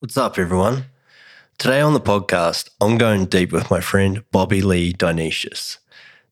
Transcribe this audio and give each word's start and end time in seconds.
What's 0.00 0.16
up, 0.16 0.38
everyone? 0.38 0.84
Today 1.58 1.80
on 1.80 1.92
the 1.92 2.00
podcast, 2.00 2.70
I'm 2.80 2.98
going 2.98 3.26
deep 3.26 3.50
with 3.50 3.68
my 3.68 3.80
friend 3.80 4.22
Bobby 4.30 4.62
Lee 4.62 4.92
Dionysius. 4.92 5.78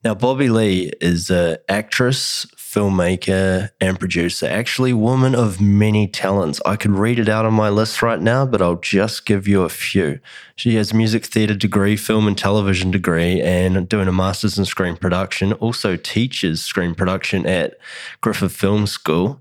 Now, 0.05 0.15
Bobby 0.15 0.49
Lee 0.49 0.93
is 1.01 1.31
an 1.31 1.57
actress, 1.69 2.47
filmmaker, 2.57 3.71
and 3.81 3.99
producer. 3.99 4.47
Actually, 4.47 4.93
woman 4.93 5.35
of 5.35 5.61
many 5.61 6.07
talents. 6.07 6.61
I 6.65 6.77
could 6.77 6.93
read 6.93 7.19
it 7.19 7.29
out 7.29 7.45
on 7.45 7.55
my 7.55 7.69
list 7.69 8.03
right 8.03 8.21
now, 8.21 8.47
but 8.47 8.63
I'll 8.63 8.77
just 8.77 9.27
give 9.27 9.49
you 9.49 9.63
a 9.63 9.69
few. 9.69 10.21
She 10.55 10.77
has 10.77 10.93
a 10.93 10.97
music 10.97 11.25
theatre 11.25 11.57
degree, 11.57 11.97
film 11.97 12.29
and 12.29 12.39
television 12.39 12.93
degree, 12.93 13.43
and 13.43 13.89
doing 13.89 14.07
a 14.07 14.13
master's 14.13 14.61
in 14.61 14.65
screen 14.65 14.97
production. 14.97 15.55
Also 15.55 15.97
teaches 15.97 16.63
screen 16.63 16.95
production 16.95 17.45
at 17.47 17.77
Griffith 18.21 18.53
Film 18.53 18.87
School 18.87 19.41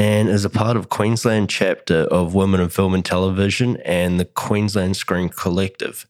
and 0.00 0.30
is 0.30 0.46
a 0.46 0.50
part 0.50 0.78
of 0.78 0.88
Queensland 0.88 1.50
chapter 1.50 2.04
of 2.04 2.34
Women 2.34 2.58
in 2.58 2.70
Film 2.70 2.94
and 2.94 3.04
Television 3.04 3.76
and 3.84 4.18
the 4.18 4.24
Queensland 4.24 4.96
Screen 4.96 5.28
Collective. 5.28 6.06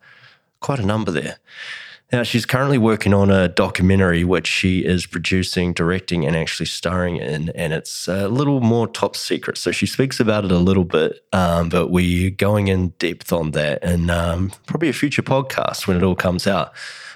Quite 0.60 0.78
a 0.78 0.86
number 0.86 1.10
there. 1.10 1.38
Now, 2.12 2.22
she's 2.22 2.46
currently 2.46 2.78
working 2.78 3.12
on 3.12 3.30
a 3.30 3.48
documentary 3.48 4.22
which 4.22 4.46
she 4.46 4.84
is 4.84 5.06
producing, 5.06 5.72
directing, 5.72 6.24
and 6.24 6.36
actually 6.36 6.66
starring 6.66 7.16
in, 7.16 7.48
and 7.50 7.72
it's 7.72 8.06
a 8.06 8.28
little 8.28 8.60
more 8.60 8.86
top 8.86 9.16
secret. 9.16 9.58
So 9.58 9.72
she 9.72 9.86
speaks 9.86 10.20
about 10.20 10.44
it 10.44 10.52
a 10.52 10.58
little 10.58 10.84
bit, 10.84 11.24
um, 11.32 11.68
but 11.68 11.88
we're 11.88 12.30
going 12.30 12.68
in 12.68 12.90
depth 13.00 13.32
on 13.32 13.50
that 13.52 13.82
and 13.82 14.08
um, 14.08 14.52
probably 14.66 14.88
a 14.88 14.92
future 14.92 15.22
podcast 15.22 15.88
when 15.88 15.96
it 15.96 16.04
all 16.04 16.14
comes 16.14 16.46
out. 16.46 16.72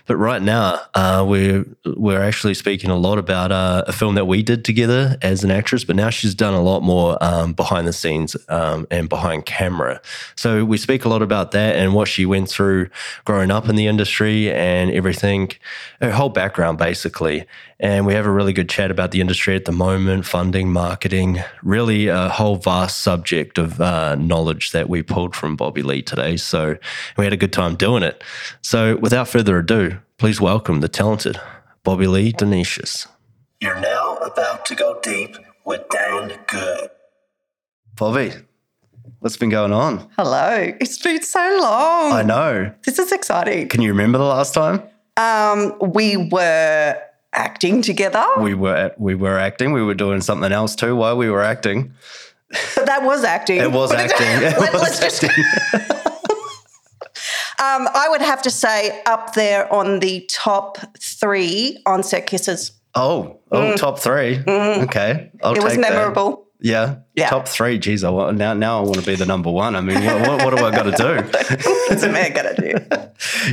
But 0.07 0.17
right 0.17 0.43
now, 0.43 0.81
uh, 0.95 1.25
we're 1.27 1.65
we're 1.85 2.23
actually 2.23 2.55
speaking 2.55 2.91
a 2.91 2.97
lot 2.97 3.19
about 3.19 3.51
uh, 3.53 3.85
a 3.87 3.93
film 3.93 4.17
that 4.17 4.27
we 4.27 4.43
did 4.43 4.65
together 4.65 5.17
as 5.23 5.45
an 5.45 5.51
actress. 5.51 5.85
But 5.85 5.97
now 5.97 6.11
she's 6.11 6.35
done 6.35 6.53
a 6.53 6.63
lot 6.63 6.83
more 6.83 7.17
um, 7.23 7.55
behind 7.55 7.89
the 7.89 7.93
scenes 7.93 8.37
um, 8.49 8.87
and 8.91 9.09
behind 9.09 9.47
camera. 9.47 10.03
So 10.37 10.65
we 10.65 10.77
speak 10.77 11.05
a 11.05 11.09
lot 11.09 11.23
about 11.23 11.53
that 11.53 11.77
and 11.77 11.95
what 11.95 12.09
she 12.09 12.27
went 12.27 12.51
through 12.51 12.91
growing 13.25 13.51
up 13.51 13.69
in 13.69 13.77
the 13.77 13.87
industry 13.87 14.53
and 14.53 14.91
everything, 14.91 15.53
her 16.01 16.11
whole 16.11 16.29
background 16.29 16.79
basically. 16.79 17.47
And 17.81 18.07
we 18.07 18.15
have 18.15 18.25
a 18.25 18.31
really 18.31 18.53
good 18.53 18.69
chat 18.69 18.91
about 18.91 19.11
the 19.11 19.21
industry 19.21 19.57
at 19.57 19.65
the 19.65 19.73
moment, 19.73 20.27
funding, 20.27 20.73
marketing, 20.73 21.43
really 21.63 22.07
a 22.09 22.29
whole 22.29 22.57
vast 22.57 23.01
subject 23.01 23.59
of 23.59 23.81
uh, 23.81 24.15
knowledge 24.15 24.71
that 24.71 24.89
we 24.89 25.03
pulled 25.03 25.35
from 25.35 25.57
Bobby 25.57 25.83
Lee 25.83 26.01
today. 26.01 26.37
So 26.37 26.77
we 27.19 27.25
had 27.25 27.33
a 27.33 27.37
good 27.37 27.53
time 27.53 27.75
doing 27.75 28.03
it. 28.03 28.23
So 28.63 28.97
without 28.97 29.29
further 29.29 29.59
ado, 29.59 29.94
please 30.25 30.41
welcome 30.41 30.81
the 30.81 30.89
talented 30.89 31.39
Bobby 31.83 32.07
Lee 32.07 32.33
Dionysius. 32.33 33.07
You're 33.61 33.79
now 33.79 34.17
about 34.17 34.65
to 34.65 34.75
go 34.75 34.99
deep 35.03 35.37
with 35.67 35.83
Dan 35.91 36.33
Good. 36.47 36.89
Bobby, 37.95 38.33
what's 39.19 39.37
been 39.37 39.51
going 39.51 39.71
on? 39.73 40.09
Hello. 40.17 40.73
It's 40.81 40.97
been 40.97 41.21
so 41.23 41.41
long. 41.61 42.13
I 42.15 42.23
know. 42.23 42.73
This 42.87 42.99
is 42.99 43.13
exciting. 43.13 43.69
Can 43.69 43.83
you 43.83 43.91
remember 43.91 44.17
the 44.17 44.25
last 44.25 44.55
time 44.55 44.83
Um, 45.19 45.75
we 45.79 46.17
were 46.17 46.99
acting 47.35 47.83
together, 47.83 48.25
we 48.39 48.55
were 48.55 48.95
we 48.97 49.15
were 49.15 49.39
acting? 49.39 49.73
We 49.73 49.83
were 49.83 49.93
doing 49.93 50.23
something 50.23 50.53
else 50.53 50.75
too 50.75 50.97
while 50.97 51.19
we 51.19 51.29
were 51.29 51.43
acting. 51.43 51.93
but 52.77 52.87
that 52.87 53.03
was 53.03 53.25
acting. 53.25 53.59
It 53.61 53.73
was 53.73 53.93
acting. 54.05 54.27
It 54.27 54.59
Let, 54.59 54.73
was 54.73 54.83
us 54.85 55.01
just. 55.21 55.23
Um, 57.59 57.89
I 57.95 58.09
would 58.11 58.21
have 58.23 58.43
to 58.43 58.51
say 58.51 59.01
up 59.07 59.35
there 59.35 59.73
on 59.73 60.01
the 60.01 60.29
top 60.31 60.79
three 61.01 61.79
on-set 61.87 62.27
kisses. 62.27 62.73
Oh, 62.97 63.41
oh, 63.51 63.77
top 63.77 63.99
3 63.99 64.43
Okay, 64.47 65.31
I'll 65.43 65.55
Mm. 65.55 65.57
It 65.57 65.63
was 65.63 65.73
take 65.75 65.83
that. 65.83 65.93
memorable. 65.93 66.47
Yeah. 66.61 66.97
Yeah. 67.15 67.29
Top 67.29 67.47
three. 67.47 67.79
Geez, 67.79 68.05
I 68.05 68.11
want, 68.11 68.39
now 68.39 68.55
now 68.55 68.79
I 68.79 68.83
want 68.83 68.95
to 68.95 69.05
be 69.05 69.17
the 69.17 69.27
number 69.27 69.51
one. 69.51 69.77
I 69.77 69.83
mean, 69.83 70.03
what, 70.03 70.21
what, 70.29 70.45
what 70.45 70.57
do 70.57 70.65
I 70.65 70.71
got 70.71 70.85
to 70.85 70.93
do? 70.93 71.17
What's 71.91 72.03
a 72.05 72.09
man 72.11 72.33
gonna 72.33 72.55
do? 72.55 72.75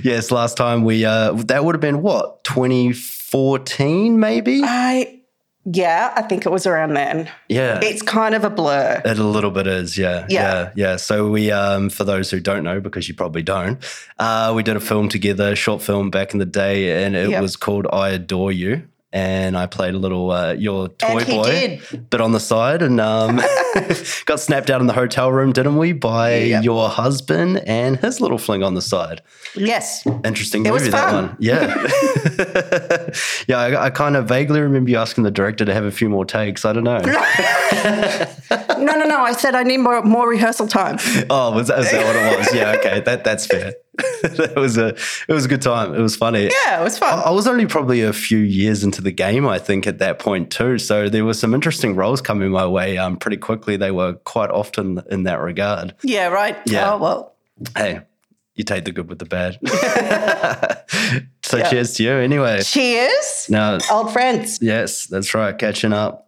yes, 0.10 0.32
last 0.32 0.56
time 0.56 0.86
we 0.86 1.04
uh 1.04 1.34
that 1.48 1.66
would 1.66 1.76
have 1.76 1.82
been 1.82 2.02
what 2.02 2.44
2014 2.46 4.20
maybe. 4.20 4.62
I 4.64 5.21
yeah, 5.66 6.12
I 6.16 6.24
think 6.24 6.46
it 6.46 6.50
was 6.52 6.66
around 6.66 6.94
then. 6.94 7.30
Yeah. 7.48 7.80
It's 7.84 8.02
kind 8.02 8.34
of 8.34 8.44
a 8.44 8.50
blur. 8.50 9.02
It 9.06 9.20
a 9.20 9.24
little 9.24 9.52
bit 9.52 9.68
is, 9.68 9.98
yeah, 9.98 10.26
Yeah. 10.30 10.42
yeah, 10.42 10.72
yeah. 10.76 10.96
So 10.96 11.30
we, 11.30 11.52
um, 11.52 11.90
for 11.90 12.04
those 12.04 12.32
who 12.32 12.40
don't 12.40 12.64
know, 12.64 12.80
because 12.80 13.08
you 13.08 13.14
probably 13.14 13.44
don't, 13.44 13.84
uh, 14.18 14.54
we 14.56 14.64
did 14.64 14.76
a 14.76 14.80
film 14.80 15.08
together, 15.10 15.52
a 15.52 15.56
short 15.56 15.82
film 15.82 16.10
back 16.10 16.34
in 16.34 16.40
the 16.40 16.46
day, 16.46 17.06
and 17.06 17.16
it 17.16 17.30
Yep. 17.30 17.42
was 17.42 17.56
called 17.56 17.86
"I 17.94 18.10
Adore 18.10 18.52
You." 18.52 18.84
And 19.14 19.58
I 19.58 19.66
played 19.66 19.94
a 19.94 19.98
little 19.98 20.32
uh, 20.32 20.54
your 20.54 20.88
toy 20.88 21.26
boy 21.26 21.44
did. 21.44 22.10
bit 22.10 22.22
on 22.22 22.32
the 22.32 22.40
side, 22.40 22.82
and 22.82 23.02
um, 23.02 23.42
got 24.26 24.40
snapped 24.40 24.70
out 24.70 24.80
in 24.80 24.88
the 24.88 24.94
hotel 24.94 25.30
room, 25.32 25.52
didn't 25.52 25.76
we? 25.78 25.92
By 25.92 26.36
Yep. 26.38 26.64
your 26.64 26.88
husband 26.90 27.58
and 27.68 27.98
his 27.98 28.22
little 28.22 28.38
fling 28.38 28.64
on 28.64 28.74
the 28.74 28.82
side. 28.82 29.22
Yes. 29.54 30.06
Interesting 30.24 30.66
It 30.66 30.72
was 30.72 30.84
movie, 30.84 30.92
that 30.92 31.14
one. 31.14 31.36
Yeah. 31.40 31.68
yeah, 33.48 33.60
I, 33.60 33.86
I 33.88 33.90
kind 33.90 34.16
of 34.16 34.30
vaguely 34.30 34.62
remember 34.62 34.90
you 34.92 34.98
asking 34.98 35.26
the 35.26 35.32
director 35.32 35.66
to 35.66 35.74
have 35.74 35.84
a 35.84 35.92
few 35.92 36.08
more 36.08 36.24
takes. 36.24 36.64
I 36.64 36.72
don't 36.72 36.86
know. 36.86 37.00
No, 37.02 38.96
no, 38.96 39.06
no. 39.06 39.22
I 39.22 39.34
said 39.34 39.56
I 39.56 39.64
need 39.64 39.78
more 39.80 40.02
more 40.04 40.28
rehearsal 40.30 40.68
time. 40.68 40.98
oh, 41.30 41.52
was 41.54 41.68
that, 41.68 41.80
is 41.80 41.92
that 41.92 42.06
what 42.06 42.16
it 42.16 42.38
was? 42.40 42.54
Yeah, 42.56 42.76
okay. 42.80 43.00
That 43.02 43.24
that's 43.24 43.46
fair. 43.46 43.74
that 44.24 44.54
was 44.56 44.78
a 44.78 44.88
it 45.28 45.34
was 45.34 45.46
a 45.46 45.48
good 45.48 45.62
time. 45.62 45.94
It 45.94 46.00
was 46.00 46.16
funny. 46.16 46.50
Yeah, 46.66 46.80
it 46.82 46.84
was 46.84 46.98
fun. 46.98 47.20
I 47.26 47.32
was 47.32 47.48
only 47.48 47.66
probably 47.66 48.02
a 48.02 48.14
few 48.14 48.40
years 48.40 48.84
into 48.84 49.02
the 49.02 49.12
game, 49.12 49.48
I 49.48 49.60
think, 49.60 49.88
at 49.88 50.00
that 50.00 50.20
point 50.20 50.52
too. 50.52 50.78
So 50.78 51.10
there 51.10 51.26
were 51.26 51.34
some 51.34 51.54
interesting 51.54 51.96
roles 51.96 52.22
coming 52.22 52.52
my 52.52 52.66
way 52.68 52.98
um, 52.98 53.18
pretty 53.18 53.38
quickly. 53.38 53.78
They 53.78 53.92
were 53.92 54.14
quite 54.14 54.50
often 54.50 55.02
in 55.10 55.24
that 55.24 55.40
regard. 55.40 55.96
Yeah, 56.04 56.28
right. 56.28 56.58
Yeah. 56.66 56.94
Oh 56.94 56.98
well. 56.98 57.36
Hey, 57.78 58.02
you 58.56 58.64
take 58.64 58.86
the 58.86 58.92
good 58.92 59.08
with 59.10 59.20
the 59.20 59.26
bad. 59.26 59.60
so 61.44 61.58
Yeah. 61.58 61.70
cheers 61.70 61.94
to 61.96 62.04
you 62.04 62.12
anyway. 62.14 62.62
Cheers. 62.64 63.48
Now, 63.50 63.78
Old 63.92 64.12
friends. 64.12 64.60
Yes, 64.62 65.06
that's 65.08 65.34
right. 65.34 65.58
Catching 65.58 65.94
up. 65.94 66.28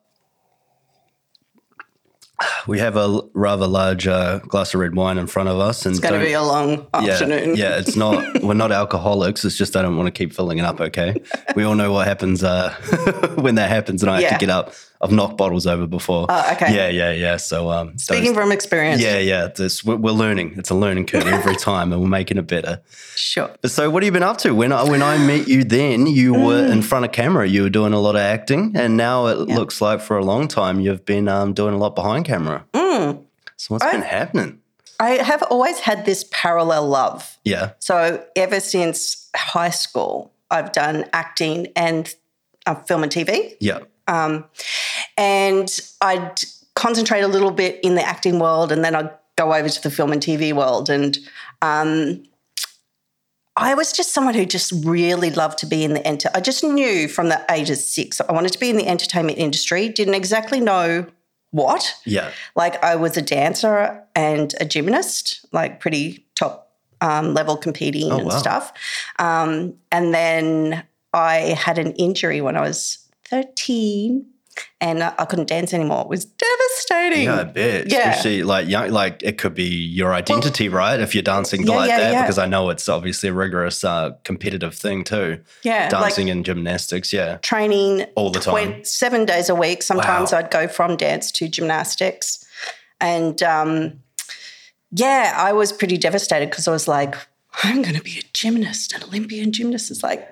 We 2.67 2.79
have 2.79 2.95
a 2.95 3.21
rather 3.33 3.67
large 3.67 4.07
uh, 4.07 4.39
glass 4.39 4.73
of 4.73 4.79
red 4.79 4.95
wine 4.95 5.17
in 5.17 5.27
front 5.27 5.49
of 5.49 5.59
us, 5.59 5.85
and 5.85 5.93
It's 5.95 5.99
going 5.99 6.19
to 6.19 6.25
be 6.25 6.33
a 6.33 6.41
long 6.41 6.87
yeah, 7.01 7.11
afternoon. 7.11 7.55
yeah, 7.55 7.77
it's 7.77 7.95
not. 7.95 8.41
We're 8.43 8.53
not 8.53 8.71
alcoholics. 8.71 9.43
It's 9.45 9.57
just 9.57 9.75
I 9.75 9.81
don't 9.81 9.97
want 9.97 10.07
to 10.07 10.11
keep 10.11 10.33
filling 10.33 10.57
it 10.59 10.65
up. 10.65 10.79
Okay, 10.81 11.15
we 11.55 11.63
all 11.63 11.75
know 11.75 11.91
what 11.91 12.07
happens 12.07 12.43
uh, 12.43 12.73
when 13.35 13.55
that 13.55 13.69
happens, 13.69 14.01
and 14.03 14.09
I 14.11 14.21
have 14.21 14.31
to 14.33 14.37
get 14.37 14.49
up. 14.49 14.73
I've 15.03 15.11
knocked 15.11 15.37
bottles 15.37 15.67
over 15.67 15.85
before. 15.85 16.25
Oh, 16.29 16.51
okay. 16.53 16.73
Yeah, 16.75 16.87
yeah, 16.87 17.11
yeah. 17.11 17.37
So, 17.37 17.69
um, 17.69 17.97
Speaking 17.97 18.27
those- 18.33 18.35
from 18.35 18.51
experience. 18.51 19.01
yeah, 19.01 19.17
yeah. 19.19 19.47
This, 19.47 19.83
we're, 19.83 19.97
we're 19.97 20.11
learning. 20.11 20.53
It's 20.57 20.69
a 20.69 20.75
learning 20.75 21.05
curve 21.07 21.27
every 21.39 21.55
time, 21.55 21.91
and 21.91 22.01
we're 22.01 22.07
making 22.07 22.37
it 22.37 22.47
better. 22.47 22.81
Sure. 23.15 23.49
So, 23.65 23.89
what 23.89 24.01
have 24.03 24.07
you 24.07 24.11
been 24.11 24.23
up 24.23 24.37
to? 24.39 24.55
When 24.55 24.71
I, 24.71 24.83
when 24.83 25.01
I 25.03 25.17
met 25.17 25.47
you, 25.47 25.63
then 25.63 26.07
you 26.07 26.33
were 26.33 26.63
Mm. 26.63 26.71
in 26.71 26.81
front 26.81 27.05
of 27.05 27.11
camera. 27.11 27.47
You 27.47 27.63
were 27.63 27.69
doing 27.69 27.93
a 27.93 27.99
lot 27.99 28.15
of 28.15 28.21
acting, 28.21 28.71
and 28.75 28.95
now 28.97 29.27
it 29.27 29.37
looks 29.39 29.81
like 29.81 29.99
for 29.99 30.17
a 30.17 30.23
long 30.23 30.47
time 30.47 30.79
you've 30.79 31.05
been 31.05 31.27
um, 31.27 31.53
doing 31.53 31.73
a 31.73 31.77
lot 31.77 31.95
behind 31.95 32.25
camera. 32.25 32.65
Mm. 32.73 33.23
So 33.57 33.73
what's 33.75 33.85
been 33.91 34.01
happening? 34.01 34.59
I 34.99 35.11
have 35.23 35.43
always 35.43 35.79
had 35.79 36.05
this 36.05 36.25
parallel 36.31 36.87
love. 36.87 37.37
Yeah, 37.43 37.71
So 37.79 38.23
ever 38.35 38.59
since 38.59 39.29
high 39.35 39.71
school, 39.71 40.31
I've 40.51 40.71
done 40.71 41.05
acting 41.11 41.67
and 41.75 42.13
uh, 42.65 42.75
film 42.75 43.03
and 43.03 43.11
TV. 43.11 43.55
yeah, 43.59 43.79
Um, 44.07 44.45
and 45.17 45.79
I'd 46.01 46.35
concentrate 46.75 47.21
a 47.21 47.27
little 47.27 47.51
bit 47.51 47.79
in 47.83 47.95
the 47.95 48.03
acting 48.03 48.39
world 48.39 48.71
and 48.71 48.83
then 48.83 48.95
I'd 48.95 49.11
go 49.35 49.53
over 49.53 49.69
to 49.69 49.81
the 49.81 49.91
film 49.91 50.11
and 50.11 50.21
TV 50.21 50.53
world. 50.53 50.89
And 50.89 51.17
um, 51.61 52.23
I 53.55 53.75
was 53.75 53.93
just 53.93 54.13
someone 54.13 54.33
who 54.33 54.45
just 54.45 54.73
really 54.83 55.29
loved 55.29 55.59
to 55.59 55.65
be 55.65 55.83
in 55.83 55.93
the 55.93 56.05
enter. 56.05 56.29
I 56.33 56.41
just 56.41 56.63
knew 56.63 57.07
from 57.07 57.29
the 57.29 57.43
age 57.49 57.69
of 57.69 57.77
six 57.77 58.19
I 58.21 58.31
wanted 58.31 58.53
to 58.53 58.59
be 58.59 58.69
in 58.69 58.77
the 58.77 58.87
entertainment 58.87 59.37
industry. 59.37 59.89
Didn't 59.89 60.15
exactly 60.15 60.59
know 60.59 61.05
what. 61.51 61.93
yeah, 62.05 62.31
Like 62.55 62.83
I 62.83 62.95
was 62.95 63.15
a 63.15 63.21
dancer 63.21 64.03
and 64.15 64.53
a 64.59 64.65
gymnast, 64.65 65.45
like 65.51 65.79
pretty 65.79 66.25
top 66.35 66.71
um, 66.99 67.35
level 67.35 67.57
competing 67.57 68.11
and 68.11 68.25
wow. 68.25 68.37
stuff. 68.37 68.73
Um, 69.19 69.75
and 69.91 70.13
then 70.13 70.83
I 71.13 71.35
had 71.57 71.77
an 71.77 71.91
injury 71.93 72.41
when 72.41 72.57
I 72.57 72.61
was 72.61 73.02
13 73.33 74.25
and 74.79 75.01
I 75.03 75.25
couldn't 75.25 75.47
dance 75.47 75.73
anymore. 75.73 76.01
It 76.01 76.09
was 76.09 76.25
devastating. 76.25 77.23
yeah. 77.23 77.39
I 77.39 77.43
bet. 77.45 77.91
Yeah. 77.91 78.09
Especially 78.11 78.43
like 78.43 78.67
young, 78.67 78.91
like 78.91 79.23
it 79.23 79.39
could 79.39 79.55
be 79.55 79.63
your 79.65 80.13
identity, 80.13 80.69
right? 80.69 80.99
If 80.99 81.15
you're 81.15 81.23
dancing 81.23 81.65
Yeah, 81.65 81.75
like 81.75 81.89
yeah, 81.89 81.97
that, 81.99 82.11
yeah. 82.13 82.21
because 82.21 82.37
I 82.37 82.45
know 82.45 82.69
it's 82.69 82.87
obviously 82.87 83.29
a 83.29 83.33
rigorous 83.33 83.83
uh, 83.83 84.11
competitive 84.23 84.75
thing 84.75 85.03
too. 85.03 85.39
Yeah, 85.63 85.89
Dancing 85.89 86.27
like 86.27 86.35
and 86.35 86.45
gymnastics. 86.45 87.11
Yeah, 87.11 87.37
training 87.37 88.05
All 88.15 88.29
the 88.29 88.39
time. 88.39 88.53
twen- 88.53 88.85
seven 88.85 89.25
days 89.25 89.49
a 89.49 89.55
week. 89.55 89.81
Sometimes 89.81 90.31
Wow. 90.31 90.37
I'd 90.39 90.51
go 90.51 90.67
from 90.67 90.97
dance 90.97 91.31
to 91.31 91.47
gymnastics. 91.47 92.45
And 93.01 93.41
um, 93.41 94.01
yeah, 94.91 95.33
I 95.35 95.53
was 95.53 95.71
pretty 95.73 95.97
devastated 95.97 96.51
because 96.51 96.67
I 96.67 96.71
was 96.71 96.87
like, 96.87 97.15
I'm 97.63 97.81
going 97.81 97.95
to 97.95 98.03
be 98.03 98.19
a 98.19 98.23
gymnast, 98.33 98.93
an 98.93 99.03
Olympian 99.03 99.51
gymnast. 99.51 99.89
It's 99.89 100.03
like, 100.03 100.29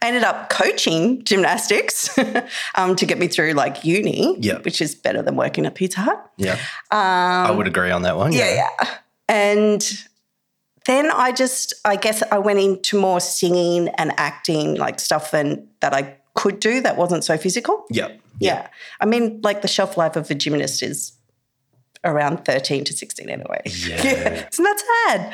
I 0.00 0.08
ended 0.08 0.22
up 0.24 0.48
coaching 0.48 1.22
gymnastics 1.24 2.16
um, 2.74 2.96
to 2.96 3.06
get 3.06 3.18
me 3.18 3.28
through 3.28 3.52
like 3.52 3.84
uni, 3.84 4.36
Yeah. 4.40 4.58
which 4.58 4.80
is 4.80 4.94
better 4.94 5.22
than 5.22 5.36
working 5.36 5.66
at 5.66 5.74
Pizza 5.74 6.00
Hut. 6.00 6.30
yeah. 6.38 6.58
I 6.90 7.50
would 7.50 7.66
agree 7.66 7.90
on 7.90 8.02
that 8.02 8.16
one. 8.16 8.28
Um, 8.28 8.32
Yeah, 8.32 8.54
yeah. 8.80 8.94
And 9.28 9.82
then 10.86 11.10
I 11.10 11.32
just, 11.32 11.74
I 11.84 11.96
guess 11.96 12.22
I 12.30 12.38
went 12.38 12.58
into 12.58 12.98
more 12.98 13.20
singing 13.20 13.88
and 13.98 14.12
acting, 14.16 14.74
like 14.76 14.98
stuff 15.00 15.32
and 15.32 15.68
that 15.80 15.94
I 15.94 16.16
could 16.34 16.58
do 16.60 16.80
that 16.80 16.96
wasn't 16.96 17.24
so 17.24 17.36
physical. 17.36 17.84
Yeah. 17.90 18.08
Yeah. 18.40 18.68
I 19.00 19.06
mean, 19.06 19.40
like 19.42 19.62
the 19.62 19.68
shelf 19.68 19.96
life 19.96 20.16
of 20.16 20.30
a 20.30 20.34
gymnast 20.34 20.82
is 20.82 21.12
around 22.04 22.44
13 22.44 22.84
to 22.84 22.92
16 22.92 23.28
anyway. 23.28 23.62
Yeah. 23.66 24.46
Isn't 24.52 24.64
that 24.64 24.82
sad? 25.06 25.32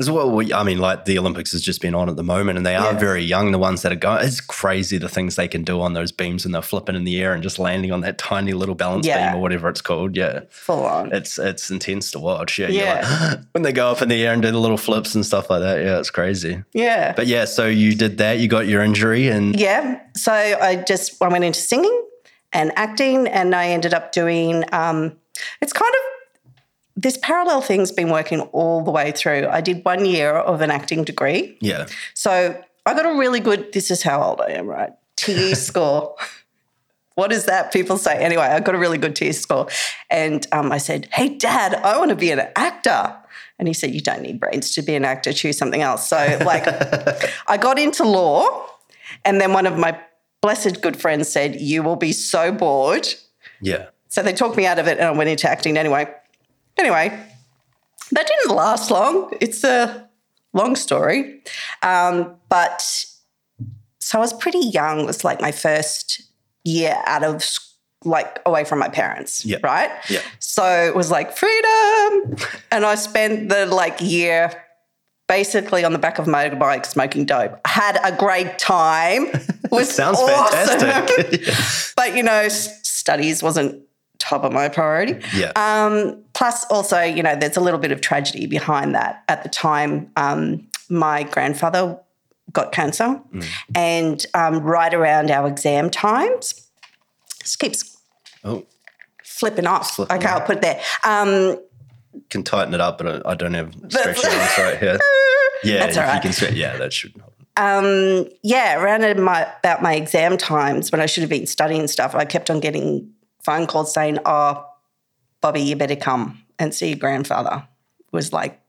As 0.00 0.10
well, 0.10 0.30
we- 0.30 0.52
I 0.52 0.62
mean, 0.64 0.78
like 0.78 1.04
the 1.04 1.18
Olympics 1.18 1.52
has 1.52 1.62
just 1.62 1.80
been 1.80 1.94
on 1.94 2.08
at 2.08 2.16
the 2.16 2.22
moment, 2.24 2.56
and 2.56 2.66
they 2.66 2.74
are 2.76 2.92
Yeah. 2.92 2.98
very 2.98 3.22
young. 3.22 3.52
The 3.52 3.58
ones 3.58 3.82
that 3.82 3.92
are 3.92 3.96
going, 3.96 4.24
it's 4.26 4.40
crazy 4.40 4.98
the 4.98 5.08
things 5.08 5.36
they 5.36 5.46
can 5.48 5.62
do 5.64 5.80
on 5.80 5.92
those 5.94 6.10
beams, 6.12 6.44
and 6.44 6.54
they're 6.54 6.62
flipping 6.62 6.94
in 6.96 7.04
the 7.04 7.20
air 7.22 7.32
and 7.32 7.42
just 7.42 7.58
landing 7.58 7.92
on 7.92 8.00
that 8.02 8.18
tiny 8.18 8.52
little 8.52 8.74
balance 8.74 9.06
Yeah. 9.06 9.30
beam 9.30 9.38
or 9.38 9.42
whatever 9.42 9.68
it's 9.68 9.80
called. 9.80 10.16
Yeah, 10.16 10.40
Full 10.50 10.84
on. 10.84 11.12
it's 11.12 11.38
it's 11.38 11.70
intense 11.70 12.10
to 12.12 12.18
watch. 12.18 12.58
Yeah, 12.58 12.68
Yeah. 12.68 13.28
like, 13.30 13.40
when 13.52 13.62
they 13.62 13.72
go 13.72 13.88
up 13.90 14.02
in 14.02 14.08
the 14.08 14.24
air 14.26 14.32
and 14.32 14.42
do 14.42 14.50
the 14.50 14.58
little 14.58 14.76
flips 14.78 15.14
and 15.14 15.24
stuff 15.24 15.48
like 15.50 15.60
that. 15.60 15.78
Yeah, 15.82 15.98
it's 15.98 16.10
crazy. 16.10 16.62
yeah. 16.72 17.12
But 17.12 17.26
yeah, 17.26 17.44
so 17.44 17.66
you 17.66 17.94
did 17.94 18.18
that. 18.18 18.38
You 18.38 18.48
got 18.48 18.66
your 18.66 18.82
injury, 18.82 19.28
and 19.28 19.58
Yeah. 19.58 20.00
So 20.16 20.32
I 20.32 20.76
just 20.76 21.22
I 21.22 21.28
went 21.28 21.44
into 21.44 21.60
singing 21.60 22.02
and 22.52 22.72
acting, 22.76 23.26
and 23.28 23.54
I 23.54 23.68
ended 23.68 23.94
up 23.94 24.12
doing. 24.12 24.64
Um, 24.72 25.16
it's 25.60 25.72
kind 25.72 25.92
of 25.92 26.62
this 26.96 27.18
parallel 27.22 27.60
thing's 27.60 27.90
been 27.90 28.10
working 28.10 28.40
all 28.52 28.82
the 28.82 28.90
way 28.90 29.12
through. 29.12 29.48
I 29.48 29.60
did 29.60 29.84
one 29.84 30.04
year 30.04 30.34
of 30.34 30.60
an 30.60 30.70
acting 30.70 31.04
degree, 31.04 31.56
yeah, 31.60 31.86
so 32.14 32.60
I 32.86 32.94
got 32.94 33.06
a 33.06 33.18
really 33.18 33.40
good. 33.40 33.72
This 33.72 33.90
is 33.90 34.02
how 34.02 34.22
old 34.22 34.40
I 34.40 34.52
am, 34.52 34.66
right? 34.66 34.92
TE 35.16 35.54
score. 35.68 36.14
What 37.14 37.32
is 37.32 37.46
that? 37.46 37.72
People 37.72 37.96
say. 37.96 38.16
Anyway, 38.16 38.42
I 38.42 38.58
got 38.60 38.74
a 38.74 38.78
really 38.78 38.98
good 38.98 39.14
TE 39.16 39.32
score, 39.32 39.68
and 40.10 40.46
um, 40.52 40.72
I 40.72 40.78
said, 40.78 41.08
"Hey, 41.12 41.28
Dad, 41.28 41.74
I 41.74 41.98
want 41.98 42.10
to 42.10 42.16
be 42.16 42.30
an 42.30 42.40
actor." 42.56 43.16
And 43.58 43.68
he 43.68 43.74
said, 43.74 43.94
"You 43.94 44.00
don't 44.00 44.22
need 44.22 44.40
brains 44.40 44.74
to 44.74 44.82
be 44.82 44.94
an 44.94 45.04
actor. 45.04 45.32
Choose 45.32 45.56
something 45.58 45.82
else." 45.82 46.08
So, 46.08 46.16
like, 46.44 46.64
I 47.46 47.56
got 47.56 47.78
into 47.78 48.04
law, 48.04 48.66
and 49.24 49.40
then 49.40 49.52
one 49.52 49.66
of 49.66 49.78
my 49.78 49.98
blessed 50.44 50.82
good 50.82 50.94
friends 50.94 51.26
said, 51.26 51.58
You 51.58 51.82
will 51.82 51.96
be 51.96 52.12
so 52.12 52.52
bored. 52.52 53.08
yeah. 53.62 53.86
So 54.14 54.22
they 54.22 54.32
talked 54.32 54.56
me 54.56 54.64
out 54.64 54.78
of 54.78 54.86
it 54.86 54.98
and 54.98 55.08
I 55.08 55.10
went 55.10 55.28
into 55.28 55.50
acting 55.50 55.76
anyway. 55.76 56.06
Anyway, 56.78 57.08
that 58.12 58.26
didn't 58.28 58.54
last 58.54 58.88
long. 58.92 59.36
It's 59.40 59.64
a 59.64 60.08
long 60.52 60.76
story. 60.76 61.42
Um, 61.82 62.36
but 62.48 62.80
so 63.98 64.18
I 64.18 64.20
was 64.20 64.32
pretty 64.32 64.60
young. 64.60 65.00
It 65.00 65.06
was 65.06 65.24
like 65.24 65.40
my 65.40 65.50
first 65.50 66.22
year 66.62 66.96
out 67.06 67.24
of 67.24 67.34
s- 67.36 67.74
like 68.04 68.38
away 68.46 68.62
from 68.64 68.78
my 68.78 68.88
parents, 68.88 69.44
Yeah. 69.44 69.56
right? 69.64 69.90
Yeah. 70.08 70.20
So 70.38 70.64
it 70.64 70.94
was 70.94 71.10
like 71.10 71.36
freedom. 71.36 72.36
And 72.70 72.84
I 72.86 72.94
spent 72.94 73.48
the 73.48 73.66
like 73.66 74.00
year 74.00 74.52
basically 75.26 75.82
on 75.84 75.92
the 75.92 75.98
back 75.98 76.20
of 76.20 76.28
a 76.28 76.30
motorbike 76.30 76.86
smoking 76.86 77.24
dope. 77.24 77.58
I 77.64 77.68
Had 77.68 77.98
a 78.04 78.16
great 78.16 78.60
time. 78.60 79.26
It 79.64 79.70
was 79.72 79.90
Sounds 79.90 80.20
awesome. 80.20 80.78
fantastic. 80.78 81.48
but 81.96 82.14
you 82.14 82.22
know, 82.22 82.46
studies 82.48 83.42
wasn't 83.42 83.82
top 84.24 84.44
of 84.44 84.52
my 84.52 84.68
priority. 84.68 85.20
yeah, 85.34 85.52
Um, 85.56 86.22
plus, 86.32 86.64
also, 86.66 87.00
you 87.00 87.22
know, 87.22 87.36
there's 87.36 87.56
a 87.56 87.60
little 87.60 87.80
bit 87.80 87.92
of 87.92 88.00
tragedy 88.00 88.46
behind 88.46 88.94
that. 88.94 89.22
At 89.28 89.42
the 89.42 89.48
time, 89.48 90.10
um, 90.16 90.66
my 90.88 91.22
grandfather 91.24 91.98
got 92.52 92.72
cancer, 92.72 93.20
and 93.74 94.24
um, 94.34 94.60
right 94.60 94.92
around 94.94 95.30
our 95.30 95.48
exam 95.48 95.90
times, 95.90 96.68
this 97.40 97.56
keeps 97.56 97.96
oh, 98.44 98.64
flipping 99.22 99.66
off. 99.66 99.96
Flipping 99.96 100.16
okay, 100.18 100.28
I'll 100.28 100.40
put 100.40 100.56
it 100.56 100.62
there. 100.62 100.80
Um, 101.04 101.58
can 102.30 102.42
tighten 102.44 102.74
it 102.74 102.80
up, 102.80 102.98
but 102.98 103.26
I 103.26 103.32
I 103.32 103.34
don't 103.34 103.54
have 103.54 103.74
stretchy 103.88 104.26
arms 104.28 104.58
right 104.58 104.78
here. 104.78 104.98
Yeah, 105.64 105.78
That's 105.80 105.96
if 105.96 106.06
all 106.06 106.14
you 106.14 106.20
can 106.20 106.32
stretch, 106.32 106.52
yeah, 106.54 106.76
that 106.76 106.92
should. 106.92 107.14
um, 107.56 108.26
yeah, 108.42 108.80
around 108.80 109.00
my, 109.22 109.48
about 109.60 109.82
my 109.82 109.94
exam 109.94 110.36
times 110.36 110.92
when 110.92 111.00
I 111.00 111.06
should 111.06 111.22
have 111.22 111.30
been 111.30 111.46
studying 111.46 111.86
stuff, 111.88 112.14
I 112.14 112.24
kept 112.24 112.50
on 112.50 112.60
getting 112.60 113.10
phone 113.44 113.66
calls 113.66 113.92
saying, 113.92 114.18
"Oh, 114.24 114.66
Bobby, 115.40 115.60
you 115.60 115.76
better 115.76 115.96
come 115.96 116.42
and 116.58 116.74
see 116.74 116.88
your 116.88 116.98
grandfather." 116.98 117.66
Was 118.12 118.32
like 118.32 118.60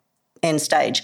end 0.43 0.61
stage, 0.61 1.01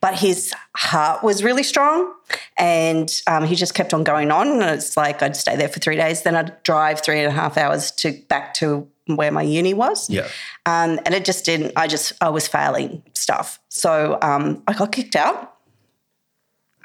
but 0.00 0.14
his 0.18 0.52
heart 0.76 1.22
was 1.22 1.42
really 1.44 1.62
strong, 1.62 2.12
and 2.56 3.10
um, 3.26 3.44
he 3.44 3.54
just 3.54 3.74
kept 3.74 3.92
on 3.94 4.04
going 4.04 4.30
on. 4.30 4.48
And 4.48 4.62
it's 4.62 4.96
like 4.96 5.22
I'd 5.22 5.36
stay 5.36 5.56
there 5.56 5.68
for 5.68 5.80
three 5.80 5.96
days, 5.96 6.22
then 6.22 6.36
I'd 6.36 6.62
drive 6.62 7.00
three 7.02 7.18
and 7.18 7.28
a 7.28 7.30
half 7.30 7.56
hours 7.58 7.90
to 7.92 8.12
back 8.28 8.54
to 8.54 8.88
where 9.06 9.30
my 9.30 9.42
uni 9.42 9.72
was. 9.74 10.08
Yeah, 10.10 10.28
Um, 10.66 11.00
and 11.06 11.14
it 11.14 11.24
just 11.24 11.44
didn't. 11.44 11.72
I 11.76 11.86
just 11.86 12.12
I 12.20 12.28
was 12.28 12.46
failing 12.46 13.02
stuff, 13.14 13.58
so 13.68 14.18
um, 14.22 14.62
I 14.66 14.74
got 14.74 14.92
kicked 14.92 15.16
out. 15.16 15.54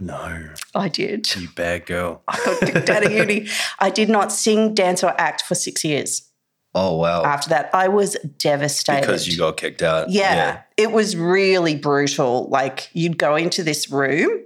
No, 0.05 0.50
I 0.75 0.89
did. 0.89 1.33
you 1.35 1.47
bad 1.55 1.85
girl. 1.85 2.21
I 2.27 2.38
got 2.44 2.59
kicked 2.59 2.89
out 2.89 3.05
of 3.05 3.11
uni. 3.21 3.47
I 3.79 3.89
did 3.89 4.09
not 4.09 4.31
sing, 4.31 4.73
dance, 4.73 5.03
or 5.03 5.13
act 5.19 5.41
for 5.44 5.55
six 5.55 5.83
years. 5.83 6.29
Oh 6.75 6.97
wow, 6.97 7.23
After 7.23 7.50
that, 7.50 7.69
I 7.73 7.88
was 7.88 8.17
devastated. 8.39 9.01
because 9.01 9.27
you 9.27 9.38
got 9.38 9.57
kicked 9.57 9.83
out. 9.83 10.09
yeah, 10.09 10.61
it 10.75 10.91
was 10.91 11.15
really 11.15 11.75
brutal. 11.75 12.47
Like 12.50 12.89
you'd 12.94 13.17
go 13.19 13.35
into 13.35 13.61
this 13.63 13.91
room, 13.91 14.41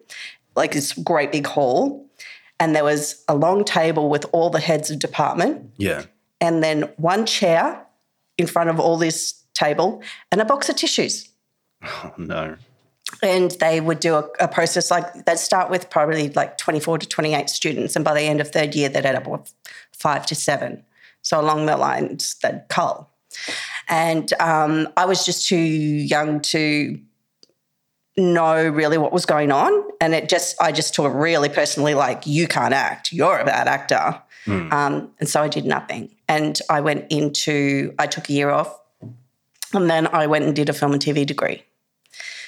like 0.56 0.74
this 0.74 0.92
great 0.92 1.32
big 1.32 1.48
hall, 1.48 2.06
and 2.60 2.76
there 2.76 2.84
was 2.84 3.24
a 3.30 3.36
long 3.36 3.64
table 3.64 4.10
with 4.10 4.26
all 4.34 4.50
the 4.50 4.60
heads 4.60 4.92
of 4.92 5.00
department, 5.00 5.72
yeah. 5.78 6.04
and 6.42 6.62
then 6.62 6.92
one 6.98 7.26
chair 7.26 7.86
in 8.38 8.46
front 8.46 8.70
of 8.70 8.78
all 8.78 8.98
this 8.98 9.42
table, 9.54 10.04
and 10.30 10.42
a 10.42 10.46
box 10.46 10.68
of 10.68 10.76
tissues. 10.76 11.30
Oh 11.82 12.12
no. 12.18 12.58
And 13.22 13.52
they 13.60 13.80
would 13.80 14.00
do 14.00 14.16
a, 14.16 14.28
a 14.40 14.48
process 14.48 14.92
like 14.92 15.26
they'd 15.26 15.40
start 15.40 15.70
with 15.70 15.90
probably 15.90 16.30
like 16.30 16.58
24 16.58 17.00
to 17.00 17.08
28 17.08 17.50
students 17.50 17.96
and 17.96 18.04
by 18.04 18.14
the 18.14 18.22
end 18.22 18.42
of 18.42 18.50
third 18.50 18.76
year 18.76 18.90
they'd 18.90 19.06
end 19.06 19.18
up 19.18 19.28
with 19.28 19.54
five 19.92 20.26
to 20.28 20.36
seven. 20.36 20.84
So 21.22 21.40
along 21.40 21.66
the 21.66 21.78
lines 21.78 22.36
they'd 22.42 22.64
cull. 22.70 23.10
And 23.90 24.32
um, 24.40 24.90
i 24.98 25.06
was 25.06 25.26
just 25.26 25.48
too 25.48 25.58
young 25.58 26.42
to 26.42 27.00
know 28.18 28.68
really 28.68 28.98
what 28.98 29.14
was 29.14 29.26
going 29.26 29.52
on. 29.52 29.72
And 30.02 30.14
it 30.14 30.30
just 30.30 30.56
i 30.62 30.72
just 30.72 30.94
took 30.94 31.06
it 31.06 31.16
really 31.16 31.50
personally 31.50 31.94
like 31.94 32.28
you 32.28 32.48
can't 32.48 32.74
act. 32.74 33.12
You're 33.12 33.40
a 33.40 33.46
bad 33.46 33.68
actor. 33.68 34.22
Um, 34.72 35.12
and 35.20 35.28
so 35.28 35.42
i 35.42 35.48
did 35.48 35.66
nothing. 35.66 36.10
And 36.28 36.60
i 36.70 36.82
went 36.82 37.06
into 37.10 37.94
i 37.98 38.08
took 38.08 38.30
a 38.30 38.34
year 38.34 38.50
off. 38.50 38.78
And 39.74 39.90
then 39.90 40.08
i 40.08 40.28
went 40.28 40.46
and 40.46 40.56
did 40.56 40.70
a 40.70 40.74
film 40.74 40.94
and 40.94 41.02
tv 41.02 41.26
degree 41.26 41.64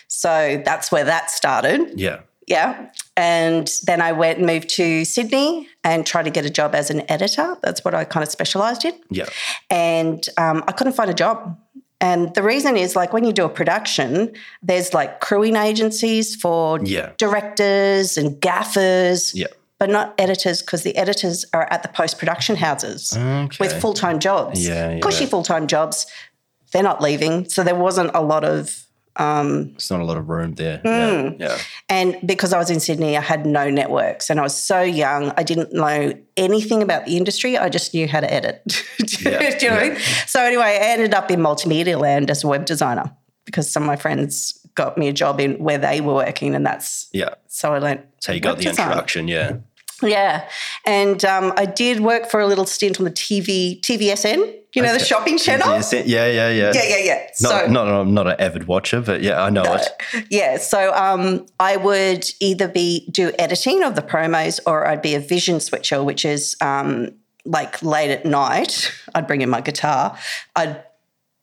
so 0.10 0.62
that's 0.66 0.92
where 0.92 1.06
that 1.06 1.32
started. 1.32 1.94
Yeah. 1.98 2.20
Yeah. 2.48 2.90
And 3.16 3.72
then 3.84 4.02
I 4.02 4.12
went 4.12 4.40
and 4.40 4.48
moved 4.48 4.70
to 4.72 5.06
Sydney 5.06 5.68
and 5.84 6.04
tried 6.06 6.24
to 6.24 6.32
get 6.32 6.46
a 6.46 6.50
job 6.50 6.74
as 6.74 6.90
an 6.90 7.04
editor. 7.10 7.56
That's 7.62 7.86
what 7.86 7.94
I 7.94 8.04
kind 8.06 8.24
of 8.24 8.30
specialized 8.32 8.84
in. 8.86 8.94
Yeah. 9.12 9.26
And 9.70 10.28
um, 10.38 10.64
I 10.68 10.72
couldn't 10.72 10.94
find 10.94 11.12
a 11.12 11.14
job. 11.14 11.58
And 12.02 12.34
the 12.34 12.42
reason 12.42 12.76
is 12.76 12.96
like 12.96 13.14
when 13.14 13.24
you 13.24 13.34
do 13.34 13.46
a 13.46 13.50
production, 13.50 14.34
there's 14.64 14.96
like 14.96 15.20
crewing 15.20 15.56
agencies 15.58 16.36
for 16.36 16.80
Yeah. 16.84 17.12
directors 17.18 18.18
and 18.18 18.42
gaffers, 18.42 19.36
Yeah. 19.36 19.48
but 19.78 19.90
not 19.92 20.16
editors 20.18 20.62
because 20.62 20.82
the 20.82 20.96
editors 20.98 21.46
are 21.54 21.68
at 21.72 21.84
the 21.84 21.90
post 21.90 22.18
production 22.18 22.56
houses 22.56 23.16
Okay. 23.16 23.58
with 23.60 23.80
full 23.80 23.94
time 23.94 24.18
jobs. 24.20 24.66
Yeah, 24.68 24.94
yeah. 24.94 25.00
Cushy 25.02 25.28
full 25.28 25.44
time 25.44 25.68
jobs. 25.68 26.08
They're 26.72 26.84
not 26.84 27.00
leaving. 27.02 27.48
So 27.50 27.64
there 27.64 27.76
wasn't 27.76 28.10
a 28.16 28.22
lot 28.22 28.44
of 28.44 28.86
It's 29.20 29.92
not 29.92 30.00
a 30.00 30.06
lot 30.06 30.18
of 30.18 30.30
room 30.30 30.56
there. 30.56 30.78
Hmm. 30.80 30.88
Yeah. 30.88 31.32
Yeah. 31.40 31.58
And 31.90 32.16
because 32.26 32.54
I 32.54 32.58
was 32.58 32.70
in 32.70 32.80
Sydney, 32.80 33.18
I 33.18 33.22
had 33.22 33.46
no 33.46 33.70
networks 33.70 34.30
and 34.30 34.40
I 34.40 34.44
was 34.44 34.56
so 34.56 34.82
young, 34.82 35.32
I 35.38 35.44
didn't 35.44 35.74
know 35.74 36.14
anything 36.38 36.82
about 36.82 37.06
the 37.06 37.18
industry. 37.18 37.58
I 37.58 37.70
just 37.70 37.94
knew 37.94 38.08
how 38.08 38.22
to 38.22 38.34
edit. 38.34 38.64
Do 38.98 39.06
you 39.26 39.32
know 39.32 39.38
what 39.40 39.64
I 39.64 39.90
mean? 39.90 39.98
So, 40.28 40.42
anyway, 40.44 40.64
I 40.82 40.86
ended 40.94 41.14
up 41.14 41.30
in 41.32 41.40
multimedia 41.40 42.00
land 42.00 42.30
as 42.32 42.44
a 42.44 42.48
web 42.48 42.66
designer 42.66 43.12
because 43.46 43.70
some 43.70 43.84
of 43.84 43.88
my 43.88 43.96
friends 43.96 44.56
got 44.76 44.98
me 44.98 45.08
a 45.10 45.14
job 45.14 45.42
in 45.42 45.56
where 45.62 45.78
they 45.78 46.00
were 46.00 46.14
working, 46.14 46.56
and 46.56 46.66
that's 46.66 47.08
Yeah. 47.12 47.34
so 47.48 47.74
I 47.74 47.80
learned. 47.80 48.04
So 48.20 48.32
you 48.32 48.40
got 48.40 48.58
the 48.58 48.64
design. 48.66 48.88
introduction. 48.88 49.28
Yeah. 49.28 49.58
Yeah. 50.02 50.48
And 50.86 51.24
um, 51.26 51.54
I 51.58 51.66
did 51.66 52.00
work 52.00 52.30
for 52.30 52.40
a 52.40 52.48
little 52.48 52.66
stint 52.66 53.00
on 53.00 53.06
the 53.06 53.12
TV, 53.12 53.80
TVSN, 53.82 54.56
you 54.74 54.82
know, 54.82 54.94
the 54.94 55.04
shopping 55.04 55.38
channel. 55.38 55.68
Yes, 55.70 55.92
Yeah. 55.94 56.02
Yeah. 56.06 56.50
Yeah. 56.50 56.72
Yeah, 56.74 56.84
yeah, 56.84 56.98
yeah. 56.98 57.28
Not, 57.42 57.50
so, 57.50 57.68
not, 57.68 57.88
I'm 57.88 58.14
not 58.14 58.28
an 58.28 58.36
avid 58.40 58.68
watcher, 58.68 59.02
but 59.02 59.22
yeah, 59.22 59.42
I 59.42 59.50
know 59.50 59.64
it. 59.64 60.26
Yeah, 60.30 60.58
so 60.58 60.94
um, 60.94 61.46
I 61.60 61.78
would 61.78 62.30
either 62.40 62.68
be 62.68 63.08
do 63.12 63.32
editing 63.40 63.84
of 63.84 63.96
the 63.96 64.02
promos 64.02 64.60
or 64.66 64.88
I'd 64.88 65.02
be 65.02 65.16
a 65.16 65.20
vision 65.20 65.60
switcher, 65.60 66.04
which 66.04 66.24
is 66.24 66.56
um, 66.62 67.10
like 67.46 67.82
late 67.82 68.12
at 68.12 68.26
night. 68.26 68.92
I'd 69.16 69.28
bring 69.28 69.42
in 69.42 69.50
my 69.50 69.62
guitar. 69.62 70.18
I'd 70.56 70.84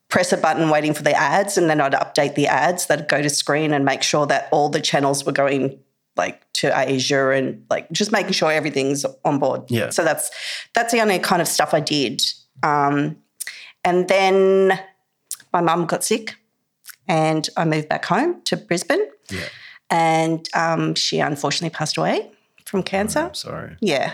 press 0.09 0.33
a 0.33 0.37
button 0.37 0.71
waiting 0.71 0.95
for 0.95 1.03
the 1.03 1.17
ads, 1.17 1.59
and 1.59 1.69
then 1.69 1.81
I'd 1.81 1.93
update 1.93 2.37
the 2.37 2.47
ads 2.47 2.87
that'd 2.87 3.09
go 3.09 3.21
to 3.21 3.29
screen 3.29 3.73
and 3.73 3.85
make 3.85 4.03
sure 4.03 4.27
that 4.27 4.49
all 4.53 4.69
the 4.69 4.81
channels 4.81 5.25
were 5.25 5.33
going 5.33 5.81
like 6.17 6.51
to 6.55 6.73
Asia 6.79 7.31
and 7.31 7.65
like 7.71 7.91
just 7.93 8.13
making 8.13 8.33
sure 8.33 8.51
everything's 8.51 9.05
on 9.25 9.39
board. 9.39 9.63
Yeah. 9.69 9.91
So 9.91 10.05
that's 10.05 10.31
that's 10.75 10.93
the 10.93 11.01
only 11.01 11.19
kind 11.19 11.43
of 11.43 11.49
stuff 11.49 11.75
I 11.75 11.81
did. 11.81 12.23
Um, 12.63 13.17
and 13.85 14.09
then 14.09 14.79
my 15.53 15.61
mum 15.61 15.87
got 15.87 16.05
sick 16.05 16.37
and 17.09 17.49
I 17.57 17.65
moved 17.65 17.89
back 17.89 18.05
home 18.05 18.43
to 18.43 18.57
Brisbane. 18.57 19.07
Yeah. 19.31 19.49
And 19.91 20.49
um, 20.55 20.95
she 20.95 21.21
unfortunately 21.21 21.75
passed 21.75 21.97
away 21.97 22.31
from 22.65 22.83
cancer. 22.83 23.21
I'm 23.21 23.35
sorry. 23.35 23.77
Yeah. 23.81 24.13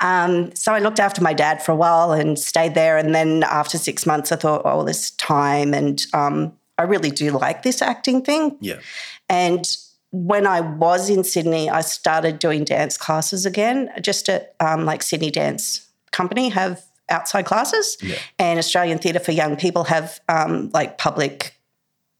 Um, 0.00 0.54
so 0.56 0.74
I 0.74 0.80
looked 0.80 0.98
after 0.98 1.22
my 1.22 1.32
dad 1.32 1.62
for 1.62 1.70
a 1.70 1.76
while 1.76 2.12
and 2.12 2.36
stayed 2.38 2.74
there. 2.74 2.98
And 2.98 3.14
then 3.14 3.44
after 3.44 3.78
six 3.78 4.04
months, 4.04 4.32
I 4.32 4.36
thought, 4.36 4.62
oh, 4.64 4.84
this 4.84 5.12
time. 5.12 5.72
And 5.72 6.04
um, 6.12 6.52
I 6.78 6.82
really 6.82 7.10
do 7.10 7.30
like 7.30 7.62
this 7.62 7.80
acting 7.80 8.22
thing. 8.22 8.56
Yeah. 8.60 8.80
And 9.28 9.64
when 10.12 10.46
I 10.46 10.60
was 10.60 11.08
in 11.10 11.24
Sydney, 11.24 11.68
I 11.70 11.80
started 11.80 12.38
doing 12.38 12.64
dance 12.64 12.96
classes 12.96 13.44
again, 13.46 13.90
just 14.00 14.28
at 14.28 14.54
um, 14.60 14.84
like 14.84 15.02
Sydney 15.02 15.30
Dance 15.30 15.88
Company 16.12 16.50
have 16.50 16.82
outside 17.08 17.46
classes, 17.46 17.96
Yeah. 18.02 18.16
and 18.38 18.58
Australian 18.58 18.98
Theatre 18.98 19.18
for 19.20 19.32
Young 19.32 19.56
People 19.56 19.84
have 19.84 20.20
um, 20.28 20.70
like 20.74 20.98
public 20.98 21.58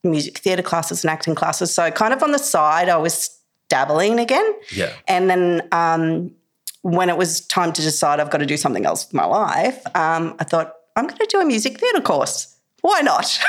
music 0.04 0.38
theatre 0.38 0.62
classes 0.62 1.04
and 1.04 1.10
acting 1.10 1.34
classes. 1.34 1.72
So 1.72 1.90
kind 1.90 2.12
of 2.12 2.22
on 2.22 2.32
the 2.32 2.38
side, 2.38 2.88
I 2.88 2.96
was 2.96 3.38
dabbling 3.68 4.18
again. 4.18 4.52
Yeah. 4.74 4.92
And 5.06 5.30
then 5.30 5.68
um, 5.72 6.32
when 6.82 7.08
it 7.10 7.16
was 7.16 7.42
time 7.46 7.72
to 7.74 7.82
decide 7.82 8.18
I've 8.20 8.30
got 8.30 8.38
to 8.38 8.46
do 8.46 8.56
something 8.56 8.84
else 8.86 9.06
with 9.06 9.14
my 9.14 9.24
life, 9.26 9.80
um, 9.94 10.34
I 10.40 10.44
thought 10.44 10.74
I'm 10.96 11.06
going 11.06 11.18
to 11.18 11.26
do 11.30 11.40
a 11.40 11.44
music 11.44 11.78
theatre 11.78 12.00
course. 12.00 12.56
Why 12.80 13.00
not? 13.02 13.38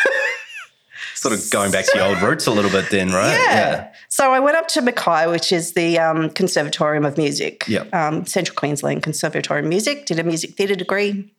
Sort 1.23 1.33
of 1.33 1.49
going 1.51 1.71
back 1.71 1.85
to 1.85 1.97
your 1.97 2.07
old 2.07 2.21
roots 2.21 2.47
a 2.47 2.51
little 2.51 2.69
bit 2.69 2.89
then, 2.89 3.09
right? 3.11 3.31
Yeah. 3.31 3.93
So 4.09 4.31
I 4.33 4.39
went 4.41 4.57
up 4.57 4.67
to 4.69 4.81
Mackay, 4.81 5.27
which 5.27 5.51
is 5.53 5.71
the 5.73 5.97
um, 5.97 6.29
Conservatorium 6.31 7.05
of 7.05 7.17
Music, 7.17 7.63
Yep. 7.67 7.93
um, 7.95 8.25
Central 8.25 8.55
Queensland 8.55 9.03
Conservatorium 9.03 9.65
of 9.65 9.69
Music, 9.69 10.05
did 10.05 10.19
a 10.19 10.23
music 10.23 10.55
theatre 10.55 10.75
degree, 10.75 11.33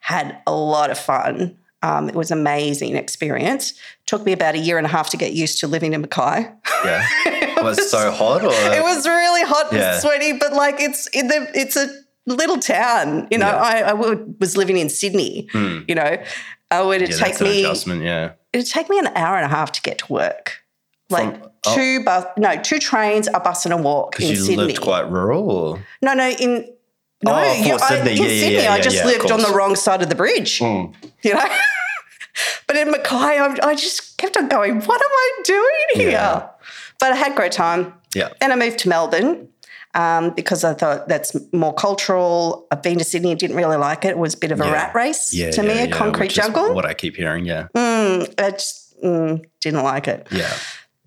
had 0.00 0.38
a 0.46 0.52
lot 0.54 0.90
of 0.90 0.98
fun. 0.98 1.56
Um, 1.82 2.08
it 2.10 2.14
was 2.14 2.30
an 2.30 2.38
amazing 2.38 2.94
experience. 2.96 3.72
Took 4.06 4.24
me 4.26 4.32
about 4.32 4.54
a 4.54 4.58
year 4.58 4.76
and 4.76 4.86
a 4.86 4.90
half 4.90 5.08
to 5.10 5.16
get 5.16 5.32
used 5.32 5.60
to 5.60 5.66
living 5.66 5.94
in 5.94 6.02
Mackay. 6.02 6.50
Yeah. 6.84 7.06
yeah. 7.26 7.62
Was 7.62 7.78
it 7.78 7.88
so 7.88 8.10
hot 8.10 8.42
or 8.44 8.50
it 8.52 8.82
was 8.82 9.06
really 9.06 9.42
hot 9.44 9.72
Yeah. 9.72 9.92
and 9.92 10.00
sweaty, 10.02 10.32
but 10.34 10.52
like 10.52 10.76
it's 10.80 11.06
in 11.08 11.28
the, 11.28 11.48
it's 11.54 11.76
a 11.76 11.88
little 12.26 12.58
town. 12.58 13.28
You 13.30 13.38
know, 13.38 13.46
Yeah. 13.46 13.56
I, 13.56 13.78
I 13.90 13.92
was 13.94 14.56
living 14.56 14.76
in 14.78 14.88
Sydney. 14.90 15.48
Hmm. 15.52 15.80
You 15.88 15.94
know, 15.94 16.22
uh, 16.70 16.84
would 16.86 17.00
yeah, 17.00 17.16
take 17.16 17.40
me 17.40 17.60
adjustment. 17.64 18.02
Yeah, 18.02 18.32
it'd 18.52 18.66
take 18.70 18.88
me 18.88 18.98
an 18.98 19.08
hour 19.08 19.36
and 19.36 19.44
a 19.44 19.48
half 19.54 19.72
to 19.72 19.82
get 19.82 19.98
to 19.98 20.12
work. 20.12 20.62
Like 21.08 21.38
From- 21.40 21.50
oh. 21.66 21.74
two 21.74 22.04
bus, 22.04 22.26
no, 22.36 22.56
two 22.60 22.78
trains, 22.78 23.28
a 23.32 23.38
bus, 23.40 23.64
and 23.64 23.72
a 23.72 23.76
walk 23.76 24.20
in 24.20 24.28
you 24.28 24.36
Sydney. 24.36 24.56
lived 24.56 24.80
quite 24.80 25.08
rural 25.10 25.50
or 25.50 25.84
no, 26.02 26.14
no, 26.14 26.28
in 26.30 26.68
no, 27.22 27.34
Oh, 27.34 27.52
you- 27.52 27.74
I- 27.74 27.88
Sydney. 27.88 28.12
in 28.12 28.16
Yeah, 28.16 28.28
Sydney, 28.28 28.54
yeah, 28.64 28.72
I 28.72 28.80
just 28.80 29.04
lived 29.04 29.30
on 29.30 29.40
the 29.40 29.50
wrong 29.50 29.76
side 29.76 30.02
of 30.02 30.08
the 30.08 30.14
bridge. 30.16 30.58
Mm. 30.58 30.94
You 31.22 31.34
know. 31.34 31.48
but 32.66 32.76
in 32.76 32.90
Mackay, 32.90 33.14
I, 33.38 33.56
I 33.62 33.74
just 33.74 34.18
kept 34.18 34.36
on 34.36 34.48
going. 34.48 34.80
What 34.82 35.00
am 35.00 35.10
I 35.10 35.32
doing 35.44 36.06
here? 36.10 36.50
But 36.98 37.12
I 37.12 37.16
had 37.16 37.32
a 37.32 37.34
great 37.34 37.52
time. 37.52 37.94
Yeah. 38.14 38.30
Then 38.40 38.50
I 38.52 38.56
moved 38.56 38.78
to 38.80 38.88
Melbourne. 38.88 39.48
Um, 39.96 40.30
because 40.36 40.62
I 40.62 40.74
thought 40.74 41.08
that's 41.08 41.34
more 41.52 41.72
cultural. 41.72 42.66
I've 42.70 42.82
been 42.82 42.98
to 42.98 43.04
Sydney, 43.04 43.30
and 43.30 43.40
didn't 43.40 43.56
really 43.56 43.78
like 43.78 44.04
it. 44.04 44.10
It 44.10 44.18
was 44.18 44.34
a 44.34 44.38
bit 44.38 44.52
of 44.52 44.60
a 44.60 44.64
Yeah. 44.64 44.72
rat 44.72 44.94
race 44.94 45.32
Yeah, 45.32 45.50
to 45.52 45.62
yeah, 45.62 45.68
me, 45.68 45.80
a 45.80 45.88
concrete 45.88 46.32
jungle. 46.32 46.74
What 46.74 46.84
I 46.84 46.92
keep 46.92 47.16
hearing, 47.16 47.46
yeah. 47.46 47.68
Mm, 47.74 48.34
I 48.38 48.50
just 48.50 48.94
mm, 49.02 49.42
didn't 49.60 49.82
like 49.82 50.06
it. 50.06 50.26
Yeah. 50.30 50.52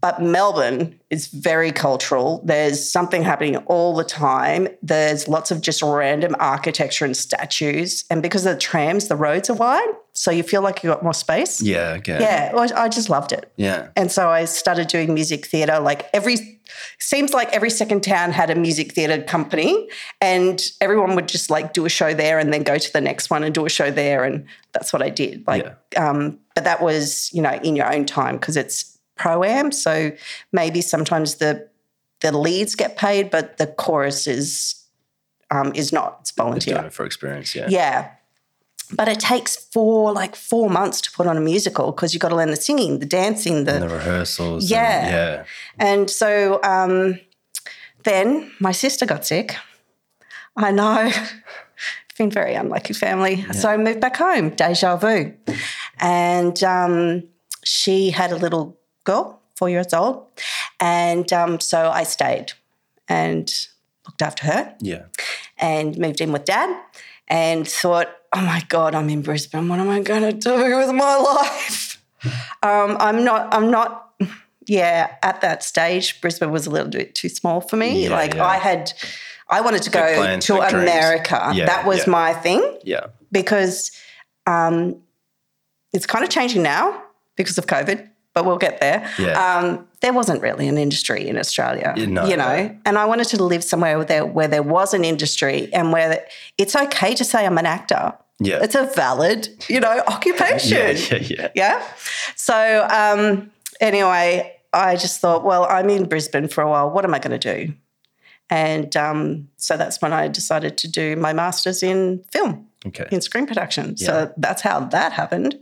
But 0.02 0.22
Melbourne 0.22 0.98
is 1.10 1.28
very 1.28 1.72
cultural. 1.72 2.42
There's 2.46 2.90
something 2.90 3.22
happening 3.22 3.58
all 3.58 3.96
the 3.96 4.04
time. 4.04 4.70
There's 4.82 5.28
lots 5.28 5.52
of 5.52 5.62
just 5.62 5.82
random 5.82 6.36
architecture 6.40 7.04
and 7.04 7.18
statues. 7.18 8.06
And 8.10 8.22
because 8.22 8.46
of 8.46 8.54
the 8.54 8.60
trams, 8.60 9.10
the 9.10 9.18
roads 9.18 9.50
are 9.50 9.56
wide. 9.56 9.90
So 10.14 10.32
you 10.32 10.44
feel 10.44 10.62
like 10.62 10.84
you 10.84 10.90
got 10.90 11.04
more 11.04 11.14
space. 11.14 11.62
Yeah, 11.62 11.96
okay. 12.00 12.18
Yeah, 12.20 12.52
I 12.56 12.86
I 12.86 12.90
just 12.90 13.10
loved 13.10 13.32
it. 13.32 13.52
Yeah. 13.56 13.88
And 13.96 14.12
so 14.12 14.30
I 14.30 14.46
started 14.46 14.88
doing 14.88 15.14
music 15.14 15.46
theatre. 15.46 15.80
Like 15.80 16.10
every, 16.14 16.60
seems 17.00 17.34
like 17.34 17.50
every 17.54 17.70
second 17.70 18.04
town 18.04 18.32
had 18.32 18.50
a 18.50 18.56
music 18.56 18.92
theatre 18.94 19.22
company, 19.24 19.88
and 20.20 20.62
everyone 20.82 21.16
would 21.16 21.30
just 21.30 21.50
like 21.50 21.72
do 21.72 21.86
a 21.86 21.90
show 21.90 22.14
there 22.14 22.38
and 22.38 22.52
then 22.52 22.64
go 22.64 22.78
to 22.78 22.94
the 22.94 23.00
next 23.00 23.30
one 23.30 23.44
and 23.44 23.54
do 23.54 23.66
a 23.66 23.70
show 23.70 23.92
there, 23.92 24.24
and 24.26 24.46
that's 24.74 24.92
what 24.92 25.02
I 25.02 25.10
did. 25.10 25.48
Like, 25.48 25.66
um, 25.96 26.40
but 26.54 26.66
that 26.66 26.82
was 26.82 27.30
you 27.34 27.42
know 27.42 27.54
in 27.64 27.78
your 27.78 27.94
own 27.94 28.06
time 28.06 28.36
because 28.36 28.58
it's 28.58 28.99
pro 29.20 29.44
am, 29.44 29.72
so 29.72 30.12
maybe 30.52 30.82
sometimes 30.82 31.36
the 31.36 31.68
the 32.22 32.32
leads 32.38 32.76
get 32.76 32.98
paid, 32.98 33.30
but 33.30 33.58
the 33.58 33.68
chorus 33.68 34.26
is 34.28 34.76
um, 35.52 35.72
is 35.76 35.92
not. 35.94 36.18
It's 36.22 36.32
Doing 36.32 36.48
volunteer. 36.48 36.86
it 36.86 36.94
for 36.94 37.06
experience, 37.06 37.54
yeah. 37.56 37.68
Yeah. 37.70 38.12
But 38.92 39.08
it 39.08 39.20
takes 39.20 39.56
four, 39.56 40.12
like 40.14 40.36
four 40.36 40.68
months 40.70 41.00
to 41.02 41.12
put 41.12 41.28
on 41.28 41.38
a 41.38 41.42
musical 41.42 41.92
because 41.92 42.14
you've 42.14 42.22
got 42.22 42.30
to 42.30 42.36
learn 42.36 42.50
the 42.50 42.56
singing, 42.56 42.98
the 43.00 43.06
dancing, 43.06 43.66
the 43.66 43.74
the 43.80 43.88
rehearsals. 43.90 44.64
and- 44.64 44.72
Yeah. 44.72 45.10
yeah. 45.10 45.44
and 45.78 46.10
so 46.10 46.60
um, 46.64 47.20
then 48.04 48.52
my 48.60 48.72
sister 48.74 49.06
got 49.06 49.26
sick. 49.26 49.56
I 50.56 50.72
know. 50.72 51.12
Been 52.18 52.32
very 52.32 52.56
unlucky 52.56 52.94
family. 52.94 53.46
So 53.54 53.70
I 53.70 53.78
moved 53.78 54.02
back 54.02 54.18
home, 54.18 54.50
deja 54.50 54.98
vu. 54.98 55.34
And 56.00 56.62
um, 56.64 57.24
she 57.64 58.10
had 58.12 58.32
a 58.32 58.36
little 58.36 58.79
girl, 59.10 59.40
four 59.56 59.70
years 59.70 59.94
old. 59.94 60.26
And 60.80 61.32
um, 61.34 61.60
so 61.60 61.90
I 61.90 62.04
stayed 62.04 62.54
and 63.08 63.52
looked 64.06 64.22
after 64.22 64.46
her 64.48 64.76
Yeah. 64.82 65.04
and 65.58 65.98
moved 65.98 66.22
in 66.22 66.32
with 66.32 66.46
dad 66.46 66.70
and 67.28 67.68
thought, 67.68 68.10
oh 68.34 68.42
my 68.42 68.62
God, 68.70 68.94
I'm 68.96 69.10
in 69.10 69.22
Brisbane. 69.22 69.68
What 69.70 69.80
am 69.80 69.90
I 69.90 70.00
going 70.02 70.22
to 70.24 70.32
do 70.34 70.78
with 70.78 70.94
my 70.94 71.16
life? 71.36 72.02
Um, 72.64 72.98
I'm 73.00 73.24
not, 73.24 73.54
I'm 73.54 73.72
not, 73.72 74.14
yeah, 74.68 75.16
at 75.24 75.42
that 75.42 75.64
stage, 75.64 76.22
Brisbane 76.22 76.52
was 76.52 76.68
a 76.68 76.70
little 76.70 76.90
bit 76.90 77.16
too 77.16 77.30
small 77.30 77.62
for 77.62 77.78
me. 77.78 78.04
Yeah, 78.06 78.12
like 78.12 78.36
yeah. 78.36 78.46
I 78.46 78.58
had, 78.58 78.94
I 79.50 79.62
wanted 79.62 79.82
to 79.84 79.90
go 79.90 80.00
plans, 80.16 80.46
to. 80.46 80.60
America. 80.62 81.52
Yeah, 81.54 81.66
that 81.66 81.86
was 81.86 82.06
my 82.08 82.34
thing 82.34 82.62
Yeah. 82.84 83.08
because 83.32 83.92
um, 84.46 85.02
it's 85.94 86.06
kind 86.06 86.24
of 86.24 86.30
changing 86.30 86.62
now 86.62 87.02
because 87.36 87.58
of 87.58 87.66
COVID, 87.66 88.08
but 88.34 88.46
we'll 88.46 88.58
get 88.58 88.80
there. 88.80 89.10
Yeah. 89.18 89.58
Um, 89.58 89.88
there 90.02 90.14
wasn't 90.14 90.42
really 90.42 90.68
an 90.68 90.78
industry 90.78 91.28
in 91.28 91.38
Australia, 91.38 91.94
no, 91.98 92.26
you 92.26 92.38
know, 92.38 92.64
no. 92.64 92.78
and 92.86 92.98
I 92.98 93.06
wanted 93.06 93.28
to 93.30 93.44
live 93.44 93.64
somewhere 93.64 93.98
where 93.98 94.06
there, 94.06 94.26
where 94.26 94.48
there 94.48 94.64
was 94.64 94.94
an 94.94 95.04
industry 95.04 95.74
and 95.74 95.92
where 95.92 96.26
it's 96.58 96.76
okay 96.76 97.16
to 97.16 97.26
say 97.26 97.46
I'm 97.46 97.58
an 97.58 97.66
actor. 97.66 98.14
Yeah. 98.40 98.60
It's 98.64 98.76
a 98.76 98.86
valid, 98.86 99.50
you 99.68 99.82
know, 99.82 100.02
occupation. 100.08 100.78
Yeah, 100.78 100.92
yeah, 100.92 101.28
yeah. 101.28 101.48
Yeah. 101.56 101.88
So 102.36 102.88
um, 102.90 103.52
anyway, 103.82 104.56
I 104.72 104.96
just 104.96 105.20
thought, 105.20 105.44
well, 105.44 105.66
I'm 105.66 105.90
in 105.90 106.08
Brisbane 106.08 106.48
for 106.48 106.62
a 106.62 106.70
while. 106.70 106.90
What 106.90 107.04
am 107.04 107.14
I 107.14 107.20
going 107.20 107.38
to 107.38 107.66
do? 107.66 107.74
And 108.50 108.96
um, 108.96 109.50
so 109.58 109.78
that's 109.78 110.02
when 110.02 110.14
I 110.14 110.28
decided 110.28 110.78
to 110.80 110.88
do 110.88 111.16
my 111.16 111.34
master's 111.34 111.84
in 111.84 112.24
film, 112.32 112.68
Okay. 112.86 113.08
in 113.12 113.20
screen 113.22 113.46
production. 113.46 113.96
Yeah. 113.98 114.06
So 114.08 114.34
that's 114.38 114.62
how 114.62 114.80
that 114.80 115.12
happened. 115.12 115.60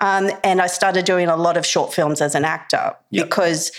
Um, 0.00 0.30
and 0.44 0.60
I 0.60 0.66
started 0.66 1.04
doing 1.06 1.28
a 1.28 1.36
lot 1.36 1.56
of 1.56 1.64
short 1.64 1.94
films 1.94 2.20
as 2.20 2.34
an 2.34 2.44
actor 2.44 2.94
Yeah. 3.10 3.24
because 3.24 3.72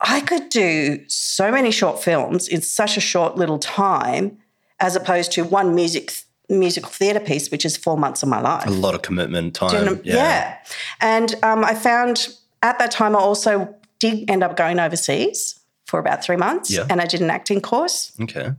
I 0.00 0.20
could 0.20 0.48
do 0.48 1.04
so 1.08 1.52
many 1.52 1.70
short 1.70 2.02
films 2.02 2.48
in 2.48 2.62
such 2.62 2.96
a 2.96 3.00
short 3.00 3.36
little 3.36 3.58
time, 3.58 4.38
as 4.80 4.96
opposed 4.96 5.30
to 5.32 5.44
one 5.44 5.74
music 5.74 6.12
musical 6.48 6.90
theatre 6.90 7.20
piece, 7.20 7.48
which 7.52 7.64
is 7.64 7.76
four 7.76 7.96
months 7.96 8.24
of 8.24 8.28
my 8.28 8.40
life. 8.40 8.66
A 8.66 8.70
lot 8.70 8.94
of 8.96 9.02
commitment, 9.02 9.54
time. 9.54 10.00
Yeah. 10.02 10.14
yeah. 10.16 10.56
And 11.00 11.32
um, 11.44 11.64
I 11.64 11.74
found 11.74 12.28
at 12.62 12.76
that 12.80 12.90
time 12.90 13.14
I 13.14 13.20
also 13.20 13.72
did 14.00 14.28
end 14.28 14.42
up 14.42 14.56
going 14.56 14.80
overseas 14.80 15.60
for 15.86 16.00
about 16.00 16.24
three 16.24 16.36
months 16.36 16.70
Yeah. 16.72 16.86
and 16.90 17.00
I 17.00 17.06
did 17.06 17.20
an 17.20 17.30
acting 17.30 17.60
course. 17.60 18.10
Okay. 18.20 18.50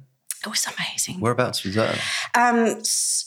It 0.44 0.50
was 0.50 0.66
amazing. 0.78 1.20
Whereabouts 1.20 1.64
was 1.64 1.76
that? 1.76 2.00
Um, 2.34 2.82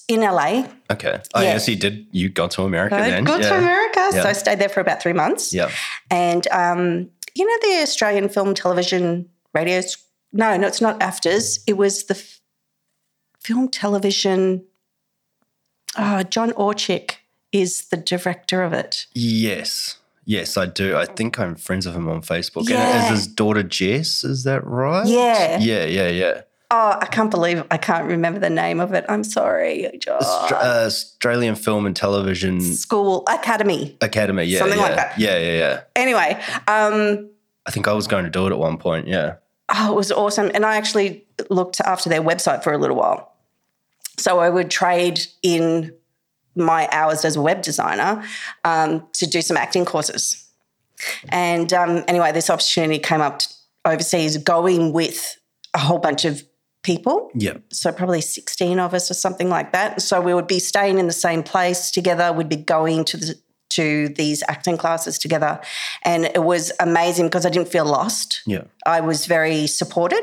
in 0.09 0.21
LA. 0.21 0.67
Okay. 0.91 1.21
Oh, 1.35 1.41
Yeah. 1.41 1.53
yes, 1.53 1.69
you 1.69 1.77
did. 1.77 2.07
You 2.11 2.29
got 2.29 2.51
to 2.53 2.63
America 2.63 2.97
I 2.97 3.09
then. 3.11 3.25
got 3.25 3.41
yeah. 3.41 3.51
to 3.51 3.59
America. 3.59 4.13
So 4.13 4.23
I 4.23 4.33
stayed 4.33 4.59
there 4.59 4.69
for 4.69 4.81
about 4.81 5.01
three 5.01 5.13
months. 5.13 5.55
Yeah. 5.55 5.71
And 6.11 6.47
um, 6.51 7.11
you 7.37 7.47
know 7.47 7.69
the 7.69 7.83
Australian 7.83 8.29
film, 8.29 8.55
television, 8.55 9.29
radio? 9.53 9.81
No, 10.33 10.57
no, 10.57 10.67
it's 10.67 10.81
not 10.81 10.99
AFTRS. 10.99 11.61
It 11.69 11.77
was 11.77 12.05
the 12.05 12.15
f- 12.17 12.41
film, 13.41 13.69
television. 13.69 14.65
Oh, 15.97 16.25
John 16.25 16.51
Orcsik 16.53 17.17
is 17.53 17.87
the 17.91 17.97
director 17.97 18.63
of 18.65 18.73
it. 18.73 19.07
Yes. 19.15 19.99
Yes, 20.25 20.57
I 20.57 20.67
do. 20.67 20.97
I 20.97 21.05
think 21.05 21.39
I'm 21.39 21.55
friends 21.55 21.87
with 21.87 21.95
him 21.95 22.09
on 22.09 22.23
Facebook. 22.23 22.69
Yeah. 22.69 23.05
And 23.05 23.15
is 23.15 23.21
his 23.21 23.27
daughter 23.29 23.63
Jess? 23.63 24.25
Is 24.25 24.43
that 24.45 24.67
right? 24.67 25.07
Yeah. 25.07 25.59
Yeah, 25.61 25.85
yeah, 25.85 26.09
yeah. 26.09 26.41
Oh, 26.71 26.99
I 27.01 27.07
can't 27.07 27.31
believe 27.31 27.63
I 27.71 27.77
can't 27.77 28.07
remember 28.07 28.41
the 28.41 28.51
name 28.51 28.81
of 28.81 28.95
it. 28.95 29.05
I'm 29.09 29.23
sorry. 29.23 29.87
Uh, 30.09 30.87
Australian 30.87 31.55
Film 31.55 31.87
and 31.87 31.95
Television 31.95 32.61
School 32.61 33.23
Academy. 33.29 33.97
Academy. 34.01 34.45
Yeah, 34.45 34.61
Something 34.61 34.79
yeah. 34.79 34.85
like 34.85 34.97
that. 34.97 35.19
Yeah, 35.19 35.39
yeah, 35.39 35.53
yeah. 35.53 35.81
Anyway, 35.95 36.41
um, 36.67 37.31
I 37.67 37.71
think 37.71 37.87
I 37.87 37.93
was 37.93 38.07
going 38.07 38.25
to 38.25 38.31
do 38.31 38.47
it 38.47 38.51
at 38.51 38.59
one 38.59 38.79
point. 38.79 39.07
Yeah. 39.07 39.37
oh, 39.69 39.93
it 39.93 39.95
was 39.95 40.11
awesome. 40.11 40.51
And 40.55 40.65
I 40.65 40.77
actually 40.77 41.25
looked 41.51 41.81
after 41.81 42.09
their 42.09 42.23
website 42.23 42.65
for 42.65 42.73
a 42.73 42.79
little 42.79 42.97
while. 42.97 43.33
So 44.19 44.39
I 44.39 44.49
would 44.51 44.71
trade 44.71 45.21
in 45.43 45.95
my 46.57 46.89
hours 46.93 47.25
as 47.25 47.37
a 47.37 47.43
web 47.43 47.63
designer 47.63 48.25
um, 48.65 49.07
to 49.15 49.27
do 49.27 49.43
some 49.43 49.57
acting 49.57 49.85
courses. 49.85 50.49
And 51.29 51.73
um, 51.73 52.05
anyway, 52.09 52.33
this 52.33 52.49
opportunity 52.49 52.99
came 52.99 53.21
up 53.21 53.43
overseas, 53.85 54.37
going 54.39 54.93
with 54.93 55.37
a 55.75 55.79
whole 55.79 55.99
bunch 55.99 56.25
of 56.25 56.43
people. 56.85 57.31
Yeah. 57.35 57.55
So 57.73 57.91
probably 57.91 58.21
16 58.21 58.79
of 58.79 58.95
us 58.95 59.11
or 59.11 59.15
something 59.15 59.49
like 59.49 59.73
that. 59.73 60.01
So 60.01 60.21
we 60.21 60.33
would 60.35 60.47
be 60.47 60.61
staying 60.61 60.99
in 60.99 61.07
the 61.09 61.13
same 61.13 61.43
place 61.43 61.91
together. 61.91 62.33
We'd 62.33 62.49
be 62.49 62.57
going 62.57 63.05
to 63.07 63.17
the 63.17 63.35
to 63.71 64.09
these 64.11 64.45
acting 64.47 64.77
classes 64.77 65.19
together. 65.19 65.61
And 66.05 66.27
it 66.27 66.45
was 66.45 66.71
amazing 66.79 67.27
because 67.27 67.45
I 67.45 67.51
didn't 67.51 67.69
feel 67.69 67.85
lost. 67.85 68.43
Yeah. 68.47 68.65
I 68.87 69.01
was 69.01 69.27
very 69.27 69.67
supported 69.67 70.23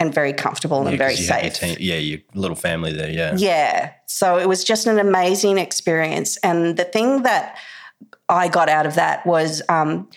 and 0.00 0.12
very 0.12 0.32
comfortable 0.32 0.86
and 0.86 0.98
very 0.98 1.14
you 1.14 1.24
your 1.24 1.28
safe. 1.28 1.54
team- 1.54 1.76
yeah, 1.78 1.96
your 1.96 2.18
little 2.34 2.56
family 2.56 2.92
there. 2.92 3.10
Yeah. 3.10 3.34
Yeah. 3.36 3.92
So 4.06 4.38
it 4.38 4.48
was 4.48 4.64
just 4.64 4.86
an 4.86 4.98
amazing 4.98 5.58
experience. 5.58 6.38
And 6.38 6.76
the 6.76 6.84
thing 6.84 7.22
that 7.22 7.56
I 8.28 8.48
got 8.48 8.68
out 8.68 8.86
of 8.86 8.94
that 8.96 9.24
was 9.26 9.62
um, 9.68 10.08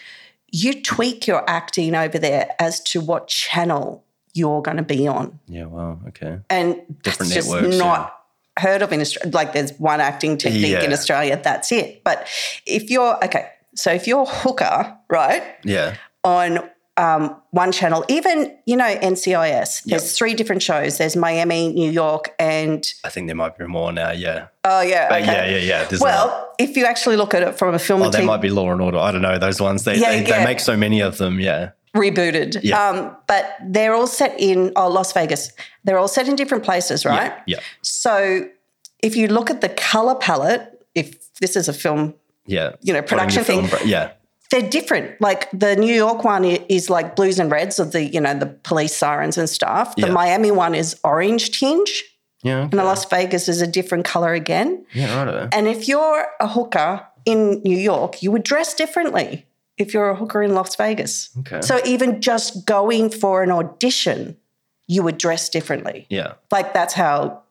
you 0.52 0.82
tweak 0.82 1.28
your 1.28 1.48
acting 1.50 1.96
over 1.96 2.18
there 2.18 2.56
as 2.60 2.80
to 2.82 3.02
what 3.02 3.28
channel 3.28 4.04
you're 4.34 4.62
going 4.62 4.78
to 4.78 4.84
be 4.84 5.08
on. 5.08 5.40
Yeah. 5.48 5.66
Wow. 5.66 6.00
Okay. 6.10 6.40
And 6.50 6.76
Different 7.04 7.04
that's 7.32 7.34
just 7.34 7.50
networks, 7.52 7.78
not 7.78 8.18
heard 8.60 8.82
of 8.82 8.92
in 8.92 9.02
Australia. 9.02 9.34
Like 9.34 9.54
there's 9.54 9.74
one 9.74 10.02
acting 10.02 10.38
technique 10.38 10.84
in 10.84 10.94
Australia, 10.94 11.40
that's 11.42 11.72
it. 11.72 12.04
But 12.04 12.28
if 12.66 12.90
you're, 12.90 13.24
okay, 13.26 13.50
so 13.76 13.92
if 13.92 14.08
you're 14.08 14.26
hooker, 14.26 14.98
right, 15.10 15.44
Yeah. 15.64 15.96
on 16.24 16.70
um, 16.98 17.36
one 17.52 17.72
channel, 17.72 18.04
even, 18.10 18.56
you 18.66 18.76
know, 18.76 18.86
NCIS, 18.86 19.84
there's 19.86 20.04
Yep. 20.04 20.18
three 20.18 20.34
different 20.36 20.62
shows. 20.62 20.98
There's 20.98 21.16
Miami, 21.16 21.70
New 21.70 21.90
York, 21.90 22.36
and, 22.38 22.86
I 23.06 23.10
think 23.10 23.28
there 23.28 23.36
might 23.36 23.58
be 23.58 23.66
more 23.66 23.92
now. 23.94 24.12
Yeah. 24.12 24.48
oh, 24.66 24.82
yeah. 24.82 25.08
But 25.10 25.22
okay. 25.24 25.32
yeah, 25.32 25.46
yeah, 25.46 25.58
yeah. 25.58 25.84
There's 25.86 26.02
Well, 26.02 26.28
not- 26.28 26.48
if 26.60 26.76
you 26.78 26.86
actually 26.86 27.16
look 27.16 27.34
at 27.34 27.42
it 27.44 27.58
from 27.58 27.74
a 27.74 27.80
film 27.80 28.02
oh, 28.04 28.12
TV 28.12 28.26
might 28.26 28.42
be 28.42 28.50
Law 28.50 28.72
and 28.72 28.82
Order. 28.82 29.00
I 29.00 29.12
don't 29.12 29.22
know 29.24 29.40
those 29.40 29.60
ones. 29.62 29.84
They 29.86 29.96
Yeah, 29.96 30.10
they, 30.12 30.26
yeah. 30.28 30.40
they 30.40 30.44
make 30.46 30.60
so 30.60 30.76
many 30.76 31.00
of 31.00 31.18
them. 31.18 31.40
Yeah. 31.40 31.72
Rebooted, 31.96 32.60
Yeah. 32.64 32.90
um, 32.90 33.16
but 33.28 33.56
they're 33.66 33.94
all 33.94 34.08
set 34.08 34.36
in 34.40 34.72
oh, 34.76 34.88
Las 34.88 35.12
Vegas. 35.14 35.52
They're 35.84 35.98
all 35.98 36.08
set 36.08 36.28
in 36.28 36.36
different 36.36 36.64
places, 36.64 37.06
right? 37.06 37.34
Yeah. 37.48 37.60
So 37.82 38.48
if 39.04 39.16
you 39.16 39.28
look 39.28 39.50
at 39.50 39.62
the 39.62 39.70
color 39.70 40.16
palette, 40.16 40.86
if 40.96 41.16
this 41.40 41.56
is 41.56 41.68
a 41.68 41.74
film, 41.74 42.14
Yeah. 42.46 42.72
You 42.82 42.94
know, 42.94 43.02
production 43.02 43.44
thing. 43.44 43.68
film- 43.68 43.88
Yeah. 43.88 44.12
they're 44.52 44.70
different. 44.70 45.20
Like 45.22 45.50
the 45.52 45.76
New 45.76 45.94
York 45.94 46.24
one 46.24 46.44
is 46.46 46.90
like 46.90 47.16
blues 47.16 47.40
and 47.40 47.52
reds 47.52 47.80
of 47.80 47.92
the, 47.92 48.04
you 48.04 48.20
know, 48.22 48.34
the 48.38 48.48
police 48.48 48.96
sirens 48.96 49.38
and 49.38 49.50
stuff. 49.50 49.96
The 49.96 50.08
Yeah. 50.08 50.14
Miami 50.14 50.52
one 50.52 50.76
is 50.76 50.96
orange 51.04 51.58
tinge, 51.60 52.04
Yeah. 52.44 52.62
and 52.64 52.72
the 52.72 52.84
Las 52.84 53.06
Vegas 53.06 53.48
is 53.48 53.62
a 53.62 53.68
different 53.68 54.06
color 54.06 54.34
again. 54.34 54.86
Yeah. 54.94 55.24
Right. 55.24 55.48
And 55.54 55.68
if 55.68 55.88
you're 55.88 56.26
a 56.40 56.48
hooker 56.48 57.06
in 57.26 57.62
New 57.64 57.78
York, 57.78 58.22
you 58.24 58.32
would 58.32 58.44
dress 58.44 58.74
differently 58.74 59.46
if 59.82 59.94
you're 59.94 60.10
a 60.10 60.16
hooker 60.16 60.42
in 60.44 60.54
Las 60.54 60.76
Vegas. 60.78 61.30
Okay. 61.40 61.62
So 61.62 61.80
even 61.86 62.22
just 62.22 62.66
going 62.66 63.10
for 63.10 63.44
an 63.44 63.52
audition, 63.52 64.38
you 64.88 65.04
would 65.04 65.18
dress 65.18 65.50
differently. 65.50 66.06
Yeah. 66.10 66.34
Like 66.52 66.74
that's 66.74 66.94
how 66.94 67.42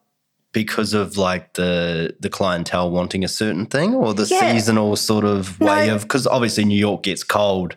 Because 0.53 0.93
of 0.93 1.17
like 1.17 1.53
the 1.53 2.15
the 2.19 2.29
clientele 2.29 2.89
wanting 2.91 3.23
a 3.23 3.27
certain 3.27 3.65
thing, 3.65 3.93
or 3.95 4.13
the 4.13 4.25
Yeah. 4.29 4.39
seasonal 4.53 4.95
sort 4.95 5.25
of 5.25 5.59
way 5.59 5.87
No. 5.87 5.95
of 5.95 6.01
because 6.01 6.25
obviously 6.27 6.65
New 6.65 6.79
York 6.89 7.03
gets 7.03 7.23
cold. 7.23 7.75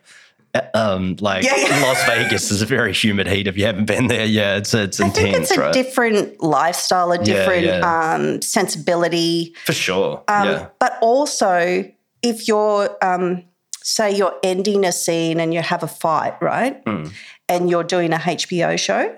Uh, 0.55 0.61
Um, 0.75 1.17
like 1.21 1.45
Yeah, 1.45 1.57
yeah. 1.57 1.83
Las 1.87 2.05
Vegas 2.07 2.51
is 2.51 2.63
a 2.63 2.67
very 2.67 2.93
humid 2.93 3.27
heat. 3.27 3.47
If 3.49 3.57
you 3.57 3.67
haven't 3.67 3.87
been 3.87 4.07
there, 4.09 4.25
yeah, 4.27 4.57
it's 4.61 4.73
it's 4.75 5.01
I 5.01 5.07
intense, 5.07 5.19
think 5.25 5.37
it's 5.43 5.51
a 5.57 5.61
right? 5.61 5.73
different 5.75 6.43
lifestyle, 6.43 7.11
a 7.13 7.19
different. 7.19 7.67
Um, 7.83 8.41
sensibility. 8.43 9.55
For 9.65 9.73
sure. 9.73 10.23
Um, 10.29 10.49
yeah. 10.49 10.67
But 10.79 10.93
also, 11.01 11.85
if 12.23 12.49
you're, 12.49 12.89
um, 13.03 13.45
say, 13.85 14.11
you're 14.17 14.35
ending 14.43 14.85
a 14.85 14.91
scene 14.91 15.39
and 15.39 15.53
you 15.53 15.61
have 15.61 15.83
a 15.83 15.87
fight, 15.87 16.41
right? 16.41 16.83
Hmm. 16.87 17.09
And 17.49 17.69
you're 17.69 17.85
doing 17.85 18.15
a 18.15 18.17
HBO 18.17 18.79
show, 18.79 19.15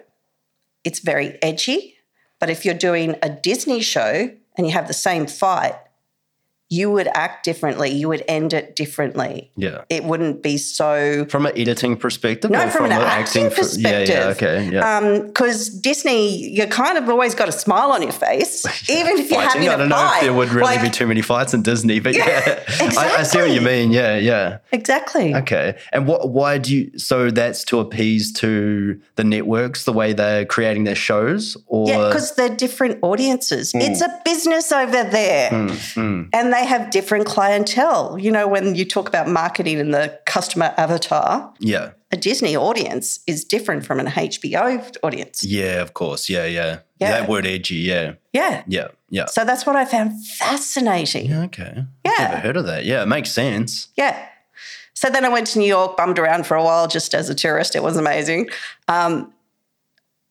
it's 0.84 0.99
very 0.99 1.38
edgy. 1.41 1.95
But 2.41 2.50
if 2.50 2.64
you're 2.64 2.75
doing 2.75 3.14
a 3.23 3.30
Disney 3.30 3.80
show 3.80 4.30
and 4.56 4.67
you 4.67 4.73
have 4.73 4.88
the 4.88 4.93
same 4.93 5.26
fight, 5.26 5.76
you 6.69 6.91
would 6.91 7.07
act 7.15 7.45
differently. 7.45 7.91
You 7.91 8.09
would 8.09 8.25
end 8.26 8.52
it 8.52 8.75
differently. 8.75 9.52
Yeah. 9.57 9.83
It 9.89 10.02
wouldn't 10.02 10.43
be 10.43 10.59
so. 10.59 11.25
From 11.29 11.47
an 11.47 11.52
editing 11.57 11.97
perspective, 11.97 12.50
No, 12.50 12.65
or 12.65 12.71
from 12.71 12.87
an 12.87 12.93
a 12.93 12.97
acting 12.97 13.50
per- 13.50 13.63
Yeah, 13.76 14.00
yeah, 14.00 14.26
perspective. 14.26 14.37
okay, 14.37 14.71
yeah. 14.73 14.97
Um, 14.99 15.26
because 15.29 15.69
Disney, 15.69 16.37
you 16.37 16.67
kind 16.67 16.99
of 16.99 17.09
always 17.09 17.35
got 17.37 17.49
a 17.49 17.52
smile 17.52 17.93
on 17.93 18.02
your 18.02 18.11
face, 18.11 18.65
even 18.91 19.19
if 19.19 19.31
you're 19.31 19.41
Fighting, 19.43 19.63
having 19.63 19.69
I 19.69 19.76
don't 19.76 19.89
know 19.91 19.97
fight. 19.97 20.17
if 20.19 20.23
there 20.25 20.35
would 20.35 20.49
really 20.49 20.63
Like, 20.63 20.83
be 20.83 20.91
too 20.91 21.07
many 21.07 21.23
fights 21.23 21.55
in 21.55 21.63
Disney, 21.63 22.00
but 22.00 22.15
yeah, 22.17 22.26
Yeah, 22.47 22.65
I, 22.99 23.17
I 23.19 23.23
see 23.23 23.39
what 23.39 23.50
you 23.52 23.61
mean. 23.61 23.93
Yeah, 23.93 24.17
yeah. 24.17 24.59
Exactly. 24.73 25.35
Okay. 25.37 25.79
And 25.93 26.09
what? 26.09 26.31
Why 26.31 26.59
do 26.59 26.75
you? 26.76 26.99
So 26.99 27.31
that's 27.31 27.63
to 27.67 27.79
appease 27.79 28.33
to 28.35 29.00
the 29.15 29.23
networks 29.25 29.85
the 29.85 29.93
way 29.93 30.13
they're 30.13 30.45
creating 30.45 30.83
their 30.85 30.95
shows, 30.97 31.57
or 31.69 31.89
Yeah, 31.89 32.09
because 32.09 32.35
they're 32.35 32.49
different 32.57 32.99
audiences. 33.02 33.71
Hmm. 33.73 33.83
It's 33.83 34.00
a 34.00 34.21
business 34.25 34.73
over 34.73 35.05
there. 35.05 35.50
Hmm, 35.50 35.69
hmm. 35.95 36.23
And 36.33 36.52
they 36.58 36.64
have 36.66 36.90
different 36.90 37.26
clientele. 37.26 38.19
You 38.19 38.30
know, 38.30 38.47
when 38.49 38.75
you 38.75 38.84
talk 38.84 39.08
about 39.08 39.28
marketing 39.28 39.80
and 39.80 39.92
the 39.95 40.19
customer 40.26 40.73
avatar, 40.76 41.52
yeah, 41.58 41.90
a 42.12 42.16
Disney 42.16 42.56
audience 42.56 43.21
is 43.26 43.45
different 43.45 43.84
from 43.84 44.00
an 44.00 44.06
HBO 44.06 44.97
audience. 45.02 45.45
yeah, 45.45 45.82
of 45.82 45.92
course, 45.95 46.28
yeah, 46.28 46.45
yeah, 46.47 46.78
Yeah. 47.00 47.10
That 47.21 47.28
word 47.28 47.47
edgy, 47.47 47.76
yeah, 47.76 48.14
Yeah. 48.32 48.62
yeah, 48.66 48.88
yeah. 49.10 49.26
So 49.26 49.45
that's 49.45 49.66
what 49.66 49.76
I 49.76 49.84
found 49.84 50.12
fascinating. 50.26 51.26
Yeah, 51.30 51.42
okay. 51.45 51.84
Yeah. 52.04 52.12
Never 52.19 52.36
heard 52.38 52.56
of 52.56 52.66
that. 52.66 52.84
Yeah, 52.84 53.02
it 53.02 53.06
makes 53.06 53.30
sense. 53.32 53.88
Yeah. 53.97 54.16
So 54.95 55.10
then 55.10 55.25
I 55.25 55.28
went 55.28 55.47
to 55.49 55.58
New 55.58 55.66
York, 55.69 55.97
bummed 55.97 56.19
around 56.19 56.47
for 56.47 56.56
a 56.56 56.62
while 56.64 56.86
just 56.88 57.14
as 57.14 57.28
a 57.28 57.34
tourist. 57.34 57.76
It 57.76 57.82
was 57.82 57.97
amazing. 57.99 58.49
Um, 58.88 59.32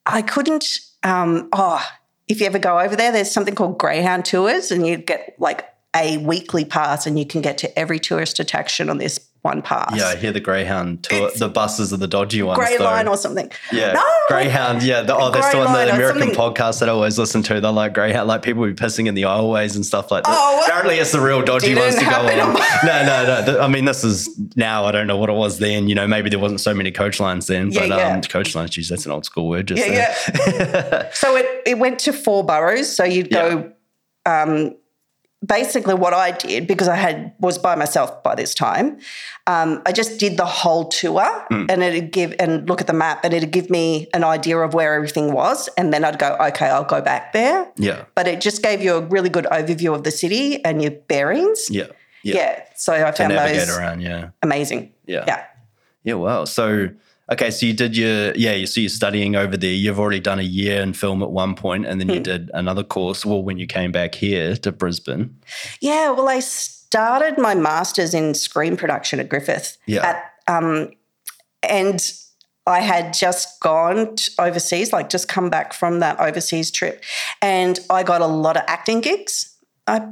I 0.07 0.21
couldn't, 0.23 0.79
um, 1.03 1.49
oh, 1.53 1.85
if 2.27 2.39
you 2.39 2.47
ever 2.47 2.57
go 2.59 2.79
over 2.79 2.95
there, 2.95 3.11
there's 3.11 3.29
something 3.29 3.53
called 3.53 3.77
Greyhound 3.77 4.25
Tours, 4.25 4.71
and 4.71 4.87
you 4.87 4.97
get 4.97 5.35
like 5.37 5.65
a 5.95 6.17
weekly 6.17 6.65
pass 6.65 7.07
and 7.07 7.17
you 7.17 7.25
can 7.25 7.41
get 7.41 7.57
to 7.59 7.79
every 7.79 7.99
tourist 7.99 8.39
attraction 8.39 8.89
on 8.89 8.97
this 8.97 9.19
one 9.43 9.61
pass. 9.61 9.95
Yeah, 9.95 10.07
I 10.07 10.15
hear 10.15 10.31
the 10.31 10.39
Greyhound 10.39 11.03
tour. 11.03 11.29
The 11.37 11.47
buses 11.47 11.93
are 11.93 11.97
the 11.97 12.07
dodgy 12.07 12.41
ones. 12.41 12.57
Grey 12.57 12.77
though. 12.77 12.85
Line 12.85 13.07
or 13.07 13.15
something. 13.15 13.51
Yeah, 13.71 13.93
No, 13.93 14.03
Greyhound. 14.27 14.81
Yeah, 14.81 15.01
the, 15.03 15.15
oh, 15.15 15.29
that's 15.29 15.51
the 15.51 15.59
one. 15.59 15.71
The 15.71 15.93
American 15.93 16.29
podcast 16.29 16.79
that 16.79 16.89
I 16.89 16.91
always 16.91 17.19
listen 17.19 17.43
to. 17.43 17.61
They're 17.61 17.71
like 17.71 17.93
Greyhound, 17.93 18.27
like 18.27 18.41
people 18.41 18.65
be 18.65 18.73
pissing 18.73 19.05
in 19.07 19.13
the 19.13 19.21
aisleways 19.21 19.75
and 19.75 19.85
stuff 19.85 20.09
like 20.09 20.23
that. 20.23 20.35
Oh, 20.35 20.55
what? 20.57 20.67
Apparently, 20.67 20.95
it's 20.95 21.11
the 21.11 21.21
real 21.21 21.43
dodgy 21.43 21.75
ones 21.75 21.93
to 21.95 22.05
go 22.05 22.09
on. 22.11 22.39
on 22.39 22.53
my- 22.53 22.79
no, 22.83 23.05
no, 23.05 23.25
no. 23.27 23.45
Th- 23.45 23.57
I 23.59 23.67
mean, 23.67 23.85
this 23.85 24.03
is 24.03 24.27
now. 24.55 24.85
I 24.85 24.91
don't 24.91 25.05
know 25.05 25.17
what 25.17 25.29
it 25.29 25.33
was 25.33 25.59
then. 25.59 25.87
You 25.89 25.93
know, 25.93 26.07
maybe 26.07 26.31
there 26.31 26.39
wasn't 26.39 26.59
so 26.61 26.73
many 26.73 26.91
coach 26.91 27.19
lines 27.19 27.45
then. 27.45 27.71
Yeah, 27.71 27.81
but 27.81 27.89
yeah. 27.99 28.15
um, 28.15 28.21
coach 28.21 28.55
lines, 28.55 28.71
geez, 28.71 28.89
that's 28.89 29.05
an 29.05 29.11
old 29.11 29.25
school 29.25 29.47
word. 29.47 29.67
Just 29.67 29.85
Yeah, 29.87 30.15
there. 30.33 31.11
So 31.13 31.35
it, 31.35 31.45
it 31.67 31.77
went 31.77 31.99
to 31.99 32.13
four 32.13 32.43
boroughs. 32.43 32.93
So 32.93 33.03
you'd 33.03 33.29
go. 33.29 33.71
Um, 34.25 34.75
basically, 35.45 35.93
what 35.93 36.13
I 36.13 36.31
did 36.31 36.67
because 36.67 36.87
I 36.87 36.95
had 36.95 37.33
was 37.39 37.57
by 37.57 37.75
myself 37.75 38.23
by 38.23 38.35
this 38.35 38.53
time, 38.53 38.99
um, 39.47 39.81
I 39.85 39.91
just 39.91 40.19
did 40.19 40.37
the 40.37 40.45
whole 40.45 40.85
tour, 40.85 41.23
Hmm. 41.49 41.65
and 41.69 41.83
it'd 41.83 42.11
give 42.11 42.33
and 42.39 42.67
look 42.67 42.81
at 42.81 42.87
the 42.87 42.93
map, 42.93 43.23
and 43.23 43.33
it'd 43.33 43.51
give 43.51 43.69
me 43.69 44.07
an 44.13 44.23
idea 44.23 44.57
of 44.57 44.73
where 44.73 44.93
everything 44.95 45.33
was, 45.33 45.69
and 45.77 45.93
then 45.93 46.03
I'd 46.03 46.17
go, 46.19 46.35
okay, 46.49 46.67
I'll 46.67 46.83
go 46.83 47.01
back 47.01 47.33
there. 47.33 47.67
yeah, 47.77 48.03
But 48.15 48.27
it 48.27 48.41
just 48.41 48.63
gave 48.63 48.81
you 48.81 48.95
a 48.95 49.01
really 49.01 49.29
good 49.29 49.45
overview 49.51 49.93
of 49.93 50.03
the 50.03 50.11
city 50.11 50.63
and 50.65 50.81
your 50.81 50.91
bearings. 50.91 51.67
yeah, 51.69 51.87
Yeah. 52.23 52.35
yeah. 52.35 52.59
So 52.75 52.93
I 52.93 53.11
To 53.11 53.11
found 53.13 53.33
navigate 53.35 53.67
those 53.67 53.77
around. 53.77 54.01
Yeah, 54.01 54.29
amazing. 54.41 54.91
yeah, 55.05 55.23
Yeah. 55.27 55.43
Yeah, 56.03 56.13
wow. 56.15 56.45
So, 56.45 56.89
okay, 57.31 57.51
so 57.51 57.65
you 57.65 57.73
did 57.73 57.95
your, 57.97 58.33
yeah, 58.35 58.53
you 58.53 58.65
so 58.65 58.81
you're 58.81 58.89
studying 58.89 59.35
over 59.35 59.57
there. 59.57 59.71
You've 59.71 59.99
already 59.99 60.19
done 60.19 60.39
a 60.39 60.43
year 60.43 60.81
in 60.81 60.93
film 60.93 61.21
at 61.23 61.31
one 61.31 61.55
point, 61.55 61.85
and 61.85 61.99
then 61.99 62.07
Hmm. 62.07 62.13
you 62.15 62.19
did 62.19 62.51
another 62.53 62.83
course. 62.83 63.25
Well, 63.25 63.43
when 63.43 63.57
you 63.57 63.67
came 63.67 63.91
back 63.91 64.15
here 64.15 64.55
to 64.57 64.71
Brisbane. 64.71 65.35
Yeah, 65.81 66.11
well, 66.11 66.29
I 66.29 66.39
started 66.39 67.37
my 67.37 67.55
master's 67.55 68.13
in 68.13 68.33
screen 68.33 68.77
production 68.77 69.19
at 69.19 69.29
Griffith. 69.29 69.77
Yeah. 69.85 70.05
At, 70.05 70.31
um, 70.47 70.91
and 71.63 71.99
I 72.67 72.79
had 72.81 73.13
just 73.13 73.59
gone 73.59 74.15
t- 74.15 74.31
overseas, 74.39 74.91
like 74.93 75.09
just 75.09 75.27
come 75.27 75.49
back 75.49 75.73
from 75.73 75.99
that 75.99 76.19
overseas 76.19 76.71
trip, 76.71 77.03
and 77.41 77.79
I 77.89 78.03
got 78.03 78.21
a 78.21 78.27
lot 78.27 78.57
of 78.57 78.63
acting 78.67 79.01
gigs. 79.01 79.55
I 79.87 80.07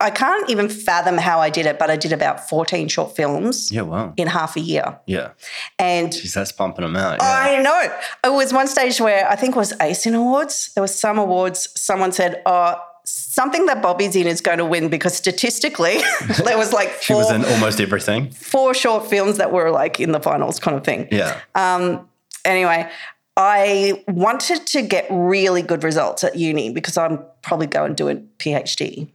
I 0.00 0.10
can't 0.10 0.48
even 0.50 0.68
fathom 0.68 1.18
how 1.18 1.40
I 1.40 1.50
did 1.50 1.66
it, 1.66 1.78
but 1.78 1.90
I 1.90 1.96
did 1.96 2.12
about 2.12 2.48
14 2.48 2.88
short 2.88 3.14
films 3.14 3.70
Yeah, 3.70 3.82
wow. 3.82 4.12
in 4.16 4.26
half 4.28 4.56
a 4.56 4.60
year. 4.60 4.98
Yeah. 5.06 5.30
And 5.78 6.10
Jeez, 6.10 6.34
that's 6.34 6.52
pumping 6.52 6.82
them 6.84 6.96
out. 6.96 7.18
Yeah. 7.20 7.26
I 7.28 7.62
know. 7.62 7.80
It 8.24 8.32
was 8.34 8.52
one 8.52 8.66
stage 8.66 9.00
where 9.00 9.28
I 9.28 9.36
think 9.36 9.54
it 9.54 9.58
was 9.58 9.72
ASIN 9.74 10.14
Awards. 10.14 10.72
There 10.74 10.82
was 10.82 10.94
some 10.98 11.18
awards. 11.18 11.68
Someone 11.76 12.12
said, 12.12 12.42
"Oh, 12.46 12.76
something 13.04 13.66
that 13.66 13.82
Bobby's 13.82 14.16
in 14.16 14.26
is 14.26 14.40
going 14.40 14.58
to 14.58 14.64
win," 14.64 14.88
because 14.88 15.14
statistically, 15.14 15.98
there 16.44 16.56
was 16.58 16.72
like 16.72 16.90
she 17.02 17.14
was 17.14 17.30
in 17.30 17.44
almost 17.44 17.80
everything. 17.80 18.30
four 18.30 18.74
short 18.74 19.06
films 19.08 19.36
that 19.38 19.52
were 19.52 19.70
like 19.70 20.00
in 20.00 20.12
the 20.12 20.20
finals, 20.20 20.58
kind 20.58 20.76
of 20.76 20.84
thing. 20.84 21.08
Yeah. 21.10 21.38
Um, 21.54 22.06
Anyway, 22.42 22.88
I 23.36 24.02
wanted 24.08 24.66
to 24.68 24.80
get 24.80 25.06
really 25.10 25.60
good 25.60 25.84
results 25.84 26.24
at 26.24 26.36
uni 26.36 26.72
because 26.72 26.96
I'm 26.96 27.18
probably 27.42 27.66
going 27.66 27.94
to 27.94 27.94
do 27.94 28.08
a 28.08 28.14
PhD. 28.38 29.08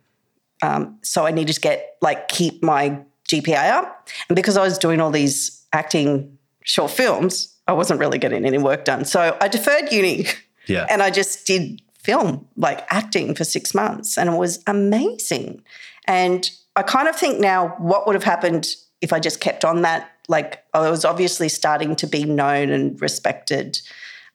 Um, 0.62 0.98
so 1.02 1.26
I 1.26 1.32
needed 1.32 1.54
to 1.54 1.62
get 1.62 1.98
like 2.02 2.28
keep 2.28 2.64
my 2.64 3.00
GPA 3.28 3.72
up. 3.72 4.08
And 4.30 4.36
because 4.36 4.58
I 4.58 4.64
was 4.64 4.78
doing 4.78 5.02
all 5.02 5.12
these 5.12 5.66
acting 5.74 6.38
short 6.64 6.92
films, 6.92 7.54
I 7.68 7.74
wasn't 7.74 8.00
really 8.00 8.18
getting 8.18 8.46
any 8.46 8.58
work 8.58 8.86
done. 8.86 9.06
So 9.06 9.38
I 9.42 9.48
deferred 9.48 9.92
uni 9.92 10.28
Yeah. 10.68 10.86
and 10.90 11.02
I 11.04 11.10
just 11.12 11.46
did 11.46 11.82
film, 12.00 12.48
like 12.56 12.86
acting 12.90 13.36
for 13.36 13.44
six 13.44 13.74
months. 13.74 14.18
And 14.18 14.30
it 14.30 14.38
was 14.38 14.64
amazing. 14.68 15.64
And 16.08 16.50
I 16.76 16.84
kind 16.84 17.08
of 17.08 17.16
think 17.16 17.40
now 17.40 17.70
what 17.80 18.06
would 18.06 18.14
have 18.16 18.24
happened 18.24 18.68
if 19.02 19.12
I 19.12 19.20
just 19.20 19.40
kept 19.42 19.66
on 19.66 19.82
that. 19.82 20.12
Like 20.28 20.64
I 20.74 20.90
was 20.90 21.04
obviously 21.06 21.50
starting 21.50 21.96
to 21.98 22.08
be 22.08 22.24
known 22.26 22.70
and 22.72 23.00
respected 23.02 23.80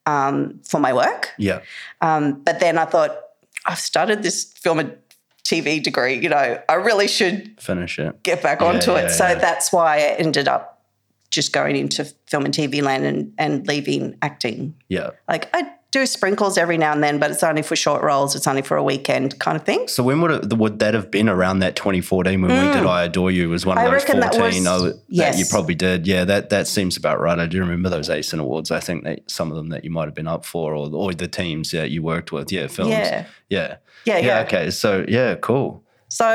um, 0.06 0.60
for 0.64 0.80
my 0.80 0.92
work. 0.92 1.30
yeah. 1.38 1.60
Um, 2.00 2.42
but 2.42 2.58
then 2.60 2.78
I 2.78 2.84
thought, 2.84 3.16
I've 3.66 3.78
started 3.78 4.22
this 4.22 4.44
film 4.54 4.80
TV 5.50 5.82
degree, 5.82 6.14
you 6.20 6.28
know, 6.28 6.60
I 6.68 6.74
really 6.74 7.08
should 7.08 7.60
Finish 7.60 7.98
it. 7.98 8.22
get 8.22 8.42
back 8.42 8.62
onto 8.62 8.92
yeah, 8.92 9.06
it. 9.06 9.10
So 9.10 9.24
that's 9.34 9.72
why 9.72 9.96
I 9.96 10.16
ended 10.18 10.46
up 10.48 10.82
just 11.30 11.52
going 11.52 11.76
into 11.76 12.04
film 12.26 12.44
and 12.44 12.54
TV 12.54 12.82
land 12.82 13.04
and, 13.04 13.32
and 13.38 13.66
leaving 13.66 14.16
acting. 14.22 14.74
Yeah. 14.88 15.10
Like 15.28 15.48
I 15.54 15.70
do 15.92 16.06
sprinkles 16.06 16.56
every 16.56 16.78
now 16.78 16.92
and 16.92 17.02
then, 17.02 17.18
but 17.18 17.30
it's 17.32 17.42
only 17.42 17.62
for 17.62 17.74
short 17.74 18.02
roles. 18.02 18.36
It's 18.36 18.46
only 18.46 18.62
for 18.62 18.76
a 18.76 18.82
weekend 18.82 19.38
kind 19.40 19.56
of 19.56 19.64
thing. 19.64 19.88
So 19.88 20.02
when 20.04 20.20
would 20.20 20.30
it, 20.30 20.56
would 20.56 20.78
that 20.78 20.94
have 20.94 21.10
been 21.10 21.28
around 21.28 21.60
that 21.60 21.74
2014 21.76 22.42
when 22.42 22.50
we 22.50 22.72
did 22.72 22.86
I 22.86 23.04
Adore 23.04 23.30
You 23.32 23.48
was 23.48 23.66
one 23.66 23.76
of 23.78 23.82
Mm. 23.82 23.86
I 23.86 23.90
those 23.90 24.02
reckon 24.02 24.20
that 24.20 24.34
14 24.34 24.62
was- 24.64 24.66
oh, 24.68 24.84
that 24.86 25.00
yes. 25.08 25.38
you 25.38 25.46
probably 25.50 25.74
did. 25.74 26.06
Yeah, 26.06 26.24
that 26.24 26.50
that 26.50 26.68
seems 26.68 26.96
about 26.96 27.18
right. 27.20 27.38
I 27.38 27.46
do 27.46 27.58
remember 27.60 27.88
those 27.88 28.08
ASIN 28.08 28.38
awards. 28.40 28.70
I 28.70 28.78
think 28.80 29.02
that 29.04 29.28
some 29.28 29.50
of 29.50 29.56
them 29.56 29.70
that 29.70 29.82
you 29.84 29.90
might 29.90 30.04
have 30.06 30.14
been 30.14 30.28
up 30.28 30.44
for 30.44 30.74
or, 30.74 30.88
or 30.94 31.12
the 31.12 31.26
teams 31.28 31.72
that 31.72 31.90
you 31.90 32.02
worked 32.02 32.30
with. 32.30 32.52
Yeah, 32.52 32.68
films. 32.68 32.90
Yeah. 32.92 33.26
Yeah. 33.48 33.76
Yeah, 34.04 34.18
yeah. 34.18 34.40
Okay. 34.40 34.70
So 34.70 35.04
yeah, 35.08 35.34
cool. 35.36 35.82
So, 36.08 36.26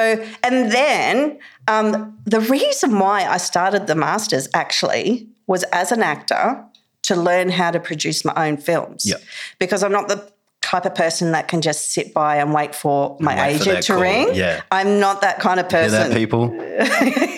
and 0.41 0.71
then 0.71 1.38
um, 1.67 2.17
the 2.25 2.39
reason 2.39 2.97
why 2.97 3.25
I 3.25 3.38
started 3.38 3.88
the 3.88 3.95
masters 3.95 4.47
actually 4.54 5.28
was 5.47 5.63
as 5.65 5.91
an 5.91 6.01
actor 6.01 6.63
to 7.04 7.15
learn 7.15 7.49
how 7.49 7.71
to 7.71 7.80
produce 7.80 8.23
my 8.23 8.34
own 8.36 8.58
films. 8.58 9.06
Yeah. 9.06 9.17
Because 9.60 9.84
I'm 9.84 9.91
not 9.91 10.08
the 10.08 10.32
type 10.62 10.86
of 10.86 10.95
person 10.95 11.32
that 11.34 11.47
can 11.47 11.62
just 11.62 11.91
sit 11.91 12.13
by 12.13 12.38
and 12.38 12.54
wait 12.54 12.73
for 12.73 13.17
my 13.19 13.36
wait 13.36 13.56
agent 13.56 13.75
that 13.75 13.84
to 13.84 13.93
call. 13.93 14.01
ring. 14.01 14.34
Yeah. 14.34 14.62
I'm 14.71 14.99
not 14.99 15.21
that 15.21 15.39
kind 15.39 15.60
of 15.60 15.69
Hear 15.69 15.84
person. 15.84 16.10
that, 16.10 16.17
people? 16.17 16.56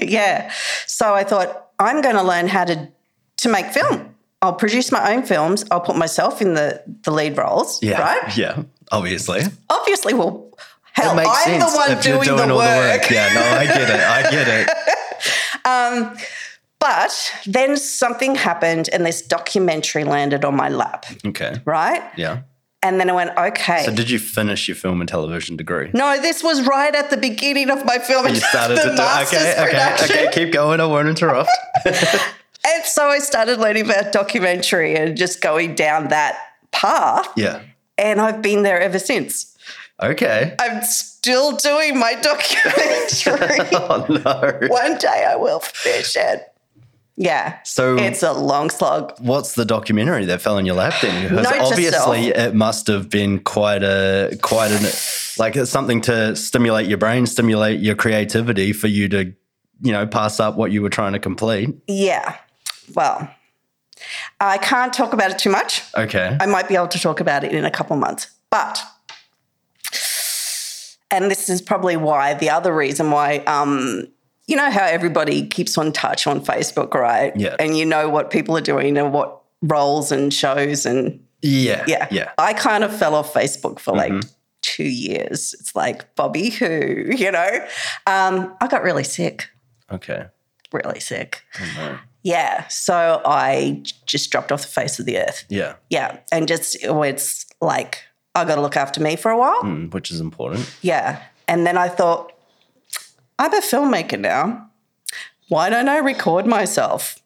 yeah. 0.08 0.52
So 0.86 1.14
I 1.14 1.24
thought 1.24 1.70
I'm 1.80 2.02
going 2.02 2.16
to 2.16 2.24
learn 2.24 2.48
how 2.48 2.66
to 2.66 2.88
to 3.38 3.50
make 3.50 3.68
film. 3.68 4.16
I'll 4.42 4.54
produce 4.54 4.92
my 4.92 5.14
own 5.14 5.24
films. 5.24 5.66
I'll 5.70 5.82
put 5.82 5.98
myself 5.98 6.42
in 6.42 6.54
the 6.54 6.82
the 7.04 7.12
lead 7.12 7.38
roles. 7.38 7.82
Yeah. 7.84 8.00
Right. 8.00 8.38
Yeah. 8.38 8.64
Obviously. 8.92 9.42
Obviously, 9.70 10.14
well, 10.14 10.50
hell, 10.94 11.14
it 11.14 11.16
makes 11.18 11.30
I'm 11.30 11.44
sense 11.60 11.72
the 11.72 11.78
one 11.78 11.92
if 11.92 12.02
doing, 12.04 12.16
you're 12.16 12.36
doing 12.38 12.48
the 12.48 12.54
all 12.54 12.60
work. 12.60 13.02
the 13.04 13.08
work. 13.08 13.12
Yeah. 13.12 13.34
No, 13.34 13.42
I 13.42 13.66
get 13.66 13.90
it. 13.90 14.02
I 14.02 14.32
get 14.32 14.48
it. 14.48 14.70
Um, 15.66 16.16
but 16.80 17.34
then 17.46 17.76
something 17.76 18.36
happened, 18.36 18.88
and 18.94 19.06
this 19.06 19.22
documentary 19.22 20.06
landed 20.06 20.46
on 20.46 20.56
my 20.56 20.70
lap. 20.70 21.06
Okay. 21.26 21.56
Right. 21.66 22.02
Yeah. 22.16 22.44
And 22.84 23.00
then 23.02 23.10
I 23.10 23.14
went, 23.14 23.38
okay. 23.38 23.84
So 23.84 23.94
did 23.94 24.10
you 24.10 24.18
finish 24.20 24.70
your 24.70 24.76
film 24.76 25.02
and 25.02 25.10
television 25.10 25.58
degree? 25.58 25.90
no, 25.94 26.22
this 26.22 26.42
was 26.44 26.66
right 26.66 26.96
at 26.96 27.10
the 27.10 27.18
beginning 27.18 27.70
of 27.70 27.84
my 27.84 27.98
film. 27.98 28.28
And 28.28 28.36
You 28.36 28.42
started 28.42 28.78
the 28.78 28.84
to 28.84 28.90
do 28.92 28.96
master's 28.96 29.40
okay, 29.40 29.64
okay, 29.64 30.04
okay. 30.04 30.30
Keep 30.32 30.54
going. 30.54 30.80
I 30.80 30.86
won't 30.86 31.08
interrupt. 31.10 31.50
And 31.86 32.84
so 32.86 33.08
I 33.08 33.20
started 33.20 33.60
learning 33.60 33.86
about 33.90 34.12
documentary 34.12 34.96
and 34.96 35.16
just 35.18 35.42
going 35.42 35.74
down 35.76 36.10
that 36.10 36.38
path. 36.72 37.28
yeah. 37.38 37.62
And 37.98 38.22
I've 38.22 38.42
been 38.42 38.64
there 38.64 38.80
ever 38.80 39.00
since. 39.00 39.56
Okay. 40.02 40.56
I'm 40.60 40.84
still 40.84 41.56
doing 41.58 41.98
my 41.98 42.14
documentary. 42.16 43.58
Oh 43.74 44.06
no. 44.10 44.68
One 44.68 44.98
day 44.98 45.26
I 45.28 45.36
will 45.36 45.60
finish 45.60 46.16
it. 46.16 46.44
Yeah. 47.16 47.58
So- 47.64 47.98
it's 47.98 48.22
a 48.22 48.32
long 48.34 48.70
slog. 48.70 49.14
What's 49.20 49.56
the 49.56 49.66
documentary 49.66 50.26
that 50.26 50.42
fell 50.42 50.58
in 50.60 50.66
your 50.68 50.76
lap 50.76 50.94
then? 51.02 51.30
Because 51.30 51.48
obviously 51.48 52.28
it 52.28 52.54
must 52.54 52.86
have 52.88 53.10
been 53.10 53.40
quite 53.40 53.82
a 53.84 54.38
quite 54.44 54.72
an 54.72 54.84
like 55.40 55.56
it's 55.56 55.72
something 55.72 56.02
to 56.02 56.36
stimulate 56.36 56.88
your 56.88 56.98
brain, 57.00 57.26
stimulate 57.26 57.80
your 57.80 57.96
creativity 57.96 58.72
for 58.74 58.88
you 58.88 59.10
to, 59.10 59.34
you 59.82 59.92
know, 59.92 60.06
pass 60.06 60.40
up 60.40 60.56
what 60.58 60.72
you 60.72 60.82
were 60.84 60.90
trying 60.90 61.14
to 61.14 61.20
complete. 61.20 61.70
Yeah. 61.88 62.36
Well, 62.94 63.30
I 64.40 64.58
can't 64.58 64.94
talk 64.94 65.14
about 65.14 65.32
it 65.32 65.40
too 65.40 65.50
much. 65.50 65.84
Okay. 65.96 66.38
I 66.40 66.46
might 66.46 66.68
be 66.68 66.76
able 66.76 66.88
to 66.90 67.00
talk 67.00 67.20
about 67.20 67.44
it 67.44 67.52
in 67.52 67.66
a 67.66 67.72
couple 67.72 67.96
months. 67.98 68.30
But, 68.50 68.80
and 71.12 71.32
this 71.32 71.50
is 71.50 71.62
probably 71.62 71.98
why 71.98 72.34
the 72.34 72.50
other 72.50 72.74
reason 72.76 73.12
why, 73.12 73.38
um, 73.40 74.08
you 74.48 74.56
know, 74.56 74.70
how 74.70 74.86
everybody 74.86 75.48
keeps 75.48 75.78
on 75.78 75.92
touch 75.92 76.28
on 76.28 76.44
Facebook, 76.44 76.94
right? 76.94 77.36
Yeah. 77.36 77.56
And 77.60 77.78
you 77.78 77.86
know 77.86 78.10
what 78.10 78.30
people 78.30 78.56
are 78.58 78.62
doing 78.62 78.98
and 78.98 79.14
what 79.14 79.42
roles 79.62 80.12
and 80.12 80.34
shows 80.34 80.86
and 80.86 81.24
yeah. 81.42 81.84
yeah. 81.88 82.08
Yeah. 82.12 82.32
I 82.38 82.54
kind 82.54 82.84
of 82.84 82.96
fell 82.98 83.16
off 83.16 83.34
Facebook 83.34 83.80
for 83.80 83.94
like 83.94 84.14
two 84.62 84.84
years. 84.88 85.56
It's 85.60 85.76
like 85.76 86.14
Bobby 86.16 86.50
who, 86.50 86.68
you 87.16 87.32
know? 87.32 87.68
Um, 88.06 88.56
I 88.62 88.68
got 88.68 88.84
really 88.84 89.04
sick, 89.04 89.50
Okay. 89.92 90.26
really 90.74 91.00
sick. 91.00 91.44
no. 91.76 91.98
Yeah. 92.28 92.68
So 92.68 93.22
I 93.24 93.82
just 94.06 94.30
dropped 94.32 94.52
off 94.52 94.62
the 94.64 94.68
face 94.68 95.00
of 95.00 95.06
the 95.06 95.18
earth. 95.18 95.46
Yeah. 95.48 95.76
Yeah. 95.90 96.20
And 96.30 96.46
just, 96.46 96.76
it's 96.82 97.46
like, 97.62 98.04
I 98.36 98.44
got 98.44 98.56
to 98.56 98.62
look 98.62 98.76
after 98.76 99.02
me 99.02 99.16
for 99.16 99.32
a 99.32 99.38
while. 99.38 99.62
Mm, 99.62 99.94
which 99.94 100.12
is 100.12 100.20
important. 100.20 100.70
Yeah. 100.82 101.24
And 101.48 101.66
then 101.66 101.78
I 101.78 101.88
thought, 101.88 102.34
I'm 103.40 103.54
a 103.54 103.62
filmmaker 103.62 104.20
now. 104.20 104.70
Why 105.48 105.70
don't 105.70 105.88
I 105.88 106.00
record 106.00 106.46
myself? 106.46 107.18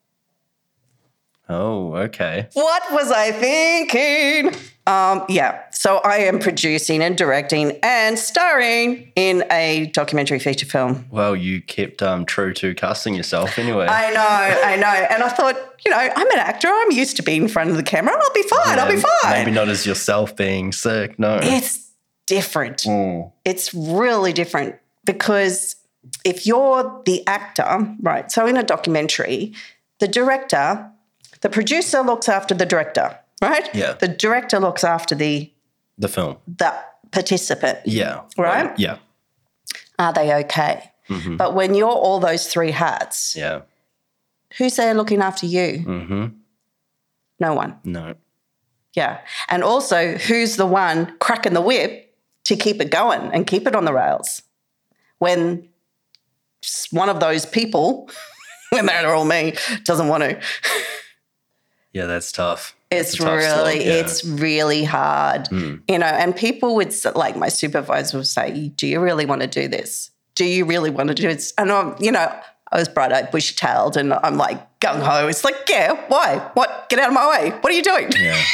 Oh, 1.49 1.95
okay. 1.95 2.49
What 2.53 2.83
was 2.91 3.11
I 3.11 3.31
thinking? 3.31 4.53
Um, 4.87 5.23
yeah. 5.29 5.61
So 5.71 5.97
I 5.97 6.17
am 6.17 6.39
producing 6.39 7.03
and 7.03 7.17
directing 7.17 7.77
and 7.83 8.17
starring 8.17 9.11
in 9.15 9.43
a 9.51 9.87
documentary 9.93 10.39
feature 10.39 10.65
film. 10.65 11.05
Well, 11.11 11.35
you 11.35 11.61
kept 11.61 12.01
um, 12.01 12.25
true 12.25 12.53
to 12.55 12.73
casting 12.73 13.13
yourself 13.13 13.59
anyway. 13.59 13.85
I 13.87 14.11
know, 14.11 14.67
I 14.67 14.75
know. 14.77 15.07
And 15.11 15.23
I 15.23 15.29
thought, 15.29 15.55
you 15.85 15.91
know, 15.91 15.97
I'm 15.97 16.31
an 16.31 16.39
actor. 16.39 16.67
I'm 16.67 16.91
used 16.91 17.15
to 17.17 17.23
being 17.23 17.43
in 17.43 17.47
front 17.47 17.69
of 17.69 17.75
the 17.75 17.83
camera. 17.83 18.13
I'll 18.19 18.33
be 18.33 18.43
fine. 18.43 18.79
I'll 18.79 18.89
be 18.91 19.01
fine. 19.01 19.31
Maybe 19.31 19.51
not 19.51 19.69
as 19.69 19.85
yourself 19.85 20.35
being 20.35 20.71
sick. 20.71 21.19
No. 21.19 21.39
It's 21.41 21.91
different. 22.25 22.79
Mm. 22.79 23.31
It's 23.45 23.73
really 23.73 24.33
different 24.33 24.75
because 25.05 25.75
if 26.25 26.47
you're 26.47 27.01
the 27.05 27.25
actor, 27.27 27.95
right? 28.01 28.31
So 28.31 28.47
in 28.47 28.57
a 28.57 28.63
documentary, 28.63 29.53
the 29.99 30.07
director, 30.07 30.89
the 31.41 31.49
producer 31.49 32.01
looks 32.01 32.27
after 32.27 32.55
the 32.55 32.65
director, 32.65 33.17
right? 33.41 33.69
Yeah. 33.73 33.93
The 33.93 34.07
director 34.07 34.59
looks 34.59 34.83
after 34.83 35.15
the 35.15 35.51
The 35.97 36.07
film. 36.07 36.37
the 36.47 36.73
participant. 37.11 37.79
Yeah. 37.85 38.21
Right? 38.37 38.77
Yeah. 38.79 38.97
Are 39.99 40.13
they 40.13 40.33
okay? 40.45 40.91
But 41.37 41.53
when 41.55 41.75
you're 41.75 41.89
all 41.89 42.19
those 42.21 42.47
three 42.47 42.71
hats, 42.71 43.35
Yeah. 43.35 43.61
who's 44.57 44.77
there 44.77 44.93
looking 44.93 45.21
after 45.21 45.45
you? 45.45 45.83
Mm-hmm. 45.85 46.25
No 47.41 47.53
one. 47.53 47.77
No. 47.83 48.15
Yeah. 48.93 49.19
And 49.49 49.61
also, 49.63 50.13
who's 50.17 50.55
the 50.55 50.65
one 50.65 51.17
cracking 51.19 51.53
the 51.53 51.59
whip 51.61 52.15
to 52.45 52.55
keep 52.55 52.79
it 52.81 52.91
going 52.91 53.29
and 53.33 53.45
keep 53.45 53.67
it 53.67 53.75
on 53.75 53.83
the 53.83 53.91
rails? 53.93 54.41
When 55.19 55.67
one 56.91 57.09
of 57.09 57.19
those 57.19 57.45
people, 57.45 58.09
when 58.69 58.85
they're 58.85 59.13
all 59.13 59.25
me, 59.25 59.55
doesn't 59.83 60.07
want 60.07 60.23
to. 60.23 60.39
Yeah, 61.93 62.05
that's 62.05 62.31
tough. 62.31 62.73
It's 62.91 63.13
It's 63.13 63.19
a 63.19 63.23
tough 63.23 63.37
really, 63.37 63.75
slog, 63.79 63.85
yeah. 63.87 63.93
It's 63.93 64.25
really 64.25 64.83
hard. 64.83 65.47
Hmm. 65.47 65.75
You 65.87 65.97
know, 65.97 66.05
and 66.05 66.35
people 66.35 66.75
would, 66.75 66.93
like 67.15 67.35
my 67.37 67.47
supervisor 67.47 68.17
would 68.17 68.27
say, 68.27 68.69
Do 68.69 68.85
you 68.87 68.99
really 68.99 69.25
want 69.25 69.41
to 69.41 69.47
do 69.47 69.67
this? 69.67 70.11
Do 70.35 70.45
you 70.45 70.65
really 70.65 70.89
want 70.89 71.09
to 71.09 71.15
do 71.15 71.23
this? 71.23 71.53
And 71.57 71.71
I'm, 71.71 71.95
you 71.99 72.11
know, 72.11 72.31
I 72.71 72.77
was 72.77 72.87
bright 72.87 73.11
eyed, 73.11 73.31
bushy 73.31 73.55
tailed, 73.55 73.97
and 73.97 74.13
I'm 74.13 74.37
like 74.37 74.79
gung 74.79 75.01
ho. 75.01 75.27
It's 75.27 75.43
like, 75.43 75.55
Yeah, 75.69 75.93
why? 76.09 76.49
What? 76.53 76.87
Get 76.89 76.99
out 76.99 77.07
of 77.07 77.13
my 77.13 77.29
way. 77.29 77.51
What 77.51 77.71
are 77.71 77.75
you 77.75 77.83
doing? 77.83 78.11
Yeah. 78.17 78.41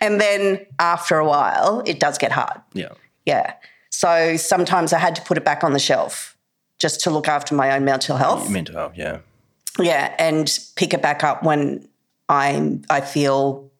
And 0.00 0.20
then 0.20 0.64
after 0.78 1.16
a 1.18 1.26
while, 1.26 1.82
it 1.86 2.00
does 2.00 2.18
get 2.18 2.32
hard. 2.32 2.60
Yeah. 2.72 2.90
Yeah. 3.26 3.54
So 3.90 4.36
sometimes 4.36 4.92
I 4.92 4.98
had 4.98 5.14
to 5.16 5.22
put 5.22 5.36
it 5.36 5.44
back 5.44 5.62
on 5.64 5.72
the 5.72 5.78
shelf 5.78 6.36
just 6.78 7.00
to 7.02 7.10
look 7.10 7.28
after 7.28 7.54
my 7.54 7.74
own 7.74 7.84
mental 7.84 8.16
health. 8.16 8.48
Mental 8.50 8.74
health. 8.74 8.92
Yeah. 8.96 9.18
Yeah, 9.78 10.14
and 10.18 10.58
pick 10.76 10.92
it 10.94 11.02
back 11.02 11.24
up 11.24 11.42
when 11.42 11.88
I'm 12.28 12.82
I 12.90 13.00
feel 13.00 13.70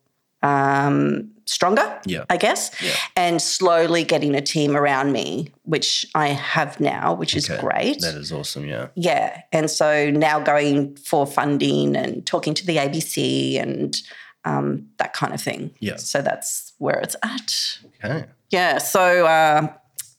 um, 0.43 1.31
stronger. 1.45 2.01
Yeah. 2.07 2.25
I 2.31 2.37
guess. 2.37 2.71
Yeah. 2.83 2.95
And 3.17 3.41
slowly 3.43 4.05
getting 4.05 4.35
a 4.35 4.41
team 4.41 4.77
around 4.77 5.13
me, 5.13 5.49
which 5.65 6.07
I 6.15 6.29
have 6.29 6.81
now, 6.81 7.15
which 7.15 7.35
is 7.37 7.51
Okay. 7.51 7.61
great. 7.61 8.01
That 8.01 8.15
is 8.15 8.33
awesome. 8.33 8.65
Yeah. 8.67 8.89
Yeah. 8.95 9.43
And 9.53 9.71
so 9.71 10.11
now 10.11 10.41
going 10.41 10.97
for 10.97 11.27
funding 11.27 11.97
and 11.97 12.25
talking 12.27 12.55
to 12.55 12.67
the 12.67 12.77
ABC 12.77 13.61
and 13.61 14.01
um, 14.45 14.89
that 14.99 15.13
kind 15.13 15.33
of 15.35 15.41
thing. 15.41 15.71
Yeah. 15.81 15.97
So 15.97 16.23
that's 16.23 16.73
where 16.79 16.99
it's 17.01 17.17
at. 17.23 17.79
Okay. 18.05 18.27
Yeah. 18.51 18.79
So 18.79 19.27
uh, 19.27 19.69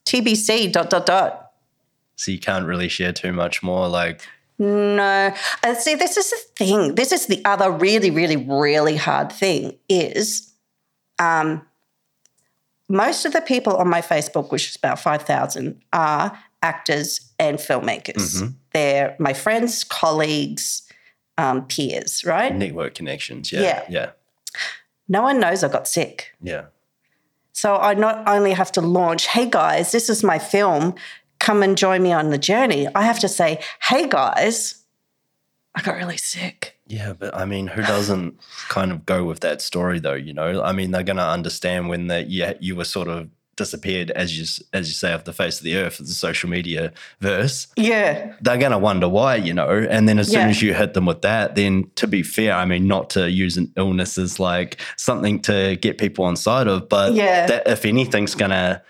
TBC 0.06 0.72
dot 0.72 0.90
dot 0.90 1.06
dot. 1.06 1.52
So 2.16 2.32
you 2.32 2.40
can't 2.40 2.66
really 2.66 2.88
share 2.90 3.12
too 3.12 3.34
much 3.34 3.64
more. 3.64 3.88
Like, 3.88 4.22
No. 4.60 5.34
Uh, 5.64 5.74
see, 5.76 5.96
this 5.96 6.18
is 6.18 6.30
the 6.30 6.38
thing. 6.56 6.96
This 6.96 7.12
is 7.12 7.28
the 7.28 7.44
other 7.46 7.72
really, 7.72 8.12
really, 8.12 8.38
really 8.38 8.96
hard 8.96 9.32
thing 9.32 9.78
is 9.90 10.54
um, 11.20 11.66
most 12.90 13.26
of 13.26 13.34
the 13.34 13.42
people 13.42 13.76
on 13.76 13.90
my 13.90 14.02
Facebook, 14.02 14.52
which 14.52 14.70
is 14.70 14.76
about 14.76 15.00
5,000, 15.00 15.82
are 15.92 16.38
actors 16.62 17.32
and 17.40 17.58
filmmakers. 17.58 18.54
They're 18.72 19.16
my 19.20 19.34
friends, 19.34 19.84
colleagues, 19.84 20.84
um, 21.38 21.66
peers, 21.66 22.24
right? 22.24 22.56
Network 22.56 22.96
connections. 22.96 23.52
Yeah. 23.52 23.62
Yeah. 23.62 23.86
Yeah. 23.90 24.10
No 25.08 25.24
one 25.24 25.40
knows 25.40 25.64
I 25.64 25.68
got 25.68 25.88
sick. 25.88 26.34
Yeah. 26.42 26.66
So 27.52 27.76
I 27.76 27.94
not 27.94 28.28
only 28.28 28.54
have 28.54 28.72
to 28.74 28.82
launch, 28.82 29.28
hey 29.28 29.50
guys, 29.50 29.92
this 29.92 30.10
is 30.10 30.24
my 30.24 30.40
film, 30.40 30.96
come 31.44 31.62
and 31.62 31.78
join 31.78 32.02
me 32.02 32.12
on 32.14 32.30
the 32.30 32.38
journey. 32.38 32.88
I 32.96 33.04
have 33.04 33.20
to 33.20 33.28
say, 33.28 33.60
hey 33.82 34.08
guys, 34.08 34.84
I 35.76 35.82
got 35.82 35.98
really 35.98 36.18
sick. 36.18 36.80
Yeah, 36.88 37.14
but 37.14 37.36
I 37.36 37.46
mean, 37.46 37.68
who 37.68 37.82
doesn't 37.82 38.40
kind 38.70 38.92
of 38.92 39.06
go 39.06 39.26
with 39.26 39.42
that 39.42 39.62
story 39.62 40.00
though? 40.00 40.14
You 40.14 40.34
know, 40.34 40.64
I 40.64 40.72
mean, 40.72 40.92
they're 40.92 41.04
going 41.04 41.18
to 41.18 41.24
understand 41.28 41.90
when 41.90 42.08
that 42.08 42.30
you 42.30 42.54
you 42.60 42.76
were 42.76 42.86
sort 42.86 43.08
of 43.08 43.30
disappeared 43.56 44.10
as 44.12 44.38
you 44.38 44.46
as 44.74 44.88
you 44.88 44.94
say 44.94 45.14
off 45.14 45.26
the 45.26 45.34
face 45.34 45.58
of 45.60 45.64
the 45.64 45.76
earth, 45.76 45.98
the 45.98 46.08
social 46.08 46.50
media 46.50 46.92
verse. 47.20 47.68
Yeah. 47.76 48.34
They're 48.42 48.58
going 48.58 48.72
to 48.72 48.78
wonder 48.78 49.08
why, 49.10 49.36
you 49.36 49.54
know. 49.54 49.70
And 49.70 50.08
then 50.08 50.20
as 50.20 50.30
soon 50.30 50.50
as 50.50 50.62
you 50.62 50.74
hit 50.74 50.94
them 50.94 51.06
with 51.06 51.22
that, 51.24 51.56
then 51.56 51.90
to 51.96 52.08
be 52.08 52.24
fair, 52.24 52.54
I 52.54 52.66
mean, 52.66 52.88
not 52.88 53.10
to 53.12 53.30
use 53.30 53.58
an 53.58 53.72
illness 53.76 54.18
as 54.18 54.40
like 54.40 54.78
something 54.98 55.42
to 55.44 55.76
get 55.78 55.98
people 55.98 56.26
on 56.26 56.36
side 56.36 56.68
of, 56.68 56.90
but 56.90 57.14
Yeah. 57.14 57.46
that 57.48 57.68
if 57.68 57.86
anything's 57.86 58.36
going 58.36 58.52
to, 58.52 58.82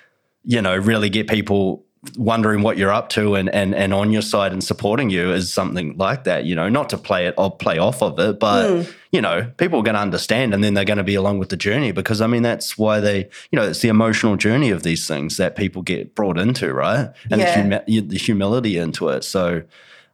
you 0.43 0.61
know, 0.61 0.75
really 0.75 1.09
get 1.09 1.27
people 1.27 1.85
wondering 2.17 2.61
what 2.63 2.77
you're 2.77 2.91
up 2.91 3.07
to 3.09 3.35
and, 3.35 3.47
and 3.55 3.73
and 3.73 3.93
on 3.93 4.11
your 4.11 4.21
side 4.21 4.51
and 4.51 4.61
supporting 4.61 5.09
you 5.09 5.31
is 5.31 5.51
something 5.53 5.95
like 5.97 6.25
that 6.25 6.43
you 6.43 6.53
know 6.53 6.67
not 6.67 6.89
to 6.89 6.97
play 6.97 7.27
it 7.27 7.33
or 7.37 7.49
play 7.55 7.77
off 7.77 8.01
of 8.03 8.19
it 8.19 8.39
but 8.39 8.69
Hmm. 8.69 8.91
you 9.13 9.21
know 9.21 9.49
people 9.57 9.79
are 9.79 9.83
going 9.83 9.95
to 9.95 10.01
understand 10.01 10.53
and 10.53 10.61
then 10.63 10.73
they're 10.73 10.83
going 10.83 10.97
to 10.97 11.03
be 11.03 11.15
along 11.15 11.39
with 11.39 11.47
the 11.47 11.55
journey 11.55 11.93
because 11.93 12.19
i 12.19 12.27
mean 12.27 12.43
that's 12.43 12.77
why 12.77 12.99
they 12.99 13.29
you 13.51 13.57
know 13.59 13.63
it's 13.69 13.79
the 13.79 13.87
emotional 13.87 14.35
journey 14.35 14.69
of 14.69 14.83
these 14.83 15.07
things 15.07 15.37
that 15.37 15.55
people 15.55 15.81
get 15.81 16.13
brought 16.13 16.37
into 16.37 16.73
right 16.73 17.09
and 17.31 17.39
Yeah. 17.39 17.55
the, 17.69 17.83
humi- 17.85 18.07
the 18.09 18.17
humility 18.17 18.77
into 18.77 19.07
it 19.07 19.23
so 19.23 19.63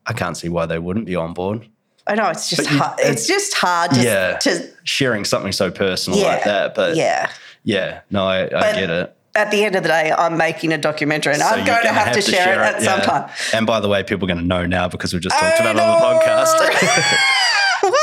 i 0.06 0.13
can't 0.13 0.38
see 0.38 0.47
why 0.49 0.67
they 0.67 0.78
wouldn't 0.78 1.08
be 1.08 1.15
on 1.15 1.34
board 1.34 1.67
I 2.06 2.15
know 2.15 2.30
it's 2.30 2.49
just 2.49 2.69
you- 2.71 2.78
hard. 2.78 2.99
It's, 2.99 3.10
it's- 3.10 3.28
just 3.28 3.54
hard 3.56 3.91
to, 3.95 4.04
yeah 4.04 4.38
to 4.38 4.69
sharing 4.84 5.25
something 5.25 5.52
so 5.52 5.71
personal 5.71 6.19
yeah, 6.19 6.25
like 6.28 6.43
that 6.43 6.75
but 6.75 6.95
yeah, 6.95 7.32
yeah. 7.63 8.02
no 8.12 8.25
i, 8.28 8.43
I 8.43 8.73
get 8.73 8.91
it 8.91 9.15
At 9.36 9.52
the 9.52 9.63
end 9.63 9.76
of 9.76 9.84
the 9.84 9.89
day, 9.89 10.12
I'm 10.12 10.38
making 10.38 10.74
a 10.74 10.78
documentary 10.78 11.34
and 11.34 11.42
So 11.42 11.48
I'm 11.50 11.65
going 11.65 11.78
to 11.82 11.88
gonna 11.88 12.00
have, 12.00 12.13
to 12.15 12.22
share, 12.22 12.62
it 12.63 12.76
at 12.76 12.82
some 12.82 13.02
time. 13.02 13.30
And 13.54 13.65
by 13.68 13.80
the 13.80 13.88
way, 13.88 14.04
people 14.04 14.26
are 14.26 14.28
going 14.34 14.39
to 14.39 14.46
know 14.46 14.65
now 14.65 14.88
because 14.88 15.13
we've 15.13 15.22
just 15.22 15.38
talked 15.38 15.60
about 15.60 15.76
it 15.76 15.82
on 15.82 16.00
the 16.00 16.06
podcast. 16.06 17.20
what? 17.89 17.96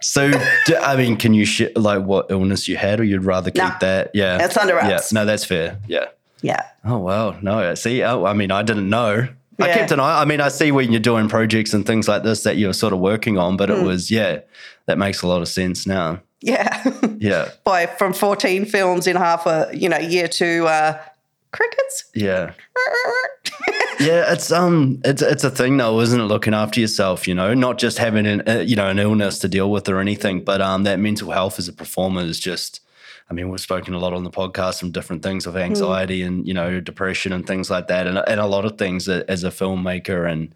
so, 0.00 0.30
do, 0.66 0.76
I 0.76 0.96
mean, 0.96 1.16
can 1.16 1.34
you 1.34 1.44
share 1.44 1.70
like 1.76 2.02
what 2.04 2.26
illness 2.30 2.66
you 2.66 2.76
had, 2.76 2.98
or 3.00 3.04
you'd 3.04 3.24
rather 3.24 3.50
keep 3.50 3.62
Nah. 3.62 3.78
that? 3.80 4.10
Yeah, 4.14 4.42
It's 4.44 4.56
under 4.56 4.74
Yeah, 4.74 4.88
wraps. 4.88 5.12
no, 5.12 5.24
that's 5.24 5.44
fair. 5.44 5.78
Yeah. 5.86 6.06
Yeah. 6.42 6.64
Oh 6.84 6.96
wow, 6.98 7.36
no. 7.42 7.74
See, 7.74 8.02
oh, 8.02 8.24
I 8.24 8.32
mean, 8.32 8.50
I 8.50 8.62
didn't 8.62 8.88
know. 8.88 9.28
I 9.58 9.66
kept 9.74 9.92
an 9.92 10.00
eye. 10.00 10.22
I 10.22 10.24
mean, 10.24 10.40
I 10.40 10.48
see 10.48 10.72
when 10.72 10.90
you're 10.90 10.98
doing 11.00 11.28
projects 11.28 11.74
and 11.74 11.84
things 11.84 12.08
like 12.08 12.22
this 12.22 12.44
that 12.44 12.56
you're 12.56 12.72
sort 12.72 12.94
of 12.94 12.98
working 13.00 13.36
on, 13.36 13.58
but 13.58 13.68
Hmm. 13.68 13.74
it 13.76 13.82
was 13.84 14.10
yeah, 14.10 14.38
that 14.86 14.96
makes 14.96 15.20
a 15.20 15.26
lot 15.28 15.42
of 15.42 15.48
sense 15.48 15.86
now. 15.86 16.20
Yeah. 16.40 16.82
Yeah, 17.18 17.50
Boy, 17.64 17.86
from 17.98 18.12
14 18.12 18.64
films 18.64 19.06
in 19.06 19.16
half 19.16 19.46
a, 19.46 19.68
you 19.72 19.88
know, 19.88 19.98
year 19.98 20.26
to 20.28 20.66
uh, 20.66 21.02
crickets. 21.52 22.04
yeah. 22.14 22.52
Yeah, 24.00 24.32
it's 24.32 24.50
um, 24.50 25.02
it's 25.04 25.20
it's 25.20 25.44
a 25.44 25.50
thing 25.50 25.76
though, 25.76 26.00
isn't 26.00 26.18
it? 26.18 26.24
Looking 26.24 26.54
after 26.54 26.80
yourself, 26.80 27.28
you 27.28 27.34
know, 27.34 27.52
not 27.52 27.76
just 27.76 27.98
having 27.98 28.24
an 28.26 28.42
uh, 28.48 28.60
you 28.60 28.74
know 28.74 28.88
an 28.88 28.98
illness 28.98 29.38
to 29.40 29.48
deal 29.48 29.70
with 29.70 29.90
or 29.90 29.98
anything, 30.00 30.42
but 30.42 30.62
um, 30.62 30.84
that 30.84 30.98
mental 30.98 31.30
health 31.32 31.58
as 31.58 31.68
a 31.68 31.72
performer 31.74 32.22
is 32.22 32.40
just. 32.40 32.80
I 33.30 33.34
mean, 33.34 33.48
we've 33.48 33.60
spoken 33.60 33.94
a 33.94 33.98
lot 33.98 34.12
on 34.12 34.24
the 34.24 34.30
podcast 34.30 34.80
from 34.80 34.90
different 34.90 35.22
things 35.22 35.46
of 35.46 35.54
hmm. 35.54 35.60
anxiety 35.60 36.22
and 36.22 36.46
you 36.46 36.52
know 36.52 36.80
depression 36.80 37.32
and 37.32 37.46
things 37.46 37.70
like 37.70 37.86
that, 37.86 38.06
and 38.06 38.18
uh, 38.18 38.24
and 38.26 38.40
a 38.40 38.46
lot 38.46 38.64
of 38.64 38.76
things 38.76 39.06
that, 39.06 39.28
as 39.28 39.44
a 39.44 39.50
filmmaker 39.50 40.30
and 40.30 40.52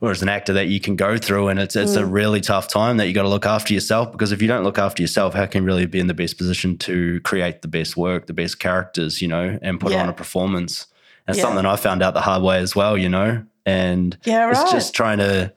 or 0.00 0.10
as 0.10 0.20
an 0.20 0.28
actor 0.28 0.52
that 0.54 0.66
you 0.66 0.80
can 0.80 0.96
go 0.96 1.16
through, 1.16 1.48
and 1.48 1.60
it's 1.60 1.76
it's 1.76 1.94
a 1.94 2.04
hmm. 2.04 2.10
really 2.10 2.40
tough 2.40 2.66
time 2.66 2.96
that 2.96 3.06
you 3.06 3.14
got 3.14 3.22
to 3.22 3.28
look 3.28 3.46
after 3.46 3.72
yourself 3.72 4.10
because 4.10 4.32
if 4.32 4.42
you 4.42 4.48
don't 4.48 4.64
look 4.64 4.78
after 4.78 5.02
yourself, 5.02 5.34
how 5.34 5.46
can 5.46 5.62
you 5.62 5.66
really 5.66 5.86
be 5.86 6.00
in 6.00 6.08
the 6.08 6.14
best 6.14 6.36
position 6.36 6.76
to 6.78 7.20
create 7.20 7.62
the 7.62 7.68
best 7.68 7.96
work, 7.96 8.26
the 8.26 8.32
best 8.32 8.58
characters, 8.58 9.22
you 9.22 9.28
know, 9.28 9.58
and 9.62 9.78
put 9.78 9.92
Yeah. 9.92 10.02
on 10.02 10.08
a 10.08 10.12
performance? 10.12 10.86
That's 11.26 11.38
Yeah. 11.38 11.44
something 11.44 11.64
I 11.64 11.76
found 11.76 12.02
out 12.02 12.14
the 12.14 12.22
hard 12.22 12.42
way 12.42 12.58
as 12.58 12.74
well, 12.74 12.98
you 12.98 13.08
know? 13.08 13.44
And 13.64 14.16
Yeah, 14.24 14.50
it's 14.50 14.72
just 14.72 14.94
trying 14.94 15.18
to 15.18 15.52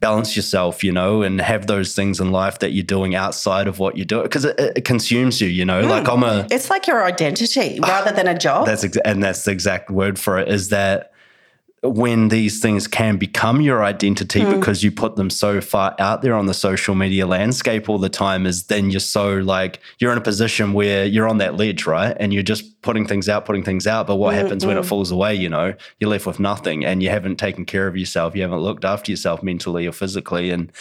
balance 0.00 0.34
yourself, 0.34 0.82
you 0.82 0.90
know, 0.92 1.22
and 1.22 1.40
have 1.40 1.66
those 1.66 1.94
things 1.94 2.20
in 2.20 2.32
life 2.32 2.58
that 2.60 2.72
you're 2.72 2.82
doing 2.82 3.14
outside 3.14 3.68
of 3.68 3.78
what 3.78 3.96
you 3.98 4.04
do 4.04 4.22
because 4.22 4.44
it, 4.46 4.58
it 4.58 4.84
consumes 4.84 5.40
you, 5.40 5.48
you 5.48 5.64
know? 5.64 5.82
Like 5.82 6.08
I'm 6.08 6.22
a 6.22 6.46
It's 6.50 6.70
like 6.70 6.86
your 6.86 7.04
identity 7.04 7.78
rather 7.80 8.10
than 8.10 8.26
a 8.26 8.38
job. 8.38 8.66
that's 8.66 8.82
ex- 8.84 8.96
and 9.04 9.22
that's 9.22 9.44
the 9.44 9.50
exact 9.52 9.90
word 9.90 10.18
for 10.18 10.38
it 10.38 10.48
is 10.48 10.70
that 10.70 11.12
when 11.82 12.28
these 12.28 12.60
things 12.60 12.86
can 12.86 13.16
become 13.16 13.62
your 13.62 13.82
identity 13.82 14.40
Hmm. 14.42 14.58
because 14.58 14.82
you 14.84 14.90
put 14.92 15.16
them 15.16 15.30
so 15.30 15.62
far 15.62 15.94
out 15.98 16.20
there 16.20 16.34
on 16.34 16.44
the 16.44 16.52
social 16.52 16.94
media 16.94 17.26
landscape 17.26 17.88
all 17.88 17.98
the 17.98 18.10
time 18.10 18.44
is 18.44 18.64
then 18.64 18.90
you're 18.90 19.00
so 19.00 19.36
like 19.38 19.80
you're 19.98 20.12
in 20.12 20.18
a 20.18 20.22
position 20.22 20.74
where 20.74 21.06
you're 21.06 21.26
on 21.26 21.38
that 21.38 21.56
ledge 21.56 21.86
right 21.86 22.14
and 22.20 22.34
you're 22.34 22.42
just 22.42 22.79
putting 22.82 23.06
things 23.06 23.28
out 23.28 23.44
putting 23.44 23.62
things 23.62 23.86
out 23.86 24.06
but 24.06 24.16
what 24.16 24.34
happens 24.34 24.64
when 24.64 24.78
it 24.78 24.84
falls 24.84 25.10
away 25.10 25.34
you 25.34 25.48
know? 25.48 25.74
You're 25.98 26.10
left 26.10 26.26
with 26.26 26.40
nothing 26.40 26.84
and 26.84 27.02
you 27.02 27.10
haven't 27.10 27.36
taken 27.36 27.64
care 27.64 27.86
of 27.86 27.96
yourself. 27.96 28.34
You 28.34 28.42
haven't 28.42 28.60
looked 28.60 28.84
after 28.84 29.12
yourself 29.12 29.42
mentally 29.42 29.86
or 29.86 29.92
physically 29.92 30.50
and 30.50 30.72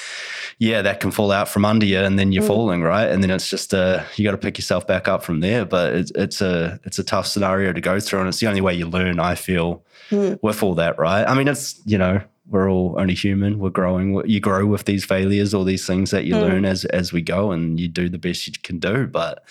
yeah 0.57 0.81
that 0.81 0.99
can 0.99 1.12
fall 1.12 1.31
out 1.31 1.49
from 1.49 1.65
under 1.65 1.85
you 1.85 1.99
and 1.99 2.17
then 2.17 2.31
you're 2.31 2.43
mm. 2.43 2.47
falling 2.47 2.81
right? 2.81 3.09
And 3.09 3.21
then 3.21 3.31
it's 3.31 3.49
just 3.49 3.73
uh 3.73 4.03
you 4.15 4.23
got 4.23 4.31
to 4.31 4.38
pick 4.38 4.57
yourself 4.57 4.88
back 4.88 5.07
up 5.07 5.23
from 5.23 5.39
there 5.41 5.65
but 5.65 5.93
it's, 5.93 6.12
it's 6.15 6.41
a 6.41 6.79
it's 6.83 6.99
a 6.99 7.03
tough 7.03 7.27
scenario 7.27 7.73
to 7.73 7.81
go 7.81 7.99
through 7.99 8.19
and 8.19 8.29
it's 8.29 8.39
the 8.39 8.47
only 8.47 8.62
way 8.62 8.73
you 8.73 8.85
learn 8.85 9.19
i 9.19 9.35
feel 9.35 9.83
mm. 10.09 10.39
with 10.41 10.63
all 10.63 10.75
that 10.75 10.97
right? 10.97 11.27
I 11.27 11.35
mean 11.35 11.47
it's 11.47 11.81
you 11.85 11.97
know 11.97 12.21
we're 12.49 12.69
all 12.69 12.95
only 12.97 13.13
human. 13.13 13.59
We're 13.59 13.69
growing. 13.69 14.21
You 14.27 14.39
grow 14.39 14.65
with 14.65 14.85
these 14.85 15.05
failures 15.05 15.53
all 15.53 15.63
these 15.63 15.85
things 15.85 16.12
that 16.12 16.25
you 16.25 16.33
mm. 16.33 16.41
learn 16.41 16.65
as 16.65 16.85
as 16.85 17.13
we 17.13 17.21
go 17.21 17.51
and 17.51 17.79
you 17.79 17.88
do 17.88 18.09
the 18.09 18.17
best 18.17 18.47
you 18.47 18.53
can 18.63 18.79
do 18.79 19.07
but 19.07 19.43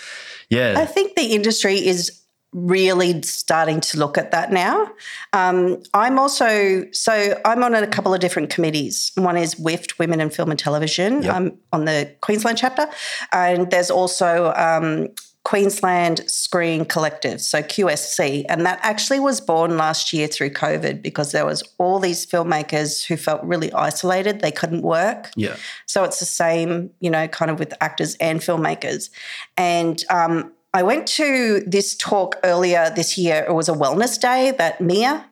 yeah. 0.51 0.75
I 0.79 0.87
think 0.87 1.15
the 1.15 1.35
industry 1.35 1.87
is 1.87 2.19
really 2.53 3.23
starting 3.23 3.81
to 3.81 3.99
look 3.99 4.17
at 4.17 4.31
that 4.31 4.51
now. 4.51 4.91
Um, 5.33 5.83
I'm 5.93 6.19
also, 6.19 6.85
so 6.93 7.41
I'm 7.45 7.63
on 7.63 7.75
a 7.75 7.87
couple 7.87 8.15
of 8.15 8.21
different 8.21 8.51
committees. 8.51 9.13
One 9.17 9.37
is 9.37 9.59
WIFT, 9.59 9.99
Women 9.99 10.21
in 10.21 10.31
Film 10.31 10.51
and 10.51 10.59
Television. 10.59 11.23
Yep. 11.23 11.35
I'm 11.35 11.59
on 11.73 11.85
the 11.85 12.15
Queensland 12.23 12.59
chapter. 12.59 12.89
And 13.33 13.71
there's 13.71 13.91
also 13.91 14.53
um, 14.57 15.09
Queensland 15.45 16.29
Screen 16.31 16.85
Collective, 16.85 17.41
so 17.41 17.63
QSC. 17.63 18.45
And 18.49 18.67
that 18.67 18.79
actually 18.83 19.21
was 19.21 19.41
born 19.41 19.77
last 19.77 20.13
year 20.13 20.27
through 20.27 20.51
COVID 20.51 21.03
because 21.03 21.33
there 21.33 21.47
was 21.47 21.63
all 21.79 21.99
these 21.99 22.27
filmmakers 22.27 23.05
who 23.05 23.17
felt 23.17 23.43
really 23.45 23.73
isolated. 23.73 24.41
They 24.41 24.53
couldn't 24.53 24.83
work. 24.83 25.31
yeah 25.37 25.57
So 25.87 26.05
it's 26.05 26.19
the 26.19 26.27
same, 26.27 26.91
you 27.01 27.11
know, 27.11 27.29
kind 27.29 27.51
of 27.51 27.59
with 27.59 27.73
actors 27.81 28.15
and 28.17 28.41
filmmakers. 28.41 29.11
And 29.57 30.03
um, 30.11 30.53
I 30.75 30.83
went 30.83 31.07
to 31.09 31.61
this 31.67 31.95
talk 31.97 32.37
earlier 32.45 32.91
this 32.95 33.17
year. 33.17 33.45
It 33.49 33.55
was 33.55 33.69
a 33.69 33.73
wellness 33.73 34.21
day 34.21 34.53
that 34.59 34.81
MIA, 34.81 35.25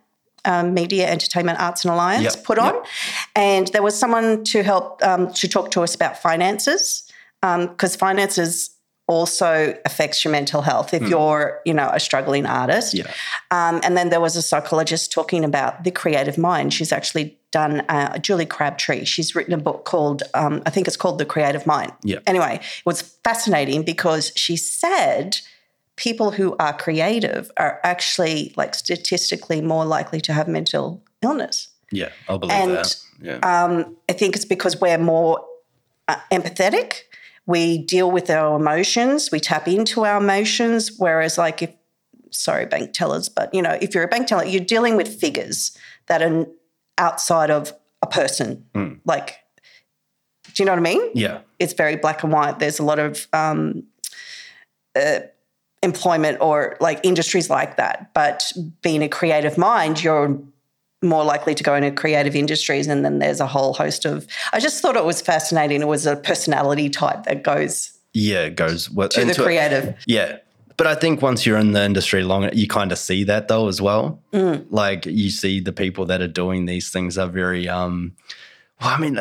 um, 0.45 0.75
Media 0.75 1.09
Entertainment 1.09 1.61
Arts 1.61 1.85
and 1.85 1.93
Alliance, 1.93 2.35
Yep, 2.37 2.45
put 2.45 2.59
on. 2.59 2.75
And 3.35 3.67
there 3.69 3.83
was 3.83 3.99
someone 3.99 4.45
to 4.45 4.63
help 4.63 5.03
um, 5.03 5.33
to 5.35 5.49
talk 5.49 5.71
to 5.73 5.83
us 5.83 5.95
about 5.95 6.19
finances 6.19 7.11
because 7.43 7.95
finances 7.97 8.71
also 9.09 9.77
affects 9.85 10.25
your 10.25 10.33
mental 10.33 10.63
health 10.63 10.93
if 10.93 11.03
you're, 11.09 11.61
you 11.65 11.73
know, 11.73 11.89
a 11.93 12.01
struggling 12.01 12.45
artist. 12.45 12.93
yeah 12.93 13.05
Um, 13.53 13.81
and 13.85 13.97
then 13.97 14.09
there 14.09 14.21
was 14.21 14.35
a 14.35 14.43
psychologist 14.43 15.13
talking 15.13 15.45
about 15.45 15.85
the 15.85 15.93
creative 15.93 16.37
mind. 16.39 16.73
She's 16.75 16.91
actually 16.91 17.39
done 17.53 17.81
uh, 17.89 18.19
Julie 18.19 18.47
Crabtree. 18.47 19.05
She's 19.05 19.35
written 19.35 19.55
a 19.55 19.59
book 19.59 19.85
called, 19.85 20.23
um, 20.35 20.63
I 20.67 20.71
think 20.71 20.87
it's 20.87 20.97
called 20.97 21.19
The 21.19 21.25
Creative 21.25 21.67
Mind. 21.67 21.93
Yeah. 22.03 22.19
Anyway, 22.27 22.57
it 22.63 22.87
was 22.87 23.03
fascinating 23.25 23.83
because 23.85 24.33
she 24.37 24.57
said 24.57 25.39
people 25.97 26.33
who 26.33 26.55
are 26.59 26.73
creative 26.77 27.51
are 27.57 27.81
actually 27.83 28.53
like 28.57 28.75
statistically 28.75 29.61
more 29.63 29.85
likely 29.85 30.21
to 30.21 30.33
have 30.33 30.47
mental 30.47 31.03
illness. 31.23 31.69
yeah 31.91 32.11
i'll 32.29 32.39
believe 32.39 32.55
And, 32.55 32.71
that 32.73 32.97
yeah 33.23 33.39
Um, 33.65 33.97
I 34.11 34.13
think 34.13 34.37
it's 34.37 34.45
because 34.45 34.79
we're 34.81 34.99
more 34.99 35.43
uh, 36.09 36.17
empathetic. 36.31 37.03
We 37.47 37.79
deal 37.79 38.11
with 38.11 38.29
our 38.29 38.57
emotions. 38.57 39.31
We 39.33 39.41
tap 39.41 39.67
into 39.69 40.05
our 40.05 40.19
emotions. 40.19 40.93
Whereas, 40.99 41.39
like, 41.39 41.63
if 41.63 41.71
sorry, 42.31 42.67
bank 42.67 42.93
tellers, 42.93 43.29
but 43.31 43.55
you 43.55 43.63
know, 43.63 43.79
if 43.81 43.95
you're 43.95 44.05
a 44.05 44.09
bank 44.09 44.27
teller, 44.27 44.45
you're 44.45 44.65
dealing 44.65 44.97
with 44.97 45.09
figures 45.21 45.77
that 46.09 46.21
are 46.23 46.47
outside 46.99 47.51
of 47.51 47.73
a 48.03 48.07
person. 48.07 48.65
Like, 49.05 49.37
do 50.55 50.63
you 50.63 50.65
know 50.65 50.73
what 50.73 50.79
I 50.79 50.83
mean? 50.83 51.11
yeah 51.15 51.41
It's 51.59 51.73
very 51.73 51.97
black 51.97 52.23
and 52.23 52.33
white. 52.33 52.59
There's 52.59 52.79
a 52.79 52.83
lot 52.85 52.99
of 52.99 53.27
um, 53.33 53.85
uh, 54.95 55.21
employment 55.83 56.39
or 56.41 56.77
like 56.81 57.01
industries 57.05 57.51
like 57.51 57.77
that. 57.77 58.13
But 58.15 58.53
being 58.83 59.03
a 59.03 59.09
creative 59.09 59.59
mind, 59.59 60.03
you're 60.03 60.39
more 61.03 61.25
likely 61.25 61.55
to 61.55 61.63
go 61.63 61.75
into 61.75 61.91
creative 61.91 62.35
industries. 62.35 62.87
And 62.87 63.05
then 63.05 63.19
there's 63.19 63.41
a 63.41 63.47
whole 63.47 63.75
host 63.75 64.05
of, 64.07 64.27
I 64.53 64.61
just 64.61 64.81
thought 64.81 64.97
it 64.97 65.05
was 65.05 65.21
fascinating. 65.21 65.83
It 65.83 65.89
was 65.89 66.07
a 66.07 66.17
personality 66.17 66.89
type 66.89 67.25
that 67.25 67.43
goes 67.43 67.93
Yeah, 68.15 68.45
it 68.45 68.57
goes 68.57 68.87
to 68.89 68.95
the 68.95 69.21
into 69.21 69.43
it. 69.43 69.45
creative. 69.45 69.95
Yeah. 70.07 70.39
But 70.77 70.87
I 70.87 70.95
think 70.95 71.23
once 71.23 71.47
you're 71.47 71.59
in 71.59 71.73
the 71.73 71.83
industry 71.83 72.23
long, 72.23 72.51
you 72.53 72.69
kind 72.69 72.93
of 72.93 72.99
see 72.99 73.25
that 73.25 73.49
though 73.49 73.69
as 73.69 73.81
well. 73.81 74.23
Mm. 74.33 74.67
Like 74.71 75.07
you 75.07 75.31
see 75.31 75.61
the 75.61 75.73
people 75.73 76.07
that 76.07 76.21
are 76.21 76.29
doing 76.29 76.67
these 76.67 76.91
things 76.91 77.17
are 77.17 77.29
very, 77.29 77.69
um, 77.69 78.15
well, 78.81 78.91
I 78.91 78.99
mean, 78.99 79.19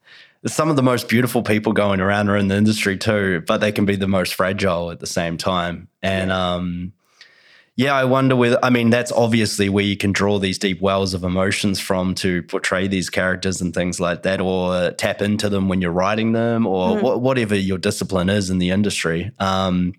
some 0.46 0.70
of 0.70 0.76
the 0.76 0.82
most 0.82 1.08
beautiful 1.08 1.42
people 1.42 1.72
going 1.72 2.00
around 2.00 2.28
are 2.28 2.36
in 2.36 2.48
the 2.48 2.56
industry 2.56 2.96
too, 2.96 3.42
but 3.46 3.58
they 3.58 3.72
can 3.72 3.84
be 3.84 3.96
the 3.96 4.08
most 4.08 4.34
fragile 4.34 4.90
at 4.90 5.00
the 5.00 5.06
same 5.06 5.36
time. 5.36 5.88
And, 6.02 6.30
um, 6.30 6.92
yeah, 7.74 7.94
I 7.94 8.04
wonder 8.04 8.36
whether, 8.36 8.58
I 8.62 8.68
mean, 8.68 8.90
that's 8.90 9.10
obviously 9.10 9.70
where 9.70 9.84
you 9.84 9.96
can 9.96 10.12
draw 10.12 10.38
these 10.38 10.58
deep 10.58 10.82
wells 10.82 11.14
of 11.14 11.24
emotions 11.24 11.80
from 11.80 12.14
to 12.16 12.42
portray 12.42 12.86
these 12.86 13.08
characters 13.08 13.62
and 13.62 13.72
things 13.72 13.98
like 13.98 14.24
that, 14.24 14.42
or 14.42 14.90
tap 14.90 15.22
into 15.22 15.48
them 15.48 15.68
when 15.68 15.80
you're 15.80 15.90
writing 15.90 16.32
them, 16.32 16.66
or 16.66 16.98
wha- 16.98 17.16
whatever 17.16 17.56
your 17.56 17.78
discipline 17.78 18.28
is 18.28 18.50
in 18.50 18.58
the 18.58 18.68
industry. 18.70 19.30
Um, 19.38 19.94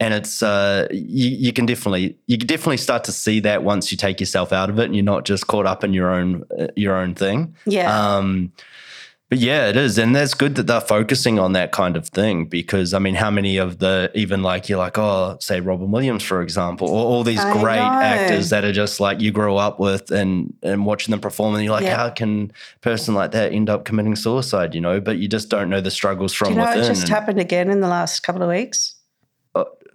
and 0.00 0.14
it's 0.14 0.42
uh, 0.42 0.88
you, 0.90 1.28
you 1.28 1.52
can 1.52 1.66
definitely 1.66 2.16
you 2.26 2.38
can 2.38 2.46
definitely 2.46 2.78
start 2.78 3.04
to 3.04 3.12
see 3.12 3.38
that 3.40 3.62
once 3.62 3.92
you 3.92 3.98
take 3.98 4.18
yourself 4.18 4.52
out 4.52 4.70
of 4.70 4.78
it 4.78 4.86
and 4.86 4.96
you're 4.96 5.04
not 5.04 5.24
just 5.24 5.46
caught 5.46 5.66
up 5.66 5.84
in 5.84 5.92
your 5.92 6.10
own 6.10 6.44
uh, 6.58 6.66
your 6.76 6.96
own 6.96 7.14
thing. 7.14 7.54
Yeah. 7.66 7.88
Um, 8.16 8.52
but 9.28 9.38
yeah, 9.38 9.68
it 9.68 9.76
is, 9.76 9.96
and 9.96 10.16
that's 10.16 10.34
good 10.34 10.56
that 10.56 10.66
they're 10.66 10.80
focusing 10.80 11.38
on 11.38 11.52
that 11.52 11.70
kind 11.70 11.96
of 11.96 12.08
thing 12.08 12.46
because 12.46 12.92
I 12.92 12.98
mean, 12.98 13.14
how 13.14 13.30
many 13.30 13.58
of 13.58 13.78
the 13.78 14.10
even 14.12 14.42
like 14.42 14.68
you're 14.68 14.78
like, 14.80 14.98
oh, 14.98 15.36
say 15.38 15.60
Robin 15.60 15.92
Williams 15.92 16.24
for 16.24 16.42
example, 16.42 16.88
or 16.88 17.04
all 17.04 17.22
these 17.22 17.38
I 17.38 17.52
great 17.52 17.76
know. 17.76 17.82
actors 17.84 18.50
that 18.50 18.64
are 18.64 18.72
just 18.72 18.98
like 18.98 19.20
you 19.20 19.30
grew 19.30 19.54
up 19.54 19.78
with 19.78 20.10
and 20.10 20.52
and 20.64 20.84
watching 20.84 21.12
them 21.12 21.20
perform, 21.20 21.54
and 21.54 21.62
you're 21.62 21.72
like, 21.72 21.84
Yeah. 21.84 21.94
how 21.96 22.10
can 22.10 22.50
a 22.74 22.78
person 22.80 23.14
like 23.14 23.30
that 23.30 23.52
end 23.52 23.70
up 23.70 23.84
committing 23.84 24.16
suicide? 24.16 24.74
You 24.74 24.80
know, 24.80 25.00
but 25.00 25.18
you 25.18 25.28
just 25.28 25.48
don't 25.48 25.70
know 25.70 25.80
the 25.80 25.92
struggles 25.92 26.32
from 26.32 26.48
Do 26.48 26.54
you 26.54 26.58
know 26.58 26.64
within. 26.66 26.82
it 26.82 26.86
just 26.88 27.02
and- 27.02 27.10
happened 27.10 27.38
again 27.38 27.70
in 27.70 27.80
the 27.80 27.88
last 27.88 28.20
couple 28.24 28.42
of 28.42 28.48
weeks? 28.48 28.96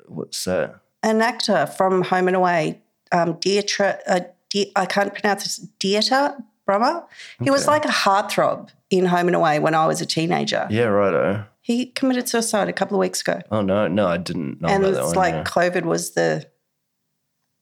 What's 0.08 0.44
that? 0.46 0.80
An 1.04 1.22
actor 1.22 1.66
from 1.68 2.02
Home 2.04 2.28
and 2.28 2.36
Away, 2.36 2.82
um, 3.12 3.36
Dietra, 3.36 4.00
uh, 4.08 4.20
Di- 4.50 4.72
I 4.76 4.86
can't 4.86 5.14
pronounce 5.14 5.44
this, 5.44 5.68
Dieter 5.80 6.42
Brummer. 6.68 7.06
He 7.44 7.52
was 7.52 7.68
like 7.68 7.86
a 7.86 7.90
heartthrob 7.90 8.70
in 8.90 9.06
Home 9.06 9.28
and 9.28 9.36
Away 9.36 9.60
when 9.60 9.76
I 9.76 9.86
was 9.86 10.02
a 10.02 10.06
teenager. 10.06 10.68
Yeah, 10.70 10.86
righto. 10.86 11.46
He 11.62 11.88
committed 11.88 12.28
suicide 12.30 12.70
a 12.70 12.74
couple 12.74 12.96
of 12.98 13.00
weeks 13.00 13.22
ago. 13.22 13.42
Oh 13.52 13.62
no, 13.62 13.88
no, 13.88 14.08
I 14.08 14.18
didn't 14.18 14.62
know 14.62 14.68
and 14.70 14.84
about 14.84 14.96
that 14.96 15.04
it's 15.06 15.16
like. 15.16 15.46
COVID 15.46 15.84
was 15.86 16.12
the 16.12 16.46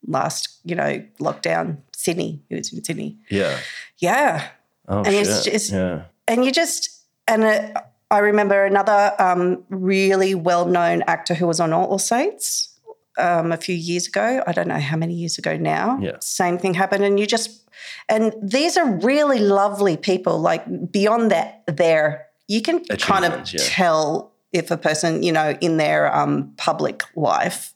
last, 0.08 0.60
you 0.63 0.75
know, 0.75 1.03
lockdown. 1.19 1.77
Sydney, 1.95 2.41
he 2.49 2.56
was 2.56 2.71
in 2.73 2.84
Sydney. 2.84 3.17
yeah. 3.29 3.58
Yeah, 3.99 4.47
Oh 4.88 4.97
And 4.97 5.08
shit. 5.08 5.27
it's 5.27 5.43
just- 5.45 5.71
yeah. 5.71 6.03
and 6.27 6.43
you 6.43 6.51
just 6.51 6.89
and 7.27 7.43
uh, 7.45 7.82
I 8.11 8.19
remember 8.19 8.65
another 8.65 9.13
um, 9.19 9.63
really 9.69 10.35
well-known 10.35 11.03
actor 11.07 11.33
who 11.33 11.47
was 11.47 11.59
on 11.59 11.73
All 11.73 11.97
Saints 11.97 12.79
um, 13.17 13.51
a 13.51 13.57
few 13.57 13.75
years 13.75 14.07
ago. 14.07 14.43
I 14.45 14.51
don't 14.51 14.67
know 14.67 14.79
how 14.79 14.97
many 14.97 15.13
years 15.13 15.37
ago 15.37 15.57
now. 15.57 15.97
Yeah. 16.01 16.17
same 16.19 16.57
thing 16.57 16.73
happened, 16.75 17.03
and 17.03 17.19
you 17.19 17.25
just 17.25 17.61
and 18.09 18.33
these 18.41 18.77
are 18.77 18.89
really 18.99 19.39
lovely 19.39 19.97
people. 19.97 20.39
Like 20.39 20.91
beyond 20.91 21.31
that, 21.31 21.63
there 21.67 22.27
you 22.47 22.61
can 22.61 22.83
kind 22.85 23.25
of 23.25 23.51
yeah. 23.51 23.59
tell 23.63 24.31
if 24.51 24.69
a 24.69 24.77
person, 24.77 25.23
you 25.23 25.31
know, 25.31 25.57
in 25.61 25.77
their 25.77 26.15
um, 26.15 26.53
public 26.57 27.03
life. 27.15 27.73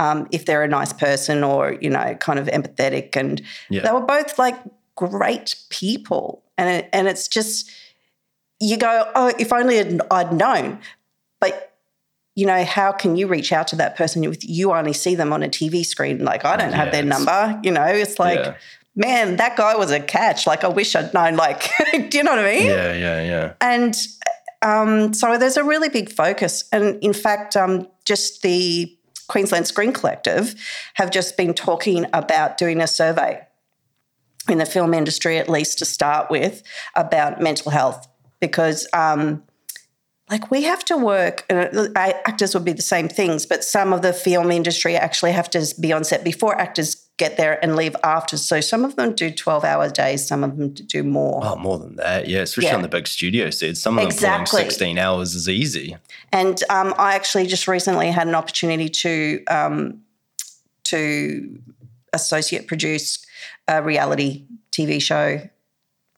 Um, 0.00 0.28
if 0.30 0.44
they're 0.44 0.62
a 0.62 0.68
nice 0.68 0.92
person 0.92 1.42
or 1.42 1.76
you 1.80 1.90
know 1.90 2.14
kind 2.20 2.38
of 2.38 2.46
empathetic 2.46 3.16
and 3.16 3.42
Yeah. 3.68 3.82
they 3.82 3.90
were 3.90 4.06
both 4.06 4.38
like 4.38 4.56
great 4.94 5.56
people 5.70 6.44
and 6.56 6.68
it, 6.68 6.88
and 6.92 7.08
it's 7.08 7.26
just 7.26 7.70
you 8.60 8.76
go 8.76 9.10
oh 9.14 9.32
if 9.38 9.52
only 9.52 9.78
I'd, 9.78 10.00
I'd 10.10 10.32
known 10.32 10.78
but 11.40 11.74
you 12.34 12.46
know 12.46 12.64
how 12.64 12.92
can 12.92 13.16
you 13.16 13.26
reach 13.26 13.52
out 13.52 13.68
to 13.68 13.76
that 13.76 13.96
person 13.96 14.24
if 14.24 14.38
you 14.48 14.72
only 14.72 14.92
see 14.92 15.14
them 15.14 15.32
on 15.32 15.42
a 15.42 15.48
tv 15.48 15.84
screen 15.84 16.24
like 16.24 16.44
i 16.44 16.56
don't 16.56 16.72
have 16.72 16.92
their 16.92 17.04
number 17.04 17.60
you 17.62 17.70
know 17.70 17.84
it's 17.84 18.18
like 18.18 18.38
Yeah. 18.40 18.54
man 18.96 19.36
that 19.36 19.56
guy 19.56 19.76
was 19.76 19.90
a 19.90 20.00
catch 20.00 20.46
like 20.46 20.64
i 20.64 20.68
wish 20.68 20.94
i'd 20.96 21.12
known 21.14 21.36
like 21.36 21.68
do 21.92 22.18
you 22.18 22.24
know 22.24 22.32
what 22.32 22.40
i 22.44 22.58
mean 22.58 22.66
Yeah, 22.66 22.92
yeah, 22.94 23.22
yeah. 23.22 23.52
and 23.60 23.96
um, 24.60 25.14
so 25.14 25.38
there's 25.38 25.56
a 25.56 25.62
really 25.62 25.88
big 25.88 26.10
focus. 26.10 26.64
And 26.72 27.00
in 27.00 27.12
fact, 27.12 27.56
um, 27.56 27.86
just 28.04 28.42
the 28.42 28.92
Queensland 29.28 29.68
Screen 29.68 29.92
Collective 29.92 30.56
have 30.94 31.12
just 31.12 31.36
been 31.36 31.54
talking 31.54 32.06
about 32.12 32.58
doing 32.58 32.80
a 32.80 32.88
survey 32.88 33.40
in 34.48 34.58
the 34.58 34.66
film 34.66 34.94
industry, 34.94 35.38
at 35.38 35.48
least 35.48 35.78
to 35.78 35.84
start 35.84 36.28
with, 36.28 36.64
about 36.96 37.40
mental 37.40 37.70
health. 37.70 38.07
Because, 38.40 38.86
um, 38.92 39.42
like, 40.30 40.50
we 40.50 40.62
have 40.62 40.84
to 40.86 40.96
work, 40.96 41.44
and 41.48 41.58
uh, 41.74 41.90
actors 41.96 42.54
would 42.54 42.64
be 42.64 42.72
the 42.72 42.82
same 42.82 43.08
things, 43.08 43.46
but 43.46 43.64
some 43.64 43.92
of 43.92 44.02
the 44.02 44.12
film 44.12 44.50
industry 44.50 44.96
actually 44.96 45.32
have 45.32 45.48
to 45.50 45.66
be 45.80 45.92
on 45.92 46.04
set 46.04 46.22
before 46.24 46.58
actors 46.58 47.08
get 47.16 47.36
there 47.36 47.62
and 47.64 47.74
leave 47.74 47.96
after. 48.04 48.36
So 48.36 48.60
some 48.60 48.84
of 48.84 48.94
them 48.94 49.12
do 49.14 49.30
12 49.30 49.64
hour 49.64 49.90
days, 49.90 50.26
some 50.26 50.44
of 50.44 50.56
them 50.56 50.70
do 50.72 51.02
more. 51.02 51.40
Oh, 51.44 51.56
more 51.56 51.78
than 51.78 51.96
that. 51.96 52.28
Yeah, 52.28 52.40
especially 52.42 52.68
Yeah. 52.68 52.76
on 52.76 52.82
the 52.82 52.88
big 52.88 53.08
studio 53.08 53.50
sets. 53.50 53.80
Some 53.80 53.98
of 53.98 54.02
them 54.02 54.12
Exactly. 54.12 54.58
pulling 54.60 54.70
16 54.70 54.98
hours 54.98 55.34
is 55.34 55.48
easy. 55.48 55.96
And 56.30 56.62
um, 56.70 56.94
I 56.96 57.14
actually 57.16 57.46
just 57.46 57.66
recently 57.66 58.10
had 58.12 58.28
an 58.28 58.36
opportunity 58.36 58.88
to 58.88 59.44
um, 59.46 60.02
to 60.84 61.58
associate 62.12 62.66
produce 62.68 63.18
a 63.66 63.82
reality 63.82 64.44
TV 64.72 65.02
show 65.02 65.40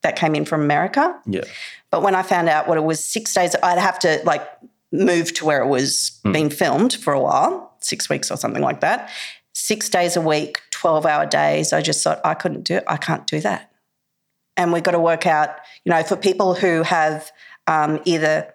that 0.03 0.17
came 0.17 0.35
in 0.35 0.45
from 0.45 0.61
America. 0.61 1.19
Yeah. 1.27 1.43
But 1.90 2.03
when 2.03 2.14
I 2.14 2.22
found 2.22 2.48
out 2.48 2.68
what 2.68 2.79
it 2.79 2.85
was, 2.85 3.05
six 3.05 3.35
days, 3.35 3.57
I'd 3.62 3.79
have 3.79 3.98
to 4.00 4.20
like 4.24 4.46
move 4.92 5.33
to 5.35 5.44
where 5.44 5.62
it 5.62 5.68
was 5.68 6.20
being 6.33 6.50
filmed 6.50 6.94
for 6.94 7.12
a 7.12 7.20
while, 7.20 7.74
six 7.81 8.09
weeks 8.09 8.31
or 8.31 8.37
something 8.37 8.62
like 8.62 8.81
that. 8.81 9.11
Six 9.53 9.88
days 9.88 10.16
a 10.16 10.20
week, 10.20 10.61
twelve 10.70 11.05
hour 11.05 11.26
days. 11.26 11.72
I 11.72 11.83
just 11.83 12.03
thought 12.03 12.20
I 12.24 12.35
couldn't 12.35 12.62
do. 12.62 12.76
it. 12.76 12.85
I 12.87 12.96
can't 12.96 13.26
do 13.26 13.40
that. 13.40 13.72
And 14.57 14.72
we've 14.72 14.83
got 14.83 14.92
to 14.92 15.00
work 15.00 15.26
out, 15.26 15.50
you 15.85 15.90
know, 15.90 16.03
for 16.03 16.16
people 16.16 16.55
who 16.55 16.83
have 16.83 17.31
um, 17.66 18.00
either 18.05 18.55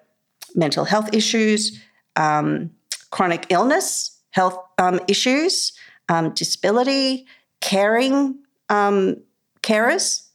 mental 0.54 0.84
health 0.84 1.12
issues, 1.12 1.80
um, 2.16 2.70
chronic 3.10 3.46
illness, 3.50 4.18
health 4.30 4.58
um, 4.78 5.00
issues, 5.08 5.72
um, 6.08 6.30
disability, 6.30 7.26
caring 7.60 8.38
um, 8.68 9.16
carers. 9.62 10.25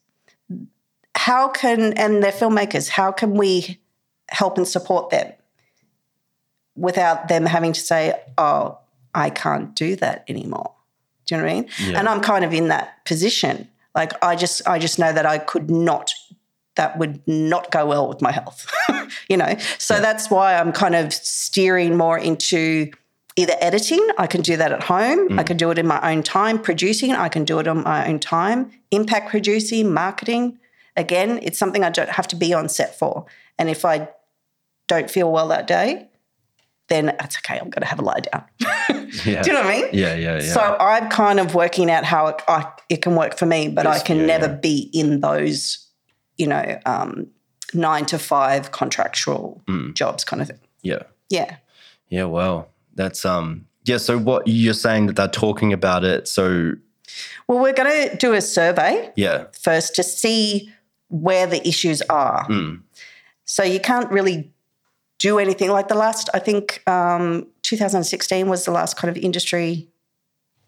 How 1.15 1.49
can 1.49 1.93
and 1.93 2.23
they're 2.23 2.31
filmmakers? 2.31 2.89
How 2.89 3.11
can 3.11 3.35
we 3.35 3.79
help 4.29 4.57
and 4.57 4.67
support 4.67 5.09
them 5.09 5.33
without 6.75 7.27
them 7.27 7.45
having 7.45 7.73
to 7.73 7.79
say, 7.79 8.19
"Oh, 8.37 8.79
I 9.13 9.29
can't 9.29 9.75
do 9.75 9.95
that 9.97 10.23
anymore"? 10.27 10.73
Do 11.25 11.35
you 11.35 11.41
know 11.41 11.47
what 11.47 11.51
I 11.51 11.55
mean? 11.55 11.69
Yeah. 11.79 11.99
And 11.99 12.09
I'm 12.09 12.21
kind 12.21 12.43
of 12.45 12.53
in 12.53 12.69
that 12.69 13.05
position. 13.05 13.67
Like 13.93 14.13
I 14.23 14.35
just, 14.35 14.67
I 14.67 14.79
just 14.79 14.99
know 14.99 15.11
that 15.11 15.25
I 15.25 15.37
could 15.37 15.69
not 15.69 16.13
that 16.75 16.97
would 16.97 17.21
not 17.27 17.69
go 17.71 17.85
well 17.85 18.07
with 18.07 18.21
my 18.21 18.31
health, 18.31 18.65
you 19.29 19.35
know? 19.35 19.55
So 19.77 19.99
that's 19.99 20.29
why 20.29 20.55
I'm 20.55 20.71
kind 20.71 20.95
of 20.95 21.13
steering 21.13 21.97
more 21.97 22.17
into 22.17 22.91
either 23.35 23.53
editing, 23.61 24.05
I 24.17 24.27
can 24.27 24.41
do 24.41 24.57
that 24.57 24.71
at 24.71 24.83
home, 24.83 25.29
mm. 25.29 25.39
I 25.39 25.43
can 25.43 25.57
do 25.57 25.71
it 25.71 25.77
in 25.77 25.87
my 25.87 26.11
own 26.11 26.23
time, 26.23 26.59
producing, 26.59 27.11
I 27.11 27.29
can 27.29 27.45
do 27.45 27.59
it 27.59 27.67
on 27.67 27.83
my 27.83 28.07
own 28.07 28.19
time, 28.19 28.71
impact 28.91 29.29
producing, 29.29 29.93
marketing. 29.93 30.59
Again, 30.97 31.39
it's 31.41 31.57
something 31.57 31.83
I 31.83 31.89
don't 31.89 32.09
have 32.09 32.27
to 32.29 32.35
be 32.35 32.53
on 32.53 32.69
set 32.69 32.97
for. 32.97 33.25
And 33.57 33.69
if 33.69 33.85
I 33.85 34.09
don't 34.87 35.09
feel 35.09 35.31
well 35.31 35.47
that 35.49 35.67
day, 35.67 36.09
then 36.89 37.05
that's 37.05 37.37
okay, 37.37 37.53
I'm 37.57 37.69
going 37.69 37.81
to 37.81 37.87
have 37.87 37.99
a 37.99 38.03
lie 38.03 38.19
down. 38.19 38.43
Yeah. 39.25 39.41
do 39.41 39.49
you 39.51 39.55
know 39.57 39.63
what 39.63 39.73
I 39.75 39.81
mean? 39.81 39.89
Yeah, 39.91 40.15
yeah, 40.15 40.35
yeah. 40.35 40.53
So 40.53 40.61
I'm 40.79 41.09
kind 41.09 41.41
of 41.41 41.53
working 41.53 41.91
out 41.91 42.05
how 42.05 42.27
it, 42.27 42.41
I, 42.47 42.71
it 42.87 43.01
can 43.01 43.15
work 43.15 43.37
for 43.37 43.45
me, 43.45 43.67
but 43.67 43.85
I 43.85 43.99
can 43.99 44.19
yeah, 44.21 44.25
never 44.25 44.45
yeah. 44.47 44.55
be 44.55 44.89
in 44.93 45.19
those, 45.19 45.85
you 46.37 46.47
know, 46.47 46.79
um, 46.85 47.27
nine 47.73 48.05
to 48.05 48.17
five 48.17 48.71
contractual 48.71 49.61
Mm. 49.67 49.93
jobs 49.95 50.23
kind 50.23 50.41
of 50.41 50.47
thing. 50.47 50.59
yeah. 50.81 51.03
Yeah. 51.29 51.57
Yeah, 52.07 52.25
well, 52.25 52.69
that's 52.95 53.25
um 53.25 53.67
yeah, 53.83 53.97
so 53.97 54.17
what 54.17 54.43
you're 54.47 54.73
saying 54.73 55.07
that 55.07 55.15
they're 55.17 55.27
talking 55.27 55.73
about 55.73 56.03
it. 56.05 56.27
So 56.29 56.73
Well, 57.47 57.59
we're 57.59 57.73
going 57.73 58.09
to 58.09 58.15
do 58.17 58.33
a 58.33 58.41
survey 58.41 59.11
yeah. 59.17 59.45
first 59.59 59.93
to 59.95 60.03
see 60.03 60.71
where 61.11 61.45
the 61.45 61.65
issues 61.67 62.01
are. 62.09 62.47
Mm. 62.47 62.81
So 63.45 63.63
you 63.63 63.79
can't 63.79 64.09
really 64.11 64.51
do 65.19 65.37
anything 65.37 65.69
like 65.69 65.87
the 65.87 65.95
last, 65.95 66.29
I 66.33 66.39
think 66.39 66.81
um, 66.89 67.47
2016 67.61 68.47
was 68.49 68.65
the 68.65 68.71
last 68.71 68.97
kind 68.97 69.15
of 69.15 69.21
industry 69.23 69.87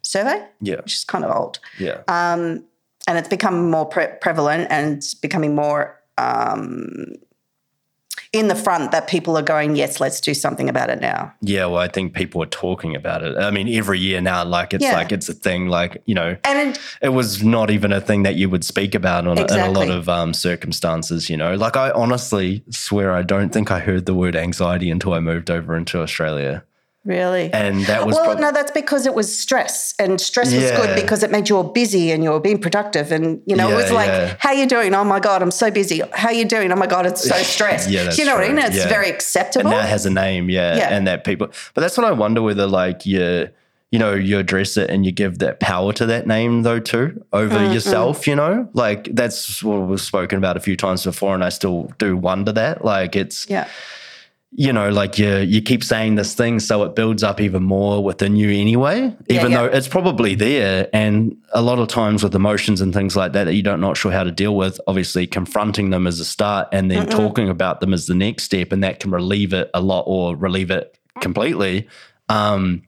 survey, 0.03 0.45
Yeah. 0.61 0.75
which 0.77 0.93
is 0.95 1.03
kind 1.03 1.23
of 1.25 1.35
old. 1.35 1.59
Yeah. 1.79 2.01
um, 2.07 2.65
and 3.07 3.17
it's 3.17 3.27
become 3.27 3.69
more 3.71 3.85
pre- 3.85 4.13
prevalent 4.21 4.67
and 4.69 4.97
it's 4.97 5.13
becoming 5.13 5.55
more 5.55 5.99
um, 6.17 7.05
in 8.34 8.47
the 8.47 8.55
front 8.55 8.91
that 8.91 9.07
people 9.07 9.38
are 9.38 9.43
going, 9.43 9.75
yes, 9.75 9.99
let's 9.99 10.19
do 10.19 10.34
something 10.34 10.67
about 10.67 10.89
it 10.89 10.99
now. 10.99 11.31
Yeah, 11.41 11.67
well, 11.67 11.77
I 11.77 11.88
think 11.88 12.13
people 12.15 12.41
are 12.41 12.47
talking 12.47 12.95
about 12.95 13.21
it. 13.23 13.38
I 13.38 13.51
mean, 13.51 13.69
every 13.69 13.99
year 13.99 14.19
now, 14.21 14.43
like 14.43 14.73
it's 14.73 14.84
Yeah. 14.84 14.93
like 14.95 15.11
it's 15.11 15.29
a 15.29 15.34
thing. 15.34 15.67
Like 15.67 16.01
you 16.05 16.15
know, 16.15 16.36
And 16.43 16.69
it, 16.69 16.79
it 17.01 17.09
was 17.09 17.43
not 17.43 17.69
even 17.69 17.93
a 17.93 18.01
thing 18.01 18.23
that 18.23 18.36
you 18.36 18.49
would 18.49 18.65
speak 18.65 18.95
about 18.95 19.27
on, 19.27 19.38
in 19.38 19.45
a 19.59 19.69
lot 19.69 19.89
of 19.89 20.09
um, 20.09 20.34
circumstances. 20.34 21.29
You 21.29 21.38
know, 21.38 21.53
like 21.55 21.77
I 21.77 21.91
honestly 21.91 22.63
swear 22.71 23.13
I 23.13 23.21
don't 23.21 23.49
think 23.49 23.69
I 23.71 23.79
heard 23.79 24.05
the 24.07 24.15
word 24.15 24.36
anxiety 24.36 24.89
until 24.89 25.13
I 25.13 25.19
moved 25.19 25.51
over 25.51 25.77
into 25.77 26.01
Australia, 26.01 26.63
really. 27.06 27.51
and 27.54 27.86
that 27.86 28.06
was 28.06 28.16
well, 28.16 28.26
prob- 28.26 28.39
no, 28.39 28.51
that's 28.51 28.72
because 28.72 29.06
it 29.06 29.14
was 29.14 29.38
stress, 29.38 29.93
and 29.99 30.20
stress 30.22 30.54
was 30.54 30.72
good 30.72 30.95
because 30.95 31.24
it 31.24 31.32
made 31.32 31.49
you 31.49 31.58
all 31.58 31.64
busy 31.64 32.12
and 32.12 32.24
you 32.24 32.32
were 32.32 32.39
being 32.39 32.60
productive, 32.60 33.12
and 33.12 33.41
you 33.45 33.56
know 33.56 33.70
it 33.70 33.76
was 33.76 33.91
like, 33.91 34.08
yeah. 34.08 34.36
"How 34.39 34.51
you 34.51 34.66
doing? 34.66 34.93
Oh 34.93 35.04
my 35.04 35.20
god, 35.20 35.41
I'm 35.41 35.51
so 35.51 35.70
busy. 35.72 36.01
How 36.14 36.30
you 36.30 36.45
doing? 36.45 36.72
Oh 36.72 36.76
my 36.76 36.88
god, 36.88 37.06
it's 37.06 37.24
so 37.28 37.36
stressed." 37.54 37.89
Yeah, 37.89 38.04
that's 38.04 38.16
Do 38.16 38.22
you 38.24 38.28
know 38.28 38.36
what 38.36 38.43
I 38.45 38.49
mean? 38.49 38.60
It's 38.60 38.78
Yeah. 38.78 38.88
very 38.88 39.08
and 39.08 39.16
acceptable. 39.16 39.70
that 39.72 39.89
has 39.89 40.06
a 40.06 40.10
name, 40.10 40.49
yeah, 40.49 40.76
Yeah. 40.78 40.89
and 40.95 41.06
that 41.08 41.24
people. 41.24 41.47
But 41.74 41.82
that's 41.82 41.97
what 41.97 42.06
I 42.08 42.12
wonder 42.12 42.41
whether 42.41 42.68
like 42.68 43.06
you, 43.06 43.49
you 43.91 43.99
know, 43.99 44.14
you 44.14 44.39
address 44.39 44.76
it 44.78 44.89
and 44.89 45.06
you 45.06 45.12
give 45.12 45.39
that 45.39 45.60
power 45.60 45.93
to 45.93 46.06
that 46.08 46.26
name 46.26 46.64
though 46.64 46.80
too 46.80 47.24
over 47.32 47.58
Mm, 47.60 47.74
yourself. 47.74 48.26
You 48.28 48.36
know, 48.36 48.68
like 48.74 49.10
that's 49.14 49.62
what 49.62 49.82
we've 49.88 50.01
spoken 50.01 50.38
about 50.38 50.58
a 50.58 50.60
few 50.60 50.76
times 50.76 51.04
before, 51.04 51.36
and 51.36 51.43
I 51.43 51.49
still 51.49 51.91
do 51.99 52.18
wonder 52.18 52.51
that. 52.54 52.84
Like 52.86 53.16
it's 53.16 53.47
yeah, 53.49 53.68
you 54.56 54.72
know, 54.72 54.89
like 54.89 55.18
you 55.18 55.38
you 55.38 55.62
keep 55.62 55.84
saying 55.84 56.16
this 56.16 56.36
thing, 56.36 56.60
so 56.60 56.84
it 56.84 56.95
builds 56.95 57.24
up 57.24 57.41
even 57.41 57.64
more 57.64 58.04
within 58.04 58.36
you 58.36 58.49
anyway. 58.49 59.16
Even 59.28 59.51
yeah. 59.51 59.58
though 59.58 59.66
it's 59.66 59.88
probably 59.88 60.36
there, 60.36 60.88
and 60.93 61.36
a 61.54 61.62
lot 61.62 61.80
of 61.80 61.88
times 61.88 62.24
with 62.24 62.36
emotions 62.36 62.80
and 62.80 62.93
things 62.93 63.16
like 63.16 63.34
that 63.34 63.45
that 63.45 63.56
you 63.56 63.64
don't 63.64 63.82
not 63.82 63.97
sure 63.97 64.12
how 64.12 64.24
to 64.24 64.32
deal 64.32 64.56
with, 64.56 64.80
obviously 64.88 65.26
confronting 65.26 65.89
them 65.89 66.06
as 66.06 66.20
a 66.20 66.26
start, 66.26 66.68
and 66.72 66.91
then 66.91 67.08
talking 67.08 67.49
about 67.49 67.80
them 67.80 67.93
as 67.93 68.06
the 68.06 68.16
next 68.16 68.43
step, 68.43 68.72
and 68.72 68.84
that 68.84 68.99
can 68.99 69.10
relieve 69.10 69.54
it 69.54 69.72
a 69.74 69.82
lot 69.82 70.04
or 70.06 70.36
relieve 70.36 70.70
it 70.70 70.97
completely. 71.20 71.88
Um, 72.30 72.84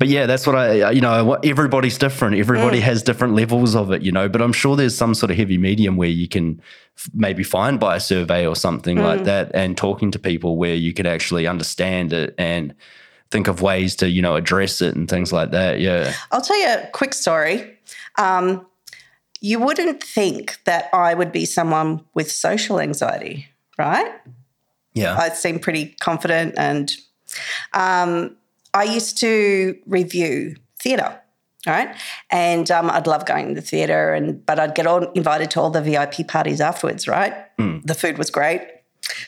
but 0.00 0.08
yeah, 0.08 0.24
that's 0.26 0.46
what 0.46 0.56
I, 0.56 0.90
you 0.90 1.00
know, 1.02 1.22
what- 1.24 1.44
everybody's 1.44 1.98
different. 1.98 2.34
Everybody 2.36 2.78
Mm. 2.78 2.82
has 2.90 3.02
different 3.02 3.34
levels 3.34 3.76
of 3.76 3.92
it, 3.92 4.00
you 4.02 4.10
know, 4.10 4.28
but 4.30 4.40
I'm 4.40 4.52
sure 4.54 4.74
there's 4.74 4.96
some 4.96 5.14
sort 5.14 5.30
of 5.30 5.36
heavy 5.36 5.58
medium 5.58 5.96
where 5.98 6.08
you 6.08 6.26
can 6.26 6.60
maybe 7.14 7.42
find 7.44 7.78
by 7.78 7.96
a 7.96 8.00
survey 8.00 8.46
or 8.46 8.56
something 8.56 8.96
Mm. 8.96 9.04
like 9.04 9.24
that 9.24 9.50
and 9.54 9.76
talking 9.76 10.10
to 10.12 10.18
people 10.18 10.56
where 10.56 10.74
you 10.74 10.92
could 10.94 11.06
actually 11.06 11.46
understand 11.46 12.12
it 12.14 12.34
and 12.38 12.74
think 13.30 13.46
of 13.46 13.60
ways 13.62 13.94
to, 13.96 14.08
you 14.08 14.22
know, 14.22 14.36
address 14.36 14.80
it 14.80 14.96
and 14.96 15.06
things 15.08 15.32
like 15.34 15.50
that. 15.52 15.80
Yeah. 15.80 16.12
I'll 16.32 16.40
tell 16.40 16.58
you 16.58 16.66
a 16.68 16.88
quick 16.92 17.12
story. 17.14 17.76
Um, 18.18 18.66
you 19.42 19.60
wouldn't 19.60 20.02
think 20.02 20.58
that 20.64 20.88
I 20.94 21.12
would 21.14 21.30
be 21.30 21.44
someone 21.44 22.00
with 22.14 22.32
social 22.32 22.80
anxiety, 22.80 23.46
right? 23.78 24.12
Yeah. 24.94 25.16
I 25.18 25.28
seem 25.28 25.58
pretty 25.58 25.94
confident, 26.00 26.54
and 26.56 26.90
um, 27.74 28.36
I 28.74 28.84
used 28.84 29.18
to 29.18 29.76
review 29.86 30.56
theatre. 30.82 31.20
right? 31.66 31.94
and 32.30 32.70
um, 32.70 32.88
I'd 32.90 33.06
love 33.06 33.26
going 33.26 33.48
to 33.48 33.54
the 33.54 33.66
theatre, 33.66 34.14
and 34.14 34.44
but 34.46 34.58
I'd 34.58 34.74
get 34.74 34.86
all 34.86 35.04
invited 35.12 35.50
to 35.52 35.60
all 35.60 35.70
the 35.70 35.82
VIP 35.82 36.26
parties 36.26 36.60
afterwards. 36.60 37.06
Right, 37.06 37.34
the 37.84 37.94
food 37.94 38.16
was 38.18 38.30
great. 38.30 38.62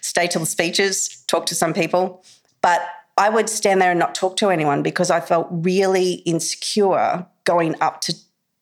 Stay 0.00 0.26
till 0.28 0.40
the 0.40 0.46
speeches, 0.46 1.24
talk 1.26 1.46
to 1.46 1.54
some 1.54 1.74
people, 1.74 2.24
but 2.62 2.80
I 3.18 3.28
would 3.28 3.48
stand 3.50 3.82
there 3.82 3.90
and 3.90 3.98
not 3.98 4.14
talk 4.14 4.36
to 4.36 4.48
anyone 4.48 4.82
because 4.82 5.10
I 5.10 5.20
felt 5.20 5.48
really 5.50 6.12
insecure 6.24 7.26
going 7.44 7.74
up 7.80 8.00
to 8.02 8.14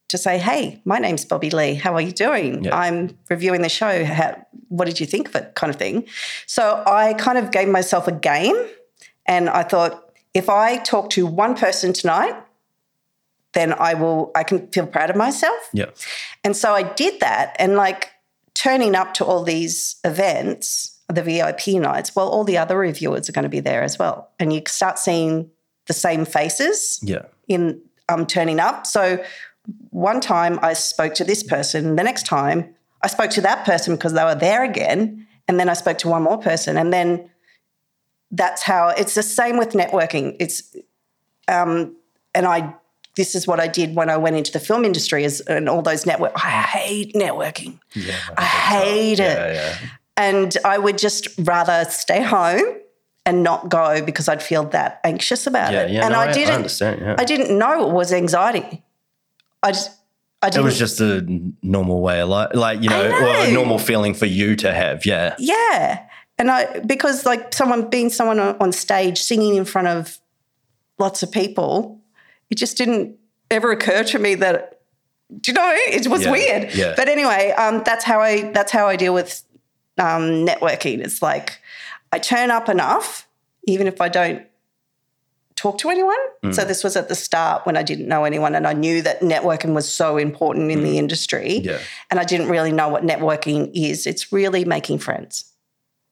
to 0.09 0.19
say, 0.19 0.39
"Hey, 0.39 0.81
my 0.85 0.99
name's 0.99 1.25
Bobby 1.25 1.51
Lee. 1.51 1.75
How 1.75 1.95
are 1.95 2.01
you 2.01 2.13
doing? 2.13 2.65
Yeah. 2.65 2.77
I'm 2.77 3.17
reviewing 3.29 3.63
the 3.63 3.69
show. 3.69 4.05
How, 4.05 4.45
what 4.69 4.87
did 4.87 4.99
you 4.99 5.07
think 5.07 5.29
of 5.29 5.37
it?" 5.37 5.55
Kind 5.55 5.71
of 5.71 5.77
thing. 5.79 6.07
So 6.47 6.83
I 6.87 7.15
kind 7.15 7.39
of 7.39 7.53
gave 7.53 7.69
myself 7.69 8.09
a 8.09 8.13
game, 8.13 8.57
and 9.27 9.49
I 9.49 9.63
thought, 9.63 10.10
if 10.35 10.49
I 10.49 10.79
talk 10.79 11.11
to 11.11 11.27
one 11.27 11.55
person 11.57 11.93
tonight, 11.93 12.35
then 13.53 13.73
I 13.73 13.95
will. 13.95 14.31
I 14.35 14.45
can 14.45 14.69
feel 14.69 14.87
proud 14.87 15.11
of 15.11 15.17
myself. 15.17 15.59
Yeah. 15.73 15.87
And 16.45 16.57
so 16.57 16.73
I 16.73 16.83
did 16.85 17.21
that, 17.21 17.57
and 17.59 17.75
like 17.75 18.11
turning 18.55 18.95
up 18.95 19.15
to 19.15 19.25
all 19.25 19.43
these 19.43 19.97
events, 20.05 20.99
the 21.09 21.23
VIP 21.23 21.69
nights. 21.69 22.15
Well, 22.15 22.29
all 22.29 22.45
the 22.45 22.59
other 22.59 22.79
reviewers 22.79 23.29
are 23.29 23.33
going 23.33 23.45
to 23.45 23.49
be 23.49 23.61
there 23.61 23.83
as 23.83 23.99
well, 23.99 24.31
and 24.39 24.53
you 24.53 24.63
start 24.69 24.99
seeing 24.99 25.51
the 25.87 25.93
same 25.93 26.25
faces 26.25 27.01
Yeah. 27.03 27.23
in 27.49 27.81
um, 28.09 28.27
turning 28.27 28.61
up. 28.61 28.87
So 28.87 29.25
one 29.91 30.21
time 30.21 30.59
I 30.63 30.75
spoke 30.75 31.15
to 31.15 31.25
this 31.25 31.43
person, 31.43 31.97
the 31.97 32.05
next 32.05 32.27
time 32.27 32.75
I 33.03 33.07
spoke 33.09 33.31
to 33.31 33.41
that 33.41 33.65
person 33.65 33.95
because 33.97 34.13
they 34.13 34.23
were 34.25 34.35
there 34.35 34.63
again, 34.63 35.27
and 35.49 35.59
then 35.59 35.69
I 35.69 35.75
spoke 35.75 35.99
to 35.99 36.09
one 36.09 36.23
more 36.23 36.39
person, 36.39 36.77
and 36.77 36.93
then 36.93 37.30
that's 38.31 38.63
how 38.63 38.89
it's 38.89 39.15
the 39.15 39.23
same 39.23 39.59
with 39.59 39.71
networking. 39.71 40.37
It's 40.39 40.77
um, 41.49 41.97
and 42.35 42.47
I 42.47 42.75
this 43.17 43.35
is 43.35 43.47
what 43.47 43.61
I 43.61 43.67
did 43.67 43.95
when 43.95 44.09
I 44.09 44.17
went 44.17 44.37
into 44.37 44.53
the 44.53 44.61
film 44.61 44.85
industry 44.85 45.25
is 45.25 45.41
and 45.43 45.69
all 45.69 45.83
those 45.83 46.07
network. 46.07 46.33
I 46.37 46.63
hate 46.63 47.15
networking. 47.15 47.79
Yeah. 47.95 48.15
I 48.37 48.45
hate 48.45 49.21
it. 49.21 49.37
Yeah. 49.37 49.53
Yeah. 49.53 49.77
And 50.17 50.57
I 50.65 50.79
would 50.79 50.99
just 50.99 51.29
rather 51.39 51.85
stay 51.91 52.23
home 52.23 52.63
and 53.27 53.43
not 53.43 53.69
go 53.69 54.03
because 54.03 54.29
I'd 54.29 54.43
feel 54.43 54.65
that 54.65 55.01
anxious 55.05 55.47
about 55.47 55.75
it. 55.75 55.91
Yeah. 55.91 56.05
and 56.05 56.13
no, 56.13 56.19
I 56.19 56.33
didn't 56.33 56.55
understand. 56.55 57.01
Yeah. 57.01 57.17
I 57.19 57.25
didn't 57.25 57.57
know 57.57 57.89
it 57.89 57.93
was 57.93 58.13
anxiety. 58.13 58.83
I 59.63 59.73
just, 59.73 59.91
I 60.43 60.47
it 60.47 60.53
didn't. 60.53 60.65
was 60.65 60.79
just 60.79 61.01
a 61.01 61.27
normal 61.63 62.01
way 62.01 62.21
of 62.21 62.29
life, 62.29 62.55
like, 62.55 62.83
you 62.83 62.89
know, 62.89 63.03
I 63.03 63.45
or 63.45 63.49
a 63.49 63.53
normal 63.53 63.79
feeling 63.79 64.15
for 64.15 64.27
you 64.27 64.57
to 64.57 64.73
have. 64.73 65.05
Yeah. 65.05 65.35
yeah, 65.39 66.07
and 66.41 66.51
I 66.51 66.81
because 66.81 67.25
like 67.25 67.55
someone 67.55 67.89
being 67.91 68.09
someone 68.11 68.41
on 68.41 68.73
stage 68.73 69.19
singing 69.21 69.55
in 69.55 69.65
front 69.65 69.89
of 69.89 70.19
lots 70.99 71.23
of 71.23 71.31
people, 71.31 72.01
it 72.51 72.57
just 72.57 72.77
didn't 72.77 73.17
ever 73.51 73.71
occur 73.71 74.03
to 74.05 74.19
me 74.19 74.35
that. 74.37 74.81
Do 75.41 75.53
you 75.53 75.55
know? 75.55 75.73
It 75.73 76.09
was 76.09 76.25
Yeah, 76.25 76.31
weird. 76.33 76.75
yeah. 76.75 76.95
But 76.97 77.09
anyway, 77.09 77.53
um, 77.57 77.83
that's 77.85 78.05
how 78.05 78.21
I 78.21 78.51
that's 78.51 78.73
how 78.73 78.89
I 78.89 78.97
deal 78.97 79.15
with 79.15 79.43
um, 79.99 80.45
networking. 80.45 81.05
It's 81.05 81.23
like 81.23 81.61
I 82.11 82.19
turn 82.19 82.51
up 82.51 82.69
enough, 82.69 83.29
even 83.69 83.87
if 83.87 84.01
I 84.01 84.09
don't 84.09 84.43
talk 85.55 85.79
to 85.79 85.91
anyone. 85.91 86.17
Mm. 86.43 86.55
So 86.55 86.65
this 86.65 86.83
was 86.83 86.97
at 86.97 87.09
the 87.09 87.15
start 87.15 87.67
when 87.67 87.77
I 87.77 87.83
didn't 87.85 88.09
know 88.09 88.25
anyone, 88.25 88.55
and 88.57 88.67
I 88.67 88.73
knew 88.73 89.03
that 89.03 89.21
networking 89.21 89.75
was 89.75 89.87
so 89.93 90.17
important 90.17 90.71
in 90.73 90.83
the 90.83 90.99
industry. 90.99 91.61
Mm. 91.61 91.65
Yeah. 91.65 91.79
And 92.11 92.19
I 92.19 92.25
didn't 92.25 92.49
really 92.49 92.73
know 92.73 92.89
what 92.89 93.05
networking 93.05 93.71
is. 93.75 94.07
It's 94.07 94.33
really 94.33 94.65
making 94.65 94.99
friends. 94.99 95.45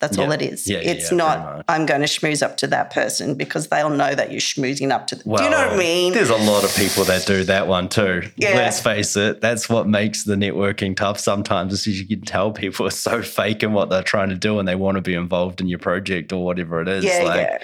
That's 0.01 0.17
all 0.17 0.29
Yeah. 0.29 0.35
it 0.35 0.43
is. 0.43 0.69
Yeah, 0.69 0.79
yeah, 0.79 0.91
it's 0.93 1.11
not. 1.11 1.65
I'm 1.69 1.85
going 1.85 2.03
to 2.03 2.07
schmooze 2.07 2.41
up 2.41 2.57
to 2.59 2.69
that 2.69 2.93
person 2.93 3.35
because 3.35 3.67
they'll 3.67 3.91
know 3.91 4.15
that 4.15 4.31
you're 4.31 4.41
schmoozing 4.41 4.93
up 4.93 5.09
to 5.09 5.17
them. 5.17 5.35
Do 5.37 5.43
you 5.43 5.51
know 5.51 5.59
what 5.59 5.73
I 5.73 5.77
mean? 5.77 6.13
There's 6.13 6.31
a 6.31 6.37
lot 6.37 6.63
of 6.63 6.75
people 6.77 7.03
that 7.05 7.27
do 7.27 7.43
that 7.45 7.67
one 7.67 7.89
too. 7.89 8.23
Yeah. 8.37 8.51
Let's 8.55 8.81
face 8.81 9.17
it. 9.17 9.41
That's 9.41 9.69
what 9.69 9.89
makes 9.89 10.23
the 10.23 10.37
networking 10.37 10.95
tough 10.97 11.19
sometimes 11.19 11.73
is 11.73 11.87
you 11.87 12.07
can 12.07 12.25
tell 12.25 12.53
people 12.53 12.87
are 12.87 12.91
so 12.91 13.23
fake 13.23 13.65
in 13.65 13.73
what 13.73 13.91
they're 13.91 14.03
trying 14.05 14.29
to 14.29 14.37
do 14.37 14.61
and 14.61 14.69
they 14.69 14.77
want 14.77 14.97
to 14.97 15.03
be 15.03 15.15
involved 15.15 15.61
in 15.61 15.67
your 15.67 15.81
project 15.81 16.33
or 16.33 16.45
whatever 16.45 16.81
it 16.81 16.87
is. 16.89 17.05
Yeah, 17.05 17.23
like 17.25 17.41
yeah. 17.41 17.59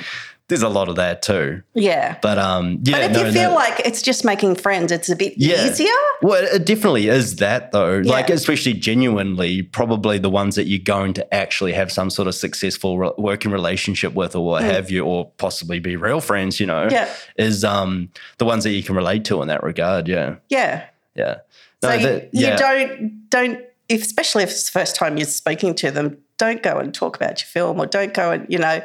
There's 0.48 0.62
a 0.62 0.68
lot 0.68 0.90
of 0.90 0.96
that 0.96 1.22
too. 1.22 1.62
Yeah. 1.72 2.18
But 2.20 2.38
um 2.38 2.80
yeah, 2.84 2.92
But 2.98 3.02
if 3.04 3.12
no, 3.12 3.24
you 3.26 3.32
feel 3.32 3.50
no. 3.50 3.54
like 3.54 3.80
it's 3.80 4.02
just 4.02 4.24
making 4.26 4.56
friends, 4.56 4.92
it's 4.92 5.08
a 5.08 5.16
bit 5.16 5.34
Yeah. 5.36 5.66
easier. 5.66 5.88
Well, 6.20 6.44
it 6.54 6.66
definitely 6.66 7.08
is 7.08 7.36
that 7.36 7.72
though. 7.72 8.02
Like, 8.04 8.28
especially 8.30 8.74
genuinely, 8.74 9.62
probably 9.62 10.18
the 10.18 10.28
ones 10.30 10.56
that 10.56 10.66
you're 10.66 10.78
going 10.84 11.14
to 11.14 11.34
actually 11.34 11.72
have 11.72 11.90
some 11.90 12.10
sort 12.10 12.28
of 12.28 12.34
successful 12.34 12.98
re- 12.98 13.10
working 13.16 13.50
relationship 13.52 14.12
with, 14.14 14.36
or 14.36 14.44
what 14.44 14.62
have 14.64 14.90
you, 14.90 15.04
or 15.04 15.30
possibly 15.38 15.80
be 15.80 15.96
real 15.96 16.20
friends. 16.20 16.60
You 16.60 16.66
know, 16.66 16.86
Mm. 16.88 16.92
Yeah. 16.92 17.08
is 17.38 17.64
um 17.64 18.10
the 18.38 18.44
ones 18.44 18.64
that 18.64 18.70
you 18.72 18.82
can 18.82 18.94
relate 18.96 19.24
to 19.26 19.40
in 19.40 19.48
that 19.48 19.62
regard. 19.62 20.08
Yeah, 20.08 20.36
Yeah. 20.50 20.84
yeah. 21.14 21.36
So 21.82 21.88
No, 21.88 21.94
you, 21.94 22.06
that- 22.06 22.28
you 22.34 22.46
yeah. 22.46 22.56
don't 22.56 23.30
don't 23.30 23.60
if, 23.88 24.02
especially 24.02 24.42
if 24.42 24.50
it's 24.50 24.64
the 24.70 24.78
first 24.78 24.94
time 24.96 25.16
you're 25.16 25.26
speaking 25.26 25.74
to 25.76 25.90
them, 25.90 26.18
don't 26.38 26.62
go 26.62 26.76
and 26.78 26.92
talk 26.92 27.16
about 27.16 27.40
your 27.40 27.46
film 27.46 27.78
or 27.80 27.86
don't 27.86 28.12
go 28.14 28.30
and 28.32 28.46
you 28.50 28.58
know, 28.58 28.82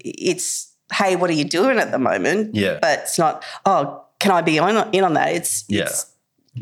it's 0.00 0.67
hey, 0.92 1.16
what 1.16 1.30
are 1.30 1.34
you 1.34 1.44
doing 1.44 1.78
at 1.78 1.90
the 1.90 1.98
moment? 1.98 2.54
Yeah. 2.54 2.78
But 2.80 3.00
it's 3.00 3.18
not, 3.18 3.44
oh, 3.66 4.02
can 4.20 4.30
I 4.32 4.40
be 4.42 4.58
on 4.58 4.88
in 4.92 5.04
on 5.04 5.14
that? 5.14 5.32
It's 5.34 5.64
Yeah. 5.68 5.82
it's 5.84 6.06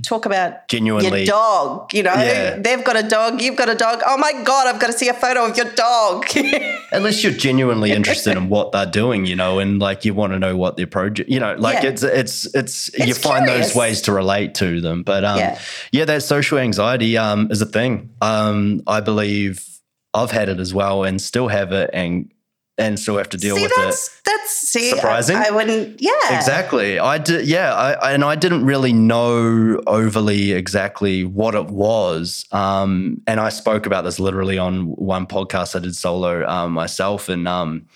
talk 0.03 0.27
about 0.27 0.69
Genuinely- 0.69 1.21
your 1.25 1.27
dog. 1.35 1.95
You 1.95 2.03
know, 2.03 2.13
Yeah. 2.13 2.59
they've 2.59 2.85
got 2.85 2.97
a 2.97 3.03
dog, 3.03 3.41
you've 3.41 3.57
got 3.57 3.71
a 3.71 3.75
dog. 3.75 4.03
Oh 4.07 4.19
my 4.19 4.33
god, 4.43 4.67
I've 4.67 4.79
got 4.79 4.89
to 4.89 4.93
see 4.93 5.09
a 5.09 5.15
photo 5.15 5.47
of 5.47 5.57
your 5.57 5.71
dog. 5.73 6.27
Unless 6.93 7.23
you're 7.25 7.33
genuinely 7.33 7.93
interested 7.93 8.37
in 8.37 8.49
what 8.51 8.73
they're 8.73 8.85
doing, 8.85 9.25
you 9.25 9.35
know, 9.37 9.59
and 9.59 9.79
like 9.81 10.05
you 10.05 10.13
want 10.13 10.33
to 10.35 10.39
know 10.39 10.55
what 10.57 10.77
their 10.77 10.87
project, 10.87 11.31
you 11.31 11.41
know, 11.41 11.55
like 11.59 11.83
Yeah. 11.83 11.89
it's 11.91 12.03
it's 12.03 12.55
it's 12.55 12.91
you 12.99 13.15
find 13.15 13.47
curious. 13.47 13.69
those 13.69 13.77
ways 13.77 14.03
to 14.03 14.13
relate 14.13 14.55
to 14.57 14.81
them. 14.83 15.03
But 15.03 15.25
um, 15.25 15.39
Yeah. 15.39 15.59
yeah. 15.93 16.05
that 16.05 16.23
social 16.23 16.59
anxiety 16.59 17.17
um 17.17 17.49
is 17.51 17.63
a 17.63 17.67
thing. 17.67 18.11
Um, 18.21 18.83
I 18.87 19.01
believe 19.01 19.65
I've 20.13 20.31
had 20.31 20.49
it 20.51 20.61
as 20.61 20.75
well, 20.75 21.05
and 21.05 21.21
still 21.23 21.49
have 21.49 21.73
it, 21.73 21.89
and 21.95 22.31
and 22.79 22.99
still 22.99 23.17
have 23.17 23.29
to 23.31 23.37
deal 23.39 23.57
see, 23.57 23.63
with 23.63 23.73
that's 23.77 24.09
it. 24.09 24.21
that's 24.27 24.51
see, 24.51 24.91
Surprising. 24.91 25.37
I, 25.37 25.47
I 25.47 25.51
wouldn't. 25.51 26.01
Yeah, 26.01 26.11
Exactly. 26.37 26.99
I 26.99 27.19
did. 27.19 27.47
Yeah. 27.47 27.73
I, 27.75 27.93
I- 27.93 28.13
and 28.13 28.23
I 28.25 28.35
didn't 28.35 28.65
really 28.67 28.93
know 28.93 29.81
overly 29.87 30.53
exactly 30.53 31.25
what 31.25 31.55
it 31.55 31.67
was. 31.67 32.45
Um, 32.53 33.23
and 33.27 33.41
I 33.41 33.49
spoke 33.49 33.87
about 33.87 34.05
this 34.05 34.19
literally 34.21 34.59
on 34.59 34.89
one 34.97 35.27
podcast 35.27 35.75
I 35.75 35.79
did 35.81 35.97
solo 35.97 36.47
um, 36.47 36.73
myself. 36.73 37.29
And 37.29 37.49
um, 37.49 37.87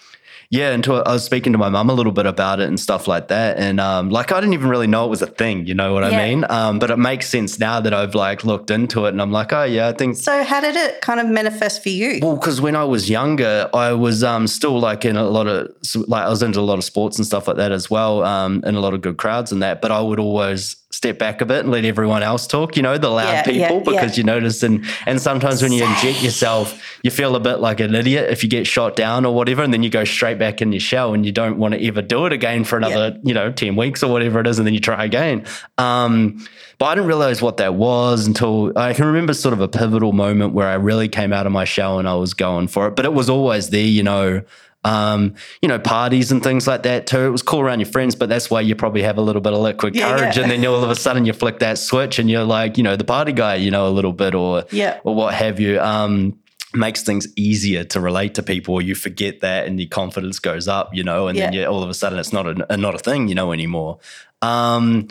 yeah, 0.52 0.72
and 0.72 0.82
to, 0.84 0.94
I 0.94 1.12
was 1.12 1.22
speaking 1.24 1.52
to 1.52 1.58
my 1.58 1.68
mum 1.68 1.88
a 1.90 1.94
little 1.94 2.10
bit 2.10 2.26
about 2.26 2.58
it 2.58 2.66
and 2.66 2.78
stuff 2.78 3.06
like 3.06 3.28
that. 3.28 3.56
And 3.56 3.78
um, 3.78 4.10
like 4.10 4.32
I 4.32 4.40
didn't 4.40 4.54
even 4.54 4.68
really 4.68 4.88
know 4.88 5.06
it 5.06 5.08
was 5.08 5.22
a 5.22 5.28
thing. 5.28 5.64
You 5.66 5.74
know 5.74 5.94
what 5.94 6.02
Yeah. 6.02 6.18
I 6.18 6.28
mean? 6.28 6.44
Um, 6.50 6.78
but 6.80 6.90
it 6.90 6.96
makes 6.98 7.28
sense 7.28 7.60
now 7.60 7.80
that 7.80 7.94
I've 7.94 8.16
like 8.16 8.44
looked 8.44 8.70
into 8.70 9.06
it, 9.06 9.10
and 9.10 9.22
I'm 9.22 9.30
like, 9.30 9.52
oh 9.52 9.62
yeah, 9.62 9.88
I 9.88 9.92
think 9.92 10.16
So 10.16 10.42
how 10.42 10.60
did 10.60 10.74
it 10.74 11.00
kind 11.02 11.20
of 11.20 11.26
manifest 11.28 11.82
for 11.84 11.88
you? 11.90 12.18
well, 12.20 12.34
because 12.36 12.60
when 12.60 12.74
I 12.74 12.84
was 12.84 13.08
younger, 13.08 13.70
I 13.72 13.92
was 13.92 14.24
um, 14.24 14.46
still 14.48 14.78
like 14.80 15.04
in 15.04 15.16
a 15.16 15.24
lot 15.24 15.46
of 15.46 15.68
like 16.08 16.24
I 16.26 16.28
was 16.28 16.42
into 16.42 16.58
a 16.58 16.62
lot 16.62 16.78
of 16.78 16.84
sports 16.84 17.16
and 17.16 17.24
stuff 17.26 17.46
like 17.46 17.56
that 17.58 17.70
as 17.70 17.88
well, 17.88 18.24
um, 18.24 18.62
and 18.66 18.76
a 18.76 18.80
lot 18.80 18.92
of 18.92 19.00
good 19.02 19.18
crowds 19.18 19.52
and 19.52 19.62
that. 19.62 19.80
But 19.80 19.92
I 19.92 20.00
would 20.00 20.18
always 20.18 20.74
step 21.00 21.18
back 21.18 21.40
a 21.40 21.46
bit 21.46 21.60
and 21.60 21.70
let 21.70 21.82
everyone 21.86 22.22
else 22.22 22.46
talk. 22.46 22.76
You 22.76 22.82
know, 22.82 22.98
the 22.98 23.08
loud 23.08 23.32
Yeah, 23.32 23.42
people 23.42 23.78
yeah, 23.78 23.78
because 23.78 24.18
yeah. 24.18 24.20
you 24.20 24.24
notice 24.24 24.62
and 24.62 24.84
and 25.06 25.18
sometimes 25.18 25.62
when 25.62 25.72
you 25.72 25.82
inject 25.82 26.22
yourself, 26.22 26.78
you 27.02 27.10
feel 27.10 27.34
a 27.36 27.40
bit 27.40 27.56
like 27.56 27.80
an 27.80 27.94
idiot 27.94 28.28
if 28.28 28.42
you 28.42 28.50
get 28.50 28.66
shot 28.66 28.96
down 28.96 29.24
or 29.24 29.34
whatever, 29.34 29.62
and 29.62 29.72
then 29.72 29.82
you 29.82 29.88
go 29.88 30.04
straight 30.04 30.38
back 30.38 30.60
in 30.60 30.72
your 30.72 30.80
shell 30.80 31.14
and 31.14 31.24
you 31.24 31.32
don't 31.32 31.56
want 31.56 31.72
to 31.72 31.82
ever 31.86 32.02
do 32.02 32.26
it 32.26 32.34
again 32.34 32.64
for 32.64 32.76
another 32.76 33.18
you 33.22 33.32
know 33.32 33.50
ten 33.50 33.76
weeks 33.76 34.02
or 34.02 34.12
whatever 34.12 34.40
it 34.40 34.46
is, 34.46 34.58
and 34.58 34.66
then 34.66 34.74
you 34.74 34.80
try 34.80 35.02
again. 35.02 35.46
Um, 35.78 36.46
but 36.76 36.86
I 36.86 36.94
didn't 36.96 37.08
realize 37.08 37.40
what 37.40 37.56
that 37.56 37.76
was 37.76 38.26
until 38.26 38.76
I 38.76 38.92
can 38.92 39.06
remember 39.06 39.32
sort 39.32 39.54
of 39.54 39.62
a 39.62 39.68
pivotal 39.68 40.12
moment 40.12 40.52
where 40.52 40.68
I 40.68 40.74
really 40.74 41.08
came 41.08 41.32
out 41.32 41.46
of 41.46 41.52
my 41.52 41.64
shell 41.64 41.98
and 41.98 42.06
I 42.06 42.14
was 42.16 42.34
going 42.34 42.68
for 42.68 42.88
it. 42.88 42.94
But 42.94 43.06
it 43.06 43.14
was 43.14 43.30
always 43.30 43.70
there, 43.70 43.80
you 43.80 44.02
know. 44.02 44.42
Um, 44.82 45.34
you 45.60 45.68
know, 45.68 45.78
parties 45.78 46.32
and 46.32 46.42
things 46.42 46.66
like 46.66 46.84
that 46.84 47.06
too. 47.06 47.20
It 47.20 47.30
was 47.30 47.42
cool 47.42 47.60
around 47.60 47.80
your 47.80 47.88
friends, 47.90 48.14
but 48.14 48.28
that's 48.30 48.50
why 48.50 48.62
you 48.62 48.74
probably 48.74 49.02
have 49.02 49.18
a 49.18 49.20
little 49.20 49.42
bit 49.42 49.52
of 49.52 49.58
liquid 49.58 49.94
Yeah, 49.94 50.16
courage, 50.16 50.36
yeah. 50.36 50.42
and 50.44 50.50
then 50.50 50.64
all 50.66 50.82
of 50.82 50.88
a 50.88 50.94
sudden 50.94 51.26
you 51.26 51.34
flick 51.34 51.58
that 51.58 51.76
switch 51.76 52.18
and 52.18 52.30
you're 52.30 52.44
like, 52.44 52.78
you 52.78 52.82
know, 52.82 52.96
the 52.96 53.04
party 53.04 53.32
guy, 53.32 53.56
you 53.56 53.70
know, 53.70 53.86
a 53.86 53.90
little 53.90 54.12
bit, 54.14 54.34
or 54.34 54.64
Yeah. 54.70 54.98
or 55.04 55.14
what 55.14 55.34
have 55.34 55.60
you. 55.60 55.78
Um, 55.80 56.38
makes 56.72 57.02
things 57.02 57.26
easier 57.34 57.82
to 57.82 57.98
relate 58.00 58.32
to 58.36 58.44
people. 58.44 58.80
You 58.80 58.94
forget 58.94 59.40
that, 59.40 59.66
and 59.66 59.80
your 59.80 59.88
confidence 59.88 60.38
goes 60.38 60.68
up, 60.68 60.94
you 60.94 61.02
know, 61.02 61.26
and 61.26 61.36
then 61.36 61.52
you, 61.52 61.64
all 61.66 61.82
of 61.82 61.90
a 61.90 61.94
sudden 61.94 62.16
it's 62.18 62.32
not 62.32 62.46
a, 62.46 62.76
not 62.76 62.94
a 62.94 62.98
thing, 62.98 63.26
you 63.26 63.34
know, 63.34 63.52
anymore. 63.52 63.98
Um, 64.42 65.08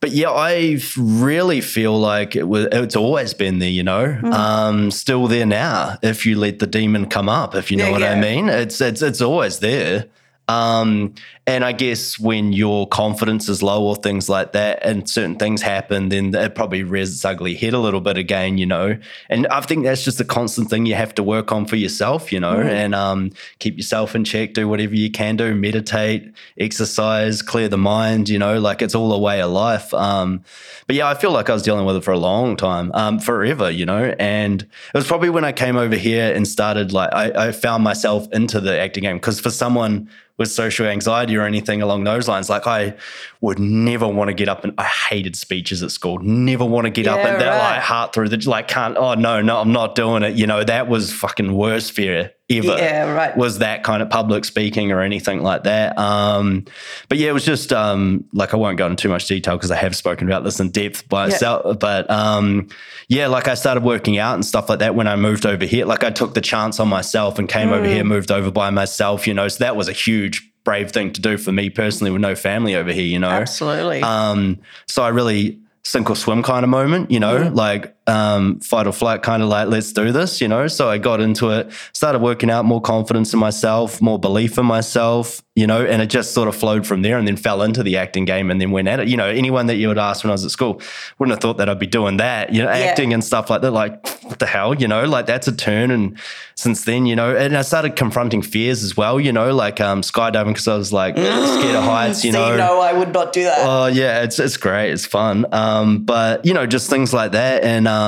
but 0.00 0.12
yeah, 0.12 0.30
I 0.30 0.78
really 0.96 1.60
feel 1.60 1.98
like 1.98 2.34
it 2.34 2.48
was. 2.48 2.68
It's 2.72 2.96
always 2.96 3.34
been 3.34 3.58
there, 3.58 3.68
you 3.68 3.82
know. 3.82 4.18
Mm. 4.22 4.32
Um, 4.32 4.90
still 4.90 5.26
there 5.26 5.44
now. 5.46 5.98
If 6.02 6.24
you 6.24 6.38
let 6.38 6.58
the 6.58 6.66
demon 6.66 7.06
come 7.06 7.28
up, 7.28 7.54
if 7.54 7.70
you 7.70 7.76
know 7.76 7.86
Yeah, 7.86 7.92
what 7.92 8.02
I 8.02 8.18
mean, 8.18 8.48
it's 8.48 8.80
it's 8.80 9.02
it's 9.02 9.20
always 9.20 9.58
there. 9.58 10.06
Um, 10.48 11.14
and 11.46 11.64
I 11.64 11.72
guess 11.72 12.18
when 12.18 12.52
your 12.52 12.86
confidence 12.86 13.48
is 13.48 13.62
low 13.62 13.82
or 13.84 13.96
things 13.96 14.28
like 14.28 14.52
that, 14.52 14.84
and 14.84 15.08
certain 15.08 15.36
things 15.36 15.62
happen, 15.62 16.10
then 16.10 16.34
it 16.34 16.54
probably 16.54 16.82
rears 16.82 17.12
its 17.12 17.24
ugly 17.24 17.54
head 17.54 17.72
a 17.72 17.78
little 17.78 18.00
bit 18.00 18.16
again, 18.16 18.58
you 18.58 18.66
know. 18.66 18.96
And 19.28 19.46
I 19.48 19.60
think 19.60 19.84
that's 19.84 20.04
just 20.04 20.20
a 20.20 20.24
constant 20.24 20.68
thing 20.68 20.86
you 20.86 20.94
have 20.94 21.14
to 21.16 21.22
work 21.22 21.50
on 21.50 21.66
for 21.66 21.76
yourself, 21.76 22.30
you 22.30 22.40
know, 22.40 22.60
and 22.60 22.94
um, 22.94 23.32
keep 23.58 23.76
yourself 23.76 24.14
in 24.14 24.24
check, 24.24 24.52
do 24.52 24.68
whatever 24.68 24.94
you 24.94 25.10
can 25.10 25.36
do, 25.36 25.54
meditate, 25.54 26.32
exercise, 26.58 27.42
clear 27.42 27.68
the 27.68 27.78
mind, 27.78 28.28
you 28.28 28.38
know, 28.38 28.60
like 28.60 28.82
it's 28.82 28.94
all 28.94 29.12
a 29.12 29.18
way 29.18 29.40
of 29.40 29.50
life. 29.50 29.92
Um, 29.94 30.44
but 30.86 30.94
yeah, 30.94 31.08
I 31.08 31.14
feel 31.14 31.32
like 31.32 31.48
I 31.48 31.54
was 31.54 31.62
dealing 31.62 31.86
with 31.86 31.96
it 31.96 32.04
for 32.04 32.12
a 32.12 32.18
long 32.18 32.56
time, 32.56 32.92
um, 32.94 33.18
forever, 33.18 33.70
you 33.70 33.86
know. 33.86 34.14
And 34.18 34.62
it 34.62 34.68
was 34.94 35.06
probably 35.06 35.30
when 35.30 35.44
I 35.44 35.52
came 35.52 35.76
over 35.76 35.96
here 35.96 36.34
and 36.34 36.46
started, 36.46 36.92
like, 36.92 37.10
I, 37.12 37.48
I 37.48 37.52
found 37.52 37.82
myself 37.82 38.28
into 38.32 38.60
the 38.60 38.78
acting 38.78 39.02
game 39.02 39.16
because 39.16 39.40
for 39.40 39.50
someone 39.50 40.08
with 40.40 40.50
social 40.50 40.86
anxiety 40.86 41.29
or 41.38 41.42
anything 41.44 41.82
along 41.82 42.04
those 42.04 42.28
lines, 42.28 42.48
like 42.50 42.66
I 42.66 42.94
would 43.40 43.58
never 43.58 44.06
want 44.08 44.28
to 44.28 44.34
get 44.34 44.48
up 44.48 44.64
and 44.64 44.72
I 44.78 44.84
hated 44.84 45.36
speeches 45.36 45.82
at 45.82 45.90
school. 45.90 46.18
Never 46.20 46.64
want 46.64 46.84
to 46.86 46.90
get 46.90 47.06
up 47.06 47.18
Yeah, 47.18 47.32
and 47.32 47.40
that 47.40 47.48
right. 47.48 47.74
like 47.76 47.82
heart 47.82 48.12
through 48.12 48.28
the 48.30 48.36
like 48.48 48.68
can't. 48.68 48.96
Oh 48.96 49.14
no, 49.14 49.40
no, 49.40 49.58
I'm 49.60 49.72
not 49.72 49.94
doing 49.94 50.22
it. 50.22 50.34
You 50.34 50.46
know 50.46 50.64
that 50.64 50.88
was 50.88 51.12
fucking 51.12 51.54
worst 51.54 51.92
fear 51.92 52.32
ever. 52.50 52.66
Yeah, 52.76 53.12
right. 53.12 53.36
Was 53.36 53.58
that 53.60 53.84
kind 53.84 54.02
of 54.02 54.10
public 54.10 54.44
speaking 54.44 54.90
or 54.92 55.00
anything 55.02 55.42
like 55.42 55.62
that? 55.64 55.96
Um, 55.96 56.64
but 57.08 57.18
yeah, 57.18 57.30
it 57.30 57.32
was 57.32 57.44
just 57.44 57.72
um, 57.72 58.24
like 58.32 58.52
I 58.52 58.56
won't 58.56 58.76
go 58.76 58.86
into 58.86 59.00
too 59.02 59.08
much 59.08 59.26
detail 59.26 59.56
because 59.56 59.70
I 59.70 59.76
have 59.76 59.94
spoken 59.96 60.26
about 60.26 60.42
this 60.44 60.58
in 60.60 60.70
depth 60.70 61.08
by 61.08 61.28
Yeah. 61.28 61.32
itself. 61.34 61.78
But 61.78 62.10
um, 62.10 62.68
yeah, 63.08 63.28
like 63.28 63.46
I 63.48 63.54
started 63.54 63.84
working 63.84 64.18
out 64.18 64.34
and 64.34 64.44
stuff 64.44 64.68
like 64.68 64.80
that 64.80 64.94
when 64.96 65.06
I 65.06 65.16
moved 65.16 65.46
over 65.46 65.64
here. 65.64 65.86
Like 65.86 66.02
I 66.04 66.10
took 66.10 66.34
the 66.34 66.40
chance 66.40 66.80
on 66.80 66.88
myself 66.88 67.38
and 67.38 67.48
came 67.48 67.70
over 67.70 67.86
Mm. 67.86 67.92
here, 67.94 68.04
moved 68.04 68.30
over 68.32 68.50
by 68.50 68.70
myself. 68.70 69.26
You 69.28 69.34
know, 69.34 69.46
so 69.48 69.62
that 69.64 69.76
was 69.76 69.88
a 69.88 69.92
huge 69.92 70.49
brave 70.64 70.90
thing 70.90 71.12
to 71.12 71.20
do 71.20 71.36
for 71.38 71.52
me 71.52 71.70
personally 71.70 72.10
with 72.10 72.20
no 72.20 72.34
family 72.34 72.74
over 72.74 72.92
here. 72.92 73.04
You 73.04 73.18
know, 73.18 73.28
Absolutely. 73.30 74.02
um, 74.02 74.58
so 74.86 75.02
I 75.02 75.08
really 75.08 75.58
sink 75.82 76.10
or 76.10 76.16
swim 76.16 76.42
kind 76.42 76.64
of 76.64 76.68
moment, 76.68 77.10
you 77.10 77.18
know, 77.20 77.50
like 77.54 77.96
um, 78.10 78.60
fight 78.60 78.86
or 78.86 78.92
flight 78.92 79.22
kind 79.22 79.42
of 79.42 79.48
like, 79.48 79.68
let's 79.68 79.92
do 79.92 80.12
this, 80.12 80.40
you 80.40 80.48
know. 80.48 80.66
So 80.66 80.90
I 80.90 80.98
got 80.98 81.20
into 81.20 81.50
it, 81.50 81.70
started 81.92 82.20
working 82.20 82.50
out 82.50 82.64
more 82.64 82.80
confidence 82.80 83.32
in 83.32 83.38
myself, 83.38 84.02
more 84.02 84.18
belief 84.18 84.58
in 84.58 84.66
myself, 84.66 85.42
you 85.54 85.66
know, 85.66 85.84
and 85.84 86.02
it 86.02 86.06
just 86.06 86.32
sort 86.32 86.48
of 86.48 86.56
flowed 86.56 86.86
from 86.86 87.02
there 87.02 87.18
and 87.18 87.28
then 87.28 87.36
fell 87.36 87.62
into 87.62 87.82
the 87.82 87.96
acting 87.96 88.24
game 88.24 88.50
and 88.50 88.60
then 88.60 88.70
went 88.70 88.88
at 88.88 89.00
it. 89.00 89.08
You 89.08 89.16
know, 89.16 89.26
anyone 89.26 89.66
that 89.66 89.76
you 89.76 89.88
would 89.88 89.98
ask 89.98 90.24
when 90.24 90.30
I 90.30 90.32
was 90.32 90.44
at 90.44 90.50
school 90.50 90.80
wouldn't 91.18 91.34
have 91.34 91.40
thought 91.40 91.58
that 91.58 91.68
I'd 91.68 91.78
be 91.78 91.86
doing 91.86 92.16
that, 92.16 92.52
you 92.52 92.62
know, 92.62 92.68
acting 92.68 93.12
and 93.12 93.22
stuff 93.22 93.50
like 93.50 93.62
that. 93.62 93.70
Like, 93.72 94.06
what 94.24 94.38
the 94.38 94.46
hell, 94.46 94.74
you 94.74 94.88
know, 94.88 95.04
like 95.04 95.26
that's 95.26 95.48
a 95.48 95.52
turn. 95.54 95.90
And 95.90 96.18
since 96.54 96.84
then, 96.84 97.04
you 97.06 97.16
know, 97.16 97.36
and 97.36 97.56
I 97.56 97.62
started 97.62 97.96
confronting 97.96 98.42
fears 98.42 98.82
as 98.82 98.96
well, 98.96 99.20
you 99.20 99.32
know, 99.32 99.52
like 99.54 99.80
um, 99.80 100.02
skydiving 100.02 100.48
because 100.48 100.68
I 100.68 100.76
was 100.76 100.92
like 100.92 101.14
scared 101.16 101.76
of 101.76 101.84
heights, 101.84 102.24
you 102.24 102.32
See, 102.32 102.38
know. 102.38 102.56
no, 102.56 102.80
I 102.80 102.92
would 102.92 103.12
not 103.12 103.32
do 103.32 103.44
that. 103.44 103.58
Oh 103.60 103.86
yeah, 103.86 104.22
it's 104.22 104.38
it's 104.38 104.56
great. 104.56 104.92
It's 104.92 105.06
fun. 105.06 105.46
Um, 105.52 106.04
but 106.04 106.44
you 106.44 106.54
know, 106.54 106.66
just 106.66 106.88
things 106.88 107.12
like 107.12 107.32
that, 107.32 107.64
and 107.64 107.86
um, 107.86 107.99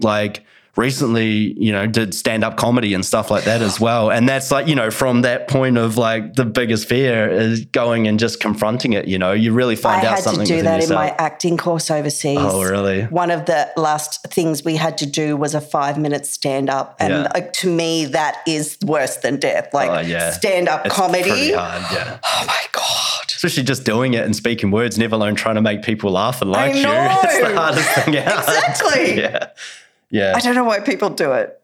like 0.00 0.44
recently, 0.76 1.54
you 1.58 1.72
know, 1.72 1.86
did 1.86 2.14
stand 2.14 2.44
up 2.44 2.58
comedy 2.58 2.92
and 2.92 3.02
stuff 3.02 3.30
like 3.30 3.44
that 3.44 3.62
as 3.62 3.80
well. 3.86 4.10
And 4.10 4.28
that's 4.28 4.50
like, 4.50 4.66
you 4.68 4.74
know, 4.74 4.90
from 4.90 5.22
that 5.22 5.48
point 5.48 5.78
of 5.78 5.96
like 5.96 6.34
the 6.34 6.44
biggest 6.44 6.86
fear 6.86 7.28
is 7.30 7.64
going 7.64 8.06
and 8.06 8.18
just 8.18 8.40
confronting 8.40 8.92
it. 8.92 9.06
You 9.08 9.18
know, 9.18 9.32
you 9.32 9.54
really 9.54 9.72
I 9.72 9.76
find 9.78 10.04
out 10.04 10.10
had 10.10 10.16
to 10.18 10.22
something 10.24 10.46
do 10.46 10.60
that 10.62 10.82
yourself. 10.82 10.90
in 10.90 10.94
my 10.94 11.14
acting 11.18 11.56
course 11.56 11.90
overseas. 11.90 12.36
Oh, 12.38 12.62
really? 12.62 13.04
One 13.04 13.30
of 13.30 13.46
the 13.46 13.70
last 13.78 14.22
things 14.28 14.64
we 14.64 14.76
had 14.76 14.98
to 14.98 15.06
do 15.06 15.34
was 15.34 15.54
a 15.54 15.62
five 15.62 15.96
minute 15.96 16.26
stand 16.26 16.68
up. 16.68 16.94
And 17.00 17.10
Yeah. 17.12 17.32
uh, 17.34 17.40
to 17.54 17.74
me, 17.74 18.04
that 18.06 18.36
is 18.46 18.76
worse 18.84 19.16
than 19.16 19.38
death. 19.40 19.72
Like 19.72 19.88
Oh, 19.90 20.00
yeah. 20.00 20.32
stand 20.32 20.68
up 20.68 20.84
comedy. 20.90 21.52
hard, 21.54 21.84
yeah. 21.90 22.18
Oh 22.26 22.44
my 22.46 22.62
God. 22.72 23.25
Especially 23.36 23.62
just 23.62 23.84
doing 23.84 24.14
it 24.14 24.24
and 24.24 24.34
speaking 24.34 24.70
words, 24.70 24.98
never 24.98 25.14
alone 25.14 25.34
trying 25.34 25.54
to 25.56 25.60
make 25.62 25.82
people 25.82 26.10
laugh 26.10 26.42
and 26.42 26.50
like 26.50 26.74
you. 26.74 26.80
It's 26.88 27.38
the 27.40 27.54
hardest 27.56 27.88
thing 27.90 28.16
out. 28.16 28.38
Exactly. 28.38 29.16
yeah. 29.22 29.48
Yeah. 30.10 30.32
I 30.34 30.40
don't 30.40 30.54
know 30.54 30.64
why 30.64 30.80
people 30.80 31.10
do 31.10 31.32
it. 31.32 31.60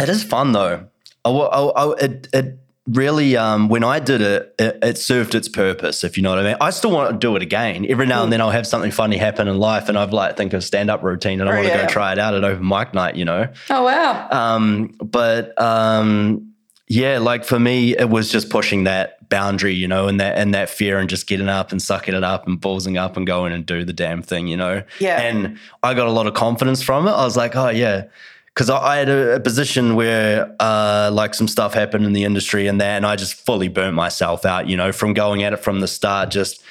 It 0.00 0.08
is 0.08 0.24
fun 0.24 0.52
though. 0.52 0.88
I, 1.24 1.30
I, 1.30 1.60
I, 1.84 1.92
it, 2.04 2.28
it 2.32 2.58
really, 2.86 3.36
um, 3.36 3.68
when 3.68 3.84
I 3.84 3.98
did 4.00 4.20
it, 4.20 4.54
it, 4.58 4.78
it 4.82 4.98
served 4.98 5.34
its 5.34 5.48
purpose. 5.48 6.02
If 6.04 6.16
you 6.16 6.22
know 6.22 6.30
what 6.30 6.38
I 6.40 6.42
mean. 6.42 6.56
I 6.60 6.70
still 6.70 6.90
want 6.90 7.12
to 7.12 7.16
do 7.18 7.34
it 7.36 7.42
again. 7.42 7.86
Every 7.88 8.06
now 8.06 8.24
and 8.24 8.32
then, 8.32 8.40
I'll 8.40 8.50
have 8.50 8.66
something 8.66 8.90
funny 8.90 9.16
happen 9.16 9.48
in 9.48 9.58
life, 9.58 9.88
and 9.88 9.96
I've 9.98 10.12
like 10.12 10.36
think 10.36 10.52
of 10.52 10.62
stand 10.64 10.90
up 10.90 11.02
routine, 11.02 11.40
and 11.40 11.48
I 11.48 11.52
Oh, 11.52 11.56
want 11.56 11.68
to 11.68 11.74
yeah. 11.74 11.82
go 11.86 11.88
try 11.88 12.12
it 12.12 12.18
out 12.18 12.34
at 12.34 12.44
open 12.44 12.66
mic 12.68 12.92
night. 12.92 13.14
You 13.16 13.24
know. 13.24 13.48
Oh, 13.70 13.84
wow. 13.84 14.28
Um, 14.30 14.88
but 15.02 15.58
um, 15.60 16.53
yeah, 16.94 17.18
like 17.18 17.44
for 17.44 17.58
me, 17.58 17.96
it 17.96 18.08
was 18.08 18.30
just 18.30 18.50
pushing 18.50 18.84
that 18.84 19.28
boundary, 19.28 19.74
you 19.74 19.88
know, 19.88 20.06
and 20.06 20.20
that 20.20 20.38
and 20.38 20.54
that 20.54 20.70
fear, 20.70 21.00
and 21.00 21.10
just 21.10 21.26
getting 21.26 21.48
up 21.48 21.72
and 21.72 21.82
sucking 21.82 22.14
it 22.14 22.22
up 22.22 22.46
and 22.46 22.60
ballsing 22.60 22.96
up 22.96 23.16
and 23.16 23.26
going 23.26 23.52
and 23.52 23.66
do 23.66 23.84
the 23.84 23.92
damn 23.92 24.22
thing, 24.22 24.46
you 24.46 24.56
know. 24.56 24.84
Yeah. 25.00 25.20
And 25.20 25.58
I 25.82 25.94
got 25.94 26.06
a 26.06 26.12
lot 26.12 26.28
of 26.28 26.34
confidence 26.34 26.82
from 26.82 27.08
it. 27.08 27.10
I 27.10 27.24
was 27.24 27.36
like, 27.36 27.56
oh 27.56 27.70
yeah. 27.70 28.04
Because 28.46 28.70
I, 28.70 28.98
had 28.98 29.08
a, 29.08 29.34
a 29.34 29.40
position 29.40 29.96
where, 29.96 30.54
uh, 30.60 31.10
like, 31.12 31.34
some 31.34 31.48
stuff 31.48 31.74
happened 31.74 32.04
in 32.04 32.12
the 32.12 32.22
industry 32.22 32.68
and 32.68 32.80
that, 32.80 32.98
and 32.98 33.04
I 33.04 33.16
just 33.16 33.34
fully 33.34 33.66
burnt 33.66 33.96
myself 33.96 34.44
out, 34.44 34.68
you 34.68 34.76
know, 34.76 34.92
from 34.92 35.12
going 35.12 35.42
at 35.42 35.52
it 35.52 35.56
from 35.56 35.80
the 35.80 35.88
start, 35.88 36.30
just 36.30 36.62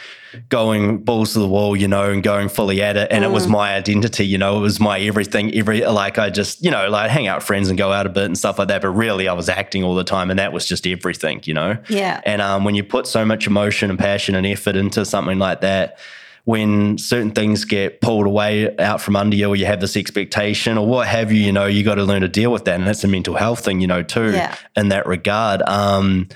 going 0.50 1.00
balls 1.04 1.34
to 1.34 1.40
the 1.40 1.48
wall, 1.48 1.76
you 1.76 1.88
know, 1.88 2.10
and 2.10 2.24
going 2.24 2.50
fully 2.50 2.82
at 2.82 2.98
it. 2.98 3.08
And 3.12 3.24
it 3.24 3.32
was 3.32 3.48
my 3.48 3.76
identity, 3.76 4.26
you 4.26 4.38
know, 4.38 4.58
it 4.58 4.62
was 4.62 4.80
my 4.80 5.00
everything. 5.00 5.54
Every 5.56 5.86
like 5.86 6.18
I 6.20 6.30
just, 6.30 6.64
you 6.64 6.72
know, 6.72 6.90
like 6.90 7.10
hang 7.12 7.28
out 7.28 7.38
with 7.38 7.46
friends 7.46 7.70
and 7.70 7.78
go 7.78 7.92
out 7.92 8.06
a 8.06 8.10
bit 8.10 8.26
and 8.26 8.38
stuff 8.38 8.60
like 8.60 8.68
that. 8.70 8.82
But 8.82 8.90
really, 8.90 9.28
I 9.28 9.34
was 9.34 9.50
acting 9.50 9.84
all 9.84 9.96
the 9.96 10.04
time, 10.04 10.30
and 10.30 10.40
that 10.40 10.54
was 10.54 10.66
just 10.66 10.88
everything, 10.88 11.42
you 11.46 11.54
know. 11.54 11.78
Yeah. 11.90 12.22
And 12.26 12.42
um, 12.42 12.64
when 12.64 12.76
you 12.76 12.84
put 12.84 13.08
so 13.08 13.26
much 13.26 13.48
emotion 13.48 13.90
and 13.90 14.00
passion 14.00 14.36
and 14.36 14.46
effort 14.46 14.76
into 14.76 15.06
something 15.06 15.40
like 15.40 15.62
that. 15.62 15.98
When 16.46 16.98
certain 16.98 17.32
things 17.32 17.64
get 17.64 18.02
pulled 18.02 18.26
away 18.26 18.78
out 18.78 19.00
from 19.00 19.16
under 19.16 19.34
you, 19.34 19.48
or 19.48 19.56
you 19.56 19.66
have 19.66 19.80
this 19.80 19.96
expectation, 19.96 20.78
or 20.78 20.86
what 20.86 21.08
have 21.08 21.32
you, 21.32 21.40
you 21.40 21.54
know, 21.54 21.68
you 21.68 21.86
got 21.86 21.96
to 21.96 22.04
learn 22.04 22.22
to 22.22 22.28
deal 22.28 22.52
with 22.52 22.66
that, 22.66 22.76
and 22.76 22.86
that's 22.86 23.02
a 23.06 23.08
mental 23.08 23.36
health 23.36 23.64
thing, 23.64 23.80
you 23.80 23.88
know, 23.88 24.04
too, 24.04 24.32
Yeah. 24.34 24.54
in 24.76 24.90
that 24.90 25.06
regard. 25.08 25.62
Um, 25.62 26.28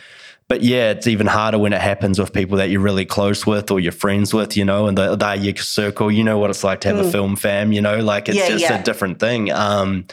but 0.47 0.61
yeah, 0.61 0.91
it's 0.91 1.07
even 1.07 1.27
harder 1.27 1.57
when 1.57 1.73
it 1.73 1.81
happens 1.81 2.19
with 2.19 2.31
people 2.31 2.57
that 2.57 2.69
you're 2.69 2.81
really 2.81 3.05
close 3.05 3.45
with 3.45 3.69
or 3.69 3.79
you're 3.79 3.91
friends 3.91 4.33
with, 4.33 4.55
you 4.55 4.63
know, 4.63 4.87
and 4.87 4.97
they're, 4.97 5.35
your 5.35 5.55
circle. 5.57 6.09
You 6.09 6.23
know 6.23 6.37
what 6.37 6.49
it's 6.49 6.63
like 6.63 6.81
to 6.81 6.87
have 6.87 6.97
a 6.99 7.11
film 7.11 7.35
fam, 7.35 7.73
you 7.73 7.81
know, 7.81 7.99
like 7.99 8.29
it's 8.29 8.37
Mm. 8.37 8.41
Yeah, 8.41 8.49
just 8.49 8.61
yeah. 8.63 8.79
a 8.79 8.83
different 8.83 9.19
thing. 9.19 9.51
Um, 9.51 10.05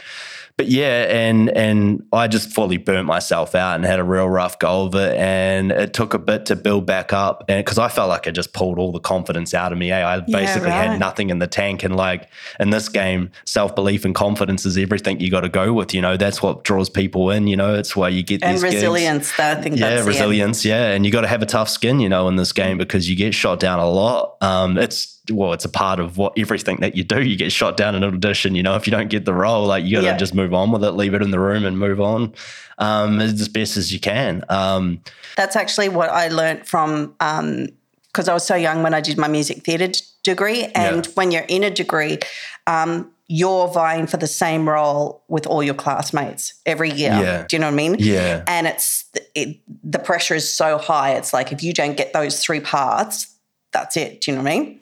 but 0.56 0.68
yeah, 0.68 1.06
and 1.08 1.50
and 1.50 2.04
I 2.12 2.28
just 2.28 2.52
fully 2.52 2.76
burnt 2.76 3.06
myself 3.06 3.56
out 3.56 3.74
and 3.74 3.84
had 3.84 3.98
a 3.98 4.04
real 4.04 4.28
rough 4.28 4.60
go 4.60 4.84
of 4.84 4.94
it, 4.94 5.16
and 5.16 5.72
it 5.72 5.92
took 5.94 6.14
a 6.14 6.18
bit 6.18 6.46
to 6.46 6.54
build 6.54 6.86
back 6.86 7.12
up, 7.12 7.44
and 7.48 7.64
because 7.64 7.76
I 7.76 7.88
felt 7.88 8.08
like 8.08 8.28
I 8.28 8.30
just 8.30 8.52
pulled 8.52 8.78
all 8.78 8.92
the 8.92 9.00
confidence 9.00 9.52
out 9.52 9.72
of 9.72 9.78
me. 9.78 9.90
Eh? 9.90 10.06
I 10.06 10.20
basically 10.20 10.68
right. 10.68 10.90
had 10.90 11.00
nothing 11.00 11.30
in 11.30 11.40
the 11.40 11.48
tank, 11.48 11.82
and 11.82 11.96
like 11.96 12.28
in 12.60 12.70
this 12.70 12.88
game, 12.88 13.32
self 13.44 13.74
belief 13.74 14.04
and 14.04 14.14
confidence 14.14 14.64
is 14.64 14.78
everything 14.78 15.18
you 15.18 15.28
got 15.28 15.40
to 15.40 15.48
go 15.48 15.72
with. 15.72 15.92
You 15.92 16.00
know, 16.00 16.16
that's 16.16 16.40
what 16.40 16.62
draws 16.62 16.88
people 16.88 17.30
in. 17.30 17.48
You 17.48 17.56
know, 17.56 17.74
it's 17.74 17.96
why 17.96 18.10
you 18.10 18.22
get 18.22 18.44
and 18.44 18.62
resilience. 18.62 19.36
I 19.40 19.56
think 19.56 19.76
Yeah, 19.76 20.04
resilience. 20.04 20.64
Yeah, 20.64 20.92
and 20.92 21.04
you 21.04 21.10
got 21.10 21.22
to 21.22 21.28
have 21.28 21.42
a 21.42 21.46
tough 21.46 21.68
skin, 21.68 21.98
you 21.98 22.08
know, 22.08 22.28
in 22.28 22.36
this 22.36 22.52
game 22.52 22.78
because 22.78 23.10
you 23.10 23.16
get 23.16 23.34
shot 23.34 23.58
down 23.58 23.80
a 23.80 23.88
lot. 23.90 24.36
Um, 24.40 24.78
it's 24.78 25.20
well, 25.30 25.52
it's 25.54 25.64
a 25.64 25.68
part 25.70 26.00
of 26.00 26.18
what 26.18 26.32
everything 26.38 26.78
that 26.80 26.96
you 26.96 27.04
do. 27.04 27.22
You 27.22 27.36
get 27.36 27.50
shot 27.50 27.76
down 27.76 27.94
in 27.94 28.02
an 28.02 28.14
audition. 28.14 28.54
You 28.54 28.62
know, 28.62 28.76
if 28.76 28.86
you 28.86 28.90
don't 28.90 29.08
get 29.08 29.24
the 29.24 29.32
role, 29.34 29.66
like 29.66 29.84
you 29.84 29.92
got 29.96 30.00
to 30.02 30.06
Yeah. 30.08 30.16
just 30.16 30.34
move 30.34 30.52
on 30.52 30.70
with 30.70 30.84
it, 30.84 30.92
leave 30.92 31.14
it 31.14 31.22
in 31.22 31.30
the 31.30 31.38
room, 31.40 31.64
and 31.64 31.78
move 31.78 32.00
on 32.00 32.34
um, 32.78 33.20
as 33.20 33.48
best 33.48 33.76
as 33.76 33.92
you 33.92 34.00
can. 34.00 34.44
Um, 34.48 35.00
That's 35.36 35.56
actually 35.56 35.88
what 35.88 36.10
I 36.10 36.28
learnt 36.28 36.66
from 36.66 37.14
because 37.18 38.28
I 38.28 38.34
was 38.34 38.44
so 38.46 38.54
young 38.54 38.82
when 38.82 38.94
I 38.94 39.00
did 39.00 39.18
my 39.18 39.28
music 39.28 39.64
theatre 39.64 39.88
d- 39.88 40.00
degree. 40.22 40.64
And 40.74 41.06
Yeah. 41.06 41.12
when 41.14 41.30
you're 41.32 41.42
in 41.48 41.64
a 41.64 41.70
degree, 41.70 42.18
um, 42.66 43.10
you're 43.26 43.68
vying 43.68 44.06
for 44.06 44.18
the 44.18 44.26
same 44.26 44.68
role 44.68 45.22
with 45.28 45.46
all 45.46 45.62
your 45.62 45.74
classmates 45.74 46.52
every 46.66 46.90
year. 46.90 47.10
Yeah. 47.12 47.44
Do 47.48 47.56
you 47.56 47.60
know 47.60 47.66
what 47.68 47.72
I 47.72 47.76
mean? 47.76 47.96
Yeah. 47.98 48.42
And 48.46 48.66
it's 48.66 49.04
it, 49.34 49.56
the 49.82 49.98
pressure 49.98 50.34
is 50.34 50.52
so 50.52 50.76
high. 50.78 51.12
It's 51.14 51.32
like 51.32 51.50
if 51.50 51.62
you 51.62 51.72
don't 51.72 51.96
get 51.96 52.12
those 52.12 52.40
three 52.44 52.60
parts, 52.60 53.33
that's 53.74 53.96
it. 53.98 54.22
Do 54.22 54.30
you 54.30 54.36
know 54.38 54.42
what 54.42 54.50
I 54.52 54.58
mean? 54.58 54.80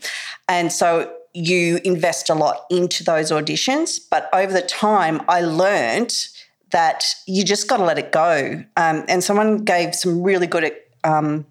And 0.49 0.71
so 0.71 1.13
you 1.35 1.81
invest 1.85 2.31
a 2.31 2.35
lot 2.35 2.67
into 2.71 3.03
those 3.03 3.31
auditions, 3.33 3.99
but 4.11 4.29
over 4.33 4.53
the 4.53 4.63
time, 4.63 5.21
I 5.29 5.41
learned 5.41 6.15
that 6.71 7.05
you 7.27 7.43
just 7.45 7.69
got 7.69 7.79
to 7.79 7.85
let 7.85 7.99
it 7.99 8.13
go. 8.13 8.63
Um, 8.77 9.05
and 9.09 9.25
someone 9.25 9.65
gave 9.65 9.95
some 9.95 10.23
really 10.23 10.47
good 10.47 10.73
um, 11.05 11.45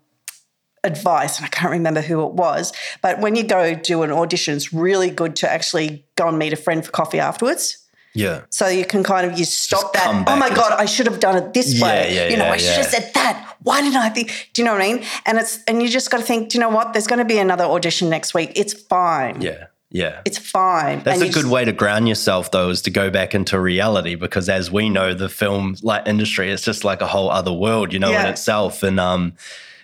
advice, 0.83 1.37
and 1.37 1.45
I 1.45 1.49
can't 1.49 1.71
remember 1.71 2.01
who 2.01 2.25
it 2.25 2.33
was. 2.33 2.73
But 3.01 3.19
when 3.19 3.35
you 3.35 3.43
go 3.43 3.73
do 3.75 4.03
an 4.03 4.11
audition, 4.11 4.55
it's 4.55 4.73
really 4.73 5.09
good 5.09 5.35
to 5.37 5.51
actually 5.51 6.05
go 6.15 6.27
and 6.27 6.37
meet 6.39 6.53
a 6.53 6.55
friend 6.55 6.83
for 6.85 6.91
coffee 6.91 7.19
afterwards. 7.19 7.77
yeah. 8.13 8.41
So 8.49 8.67
you 8.67 8.85
can 8.85 9.03
kind 9.03 9.29
of 9.29 9.37
you 9.37 9.45
stop 9.45 9.81
Just 9.81 9.93
that. 9.93 10.25
Oh 10.27 10.35
my 10.35 10.49
god, 10.49 10.73
I 10.73 10.85
should 10.85 11.05
have 11.07 11.19
done 11.19 11.37
it 11.37 11.53
this 11.53 11.73
Yeah, 11.75 11.83
way. 11.85 12.15
yeah, 12.15 12.29
you 12.29 12.37
know, 12.37 12.45
yeah, 12.45 12.51
I 12.53 12.57
should 12.57 12.75
have 12.77 12.85
said 12.87 13.11
that. 13.13 13.50
Why 13.63 13.81
didn't 13.81 13.97
I 13.97 14.09
think? 14.09 14.49
Do 14.53 14.61
you 14.61 14.65
know 14.65 14.73
what 14.73 14.81
I 14.81 14.93
mean? 14.93 15.03
And 15.25 15.37
it's 15.37 15.63
and 15.67 15.81
you 15.81 15.89
just 15.89 16.09
got 16.11 16.17
to 16.17 16.23
think. 16.23 16.49
Do 16.49 16.57
you 16.57 16.61
know 16.61 16.69
what? 16.69 16.93
There's 16.93 17.07
going 17.07 17.19
to 17.19 17.25
be 17.25 17.37
another 17.37 17.63
audition 17.65 18.09
next 18.09 18.33
week. 18.33 18.51
It's 18.55 18.73
fine. 18.73 19.41
Yeah. 19.41 19.67
Yeah. 19.93 20.21
It's 20.23 20.37
fine. 20.37 21.03
That's 21.03 21.19
And 21.19 21.29
a 21.29 21.33
good 21.33 21.41
just- 21.41 21.53
way 21.53 21.65
to 21.65 21.73
ground 21.73 22.07
yourself, 22.07 22.49
though, 22.51 22.69
is 22.69 22.81
to 22.83 22.89
go 22.89 23.09
back 23.09 23.35
into 23.35 23.59
reality 23.59 24.15
because, 24.15 24.47
as 24.47 24.71
we 24.71 24.89
know, 24.89 25.13
the 25.13 25.27
film 25.27 25.75
like 25.83 26.07
industry 26.07 26.49
is 26.49 26.61
just 26.61 26.85
like 26.85 27.01
a 27.01 27.07
whole 27.07 27.29
other 27.29 27.51
world, 27.51 27.91
you 27.91 27.99
know, 27.99 28.11
in 28.11 28.25
itself. 28.25 28.83
And 28.83 28.99
um, 29.01 29.33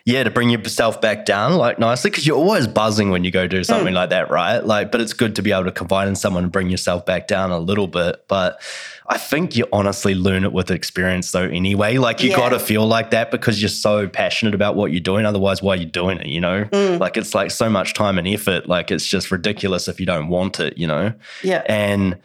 yeah, 0.07 0.23
to 0.23 0.31
bring 0.31 0.49
yourself 0.49 1.01
back 1.01 1.25
down 1.25 1.57
like 1.57 1.79
nicely 1.79 2.09
because 2.09 2.25
you're 2.25 2.37
always 2.37 2.65
buzzing 2.65 3.09
when 3.11 3.25
you 3.25 3.31
go 3.31 3.45
do 3.45 3.61
something 3.65 3.91
Mm. 3.91 3.97
like 3.97 4.09
that, 4.11 4.31
right? 4.31 4.59
Like, 4.65 4.89
but 4.89 5.01
it's 5.01 5.11
good 5.11 5.35
to 5.35 5.41
be 5.41 5.51
able 5.51 5.65
to 5.65 5.71
confide 5.73 6.07
in 6.07 6.15
someone 6.15 6.43
and 6.43 6.51
bring 6.51 6.69
yourself 6.69 7.05
back 7.05 7.27
down 7.27 7.51
a 7.51 7.59
little 7.59 7.87
bit. 7.87 8.23
But 8.29 8.61
I 9.09 9.17
think 9.17 9.57
you 9.57 9.65
honestly 9.73 10.15
learn 10.15 10.45
it 10.45 10.53
with 10.53 10.71
experience, 10.71 11.31
though. 11.33 11.41
Anyway, 11.43 11.97
like 11.97 12.23
you 12.23 12.29
Yeah. 12.29 12.37
got 12.37 12.49
to 12.49 12.59
feel 12.59 12.87
like 12.87 13.11
that 13.11 13.31
because 13.31 13.61
you're 13.61 13.67
so 13.67 14.07
passionate 14.07 14.55
about 14.55 14.77
what 14.77 14.91
you're 14.93 15.01
doing. 15.01 15.25
Otherwise, 15.25 15.61
why 15.61 15.73
are 15.73 15.77
you 15.77 15.85
doing 15.85 16.19
it? 16.19 16.27
You 16.27 16.39
know, 16.39 16.63
Mm. 16.71 16.99
like 17.01 17.17
it's 17.17 17.35
like 17.35 17.51
so 17.51 17.69
much 17.69 17.93
time 17.93 18.17
and 18.17 18.27
effort. 18.29 18.69
Like 18.69 18.91
it's 18.91 19.05
just 19.05 19.29
ridiculous 19.29 19.89
if 19.89 19.99
you 19.99 20.05
don't 20.05 20.29
want 20.29 20.61
it. 20.61 20.77
You 20.77 20.87
know. 20.87 21.11
Yeah. 21.43 21.63
And 21.67 22.15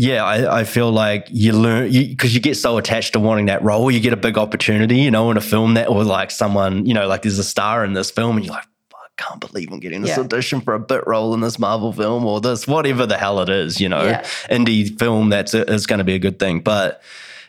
yeah, 0.00 0.22
I, 0.24 0.60
I 0.60 0.64
feel 0.64 0.92
like 0.92 1.26
you 1.28 1.52
learn 1.52 1.90
because 1.90 2.32
you, 2.32 2.40
get 2.40 2.54
so 2.56 2.78
attached 2.78 3.14
to 3.14 3.18
wanting 3.20 3.46
that 3.46 3.64
role. 3.64 3.90
You 3.90 3.98
get 3.98 4.12
a 4.12 4.16
big 4.16 4.38
opportunity, 4.38 4.98
you 4.98 5.10
know, 5.10 5.28
in 5.32 5.36
a 5.36 5.40
film 5.40 5.74
that 5.74 5.88
or 5.88 6.04
like 6.04 6.30
someone, 6.30 6.86
you 6.86 6.94
know, 6.94 7.08
like 7.08 7.22
there's 7.22 7.40
a 7.40 7.42
star 7.44 7.84
in 7.84 7.94
this 7.94 8.08
film, 8.08 8.36
and 8.36 8.46
you're 8.46 8.54
like, 8.54 8.64
I 8.94 9.06
can't 9.16 9.40
believe 9.40 9.72
I'm 9.72 9.80
getting 9.80 10.02
this 10.02 10.16
Yeah. 10.16 10.20
audition 10.22 10.60
for 10.60 10.74
a 10.74 10.78
bit 10.78 11.04
role 11.08 11.34
in 11.34 11.40
this 11.40 11.58
Marvel 11.58 11.92
film 11.92 12.24
or 12.24 12.40
this 12.40 12.68
whatever 12.68 13.06
the 13.06 13.18
hell 13.18 13.40
it 13.40 13.48
is, 13.48 13.80
you 13.80 13.88
know, 13.88 14.04
Yeah. 14.04 14.22
indie 14.48 14.96
film 14.96 15.30
that's 15.30 15.52
is 15.52 15.88
going 15.88 15.98
to 15.98 16.04
be 16.04 16.14
a 16.14 16.20
good 16.20 16.38
thing. 16.38 16.60
But 16.60 17.02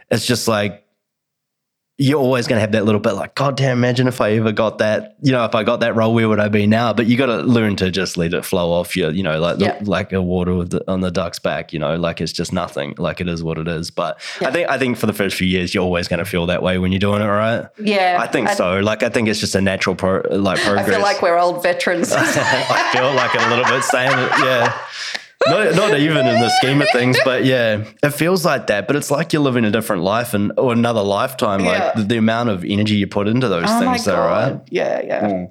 it's 0.10 0.26
just 0.26 0.47
like 0.47 0.84
you're 2.02 2.18
always 2.18 2.47
going 2.47 2.56
to 2.56 2.62
have 2.62 2.72
that 2.72 2.86
little 2.86 3.02
bit 3.02 3.12
like, 3.12 3.36
God 3.36 3.58
damn, 3.58 3.78
imagine 3.78 4.08
if 4.08 4.22
I 4.22 4.32
ever 4.32 4.54
got 4.54 4.78
that, 4.78 5.18
you 5.22 5.34
know, 5.34 5.43
if 5.43 5.54
I 5.54 5.64
got 5.66 5.82
that 5.82 5.97
role, 5.97 6.14
where 6.14 6.30
would 6.30 6.39
I 6.39 6.47
be 6.47 6.66
now? 6.66 6.93
But 6.93 7.08
you 7.08 7.18
got 7.18 7.26
to 7.26 7.39
learn 7.41 7.76
to 7.76 7.91
just 7.91 8.16
let 8.16 8.34
it 8.34 8.45
flow 8.45 8.72
off 8.72 8.95
you, 8.95 9.10
you 9.10 9.22
know, 9.22 9.38
like 9.38 9.60
Yeah. 9.60 9.78
like 9.84 10.14
a 10.14 10.22
water 10.22 10.56
with 10.56 10.70
the, 10.70 10.89
on 10.89 11.02
the 11.02 11.12
duck's 11.12 11.39
back, 11.39 11.74
you 11.74 11.80
know, 11.80 11.97
like 11.97 12.22
it's 12.22 12.32
just 12.32 12.54
nothing, 12.54 12.95
like 12.97 13.20
it 13.20 13.28
is 13.28 13.43
what 13.43 13.58
it 13.58 13.68
is. 13.68 13.91
But 13.91 14.18
I 14.39 14.50
think 14.50 14.70
I 14.70 14.78
think 14.78 14.95
for 14.95 15.08
the 15.08 15.14
first 15.14 15.36
few 15.36 15.45
years, 15.45 15.74
you're 15.74 15.84
always 15.84 16.08
going 16.08 16.20
to 16.20 16.26
feel 16.26 16.45
that 16.45 16.64
way 16.64 16.78
when 16.78 16.93
you're 16.93 17.00
doing 17.00 17.22
it, 17.22 17.26
right? 17.26 17.68
Yeah. 17.78 18.16
I 18.18 18.28
think 18.28 18.47
so. 18.52 18.80
Like 18.80 19.04
I 19.04 19.10
think 19.10 19.28
it's 19.28 19.41
just 19.41 19.56
a 19.56 19.62
natural 19.62 19.93
pro, 19.97 20.22
like 20.32 20.60
progress. 20.62 20.88
I 20.88 20.89
feel 20.89 21.02
like 21.02 21.22
we're 21.22 21.38
old 21.38 21.62
veterans. 21.62 22.12
I 22.16 22.89
feel 22.93 23.14
like 23.14 23.34
a 23.36 23.50
little 23.50 23.66
bit 23.66 23.84
saying 23.84 24.12
it, 24.18 24.32
yeah. 24.45 24.80
Not, 25.48 25.76
not 25.76 25.98
even 25.98 26.28
in 26.28 26.40
the 26.40 26.50
scheme 26.60 26.82
of 26.82 26.90
things, 26.92 27.18
but 27.24 27.46
yeah, 27.46 27.86
it 28.04 28.10
feels 28.10 28.44
like 28.44 28.68
that. 28.68 28.88
But 28.88 28.98
it's 28.98 29.10
like 29.10 29.32
you're 29.32 29.42
living 29.42 29.64
a 29.64 29.72
different 29.72 30.04
life 30.04 30.34
and 30.34 30.52
or 30.58 30.74
another 30.74 31.02
lifetime. 31.02 31.62
Yeah. 31.62 31.86
Like 31.86 31.94
the, 31.96 32.04
the 32.04 32.18
amount 32.18 32.50
of 32.50 32.66
energy 32.66 32.96
you 32.96 33.08
put 33.08 33.28
into 33.28 33.48
those 33.48 33.66
oh 33.68 33.80
things, 33.80 34.04
though, 34.06 34.18
right? 34.18 34.50
god. 34.50 34.68
Yeah, 34.70 35.02
yeah. 35.02 35.46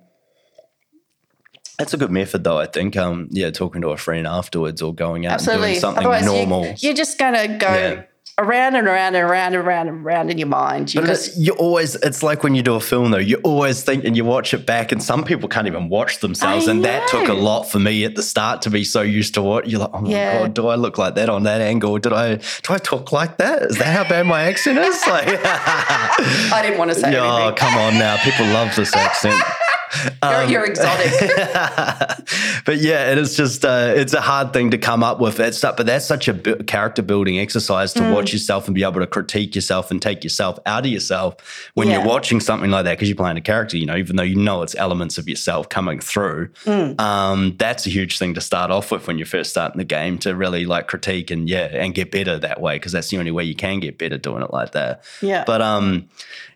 That's 1.79 1.95
a 1.95 1.97
good 1.97 2.11
method, 2.11 2.45
though. 2.45 2.59
I 2.59 2.67
think. 2.67 2.97
Um, 2.97 3.29
yeah, 3.31 3.51
talking 3.51 3.81
to 3.81 3.89
a 3.89 3.97
friend 3.97 4.27
afterwards 4.27 4.83
or 4.83 4.95
going 4.95 5.27
out 5.27 5.41
and 5.41 5.61
doing 5.61 5.79
something 5.79 6.01
Otherwise, 6.01 6.27
normal. 6.27 6.67
You, 6.67 6.75
you're 6.79 6.95
just 6.95 7.19
going 7.19 7.35
to 7.35 7.57
go 7.57 7.69
Yeah. 7.69 8.03
Around 8.39 8.77
and 8.77 8.87
around 8.87 9.15
and 9.17 9.29
around 9.29 9.55
and 9.55 9.67
around 9.67 9.89
and 9.89 10.07
around 10.07 10.31
in 10.31 10.39
your 10.39 10.49
mind. 10.49 10.95
You 10.95 11.01
But 11.01 11.11
it's, 11.11 11.37
you 11.37 11.53
always, 11.55 11.97
it's 11.97 12.23
like 12.23 12.43
when 12.43 12.55
you 12.55 12.63
do 12.63 12.75
a 12.75 12.81
film 12.81 13.11
though, 13.11 13.19
you 13.19 13.37
always 13.43 13.83
think 13.83 14.05
and 14.05 14.17
you 14.17 14.25
watch 14.25 14.55
it 14.55 14.65
back, 14.65 14.93
and 14.93 15.03
some 15.03 15.25
people 15.25 15.49
can't 15.49 15.67
even 15.67 15.89
watch 15.89 16.21
themselves. 16.21 16.69
I 16.69 16.71
and 16.71 16.85
that 16.85 17.09
took 17.09 17.29
a 17.29 17.35
lot 17.35 17.65
for 17.65 17.79
me 17.79 18.05
at 18.05 18.15
the 18.15 18.23
start 18.23 18.63
to 18.63 18.71
be 18.71 18.85
so 18.85 19.03
used 19.03 19.35
to 19.35 19.43
what 19.43 19.69
you're 19.69 19.81
like, 19.81 19.91
oh 19.93 20.01
my 20.01 20.11
Yeah. 20.11 20.39
God, 20.41 20.55
do 20.55 20.69
I 20.69 20.77
look 20.77 20.99
like 20.99 21.17
that 21.17 21.29
on 21.29 21.43
that 21.43 21.61
angle? 21.61 21.99
Did 21.99 22.13
I, 22.13 22.37
do 22.37 22.43
I 22.71 22.79
talk 22.79 23.13
like 23.13 23.39
that? 23.39 23.63
Is 23.63 23.79
that 23.79 23.97
how 23.97 24.09
bad 24.09 24.27
my 24.27 24.43
accent 24.45 24.79
is? 24.79 25.07
Like, 25.07 25.27
I 25.29 26.61
didn't 26.63 26.79
want 26.79 26.93
to 26.93 26.95
say 26.95 27.17
oh, 27.17 27.37
anything. 27.37 27.57
come 27.57 27.77
on 27.77 27.99
now. 27.99 28.17
People 28.23 28.47
love 28.47 28.75
this 28.77 28.95
accent. 28.95 29.43
You're, 30.23 30.45
you're 30.45 30.65
exotic. 30.67 31.13
but 32.65 32.79
yeah, 32.79 33.11
it 33.13 33.19
is 33.19 33.37
just 33.37 33.65
uh, 33.65 33.93
it's 33.97 34.13
a 34.15 34.21
hard 34.21 34.53
thing 34.53 34.71
to 34.71 34.79
come 34.79 35.03
up 35.03 35.21
with 35.21 35.37
that 35.37 35.55
stuff. 35.55 35.77
But 35.77 35.87
that's 35.87 36.05
such 36.07 36.29
a 36.29 36.35
bu- 36.35 36.63
character 36.65 37.03
building 37.03 37.39
exercise 37.39 37.95
Mm. 37.95 38.09
to 38.09 38.15
watch 38.15 38.33
yourself 38.33 38.67
and 38.67 38.75
be 38.75 38.83
able 38.83 39.01
to 39.01 39.07
critique 39.07 39.55
yourself 39.55 39.91
and 39.91 40.01
take 40.03 40.23
yourself 40.25 40.59
out 40.67 40.85
of 40.85 40.91
yourself 40.93 41.37
when 41.75 41.89
Yeah. 41.89 41.99
you're 41.99 42.07
watching 42.07 42.41
something 42.41 42.71
like 42.71 42.85
that 42.85 42.93
because 42.93 43.09
you're 43.09 43.17
playing 43.17 43.37
a 43.37 43.41
character. 43.43 43.77
You 43.77 43.87
know, 43.87 43.97
even 43.97 44.17
though 44.17 44.23
you 44.23 44.37
know 44.37 44.63
it's 44.63 44.75
elements 44.77 45.19
of 45.19 45.29
yourself 45.29 45.69
coming 45.69 46.01
through. 46.01 46.49
Mm. 46.65 47.01
Um, 47.01 47.55
that's 47.59 47.87
a 47.87 47.91
huge 47.91 48.19
thing 48.19 48.35
to 48.35 48.41
start 48.41 48.71
off 48.71 48.91
with 48.93 49.07
when 49.07 49.19
you're 49.19 49.27
first 49.27 49.51
starting 49.51 49.79
the 49.79 49.85
game 49.85 50.19
to 50.19 50.35
really 50.35 50.67
like 50.67 50.87
critique 50.89 51.31
and 51.31 51.49
yeah 51.49 51.69
and 51.73 51.95
get 51.95 52.11
better 52.11 52.39
that 52.39 52.61
way 52.61 52.77
because 52.77 52.93
that's 52.93 53.09
the 53.09 53.19
only 53.19 53.31
way 53.31 53.45
you 53.45 53.55
can 53.55 53.81
get 53.81 53.99
better 53.99 54.19
doing 54.19 54.43
it 54.43 54.53
like 54.53 54.73
that. 54.73 55.05
Yeah. 55.23 55.45
But 55.47 55.63
um. 55.63 56.09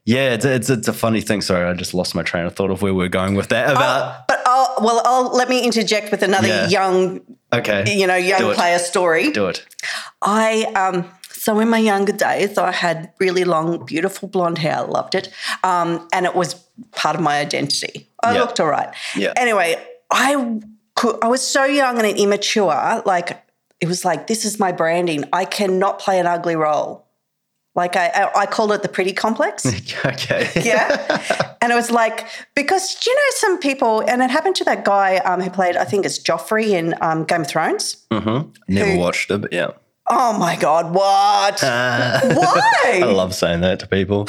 Yeah, 0.04 0.34
it's, 0.34 0.44
it's 0.44 0.68
it's 0.68 0.88
a 0.88 0.92
funny 0.92 1.20
thing. 1.20 1.42
Sorry, 1.42 1.64
I 1.64 1.74
just 1.74 1.94
lost 1.94 2.14
my 2.14 2.22
train 2.24 2.44
of 2.44 2.56
thought 2.56 2.70
of 2.70 2.82
where 2.82 2.92
we 2.92 3.04
are 3.04 3.08
going 3.08 3.34
with 3.36 3.48
that. 3.50 3.70
About 3.70 4.26
but 4.26 4.40
I'll, 4.46 4.74
well, 4.80 5.00
I'll 5.04 5.34
let 5.36 5.48
me 5.48 5.64
interject 5.64 6.10
with 6.10 6.22
another 6.24 6.48
Yeah. 6.48 6.66
young, 6.68 7.20
okay, 7.52 7.84
you 7.96 8.06
know, 8.08 8.16
young 8.16 8.52
player 8.54 8.78
story. 8.80 9.30
do 9.30 9.46
it. 9.46 9.64
I 10.20 10.64
um 10.74 11.08
so 11.30 11.58
in 11.60 11.68
my 11.68 11.78
younger 11.78 12.12
days 12.12 12.58
I 12.58 12.72
had 12.72 13.12
really 13.20 13.44
long, 13.44 13.84
beautiful 13.86 14.28
blonde 14.28 14.58
hair. 14.58 14.78
I 14.78 14.80
loved 14.80 15.14
it, 15.14 15.28
um, 15.62 16.08
and 16.12 16.26
it 16.26 16.34
was 16.34 16.54
part 16.92 17.14
of 17.14 17.22
my 17.22 17.38
identity. 17.38 18.08
I 18.24 18.32
Yeah. 18.34 18.40
looked 18.40 18.58
all 18.58 18.68
right. 18.68 18.92
Yeah. 19.16 19.32
Anyway, 19.36 19.76
I 20.10 20.60
could, 20.96 21.16
I 21.22 21.28
was 21.28 21.46
so 21.46 21.64
young 21.64 21.98
and 21.98 22.06
immature. 22.18 23.02
Like 23.06 23.40
it 23.80 23.86
was 23.86 24.04
like 24.04 24.26
this 24.26 24.44
is 24.44 24.58
my 24.58 24.72
branding. 24.72 25.24
I 25.32 25.44
cannot 25.44 26.00
play 26.00 26.18
an 26.18 26.26
ugly 26.26 26.56
role. 26.56 27.06
Like 27.74 27.96
I, 27.96 28.30
I, 28.36 28.46
called 28.46 28.70
it 28.72 28.82
the 28.82 28.88
pretty 28.88 29.14
complex. 29.14 29.64
okay. 30.04 30.50
Yeah. 30.62 31.54
and 31.62 31.72
it 31.72 31.74
was 31.74 31.90
like, 31.90 32.26
because 32.54 32.94
do 32.96 33.10
you 33.10 33.16
know 33.16 33.22
some 33.36 33.58
people, 33.58 34.00
and 34.00 34.20
it 34.20 34.30
happened 34.30 34.56
to 34.56 34.64
that 34.64 34.84
guy 34.84 35.16
um, 35.18 35.40
who 35.40 35.48
played, 35.48 35.76
I 35.76 35.84
think 35.84 36.04
it's 36.04 36.18
Joffrey 36.18 36.70
in 36.70 36.94
um, 37.00 37.24
Game 37.24 37.42
of 37.42 37.48
Thrones. 37.48 38.04
Hmm. 38.12 38.50
Never 38.68 38.90
Who- 38.90 38.98
watched 38.98 39.30
it, 39.30 39.40
but 39.40 39.52
yeah. 39.52 39.70
Oh 40.08 40.36
my 40.36 40.56
God, 40.56 40.92
what? 40.92 41.62
Why? 41.62 43.00
I 43.02 43.04
love 43.04 43.34
saying 43.34 43.60
that 43.60 43.80
to 43.80 43.86
people. 43.86 44.28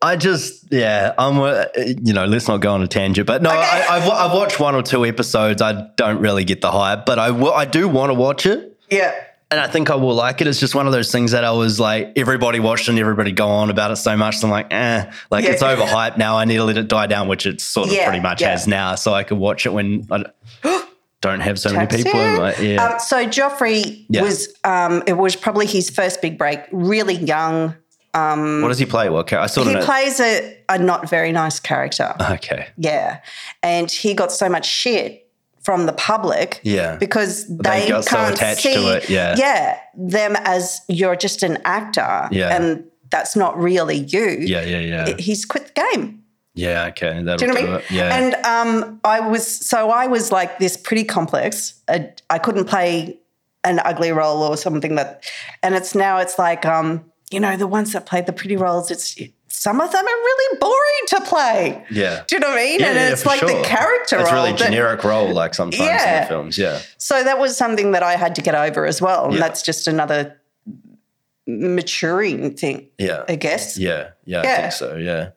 I 0.00 0.16
just, 0.16 0.72
yeah, 0.72 1.12
I'm, 1.18 1.38
uh, 1.38 1.66
you 1.76 2.12
know, 2.12 2.24
let's 2.24 2.48
not 2.48 2.56
go 2.56 2.72
on 2.72 2.82
a 2.82 2.88
tangent, 2.88 3.26
but 3.26 3.42
no, 3.42 3.50
I, 3.50 3.86
I've, 3.88 4.08
I've 4.10 4.32
watched 4.32 4.58
one 4.58 4.74
or 4.74 4.82
two 4.82 5.04
episodes. 5.04 5.62
I 5.62 5.88
don't 5.96 6.18
really 6.20 6.44
get 6.44 6.62
the 6.62 6.72
hype, 6.72 7.06
but 7.06 7.20
I, 7.20 7.28
I 7.28 7.66
do 7.66 7.86
want 7.86 8.10
to 8.10 8.14
watch 8.14 8.46
it. 8.46 8.76
yeah. 8.90 9.14
And 9.52 9.60
I 9.60 9.66
think 9.66 9.90
I 9.90 9.96
will 9.96 10.14
like 10.14 10.40
it. 10.40 10.46
It's 10.46 10.58
just 10.58 10.74
one 10.74 10.86
of 10.86 10.92
those 10.94 11.12
things 11.12 11.32
that 11.32 11.44
I 11.44 11.50
was 11.50 11.78
like, 11.78 12.14
everybody 12.16 12.58
watched 12.58 12.88
and 12.88 12.98
everybody 12.98 13.32
go 13.32 13.48
on 13.48 13.68
about 13.68 13.90
it 13.90 13.96
so 13.96 14.16
much. 14.16 14.38
So 14.38 14.46
I'm 14.46 14.50
like, 14.50 14.72
eh, 14.72 15.12
like 15.30 15.44
Yeah. 15.44 15.50
it's 15.50 15.62
overhyped 15.62 16.16
now. 16.16 16.38
I 16.38 16.46
need 16.46 16.56
to 16.56 16.64
let 16.64 16.78
it 16.78 16.88
die 16.88 17.06
down, 17.06 17.28
which 17.28 17.44
it 17.44 17.60
sort 17.60 17.88
of 17.88 17.92
Yeah, 17.94 18.06
pretty 18.08 18.20
much 18.22 18.40
yeah. 18.40 18.48
has 18.52 18.66
now. 18.66 18.94
So 18.94 19.12
I 19.12 19.24
could 19.24 19.36
watch 19.36 19.66
it 19.66 19.74
when 19.74 20.08
I, 20.10 20.24
don't 21.20 21.40
have 21.40 21.60
so 21.60 21.70
many 21.72 21.86
people 21.86 22.14
my 22.14 22.56
yeah. 22.56 22.82
Um, 22.94 22.98
so 22.98 23.26
Joffrey 23.26 24.06
was 24.08 24.48
um, 24.64 25.02
it 25.06 25.18
was 25.18 25.36
probably 25.36 25.66
his 25.66 25.90
first 25.90 26.22
big 26.22 26.38
break. 26.38 26.60
Really 26.72 27.14
young. 27.16 27.76
what 28.14 28.68
does 28.68 28.78
he 28.78 28.86
play? 28.86 29.08
Character? 29.08 29.38
I 29.38 29.46
sort 29.48 29.68
of 29.68 29.74
He 29.74 29.80
plays 29.82 30.18
a, 30.18 30.58
a 30.70 30.78
not 30.78 31.10
very 31.10 31.30
nice 31.30 31.60
character. 31.60 32.14
okay. 32.20 32.68
Yeah. 32.78 33.20
And 33.62 33.90
he 33.90 34.14
got 34.14 34.32
so 34.32 34.48
much 34.48 34.66
shit 34.66 35.21
from 35.62 35.86
the 35.86 35.92
public. 35.92 36.60
Yeah. 36.62 36.96
Because 36.96 37.46
they, 37.48 37.88
so 37.88 38.02
can't 38.02 38.34
attached 38.34 38.62
see, 38.62 38.74
to 38.74 38.96
it, 38.96 39.08
yeah. 39.08 39.34
Yeah. 39.38 39.78
Them 39.96 40.36
as 40.36 40.80
you're 40.88 41.16
just 41.16 41.42
an 41.42 41.58
actor. 41.64 42.28
Yeah. 42.30 42.54
And 42.54 42.84
that's 43.10 43.36
not 43.36 43.58
really 43.58 43.98
you. 43.98 44.38
Yeah, 44.40 44.62
yeah, 44.62 44.80
yeah. 44.80 45.16
He's 45.18 45.44
quit 45.44 45.72
the 45.74 45.82
game. 45.94 46.22
Yeah, 46.54 46.86
okay. 46.88 47.22
That'll 47.22 47.38
Do 47.38 47.46
you 47.46 47.52
know 47.52 47.60
do 47.60 47.66
what 47.66 47.70
I 47.70 47.72
mean? 47.72 47.80
it. 47.80 47.90
Yeah. 47.90 48.16
And 48.16 48.34
um, 48.44 49.00
I 49.04 49.20
was 49.20 49.46
so 49.46 49.90
I 49.90 50.06
was 50.06 50.30
like 50.30 50.58
this 50.58 50.76
pretty 50.76 51.04
complex. 51.04 51.80
Uh, 51.88 52.00
I 52.28 52.38
couldn't 52.38 52.66
play 52.66 53.18
an 53.64 53.78
ugly 53.78 54.12
role 54.12 54.42
or 54.42 54.56
something 54.56 54.96
that, 54.96 55.24
and 55.62 55.74
it's 55.74 55.94
now 55.94 56.18
it's 56.18 56.38
like 56.38 56.66
um, 56.66 57.10
you 57.30 57.40
know 57.40 57.56
the 57.56 57.66
ones 57.66 57.92
that 57.92 58.04
played 58.04 58.26
the 58.26 58.32
pretty 58.32 58.56
roles. 58.56 58.90
It's 58.90 59.18
some 59.62 59.80
of 59.80 59.92
them 59.92 60.04
are 60.04 60.20
really 60.28 60.58
boring 60.58 61.04
to 61.08 61.20
play. 61.20 61.84
yeah. 61.90 62.24
Do 62.26 62.34
you 62.36 62.40
know 62.40 62.48
what 62.48 62.58
I 62.58 62.64
mean? 62.64 62.80
Yeah, 62.80 62.86
and 62.88 62.96
yeah, 62.96 63.12
it's 63.12 63.24
like 63.24 63.40
the 63.40 63.62
character 63.64 64.16
It's 64.18 64.30
role. 64.32 64.42
really 64.42 64.56
that- 64.56 64.64
generic 64.70 65.04
role, 65.04 65.32
like 65.32 65.54
sometimes 65.54 66.02
in 66.02 66.20
the 66.20 66.26
films. 66.28 66.58
Yeah. 66.58 66.80
so 66.98 67.22
that 67.22 67.38
was 67.38 67.56
something 67.56 67.92
that 67.92 68.02
I 68.02 68.16
had 68.16 68.34
to 68.36 68.42
get 68.42 68.54
over 68.54 68.84
as 68.86 69.00
well, 69.00 69.26
and 69.26 69.34
Yeah. 69.34 69.40
that's 69.40 69.62
just 69.62 69.86
another 69.86 70.36
maturing 71.46 72.54
thing, 72.54 72.88
Yeah. 72.98 73.24
I 73.28 73.34
guess. 73.36 73.76
Yeah, 73.78 74.10
yeah, 74.24 74.40
I 74.40 74.56
think 74.60 74.72
so. 74.72 74.96
Yeah. 74.96 75.30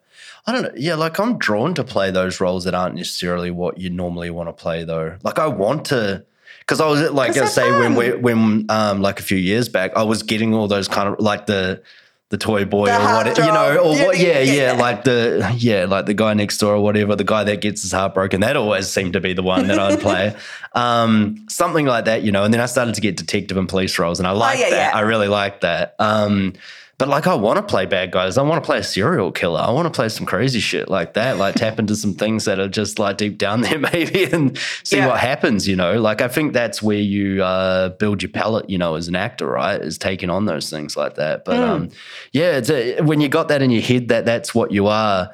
I 0.48 0.52
don't 0.52 0.62
know. 0.64 0.72
Yeah, 0.76 0.96
like 0.96 1.20
I'm 1.20 1.38
drawn 1.40 1.74
to 1.74 1.84
play 1.84 2.12
those 2.12 2.40
roles 2.40 2.66
that 2.66 2.76
aren't 2.76 2.96
necessarily 2.96 3.50
what 3.50 3.80
you 3.80 3.90
normally 3.90 4.30
want 4.30 4.48
to 4.50 4.54
play, 4.54 4.84
though. 4.84 5.18
Like 5.24 5.40
I 5.40 5.48
want 5.48 5.86
to, 5.86 6.24
because 6.60 6.80
I 6.80 6.86
was 6.88 7.02
like, 7.12 7.36
I 7.36 7.46
say 7.46 7.72
when 7.72 7.96
we 7.96 8.12
when 8.14 8.66
um 8.70 9.02
like 9.02 9.20
a 9.20 9.24
few 9.24 9.38
years 9.40 9.70
back, 9.70 9.92
I 9.96 10.04
was 10.04 10.22
getting 10.22 10.54
all 10.54 10.68
those 10.68 10.88
kind 10.88 11.10
of 11.10 11.16
like 11.20 11.48
the 11.48 11.82
the 12.30 12.38
toy 12.38 12.66
boy 12.66 12.88
The 12.88 12.96
or 12.98 13.04
what 13.04 13.38
you 13.38 13.44
know 13.46 13.78
or 13.78 13.90
what 13.90 14.18
Yeah, 14.20 14.40
yeah, 14.40 14.54
yeah 14.54 14.72
like 14.74 15.04
the 15.04 15.54
yeah 15.58 15.86
like 15.86 16.08
the 16.08 16.14
guy 16.16 16.34
next 16.34 16.58
door 16.58 16.74
or 16.76 16.82
whatever 16.84 17.16
the 17.16 17.24
guy 17.24 17.44
that 17.44 17.62
gets 17.62 17.84
his 17.84 17.92
heart 17.92 18.16
broken 18.16 18.42
that 18.42 18.58
always 18.58 18.88
seemed 18.90 19.14
to 19.14 19.20
be 19.20 19.34
the 19.34 19.44
one 19.44 19.68
that 19.68 19.78
I'd 19.80 20.00
play. 20.00 20.36
Um 20.74 21.46
something 21.50 21.86
like 21.86 22.06
that 22.06 22.24
you 22.24 22.32
know 22.32 22.44
and 22.44 22.54
then 22.54 22.60
I 22.62 22.66
started 22.66 22.96
to 22.96 23.02
get 23.02 23.16
detective 23.16 23.56
and 23.58 23.70
police 23.70 23.98
roles 24.00 24.20
and 24.20 24.28
I 24.28 24.32
like 24.32 24.58
Oh, 24.58 24.62
yeah, 24.62 24.70
that. 24.72 24.96
I 24.96 25.02
really 25.02 25.28
like 25.30 25.62
that. 25.62 25.96
Um 26.00 26.54
but 26.98 27.08
like, 27.10 27.28
I 27.28 27.36
want 27.36 27.58
to 27.58 27.64
play 27.64 27.86
bad 27.86 28.12
guys. 28.12 28.38
I 28.38 28.42
want 28.44 28.64
to 28.64 28.66
play 28.66 28.78
a 28.78 28.84
serial 28.84 29.32
killer. 29.32 29.60
I 29.60 29.70
want 29.72 29.86
to 29.86 29.90
play 29.96 30.08
some 30.08 30.26
crazy 30.26 30.60
shit 30.62 30.90
like 30.90 31.14
that. 31.16 31.38
Like 31.38 31.56
tap 31.56 31.78
into 31.78 31.96
some 31.96 32.14
things 32.14 32.46
that 32.46 32.58
are 32.60 32.70
just 32.70 33.00
like 33.00 33.18
deep 33.18 33.38
down 33.38 33.62
there, 33.62 33.78
maybe, 33.94 34.24
and 34.26 34.58
see 34.84 34.98
Yeah. 34.98 35.08
what 35.08 35.20
happens. 35.20 35.68
You 35.68 35.76
know, 35.76 36.00
like 36.00 36.22
I 36.22 36.28
think 36.30 36.54
that's 36.54 36.82
where 36.82 36.98
you 36.98 37.44
uh, 37.44 37.90
build 37.90 38.22
your 38.24 38.32
palette. 38.32 38.70
You 38.70 38.78
know, 38.78 38.96
as 38.96 39.08
an 39.10 39.16
actor, 39.16 39.48
right, 39.48 39.82
is 39.82 39.98
taking 39.98 40.30
on 40.30 40.46
those 40.46 40.70
things 40.70 40.96
like 40.96 41.16
that. 41.16 41.44
But 41.44 41.58
Mm. 41.60 41.70
um, 41.70 41.90
yeah, 42.32 42.58
it's 42.58 42.70
a, 42.70 43.02
when 43.02 43.20
you 43.22 43.28
got 43.30 43.50
that 43.50 43.62
in 43.62 43.72
your 43.72 43.82
head 43.82 44.08
that 44.08 44.26
that's 44.26 44.56
what 44.56 44.72
you 44.72 44.88
are, 44.88 45.32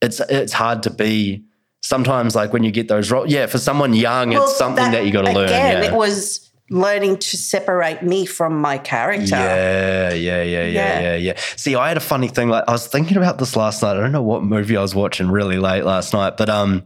it's 0.00 0.20
it's 0.20 0.52
hard 0.52 0.82
to 0.84 0.90
be. 0.90 1.44
Sometimes, 1.84 2.36
like 2.36 2.52
when 2.52 2.62
you 2.62 2.70
get 2.70 2.86
those 2.86 3.10
roles, 3.10 3.28
yeah, 3.28 3.46
for 3.46 3.58
someone 3.58 3.92
young, 3.92 4.30
Well, 4.30 4.44
it's 4.44 4.56
something 4.56 4.92
that, 4.92 5.04
you 5.04 5.10
got 5.10 5.22
to 5.24 5.32
learn. 5.32 5.48
Yeah. 5.48 5.82
it 5.82 5.92
was 5.92 6.48
learning 6.72 7.18
to 7.18 7.36
separate 7.36 8.02
me 8.02 8.24
from 8.24 8.60
my 8.60 8.78
character. 8.78 9.36
Yeah, 9.36 10.12
yeah, 10.12 10.42
yeah, 10.42 10.64
yeah, 10.64 11.00
Yeah. 11.00 11.16
yeah. 11.16 11.40
See, 11.56 11.76
I 11.76 11.88
had 11.88 11.96
a 11.96 12.00
funny 12.00 12.28
thing. 12.28 12.48
Like, 12.48 12.64
I 12.66 12.72
was 12.72 12.86
thinking 12.86 13.16
about 13.16 13.38
this 13.38 13.54
last 13.56 13.82
night. 13.82 13.96
I 13.96 14.00
don't 14.00 14.12
know 14.12 14.22
what 14.22 14.42
movie 14.42 14.76
I 14.76 14.80
was 14.82 14.94
watching 14.94 15.30
really 15.30 15.58
late 15.58 15.84
last 15.84 16.14
night, 16.14 16.36
but 16.36 16.48
um, 16.48 16.82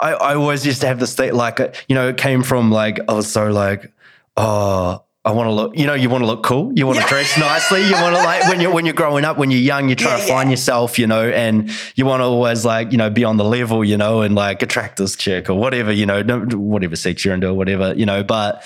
I, 0.00 0.12
I 0.12 0.34
always 0.34 0.64
used 0.66 0.82
to 0.82 0.86
have 0.86 1.00
this 1.00 1.14
thing. 1.14 1.32
Like, 1.32 1.58
you 1.88 1.94
know, 1.94 2.08
it 2.08 2.18
came 2.18 2.42
from 2.42 2.70
like 2.70 3.00
I 3.08 3.14
was 3.14 3.30
so 3.30 3.48
like, 3.50 3.92
oh. 4.36 5.02
I 5.22 5.32
want 5.32 5.48
to 5.48 5.52
look, 5.52 5.76
you 5.76 5.86
know, 5.86 5.92
you 5.92 6.08
want 6.08 6.22
to 6.22 6.26
look 6.26 6.42
cool. 6.42 6.72
You 6.74 6.86
want 6.86 6.98
to 6.98 7.04
dress 7.06 7.36
nicely. 7.38 7.84
You 7.84 7.92
want 7.92 8.16
to 8.16 8.22
like 8.22 8.48
when 8.48 8.58
you're 8.58 8.72
when 8.72 8.86
you're 8.86 8.94
growing 8.94 9.26
up, 9.26 9.36
when 9.36 9.50
you're 9.50 9.60
young, 9.60 9.88
you're 9.88 9.96
trying 9.96 10.18
Yeah, 10.18 10.24
to 10.24 10.32
find 10.32 10.48
yeah. 10.48 10.52
yourself, 10.52 10.98
you 10.98 11.06
know, 11.06 11.28
and 11.28 11.70
you 11.94 12.06
want 12.06 12.20
to 12.22 12.24
always 12.24 12.64
like, 12.64 12.90
you 12.90 12.96
know, 12.96 13.10
be 13.10 13.24
on 13.24 13.36
the 13.36 13.44
level, 13.44 13.84
you 13.84 13.98
know, 13.98 14.22
and 14.22 14.34
like 14.34 14.62
attract 14.62 14.96
this 14.96 15.16
chick 15.16 15.50
or 15.50 15.54
whatever, 15.54 15.92
you 15.92 16.06
know, 16.06 16.22
whatever 16.54 16.96
sex 16.96 17.22
you're 17.22 17.34
into 17.34 17.48
or 17.48 17.54
whatever, 17.54 17.92
you 17.94 18.06
know. 18.06 18.22
But 18.24 18.64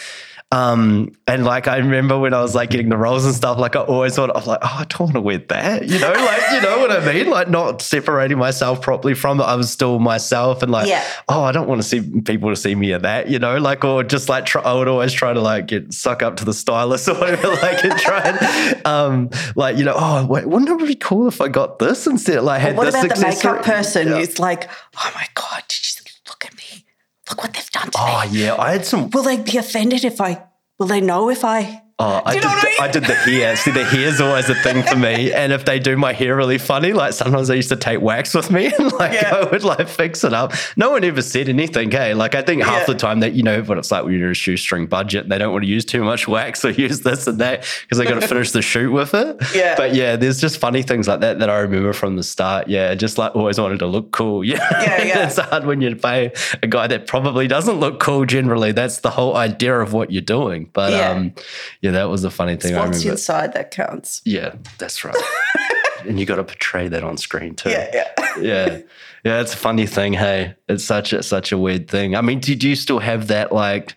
um, 0.55 1.11
and 1.27 1.45
like 1.45 1.67
I 1.67 1.79
remember 1.79 2.17
when 2.19 2.33
I 2.33 2.41
was 2.41 2.55
like 2.55 2.71
getting 2.71 2.89
the 2.89 2.97
roles 2.97 3.25
and 3.25 3.35
stuff, 3.35 3.59
like 3.59 3.75
I 3.75 3.81
always 3.81 4.15
thought 4.15 4.31
I 4.31 4.35
was 4.39 4.47
like, 4.47 4.61
oh, 4.63 4.77
I 4.81 4.85
don't 4.89 5.01
want 5.01 5.15
to 5.15 5.21
wear 5.21 5.39
that, 5.39 5.89
you 5.89 5.99
know, 5.99 6.13
like 6.13 6.43
you 6.53 6.61
know 6.61 6.79
what 6.79 6.93
I 6.93 7.05
mean, 7.13 7.29
like 7.29 7.49
not 7.49 7.83
separating 7.83 8.39
myself 8.39 8.81
properly 8.81 9.15
from 9.15 9.41
it. 9.41 9.45
I 9.45 9.57
was 9.57 9.71
still 9.71 9.99
myself, 9.99 10.63
and 10.63 10.71
like, 10.71 10.87
Yeah. 10.89 11.05
oh, 11.29 11.43
I 11.43 11.51
don't 11.53 11.67
want 11.69 11.83
to 11.83 11.87
see 11.89 12.01
people 12.21 12.51
to 12.51 12.57
see 12.57 12.75
me 12.75 12.93
in 12.93 13.03
that, 13.03 13.29
you 13.29 13.39
know, 13.41 13.57
like 13.59 13.85
or 13.85 14.05
just 14.05 14.29
like 14.29 14.47
try, 14.47 14.63
I 14.63 14.75
would 14.75 14.87
always 14.89 15.13
try 15.13 15.33
to 15.33 15.41
like 15.41 15.67
get 15.67 15.93
suck 15.93 16.23
up 16.23 16.37
to 16.37 16.45
the 16.45 16.55
stylist 16.55 17.09
or 17.09 17.15
whatever, 17.15 17.49
like 17.49 17.85
and 17.85 17.99
try 17.99 18.21
and 18.21 18.87
um, 18.87 19.31
like 19.57 19.77
you 19.77 19.85
know, 19.85 19.95
oh, 19.97 20.25
wait, 20.27 20.47
wouldn't 20.47 20.81
it 20.83 20.87
be 20.87 20.95
cool 20.95 21.27
if 21.27 21.41
I 21.41 21.49
got 21.49 21.79
this 21.81 22.07
instead? 22.07 22.43
Like 22.45 22.61
had 22.61 22.77
What 22.77 22.85
this 22.85 22.95
about 23.03 23.17
the 23.17 23.23
makeup 23.27 23.63
person 23.65 24.09
Yeah. 24.09 24.19
who's 24.19 24.39
like, 24.39 24.71
oh 24.99 25.11
my 25.17 25.27
God, 25.35 25.63
did 25.69 25.79
you 25.99 26.05
look 26.29 26.45
at 26.45 26.57
me? 26.57 26.85
Look 27.31 27.43
what 27.43 27.55
they've 27.55 27.71
done 27.71 27.91
to 27.91 27.99
Oh 27.99 28.29
me. 28.31 28.39
yeah, 28.45 28.57
I 28.59 28.73
had 28.73 28.85
some 28.85 29.11
Will 29.11 29.23
they 29.23 29.39
be 29.39 29.57
offended 29.57 30.05
if 30.05 30.21
I, 30.21 30.43
will 30.79 30.87
they 30.89 31.01
know 31.01 31.31
if 31.31 31.45
I, 31.45 31.83
Oh, 32.01 32.21
I 32.27 32.35
did, 32.35 32.43
the, 32.43 32.49
I 32.49 32.55
mean? 32.65 32.75
I 32.81 32.89
did 32.91 33.05
the 33.05 33.15
hair. 33.15 33.55
See, 33.55 33.71
the 33.71 33.85
hair's 33.85 34.21
always 34.21 34.51
a 34.51 34.55
thing 34.57 34.83
for 34.83 34.97
me. 34.97 35.33
And 35.45 35.53
if 35.53 35.65
they 35.65 35.79
do 35.79 35.97
my 35.97 36.13
hair 36.13 36.35
really 36.35 36.59
funny, 36.59 36.93
like 36.93 37.13
sometimes 37.13 37.51
I 37.51 37.55
used 37.55 37.69
to 37.69 37.77
take 37.77 38.01
wax 38.01 38.35
with 38.35 38.51
me 38.51 38.67
and 38.79 38.93
like 38.95 39.13
Yeah. 39.13 39.33
I 39.37 39.45
would 39.51 39.63
like 39.63 39.87
fix 39.89 40.25
it 40.25 40.33
up. 40.33 40.53
No 40.77 40.91
one 40.91 41.05
ever 41.05 41.23
said 41.23 41.49
anything, 41.49 41.93
hey. 41.93 42.13
Like 42.15 42.35
I 42.35 42.43
think 42.43 42.63
half 42.65 42.81
Yeah. 42.89 42.95
the 42.95 42.99
time 42.99 43.21
that 43.21 43.35
you 43.35 43.45
know 43.45 43.63
what 43.63 43.79
it's 43.79 43.93
like 43.93 44.03
when 44.05 44.15
you're 44.15 44.25
in 44.27 44.31
a 44.33 44.35
shoestring 44.35 44.87
budget 44.87 45.23
and 45.23 45.31
they 45.31 45.39
don't 45.39 45.53
want 45.53 45.65
to 45.65 45.71
use 45.71 45.85
too 45.85 46.03
much 46.03 46.27
wax 46.27 46.65
or 46.65 46.71
use 46.87 47.03
this 47.03 47.29
and 47.29 47.39
that 47.41 47.65
because 47.83 47.99
they 47.99 48.05
got 48.05 48.21
to 48.21 48.27
finish 48.27 48.51
the 48.51 48.61
shoot 48.63 48.91
with 48.91 49.15
it. 49.15 49.37
Yeah. 49.55 49.77
But 49.77 49.95
yeah, 49.95 50.17
there's 50.17 50.41
just 50.41 50.59
funny 50.59 50.83
things 50.83 51.07
like 51.07 51.21
that 51.21 51.39
that 51.39 51.49
I 51.49 51.59
remember 51.61 51.93
from 51.93 52.17
the 52.17 52.25
start. 52.25 52.67
Yeah, 52.67 52.93
just 52.97 53.19
like 53.19 53.37
always 53.37 53.61
wanted 53.61 53.79
to 53.79 53.87
look 53.87 54.11
cool. 54.11 54.43
Yeah. 54.43 54.57
Yeah, 54.83 55.05
yeah. 55.05 55.27
it's 55.29 55.39
hard 55.39 55.65
when 55.65 55.81
you 55.81 55.95
pay 55.95 56.33
a 56.61 56.67
guy 56.67 56.89
that 56.89 57.07
probably 57.07 57.47
doesn't 57.47 57.79
look 57.79 58.01
cool 58.01 58.25
generally. 58.27 58.73
That's 58.73 58.99
the 58.99 59.11
whole 59.11 59.37
idea 59.37 59.79
of 59.79 59.93
what 59.93 60.11
you're 60.11 60.23
doing. 60.23 60.71
But 60.73 60.91
Yeah. 60.93 61.11
um 61.11 61.33
yeah, 61.85 61.91
that 61.91 62.09
was 62.09 62.25
a 62.25 62.31
funny 62.31 62.57
thing 62.57 62.75
I 62.75 62.87
what's 62.87 63.05
inside 63.05 63.53
that 63.53 63.71
counts. 63.71 64.23
Yeah, 64.25 64.55
that's 64.79 65.05
right. 65.05 65.15
and 66.07 66.19
you 66.19 66.25
got 66.25 66.37
to 66.37 66.45
portray 66.45 66.89
that 66.89 67.05
on 67.05 67.19
screen 67.19 67.55
too. 67.55 67.69
Yeah, 67.69 67.91
yeah. 67.93 68.39
yeah, 68.41 68.79
yeah. 69.23 69.41
It's 69.43 69.53
a 69.53 69.59
funny 69.59 69.87
thing. 69.87 70.15
Hey, 70.15 70.55
it's 70.67 70.83
such 70.83 71.13
a 71.13 71.23
such 71.23 71.53
a 71.53 71.59
weird 71.59 71.89
thing. 71.89 72.17
I 72.17 72.23
mean, 72.23 72.41
did 72.41 72.65
you 72.65 72.75
still 72.75 73.01
have 73.01 73.27
that 73.27 73.53
like 73.53 73.97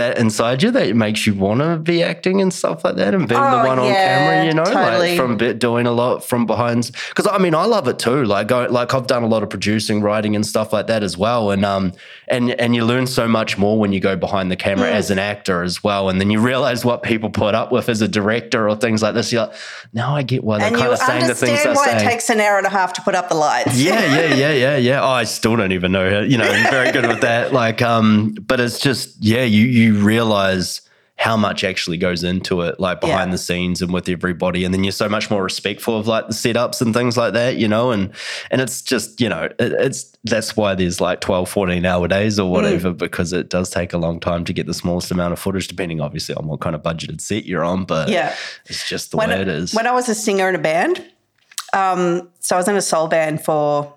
that 0.00 0.18
inside 0.18 0.62
you 0.62 0.70
that 0.72 0.94
makes 0.96 1.26
you 1.26 1.34
want 1.34 1.60
to 1.60 1.76
be 1.76 2.02
acting 2.02 2.40
and 2.40 2.52
stuff 2.52 2.84
like 2.84 2.96
that 2.96 3.14
and 3.14 3.28
being 3.28 3.40
Oh, 3.40 3.50
the 3.62 3.68
one 3.68 3.78
on 3.78 3.86
camera? 3.92 4.44
You 4.46 4.54
know, 4.54 4.64
totally. 4.64 5.16
like 5.16 5.16
from 5.16 5.36
doing 5.58 5.86
a 5.86 5.92
lot 5.92 6.24
from 6.24 6.46
behind. 6.46 6.90
Because 7.10 7.26
I 7.26 7.38
mean, 7.38 7.54
I 7.54 7.64
love 7.66 7.86
it 7.88 7.98
too. 7.98 8.24
Like, 8.24 8.48
go, 8.48 8.66
like 8.70 8.92
I've 8.94 9.06
done 9.06 9.22
a 9.22 9.26
lot 9.28 9.42
of 9.42 9.50
producing, 9.50 10.02
writing, 10.02 10.34
and 10.36 10.44
stuff 10.44 10.72
like 10.72 10.86
that 10.88 11.02
as 11.02 11.16
well. 11.16 11.50
And 11.50 11.64
um, 11.64 11.92
and 12.28 12.50
and 12.62 12.74
you 12.74 12.84
learn 12.84 13.06
so 13.06 13.28
much 13.28 13.58
more 13.58 13.78
when 13.78 13.92
you 13.92 14.00
go 14.00 14.16
behind 14.16 14.50
the 14.50 14.56
camera 14.56 14.88
Mm. 14.90 14.92
as 15.00 15.10
an 15.10 15.18
actor 15.18 15.62
as 15.62 15.84
well. 15.84 16.08
And 16.08 16.20
then 16.20 16.30
you 16.30 16.40
realize 16.40 16.84
what 16.84 17.02
people 17.02 17.28
put 17.30 17.54
up 17.54 17.70
with 17.70 17.88
as 17.88 18.00
a 18.02 18.08
director 18.08 18.68
or 18.68 18.74
things 18.76 19.02
like 19.02 19.14
this. 19.14 19.30
You're 19.32 19.46
like, 19.46 19.54
now 19.92 20.16
I 20.16 20.22
get 20.22 20.42
why 20.42 20.58
they're 20.58 20.70
kind 20.70 20.92
of 20.92 20.98
saying 20.98 21.26
the 21.26 21.34
things 21.34 21.62
they're 21.62 21.74
why 21.74 21.86
saying. 21.86 22.06
it 22.06 22.10
takes 22.10 22.30
an 22.30 22.40
hour 22.40 22.56
and 22.58 22.66
a 22.66 22.70
half 22.70 22.92
to 22.94 23.02
put 23.02 23.14
up 23.14 23.28
the 23.28 23.34
lights. 23.34 23.78
yeah, 23.80 24.00
yeah, 24.16 24.34
yeah, 24.34 24.52
yeah, 24.52 24.76
yeah. 24.76 25.02
Oh, 25.02 25.08
I 25.22 25.24
still 25.24 25.56
don't 25.56 25.72
even 25.72 25.92
know. 25.92 26.08
how- 26.10 26.20
You 26.20 26.38
know, 26.38 26.44
I'm 26.48 26.70
very 26.70 26.90
good 26.92 27.06
with 27.06 27.20
that. 27.20 27.52
Like, 27.52 27.82
um, 27.82 28.34
but 28.46 28.58
it's 28.60 28.78
just 28.78 29.16
yeah, 29.22 29.42
you 29.44 29.64
you 29.66 29.89
realize 29.98 30.82
how 31.16 31.36
much 31.36 31.64
actually 31.64 31.98
goes 31.98 32.24
into 32.24 32.62
it, 32.62 32.80
like 32.80 32.98
behind 32.98 33.28
Yeah. 33.28 33.32
the 33.34 33.38
scenes 33.38 33.82
and 33.82 33.92
with 33.92 34.08
everybody, 34.08 34.64
and 34.64 34.72
then 34.72 34.84
you're 34.84 34.90
so 34.90 35.06
much 35.06 35.30
more 35.30 35.42
respectful 35.42 35.98
of 35.98 36.06
like 36.06 36.28
the 36.28 36.32
setups 36.32 36.80
and 36.80 36.94
things 36.94 37.14
like 37.18 37.34
that, 37.34 37.56
you 37.56 37.68
know, 37.68 37.90
and 37.90 38.10
and 38.50 38.62
it's 38.62 38.80
just 38.80 39.20
you 39.20 39.28
know 39.28 39.42
it, 39.44 39.54
it's 39.58 40.16
that's 40.24 40.56
why 40.56 40.74
there's 40.74 40.98
like 40.98 41.20
12, 41.20 41.46
14 41.50 41.84
hour 41.84 42.08
days 42.08 42.38
Mm. 42.38 42.44
or 42.44 42.50
whatever 42.50 42.92
because 42.94 43.34
it 43.34 43.50
does 43.50 43.68
take 43.68 43.92
a 43.92 43.98
long 43.98 44.18
time 44.18 44.44
to 44.46 44.54
get 44.54 44.66
the 44.66 44.72
smallest 44.72 45.10
amount 45.10 45.34
of 45.34 45.38
footage, 45.38 45.68
depending 45.68 46.00
obviously 46.00 46.34
on 46.36 46.46
what 46.46 46.60
kind 46.60 46.74
of 46.74 46.82
budgeted 46.82 47.20
set 47.20 47.44
you're 47.44 47.64
on, 47.64 47.84
but 47.84 48.08
Yeah. 48.08 48.34
it's 48.66 48.88
just 48.88 49.10
the 49.10 49.18
when, 49.18 49.28
way 49.28 49.42
it 49.42 49.48
is. 49.48 49.74
when 49.74 49.86
I 49.86 49.92
was 49.92 50.08
a 50.08 50.14
singer 50.14 50.48
in 50.48 50.54
a 50.54 50.58
band, 50.58 51.04
um, 51.74 52.30
so 52.40 52.56
I 52.56 52.58
was 52.58 52.66
in 52.68 52.76
a 52.76 52.82
soul 52.82 53.08
band 53.08 53.44
for 53.44 53.92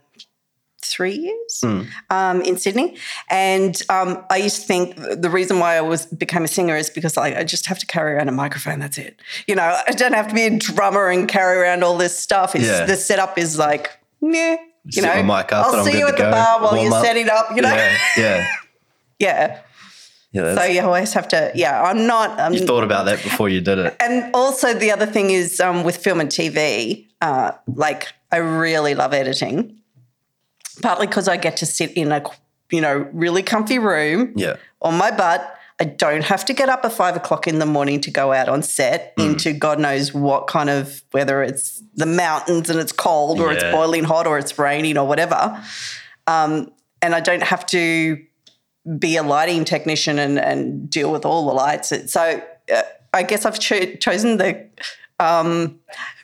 three 0.83 1.15
years 1.15 1.59
Hmm. 1.61 1.81
um, 2.09 2.41
in 2.41 2.57
Sydney, 2.57 2.97
and 3.29 3.81
um, 3.89 4.23
I 4.29 4.37
used 4.37 4.61
to 4.61 4.67
think 4.67 4.95
the 4.97 5.29
reason 5.29 5.59
why 5.59 5.77
I 5.77 5.81
was 5.81 6.05
became 6.05 6.43
a 6.43 6.47
singer 6.47 6.75
is 6.75 6.89
because 6.89 7.17
like 7.17 7.35
I 7.35 7.43
just 7.43 7.65
have 7.67 7.79
to 7.79 7.85
carry 7.85 8.13
around 8.13 8.29
a 8.29 8.31
microphone. 8.33 8.79
That's 8.79 8.97
it. 8.97 9.19
You 9.47 9.55
know, 9.55 9.77
I 9.87 9.91
don't 9.91 10.13
have 10.13 10.27
to 10.27 10.33
be 10.35 10.43
a 10.43 10.57
drummer 10.57 11.09
and 11.09 11.27
carry 11.27 11.57
around 11.59 11.83
all 11.83 11.97
this 11.97 12.17
stuff. 12.17 12.55
It's, 12.55 12.65
Yeah. 12.65 12.85
The 12.85 12.95
setup 12.95 13.37
is 13.37 13.57
like, 13.57 13.91
yeah. 14.21 14.57
You 14.85 15.01
know, 15.01 15.23
my 15.23 15.41
mic 15.41 15.53
up 15.53 15.65
I'll 15.67 15.85
see 15.85 15.97
you 15.97 16.07
at 16.07 16.17
the 16.17 16.23
go. 16.23 16.31
bar 16.31 16.61
while 16.61 16.73
Warm 16.73 16.85
you're 16.85 16.93
up. 16.95 17.05
setting 17.05 17.29
up. 17.29 17.47
You 17.55 17.61
know, 17.61 17.73
yeah, 17.73 17.97
yeah, 18.17 18.47
yeah. 19.19 19.59
yeah. 20.33 20.55
So 20.55 20.63
you 20.65 20.81
always 20.81 21.13
have 21.13 21.27
to. 21.29 21.51
Yeah, 21.55 21.81
I'm 21.81 22.05
not. 22.05 22.37
Um, 22.39 22.53
you 22.53 22.65
thought 22.65 22.83
about 22.83 23.05
that 23.05 23.23
before 23.23 23.47
you 23.47 23.61
did 23.61 23.77
it. 23.79 23.95
and 24.01 24.29
also 24.33 24.73
the 24.73 24.91
other 24.91 25.05
thing 25.05 25.29
is 25.29 25.59
um, 25.61 25.83
with 25.85 25.95
film 25.97 26.19
and 26.19 26.29
TV, 26.29 27.07
uh, 27.21 27.51
like 27.67 28.11
I 28.31 28.37
really 28.37 28.93
love 28.93 29.13
editing, 29.13 29.79
partly 30.81 31.07
because 31.07 31.27
I 31.27 31.37
get 31.37 31.57
to 31.57 31.65
sit 31.65 31.91
in 31.93 32.11
a 32.11 32.23
you 32.71 32.81
know, 32.81 33.07
really 33.13 33.43
comfy 33.43 33.77
room 33.77 34.33
Yeah. 34.35 34.55
on 34.81 34.97
my 34.97 35.11
butt. 35.11 35.55
I 35.79 35.83
don't 35.85 36.23
have 36.23 36.43
to 36.45 36.53
get 36.53 36.69
up 36.69 36.83
at 36.85 36.93
five 36.93 37.15
o'clock 37.15 37.45
in 37.47 37.59
the 37.59 37.65
morning 37.65 37.99
to 38.01 38.11
go 38.11 38.31
out 38.31 38.47
on 38.49 38.63
set 38.63 39.13
Hmm. 39.17 39.31
into 39.31 39.53
God 39.53 39.79
knows 39.79 40.13
what 40.13 40.47
kind 40.47 40.69
of 40.69 41.03
whether 41.11 41.43
it's 41.43 41.83
the 41.95 42.05
mountains 42.05 42.69
and 42.69 42.79
it's 42.79 42.91
cold 42.91 43.39
or 43.39 43.51
it's 43.51 43.63
boiling 43.63 44.03
hot 44.05 44.25
or 44.27 44.37
it's 44.39 44.57
raining 44.57 44.97
or 44.97 45.05
whatever. 45.07 45.61
Um, 46.25 46.71
and 47.01 47.13
I 47.13 47.19
don't 47.19 47.43
have 47.43 47.65
to 47.67 48.17
be 48.97 49.17
a 49.17 49.23
lighting 49.23 49.65
technician 49.65 50.17
and, 50.19 50.39
and 50.39 50.89
deal 50.89 51.11
with 51.11 51.25
all 51.25 51.45
the 51.47 51.53
lights. 51.53 51.91
So 52.11 52.41
uh, 52.73 52.81
I 53.13 53.23
guess 53.23 53.45
I've 53.45 53.59
cho- 53.59 53.95
chosen 53.95 54.37
the. 54.37 54.65
Um, 55.19 55.79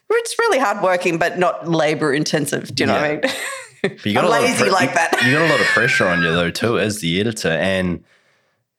it's 0.10 0.36
really 0.40 0.60
hard 0.60 0.82
working, 0.82 1.18
but 1.20 1.38
not 1.38 1.68
labor 1.70 2.12
intensive. 2.14 2.74
Do 2.74 2.84
you 2.84 2.88
know 2.88 2.94
what 2.96 3.04
I 3.04 3.12
mean? 3.14 3.22
But 3.82 4.06
you 4.06 4.18
I'm 4.20 4.26
a 4.26 4.30
lot 4.30 4.40
of 4.44 4.50
lazy 4.50 4.64
pre- 4.64 4.72
like 4.72 4.94
that. 4.94 5.22
You 5.24 5.32
got 5.34 5.42
a 5.48 5.52
lot 5.52 5.60
of 5.60 5.66
pressure 5.74 6.08
on 6.08 6.22
you 6.22 6.32
though 6.32 6.52
too 6.52 6.80
as 6.80 7.00
the 7.02 7.20
editor, 7.20 7.50
and 7.50 8.04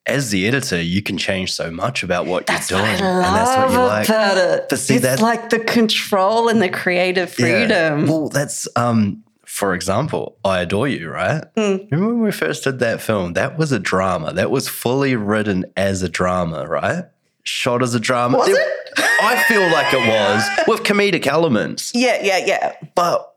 as 0.07 0.31
the 0.31 0.47
editor, 0.49 0.81
you 0.81 1.03
can 1.03 1.19
change 1.19 1.53
so 1.53 1.71
much 1.71 2.03
about 2.03 2.27
what 2.27 2.47
That's 2.47 2.71
you're 2.71 2.81
what 2.81 2.87
doing, 2.99 3.01
and 3.11 3.23
that's 3.37 3.57
what 3.57 3.71
you 3.71 3.79
like. 3.79 4.09
about 4.09 4.37
it. 4.39 4.69
But 4.69 4.79
see, 4.79 4.95
it's 4.95 5.03
that- 5.05 5.21
like 5.21 5.51
the 5.51 5.59
control 5.61 6.49
and 6.49 6.61
the 6.61 6.69
creative 6.69 7.35
Yeah. 7.39 7.47
freedom. 7.67 8.07
Well, 8.07 8.29
that's 8.29 8.67
um. 8.77 9.25
For 9.45 9.75
example, 9.75 10.37
I 10.45 10.61
adore 10.61 10.87
you, 10.87 11.11
right? 11.11 11.43
Hmm. 11.57 11.79
Remember 11.91 12.15
when 12.15 12.21
we 12.21 12.31
first 12.31 12.63
did 12.63 12.79
that 12.79 13.01
film? 13.03 13.33
That 13.33 13.59
was 13.59 13.73
a 13.73 13.81
drama. 13.81 14.33
That 14.33 14.49
was 14.49 14.69
fully 14.69 15.17
written 15.17 15.65
as 15.77 16.03
a 16.05 16.09
drama, 16.09 16.67
right? 16.69 17.07
Shot 17.43 17.83
as 17.83 17.93
a 17.93 17.99
drama. 17.99 18.39
Was 18.39 18.49
it? 18.49 18.69
I 18.97 19.43
feel 19.49 19.63
like 19.73 19.93
it 19.93 20.07
was 20.07 20.49
with 20.69 20.85
comedic 20.85 21.27
elements. 21.27 21.91
Yeah, 21.97 22.21
yeah, 22.23 22.39
yeah. 22.47 22.75
But 22.95 23.30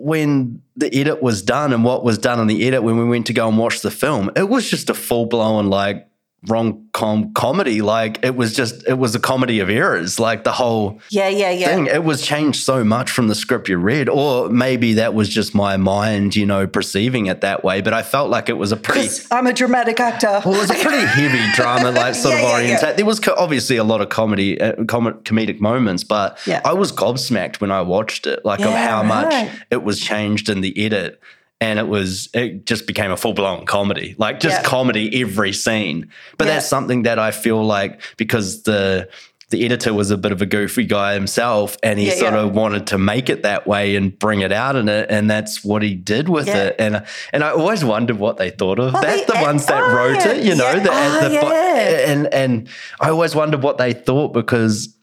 when 0.00 0.62
the 0.76 0.92
edit 0.94 1.22
was 1.22 1.42
done 1.42 1.72
and 1.72 1.84
what 1.84 2.04
was 2.04 2.18
done 2.18 2.38
on 2.38 2.46
the 2.46 2.66
edit 2.66 2.82
when 2.82 2.98
we 2.98 3.04
went 3.04 3.26
to 3.26 3.32
go 3.32 3.48
and 3.48 3.58
watch 3.58 3.82
the 3.82 3.90
film, 3.90 4.30
it 4.36 4.48
was 4.48 4.68
just 4.68 4.90
a 4.90 4.94
full 4.94 5.26
blown 5.26 5.68
like 5.68 6.08
rom 6.48 6.88
com 6.92 7.32
comedy. 7.34 7.82
Like 7.82 8.24
it 8.24 8.34
was 8.36 8.54
just 8.56 8.86
it 8.88 8.94
was 8.98 9.14
a 9.14 9.20
comedy 9.20 9.60
of 9.60 9.68
errors. 9.68 10.18
Like 10.18 10.44
the 10.44 10.52
whole 10.52 11.00
Yeah, 11.10 11.28
yeah, 11.28 11.50
yeah. 11.50 11.66
thing. 11.66 11.86
It 11.86 12.04
was 12.04 12.22
changed 12.22 12.62
so 12.62 12.82
much 12.84 13.10
from 13.10 13.28
the 13.28 13.34
script 13.34 13.68
you 13.68 13.76
read, 13.78 14.08
or 14.08 14.48
maybe 14.48 14.94
that 14.94 15.12
was 15.14 15.28
just 15.28 15.54
my 15.54 15.76
mind, 15.76 16.34
you 16.36 16.46
know, 16.46 16.66
perceiving 16.66 17.26
it 17.26 17.42
that 17.42 17.62
way. 17.64 17.80
But 17.82 17.92
I 17.92 18.02
felt 18.02 18.30
like 18.30 18.48
it 18.48 18.56
was 18.58 18.72
a 18.72 18.76
pretty. 18.76 19.08
I'm 19.30 19.46
a 19.46 19.52
dramatic 19.52 20.00
actor. 20.00 20.40
Well, 20.44 20.54
it 20.54 20.60
was 20.60 20.70
a 20.70 20.74
pretty 20.74 21.04
heavy 21.06 21.52
drama, 21.54 21.90
like 21.90 22.14
sort 22.14 22.34
Yeah, 22.34 22.40
of 22.40 22.46
yeah, 22.48 22.52
orientation. 22.54 22.88
yeah. 22.88 22.92
There 22.94 23.04
was 23.06 23.20
co- 23.20 23.34
obviously 23.36 23.76
a 23.76 23.84
lot 23.84 24.00
of 24.00 24.08
comedy, 24.08 24.60
uh, 24.60 24.84
com- 24.84 25.20
comedic 25.24 25.60
moments, 25.60 26.04
but. 26.04 26.38
I 26.64 26.72
was 26.72 26.92
gobsmacked 26.92 27.60
when 27.60 27.70
I 27.70 27.80
watched 27.82 28.26
it, 28.26 28.44
like 28.44 28.60
of 28.60 28.72
how 28.72 29.02
much 29.02 29.48
it 29.70 29.82
was 29.82 29.98
changed 29.98 30.48
in 30.48 30.60
the 30.60 30.78
edit, 30.84 31.20
and 31.60 31.78
it 31.78 31.88
was 31.88 32.28
it 32.34 32.64
just 32.66 32.86
became 32.86 33.10
a 33.10 33.16
full 33.16 33.32
blown 33.34 33.66
comedy, 33.66 34.14
like 34.18 34.40
just 34.40 34.62
Yeah. 34.62 34.68
comedy 34.68 35.20
every 35.22 35.52
scene. 35.52 36.08
But 36.38 36.46
Yeah. 36.46 36.54
that's 36.54 36.66
something 36.66 37.02
that 37.02 37.18
I 37.18 37.30
feel 37.30 37.62
like 37.64 38.00
because 38.16 38.62
the 38.62 39.08
the 39.50 39.64
editor 39.64 39.92
was 39.92 40.12
a 40.12 40.16
bit 40.16 40.30
of 40.30 40.40
a 40.40 40.46
goofy 40.46 40.84
guy 40.84 41.12
himself, 41.14 41.76
and 41.82 41.98
he 41.98 42.06
Yeah, 42.06 42.14
sort 42.14 42.34
yeah. 42.34 42.40
of 42.42 42.52
wanted 42.52 42.86
to 42.88 42.98
make 42.98 43.28
it 43.28 43.42
that 43.42 43.66
way 43.66 43.96
and 43.96 44.16
bring 44.16 44.42
it 44.42 44.52
out 44.52 44.76
in 44.76 44.88
it, 44.88 45.08
and 45.10 45.28
that's 45.28 45.64
what 45.64 45.82
he 45.82 45.92
did 45.96 46.28
with 46.28 46.46
Yeah. 46.46 46.66
it. 46.66 46.76
And 46.78 47.02
and 47.32 47.42
I 47.42 47.50
always 47.50 47.84
wondered 47.84 48.18
what 48.20 48.36
they 48.36 48.50
thought 48.50 48.78
of 48.78 48.92
Well, 48.92 49.02
that. 49.02 49.26
the 49.26 49.32
The 49.32 49.40
ones 49.40 49.66
that 49.66 49.82
oh, 49.82 49.92
wrote 49.92 50.24
it, 50.24 50.44
you 50.44 50.54
know, 50.54 50.70
yeah. 50.70 50.78
the, 50.78 50.90
Oh, 50.92 51.28
the 51.28 51.34
yeah. 51.34 52.12
and 52.12 52.32
and 52.32 52.68
I 53.00 53.10
always 53.10 53.34
wondered 53.34 53.62
what 53.62 53.76
they 53.78 53.92
thought 53.92 54.32
because. 54.32 54.94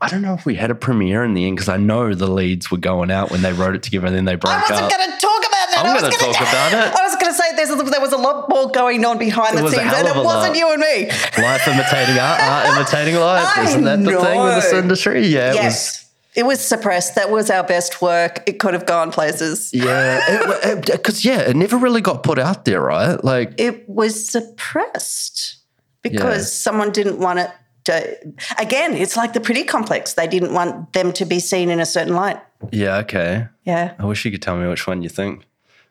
I 0.00 0.06
don't 0.06 0.22
know 0.22 0.34
if 0.34 0.46
we 0.46 0.54
had 0.54 0.70
a 0.70 0.76
premiere 0.76 1.24
in 1.24 1.34
the 1.34 1.44
end 1.48 1.56
because 1.56 1.68
I 1.68 1.76
know 1.76 2.14
the 2.14 2.28
leads 2.28 2.70
were 2.70 2.78
going 2.78 3.10
out 3.10 3.32
when 3.32 3.42
they 3.42 3.52
wrote 3.52 3.74
it 3.74 3.82
together 3.82 4.06
and 4.06 4.14
then 4.14 4.26
they 4.26 4.36
broke 4.36 4.54
up. 4.54 4.70
I 4.70 4.74
wasn't 4.74 4.92
going 4.92 5.10
to 5.10 5.16
talk 5.18 5.40
about 5.48 5.57
I'm 5.84 5.96
gonna 6.00 6.10
gonna- 6.10 6.32
talk 6.32 6.40
about 6.48 6.72
it. 6.72 6.94
I 6.94 7.02
was 7.06 7.14
going 7.16 7.32
to 7.32 7.38
say 7.38 7.54
there's 7.56 7.70
a, 7.70 7.76
there 7.90 8.00
was 8.00 8.12
a 8.12 8.16
lot 8.18 8.48
more 8.48 8.70
going 8.70 9.04
on 9.04 9.18
behind 9.18 9.58
It 9.58 9.62
the 9.62 9.70
scenes, 9.70 9.92
and 9.92 10.06
it 10.08 10.14
wasn't 10.16 10.54
lot. 10.54 10.56
you 10.56 10.72
and 10.72 10.80
me. 10.80 11.06
Life 11.42 11.66
imitating 11.68 12.18
art, 12.18 12.40
art 12.40 12.66
imitating 12.76 13.14
life. 13.16 13.46
I 13.56 13.64
Isn't 13.64 13.84
that 13.84 13.98
the 14.04 14.20
thing 14.20 14.40
with 14.42 14.54
this 14.62 14.72
know. 14.72 14.78
industry? 14.78 15.26
Yeah, 15.26 15.46
it 15.52 15.54
was. 15.54 15.56
Yes. 15.56 16.04
It 16.34 16.46
was 16.46 16.60
suppressed. 16.60 17.16
That 17.16 17.30
was 17.30 17.50
our 17.50 17.64
best 17.64 18.00
work. 18.00 18.42
It 18.46 18.60
could 18.60 18.72
have 18.74 18.86
gone 18.86 19.10
places. 19.10 19.70
Yeah, 19.74 20.80
because 20.84 21.24
yeah, 21.24 21.40
it 21.40 21.56
never 21.56 21.76
really 21.76 22.00
got 22.00 22.22
put 22.22 22.38
out 22.38 22.64
there, 22.64 22.80
right? 22.80 23.22
Like, 23.24 23.54
It 23.58 23.88
was 23.88 24.28
suppressed 24.28 25.56
because 26.02 26.44
Yeah. 26.44 26.62
someone 26.70 26.90
didn't 26.92 27.18
want 27.18 27.40
it 27.40 27.50
to. 27.84 28.16
Again, 28.58 28.94
it's 28.94 29.16
like 29.16 29.32
the 29.32 29.40
pretty 29.40 29.64
complex. 29.64 30.12
They 30.14 30.28
didn't 30.28 30.52
want 30.52 30.92
them 30.92 31.12
to 31.14 31.24
be 31.24 31.40
seen 31.40 31.70
in 31.70 31.80
a 31.80 31.86
certain 31.86 32.14
light. 32.14 32.38
yeah, 32.72 32.96
okay. 32.98 33.46
Yeah. 33.64 33.94
I 33.98 34.04
wish 34.04 34.24
you 34.24 34.30
could 34.30 34.42
tell 34.42 34.56
me 34.56 34.66
which 34.68 34.86
one 34.86 35.02
you 35.02 35.08
think, 35.08 35.44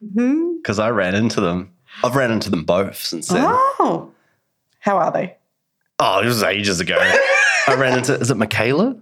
Mm-hmm. 0.03 0.57
because 0.57 0.79
I 0.79 0.89
ran 0.91 1.15
into 1.15 1.41
them. 1.41 1.71
I've 2.03 2.15
ran 2.15 2.31
into 2.31 2.49
them 2.49 2.63
both 2.63 2.97
since 2.97 3.27
then. 3.29 3.43
Oh. 3.45 4.11
How 4.79 4.97
are 4.97 5.11
they? 5.11 5.35
Oh, 5.99 6.19
it 6.21 6.25
was 6.25 6.43
ages 6.43 6.79
ago. 6.79 6.97
I 7.67 7.75
ran 7.75 7.97
into. 7.97 8.13
Is 8.13 8.29
it 8.31 8.37
Michaela? 8.37 8.95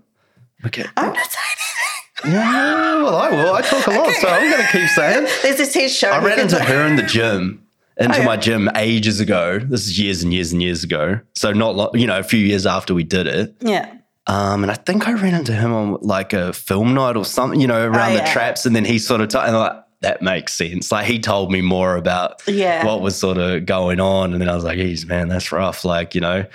Okay. 0.65 0.85
I'm 0.97 1.13
not 1.13 1.17
saying 1.31 2.33
Yeah, 2.33 3.03
well, 3.03 3.15
I 3.17 3.29
will. 3.31 3.53
I 3.53 3.61
talk 3.61 3.85
a 3.87 3.91
lot, 3.91 4.13
so 4.15 4.27
I'm 4.29 4.49
going 4.49 4.65
to 4.65 4.71
keep 4.71 4.87
saying. 4.89 5.17
anything. 5.17 5.41
This 5.51 5.59
is 5.59 5.73
his 5.73 5.95
show. 5.95 6.09
I 6.09 6.23
ran 6.23 6.39
into 6.39 6.57
her 6.57 6.87
in 6.87 6.95
the 6.95 7.03
gym, 7.03 7.65
into 7.97 8.15
Oh, 8.15 8.19
yeah. 8.19 8.25
my 8.25 8.37
gym 8.37 8.69
ages 8.75 9.19
ago. 9.19 9.59
This 9.59 9.85
is 9.85 9.99
years 9.99 10.23
and 10.23 10.33
years 10.33 10.51
and 10.53 10.61
years 10.63 10.83
ago. 10.83 11.19
So 11.35 11.51
not 11.51 11.75
long, 11.75 11.89
you 11.93 12.07
know, 12.07 12.17
a 12.17 12.23
few 12.23 12.39
years 12.39 12.65
after 12.65 12.93
we 12.93 13.03
did 13.03 13.27
it. 13.27 13.55
Yeah. 13.59 13.91
Um, 14.27 14.63
and 14.63 14.71
I 14.71 14.75
think 14.75 15.07
I 15.07 15.13
ran 15.13 15.35
into 15.35 15.53
him 15.53 15.71
on 15.71 15.97
like 16.01 16.33
a 16.33 16.51
film 16.53 16.95
night 16.95 17.15
or 17.15 17.25
something, 17.25 17.59
you 17.61 17.67
know, 17.67 17.85
around 17.85 18.13
Oh, 18.13 18.17
the 18.17 18.23
traps, 18.31 18.65
and 18.65 18.75
then 18.75 18.85
he 18.85 18.97
sort 18.97 19.21
of 19.21 19.27
t- 19.29 19.37
and 19.37 19.55
I'm 19.55 19.59
like 19.59 19.83
that 20.01 20.21
makes 20.21 20.53
sense. 20.53 20.91
Like 20.91 21.05
he 21.05 21.19
told 21.19 21.51
me 21.51 21.61
more 21.61 21.95
about 21.95 22.41
Yeah. 22.47 22.85
what 22.85 23.01
was 23.01 23.15
sort 23.17 23.37
of 23.37 23.65
going 23.65 23.99
on, 23.99 24.33
and 24.33 24.41
then 24.41 24.49
I 24.49 24.55
was 24.55 24.63
like, 24.63 24.77
"Geez, 24.77 25.05
man, 25.05 25.27
that's 25.27 25.51
rough." 25.51 25.83
Like 25.85 26.15
you 26.15 26.21
know. 26.21 26.45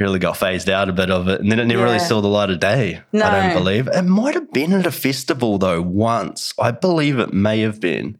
Really 0.00 0.18
got 0.18 0.36
phased 0.36 0.68
out 0.68 0.88
a 0.88 0.92
bit 0.92 1.08
of 1.08 1.28
it, 1.28 1.40
and 1.40 1.52
then 1.52 1.60
it 1.60 1.66
never 1.66 1.84
really 1.84 2.00
saw 2.00 2.20
the 2.20 2.26
light 2.26 2.50
of 2.50 2.58
day. 2.58 3.00
I 3.14 3.16
don't 3.52 3.52
believe 3.62 3.86
it 3.86 4.02
might 4.02 4.34
have 4.34 4.52
been 4.52 4.72
at 4.72 4.86
a 4.86 4.90
festival 4.90 5.56
though 5.56 5.80
once. 5.80 6.52
I 6.58 6.72
believe 6.72 7.20
it 7.20 7.32
may 7.32 7.60
have 7.60 7.78
been. 7.78 8.18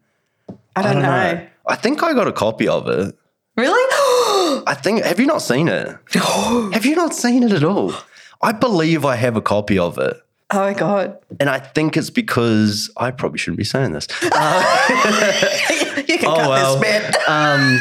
I 0.77 0.83
don't, 0.83 1.03
know. 1.03 1.45
I 1.67 1.75
think 1.75 2.01
I 2.05 2.13
got 2.15 2.29
a 2.29 2.33
copy 2.33 2.69
of 2.69 2.87
it. 2.89 3.17
Really? 3.57 3.73
I 4.69 4.75
think. 4.81 5.03
Have 5.03 5.19
you 5.19 5.27
not 5.27 5.43
seen 5.43 5.67
it? 5.67 5.89
Have 6.13 6.87
you 6.87 6.95
not 6.95 7.13
seen 7.13 7.43
it 7.43 7.51
at 7.51 7.65
all? 7.65 7.93
I 8.41 8.53
believe 8.53 9.05
I 9.05 9.17
have 9.17 9.35
a 9.37 9.43
copy 9.43 9.77
of 9.77 9.99
it. 9.99 10.17
Oh 10.51 10.59
my 10.61 10.75
God. 10.75 11.19
And 11.41 11.49
I 11.51 11.59
think 11.59 11.97
it's 11.97 12.11
because 12.11 12.91
I 12.97 13.11
probably 13.11 13.39
shouldn't 13.39 13.59
be 13.59 13.65
saying 13.65 13.93
this. 13.93 14.07
you 14.23 14.31
can 14.31 16.29
Oh, 16.29 16.37
cut 16.37 16.49
well. 16.49 16.77
this 16.79 17.01
bit. 17.11 17.17
Um, 17.29 17.79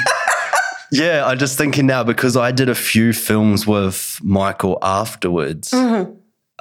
yeah, 0.91 1.25
I'm 1.25 1.37
just 1.39 1.57
thinking 1.57 1.85
now 1.87 2.03
because 2.03 2.37
I 2.37 2.51
did 2.51 2.69
a 2.69 2.75
few 2.75 3.13
films 3.13 3.65
with 3.67 4.19
Michael 4.23 4.77
afterwards. 4.81 5.71
Mm-hmm. 5.71 6.13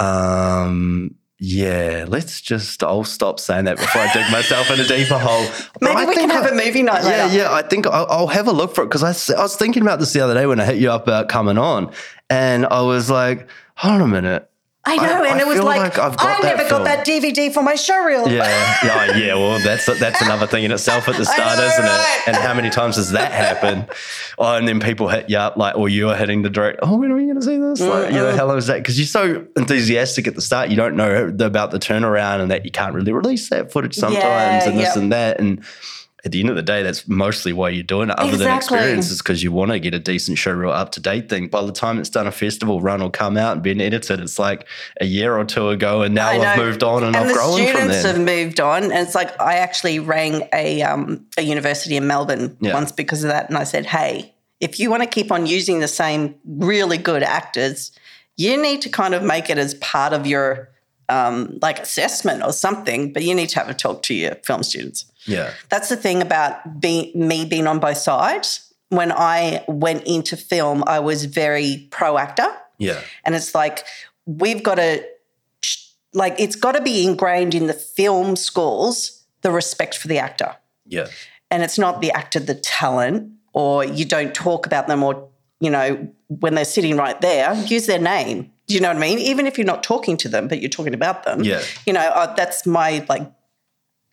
Um, 0.05 1.15
yeah, 1.39 2.07
let's 2.09 2.41
just, 2.41 2.83
I'll 2.83 3.05
stop 3.05 3.39
saying 3.41 3.67
that 3.67 3.77
before 3.77 4.01
I 4.03 4.13
dig 4.13 4.31
myself 4.33 4.71
in 4.71 4.81
a 4.81 4.85
deeper 4.87 5.19
hole. 5.19 5.47
Maybe 5.81 5.97
I 5.97 6.05
we 6.07 6.15
can 6.15 6.31
have 6.31 6.45
I- 6.47 6.49
a 6.51 6.55
movie 6.55 6.83
night 6.83 7.03
Yeah, 7.05 7.25
later. 7.27 7.37
yeah, 7.39 7.53
I 7.53 7.63
think 7.63 7.87
I'll, 7.87 8.07
I'll 8.09 8.27
have 8.29 8.47
a 8.49 8.53
look 8.53 8.75
for 8.75 8.83
it 8.83 8.87
because 8.89 9.03
I 9.03 9.43
was 9.43 9.57
thinking 9.57 9.83
about 9.83 9.99
this 10.01 10.13
the 10.13 10.21
other 10.21 10.35
day 10.35 10.47
when 10.47 10.61
I 10.61 10.65
hit 10.65 10.77
you 10.77 10.91
up 10.91 11.03
about 11.03 11.29
coming 11.29 11.59
on. 11.59 11.93
And 12.31 12.65
I 12.67 12.81
was 12.83 13.11
like, 13.11 13.49
hold 13.77 13.95
on 13.95 14.03
a 14.03 14.07
minute. 14.09 14.49
I 14.85 14.97
know, 14.97 15.23
I- 15.23 15.29
and 15.29 15.39
I 15.39 15.43
it 15.43 15.47
was 15.47 15.61
like, 15.61 15.97
like 15.97 16.17
I 16.19 16.41
never 16.43 16.65
film. 16.65 16.83
got 16.83 16.85
that 16.85 17.07
DVD 17.07 17.53
for 17.55 17.63
my 17.63 17.75
showreel. 17.75 18.29
Yeah, 18.29 18.79
yeah, 18.85 19.17
yeah. 19.17 19.35
Well, 19.35 19.61
that's 19.61 19.87
that's 20.01 20.21
another 20.23 20.47
thing 20.49 20.65
in 20.65 20.73
itself 20.73 21.09
at 21.09 21.17
the 21.17 21.25
start, 21.25 21.57
know, 21.59 21.65
isn't 21.65 21.85
right? 21.85 22.19
it? 22.27 22.29
And 22.29 22.37
how 22.37 22.53
many 22.53 22.69
times 22.69 22.97
does 22.97 23.13
that 23.13 23.31
happen? 23.33 23.87
Oh, 24.39 24.57
and 24.57 24.67
then 24.67 24.81
people 24.81 25.09
hit 25.09 25.29
you 25.31 25.37
up 25.37 25.57
like, 25.59 25.77
or 25.77 25.89
you 25.91 26.09
are 26.09 26.17
hitting 26.17 26.41
the 26.43 26.49
direct. 26.51 26.81
Oh, 26.83 26.97
when 26.97 27.13
are 27.13 27.15
we 27.15 27.25
going 27.25 27.37
to 27.39 27.43
see 27.43 27.59
this? 27.59 27.81
Like, 27.81 28.07
you 28.13 28.17
know, 28.19 28.35
how 28.35 28.47
long 28.47 28.57
is 28.57 28.67
that? 28.67 28.79
Because 28.79 28.99
you're 28.99 29.07
so 29.07 29.47
enthusiastic 29.57 30.27
at 30.27 30.35
the 30.35 30.41
start, 30.41 30.71
you 30.71 30.75
don't 30.75 30.97
know 30.97 31.29
about 31.39 31.71
the 31.71 31.79
turnaround 31.79 32.41
and 32.41 32.51
that 32.51 32.65
you 32.65 32.71
can't 32.71 32.95
really 32.95 33.13
release 33.13 33.51
that 33.51 33.71
footage 33.71 33.95
sometimes, 33.95 34.25
Yeah, 34.25 34.69
and 34.69 34.79
this 34.79 34.87
yep. 34.89 34.97
and 34.97 35.13
that, 35.13 35.39
and. 35.39 35.63
At 36.25 36.31
the 36.31 36.39
end 36.39 36.51
of 36.51 36.55
the 36.55 36.63
day, 36.63 36.85
that's 36.85 37.09
mostly 37.09 37.53
why 37.53 37.71
you're 37.71 37.83
doing 37.83 38.09
it, 38.09 38.17
other 38.17 38.37
than 38.37 38.49
Exactly. 38.53 38.79
experiences, 38.79 39.19
because 39.21 39.43
you 39.43 39.51
want 39.51 39.73
to 39.73 39.81
get 39.81 39.93
a 39.93 39.99
decent 39.99 40.39
show 40.39 40.53
reel 40.53 40.71
up 40.71 40.93
to 40.93 41.01
date 41.01 41.29
thing. 41.29 41.49
By 41.49 41.65
the 41.67 41.73
time 41.73 41.99
it's 41.99 42.11
done 42.11 42.29
a 42.29 42.31
festival 42.33 42.81
run 42.81 43.03
or 43.03 43.11
come 43.11 43.37
out 43.37 43.55
and 43.55 43.63
been 43.63 43.81
edited, 43.81 44.21
it's 44.21 44.39
like 44.39 44.69
a 45.01 45.05
year 45.05 45.37
or 45.37 45.45
two 45.45 45.71
ago, 45.71 46.03
and 46.03 46.15
now 46.15 46.29
I 46.31 46.39
I've 46.39 46.57
moved 46.57 46.85
on 46.85 47.03
and, 47.03 47.17
and 47.17 47.27
I've 47.29 47.35
grown 47.35 47.57
from 47.57 47.89
there. 47.89 48.01
students 48.01 48.03
have 48.05 48.21
moved 48.21 48.61
on. 48.61 48.85
And 48.85 48.93
it's 48.93 49.17
like 49.17 49.39
I 49.41 49.55
actually 49.57 49.99
rang 49.99 50.49
a 50.53 50.83
um, 50.83 51.27
a 51.37 51.43
university 51.43 51.97
in 51.97 52.07
Melbourne 52.07 52.57
Yeah. 52.61 52.75
once 52.75 52.93
because 52.93 53.25
of 53.25 53.31
that, 53.31 53.49
and 53.49 53.59
I 53.59 53.65
said, 53.65 53.87
"Hey, 53.87 54.33
if 54.61 54.79
you 54.79 54.91
want 54.91 55.03
to 55.03 55.09
keep 55.09 55.33
on 55.33 55.47
using 55.47 55.81
the 55.81 55.89
same 55.89 56.37
really 56.47 56.99
good 56.99 57.25
actors, 57.25 57.91
you 58.37 58.57
need 58.63 58.81
to 58.83 58.89
kind 58.89 59.15
of 59.15 59.25
make 59.25 59.51
it 59.51 59.59
as 59.59 59.75
part 59.75 60.13
of 60.13 60.25
your 60.25 60.69
um, 61.09 61.59
like 61.61 61.81
assessment 61.81 62.45
or 62.45 62.53
something. 62.53 63.13
But 63.13 63.25
you 63.25 63.35
need 63.35 63.49
to 63.49 63.59
have 63.59 63.69
a 63.69 63.75
talk 63.75 64.05
to 64.05 64.15
your 64.15 64.37
film 64.45 64.63
students." 64.63 65.07
Yeah. 65.27 65.55
That's 65.69 65.89
the 65.89 65.97
thing 65.97 66.23
about 66.23 66.81
being 66.81 67.13
me 67.15 67.45
being 67.45 67.67
on 67.67 67.79
both 67.79 67.99
sides. 67.99 68.73
When 68.89 69.13
I 69.13 69.65
went 69.69 70.05
into 70.05 70.37
film, 70.37 70.85
I 70.87 70.99
was 71.01 71.25
very 71.25 71.89
pro 71.91 72.19
actor. 72.19 72.49
Yeah. 72.79 73.01
And 73.25 73.35
it's 73.35 73.55
like, 73.55 73.85
we've 74.27 74.63
got 74.63 74.77
to, 74.77 75.03
like, 76.13 76.35
it's 76.39 76.57
got 76.57 76.73
to 76.73 76.81
be 76.83 77.07
ingrained 77.07 77.55
in 77.55 77.67
the 77.69 77.75
film 77.75 78.37
schools 78.37 79.25
the 79.41 79.51
respect 79.51 79.97
for 79.97 80.09
the 80.09 80.19
actor. 80.19 80.57
Yeah. 80.87 81.09
And 81.51 81.63
it's 81.63 81.79
not 81.79 82.01
the 82.01 82.13
actor, 82.13 82.41
the 82.41 82.55
talent. 82.55 83.33
or 83.53 83.85
you 83.85 84.05
don't 84.05 84.35
talk 84.35 84.67
about 84.67 84.89
them, 84.89 85.03
or 85.03 85.29
you 85.61 85.71
know 85.71 86.09
when 86.29 86.55
they're 86.55 86.65
sitting 86.65 86.97
right 86.97 87.21
there, 87.21 87.55
use 87.67 87.87
their 87.87 87.99
name. 87.99 88.51
Do 88.67 88.75
you 88.75 88.81
know 88.81 88.89
what 88.89 88.97
I 88.97 89.01
mean? 89.01 89.19
Even 89.19 89.47
if 89.47 89.59
you're 89.59 89.67
not 89.67 89.83
talking 89.83 90.17
to 90.19 90.29
them, 90.29 90.49
but 90.49 90.61
you're 90.61 90.71
talking 90.71 90.95
about 90.95 91.25
them. 91.25 91.43
Yeah. 91.43 91.63
You 91.87 91.93
know, 91.93 92.01
uh, 92.01 92.35
that's 92.35 92.67
my 92.67 93.05
like 93.09 93.31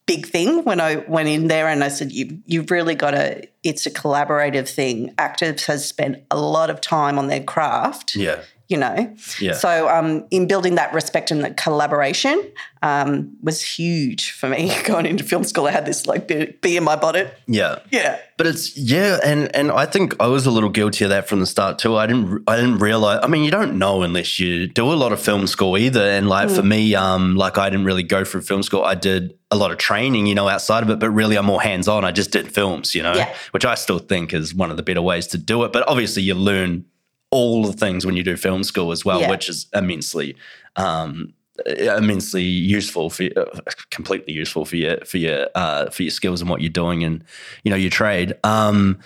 big 0.10 0.26
thing 0.26 0.64
when 0.64 0.82
I 0.82 0.96
went 1.08 1.30
in 1.30 1.50
there 1.50 1.68
and 1.68 1.84
I 1.84 1.90
said, 1.90 2.12
you, 2.12 2.40
you've 2.48 2.72
really 2.72 2.96
got 2.96 3.12
to, 3.12 3.48
it's 3.62 3.86
a 3.86 3.92
collaborative 3.92 4.68
thing. 4.68 5.14
Actors 5.20 5.68
has 5.68 5.88
spent 5.88 6.24
a 6.32 6.40
lot 6.40 6.72
of 6.72 6.82
time 6.82 7.20
on 7.20 7.28
their 7.28 7.44
craft. 7.44 8.16
Yeah. 8.16 8.42
You 8.70 8.78
know, 8.78 9.12
Yeah. 9.40 9.54
so 9.54 9.90
um, 9.90 10.26
in 10.30 10.48
building 10.48 10.76
that 10.76 10.94
respect 10.94 11.32
and 11.32 11.44
that 11.44 11.58
collaboration 11.58 12.40
um, 12.84 13.36
was 13.42 13.62
huge 13.64 14.32
for 14.32 14.48
me. 14.48 14.72
Going 14.86 15.08
into 15.08 15.24
film 15.24 15.44
school, 15.44 15.66
I 15.66 15.72
had 15.72 15.88
this 15.88 16.06
like 16.06 16.28
bee, 16.28 16.56
bee 16.62 16.78
in 16.78 16.84
my 16.84 16.96
bonnet. 16.96 17.34
Yeah. 17.48 17.80
Yeah, 17.92 18.20
But 18.38 18.46
it's 18.46 18.78
yeah, 18.78 19.18
and 19.26 19.54
and 19.56 19.72
I 19.72 19.88
think 19.88 20.16
I 20.22 20.28
was 20.28 20.46
a 20.46 20.52
little 20.52 20.70
guilty 20.70 21.04
of 21.04 21.10
that 21.10 21.28
from 21.28 21.40
the 21.40 21.48
start 21.48 21.80
too. 21.80 21.98
I 21.98 22.06
didn't 22.06 22.44
I 22.48 22.56
didn't 22.58 22.78
realize. 22.78 23.20
I 23.24 23.28
mean, 23.28 23.44
you 23.44 23.50
don't 23.50 23.80
know 23.80 24.04
unless 24.04 24.40
you 24.40 24.68
do 24.68 24.86
a 24.94 24.94
lot 24.94 25.12
of 25.14 25.20
film 25.20 25.48
school 25.48 25.76
either. 25.76 26.04
And 26.04 26.30
like 26.30 26.50
Mm. 26.50 26.56
for 26.56 26.64
me, 26.64 26.94
um, 26.94 27.36
like 27.36 27.58
I 27.58 27.72
didn't 27.72 27.86
really 27.86 28.04
go 28.04 28.24
through 28.24 28.42
film 28.42 28.62
school. 28.62 28.84
I 28.86 28.94
did 28.94 29.34
a 29.50 29.56
lot 29.56 29.72
of 29.72 29.80
training, 29.80 30.28
you 30.28 30.36
know, 30.36 30.48
outside 30.48 30.84
of 30.84 30.92
it. 30.92 31.00
But 31.00 31.10
really, 31.10 31.38
I'm 31.38 31.46
more 31.48 31.62
hands 31.62 31.88
on. 31.88 32.06
I 32.06 32.12
just 32.12 32.30
did 32.32 32.54
films, 32.54 32.94
you 32.94 33.02
know, 33.02 33.16
Yeah. 33.16 33.34
which 33.50 33.66
I 33.66 33.74
still 33.74 33.98
think 34.00 34.32
is 34.32 34.54
one 34.54 34.70
of 34.70 34.78
the 34.78 34.84
better 34.84 35.02
ways 35.02 35.26
to 35.28 35.40
do 35.40 35.64
it. 35.64 35.74
But 35.74 35.88
obviously, 35.90 36.22
you 36.22 36.36
learn 36.36 36.86
all 37.32 37.64
the 37.66 37.74
things 37.74 38.06
when 38.06 38.16
you 38.16 38.24
do 38.24 38.36
film 38.36 38.64
school 38.64 38.92
as 38.92 39.06
well, 39.06 39.22
Yeah. 39.22 39.30
which 39.30 39.50
is 39.50 39.68
immensely. 39.74 40.36
Um, 40.76 41.34
immensely 41.66 42.44
useful 42.44 43.10
for 43.10 43.26
uh, 43.36 43.46
completely 43.90 44.34
useful 44.34 44.64
for 44.66 44.78
your 44.78 44.98
for 45.06 45.18
your 45.18 45.48
uh, 45.56 45.90
for 45.90 46.04
your 46.04 46.10
skills 46.12 46.40
and 46.42 46.50
what 46.50 46.62
you're 46.62 46.70
doing 46.70 47.04
and 47.04 47.24
you 47.64 47.70
know 47.72 47.76
your 47.78 47.90
trade. 47.90 48.34
Um, 48.44 49.00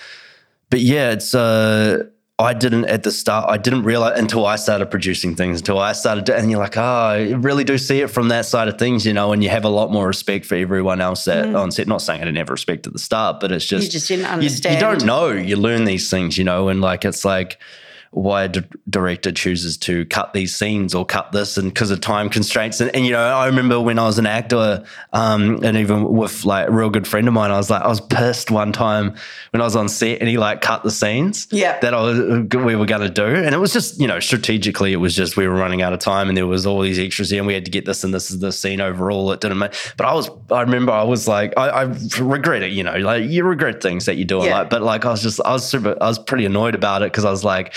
but 0.69 0.79
yeah, 0.81 1.11
it's 1.11 1.33
uh, 1.33 2.03
I 2.39 2.53
didn't 2.53 2.85
at 2.85 3.03
the 3.03 3.11
start. 3.11 3.49
I 3.49 3.57
didn't 3.57 3.83
realize 3.83 4.19
until 4.19 4.45
I 4.45 4.55
started 4.57 4.87
producing 4.91 5.35
things. 5.35 5.59
Until 5.61 5.79
I 5.79 5.93
started, 5.93 6.29
and 6.29 6.51
you're 6.51 6.59
like, 6.59 6.77
oh, 6.77 7.15
you 7.15 7.37
really 7.37 7.63
do 7.63 7.77
see 7.79 8.01
it 8.01 8.07
from 8.11 8.27
that 8.29 8.45
side 8.45 8.67
of 8.67 8.77
things, 8.77 9.05
you 9.05 9.13
know. 9.13 9.33
And 9.33 9.43
you 9.43 9.49
have 9.49 9.65
a 9.65 9.69
lot 9.69 9.91
more 9.91 10.05
respect 10.05 10.45
for 10.45 10.55
everyone 10.55 11.01
else 11.01 11.25
that 11.25 11.55
on 11.55 11.71
set. 11.71 11.87
Not 11.87 12.01
saying 12.03 12.21
I 12.21 12.25
didn't 12.25 12.37
have 12.37 12.49
respect 12.49 12.85
at 12.85 12.93
the 12.93 12.99
start, 12.99 13.39
but 13.39 13.51
it's 13.51 13.65
just 13.65 13.85
you 13.85 13.89
just 13.91 14.07
didn't 14.07 14.25
you- 14.25 14.31
understand. 14.31 14.75
You, 14.75 14.81
don't 14.81 15.05
know. 15.05 15.29
You 15.31 15.55
learn 15.55 15.85
these 15.85 16.09
things, 16.09 16.37
you 16.37 16.43
know, 16.43 16.69
and 16.69 16.81
like 16.81 17.03
it's 17.05 17.23
like 17.25 17.59
why 18.13 18.43
a 18.43 18.47
d- 18.47 18.61
director 18.89 19.31
chooses 19.31 19.75
to 19.77 20.05
cut 20.05 20.33
these 20.33 20.55
scenes 20.55 20.93
or 20.93 21.05
cut 21.05 21.31
this 21.31 21.57
and 21.57 21.73
because 21.73 21.89
of 21.91 21.99
time 21.99 22.29
constraints 22.29 22.79
and, 22.79 22.93
and 22.95 23.05
you 23.05 23.11
know 23.11 23.19
i 23.19 23.45
remember 23.47 23.79
when 23.81 23.97
i 23.97 24.05
was 24.05 24.19
an 24.19 24.25
actor 24.25 24.83
um, 25.13 25.63
and 25.63 25.77
even 25.77 26.03
with 26.13 26.45
like 26.45 26.67
a 26.67 26.71
real 26.71 26.89
good 26.89 27.07
friend 27.07 27.27
of 27.27 27.33
mine 27.33 27.49
i 27.51 27.57
was 27.57 27.69
like 27.69 27.81
i 27.81 27.87
was 27.87 27.99
pissed 28.01 28.51
one 28.51 28.71
time 28.71 29.15
when 29.51 29.61
i 29.61 29.63
was 29.63 29.75
on 29.75 29.89
set 29.89 30.19
and 30.19 30.29
he 30.29 30.37
like 30.37 30.61
cut 30.61 30.83
the 30.83 30.91
scenes 30.91 31.47
Yeah. 31.51 31.79
that 31.79 31.93
I 31.93 32.01
was, 32.01 32.19
we 32.19 32.75
were 32.75 32.85
going 32.85 33.01
to 33.01 33.09
do 33.09 33.25
and 33.25 33.53
it 33.55 33.57
was 33.57 33.73
just 33.73 33.99
you 33.99 34.07
know 34.07 34.19
strategically 34.19 34.93
it 34.93 34.97
was 34.97 35.15
just 35.15 35.35
we 35.35 35.47
were 35.47 35.55
running 35.55 35.81
out 35.81 35.93
of 35.93 35.99
time 35.99 36.27
and 36.29 36.37
there 36.37 36.47
was 36.47 36.65
all 36.65 36.81
these 36.81 36.99
extras 36.99 37.29
here 37.31 37.39
and 37.39 37.47
we 37.47 37.53
had 37.53 37.65
to 37.65 37.71
get 37.71 37.85
this 37.85 38.03
and 38.03 38.13
this 38.13 38.29
is 38.31 38.39
the 38.39 38.51
scene 38.51 38.79
overall 38.79 39.31
it 39.31 39.41
didn't 39.41 39.57
make 39.57 39.73
but 39.97 40.05
i 40.05 40.13
was 40.13 40.29
i 40.51 40.61
remember 40.61 40.91
i 40.91 41.03
was 41.03 41.27
like 41.27 41.53
i, 41.57 41.67
I 41.69 41.83
regret 42.19 42.61
it 42.63 42.71
you 42.71 42.83
know 42.83 42.95
like 42.97 43.23
you 43.29 43.43
regret 43.43 43.81
things 43.81 44.05
that 44.05 44.17
you 44.17 44.25
do 44.25 44.37
Yeah. 44.43 44.59
life 44.59 44.69
but 44.69 44.81
like 44.83 45.05
i 45.05 45.09
was 45.11 45.21
just 45.23 45.39
i 45.45 45.51
was 45.53 45.67
super 45.67 45.97
i 46.01 46.07
was 46.07 46.19
pretty 46.19 46.45
annoyed 46.45 46.75
about 46.75 47.01
it 47.01 47.11
because 47.11 47.25
i 47.25 47.31
was 47.31 47.43
like 47.43 47.73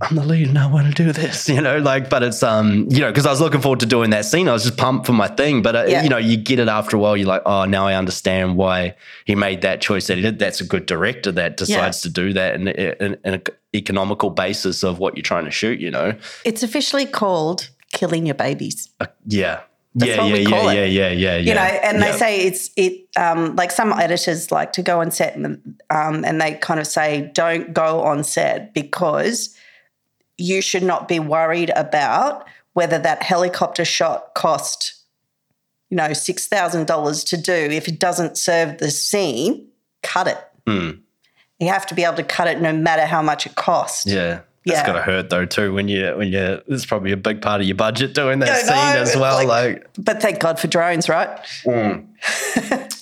I'm 0.00 0.14
the 0.14 0.24
lead 0.24 0.46
and 0.48 0.58
I 0.58 0.66
want 0.66 0.94
to 0.94 1.02
do 1.04 1.12
this, 1.12 1.48
you 1.48 1.60
know, 1.60 1.78
like, 1.78 2.08
but 2.08 2.22
it's, 2.22 2.42
um, 2.44 2.86
you 2.88 3.00
know, 3.00 3.08
because 3.08 3.26
I 3.26 3.30
was 3.30 3.40
looking 3.40 3.60
forward 3.60 3.80
to 3.80 3.86
doing 3.86 4.10
that 4.10 4.24
scene. 4.24 4.48
I 4.48 4.52
was 4.52 4.62
just 4.62 4.76
pumped 4.76 5.06
for 5.06 5.12
my 5.12 5.26
thing. 5.26 5.60
But, 5.60 5.74
uh, 5.74 5.84
Yeah. 5.88 6.02
you 6.04 6.08
know, 6.08 6.18
you 6.18 6.36
get 6.36 6.60
it 6.60 6.68
after 6.68 6.96
a 6.96 7.00
while. 7.00 7.16
You're 7.16 7.26
like, 7.26 7.42
oh, 7.46 7.64
now 7.64 7.86
I 7.86 7.94
understand 7.94 8.56
why 8.56 8.94
he 9.24 9.34
made 9.34 9.62
that 9.62 9.80
choice 9.80 10.06
that 10.06 10.16
he 10.16 10.22
did. 10.22 10.38
That's 10.38 10.60
a 10.60 10.64
good 10.64 10.86
director 10.86 11.32
that 11.32 11.56
decides 11.56 12.00
to 12.02 12.10
do 12.10 12.32
that 12.32 12.54
in, 12.54 12.68
in, 12.68 13.16
in 13.24 13.34
an 13.34 13.42
economical 13.74 14.30
basis 14.30 14.84
of 14.84 15.00
what 15.00 15.16
you're 15.16 15.22
trying 15.22 15.46
to 15.46 15.50
shoot, 15.50 15.80
you 15.80 15.90
know? 15.90 16.14
it's 16.44 16.62
officially 16.62 17.04
called 17.06 17.68
killing 17.92 18.24
your 18.26 18.34
babies. 18.36 18.88
Uh, 19.00 19.06
yeah. 19.26 19.60
That's 19.94 20.16
yeah, 20.16 20.24
yeah, 20.26 20.36
yeah, 20.36 20.72
yeah, 20.72 20.84
yeah, 20.84 21.08
yeah, 21.10 21.36
you 21.38 21.54
know, 21.54 21.60
and 21.60 21.98
Yeah. 21.98 22.12
they 22.12 22.18
say 22.18 22.40
it's 22.46 22.70
it 22.76 23.08
um, 23.16 23.56
like 23.56 23.72
some 23.72 23.92
editors 23.92 24.52
like 24.52 24.72
to 24.74 24.82
go 24.82 25.00
on 25.00 25.10
set 25.10 25.34
and 25.34 25.60
um, 25.90 26.24
and 26.24 26.40
they 26.40 26.54
kind 26.54 26.78
of 26.78 26.86
say 26.86 27.30
don't 27.34 27.72
go 27.72 28.02
on 28.02 28.22
set 28.22 28.74
because 28.74 29.56
you 30.38 30.62
should 30.62 30.82
not 30.84 31.08
be 31.08 31.18
worried 31.20 31.70
about 31.76 32.46
whether 32.72 32.98
that 32.98 33.22
helicopter 33.22 33.84
shot 33.84 34.34
cost 34.34 34.94
you 35.90 35.96
know 35.96 36.12
six 36.12 36.46
thousand 36.46 36.86
dollars 36.86 37.24
to 37.24 37.36
do 37.36 37.52
if 37.52 37.88
it 37.88 37.98
doesn't 37.98 38.38
serve 38.38 38.78
the 38.78 38.90
scene, 38.90 39.66
cut 40.02 40.26
it. 40.28 40.38
Hmm. 40.66 40.90
You 41.58 41.68
have 41.68 41.86
to 41.86 41.94
be 41.94 42.04
able 42.04 42.16
to 42.16 42.22
cut 42.22 42.46
it 42.46 42.60
no 42.60 42.72
matter 42.72 43.04
how 43.04 43.20
much 43.22 43.44
it 43.46 43.54
costs. 43.56 44.06
Yeah. 44.06 44.40
It's 44.64 44.74
Yeah. 44.76 44.86
gotta 44.86 45.00
hurt 45.02 45.30
though 45.30 45.46
too 45.46 45.72
when 45.72 45.88
you 45.88 46.14
when 46.16 46.28
you 46.28 46.60
it's 46.68 46.84
probably 46.86 47.10
a 47.12 47.16
big 47.16 47.40
part 47.40 47.60
of 47.62 47.66
your 47.66 47.74
budget 47.74 48.14
doing 48.14 48.38
that 48.40 48.58
scene 48.66 48.76
know, 48.76 49.02
as 49.02 49.16
well. 49.16 49.36
like- 49.36 49.48
like 49.48 49.86
But 49.98 50.20
thank 50.20 50.40
God 50.40 50.60
for 50.60 50.66
drones, 50.68 51.08
right? 51.08 51.28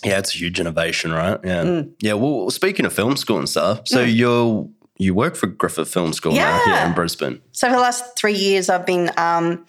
Yeah, 0.05 0.19
it's 0.19 0.33
a 0.35 0.39
huge 0.39 0.61
innovation, 0.61 1.13
right? 1.13 1.41
Yeah. 1.43 1.65
Mm. 1.65 1.91
Yeah. 2.01 2.13
Well, 2.13 2.51
speaking 2.51 2.87
of 2.87 2.93
film 2.93 3.17
school 3.17 3.39
and 3.39 3.49
stuff, 3.49 3.81
so 3.89 4.01
you're 4.03 4.69
you 4.99 5.15
work 5.15 5.37
for 5.37 5.47
Griffith 5.47 5.89
Film 5.89 6.13
School 6.13 6.33
now 6.33 6.61
here 6.65 6.87
in 6.87 6.95
Brisbane. 6.95 7.41
So 7.53 7.69
for 7.69 7.75
the 7.75 7.81
last 7.81 8.17
three 8.17 8.35
years, 8.35 8.69
I've 8.71 8.87
been 8.87 9.11
um, 9.17 9.65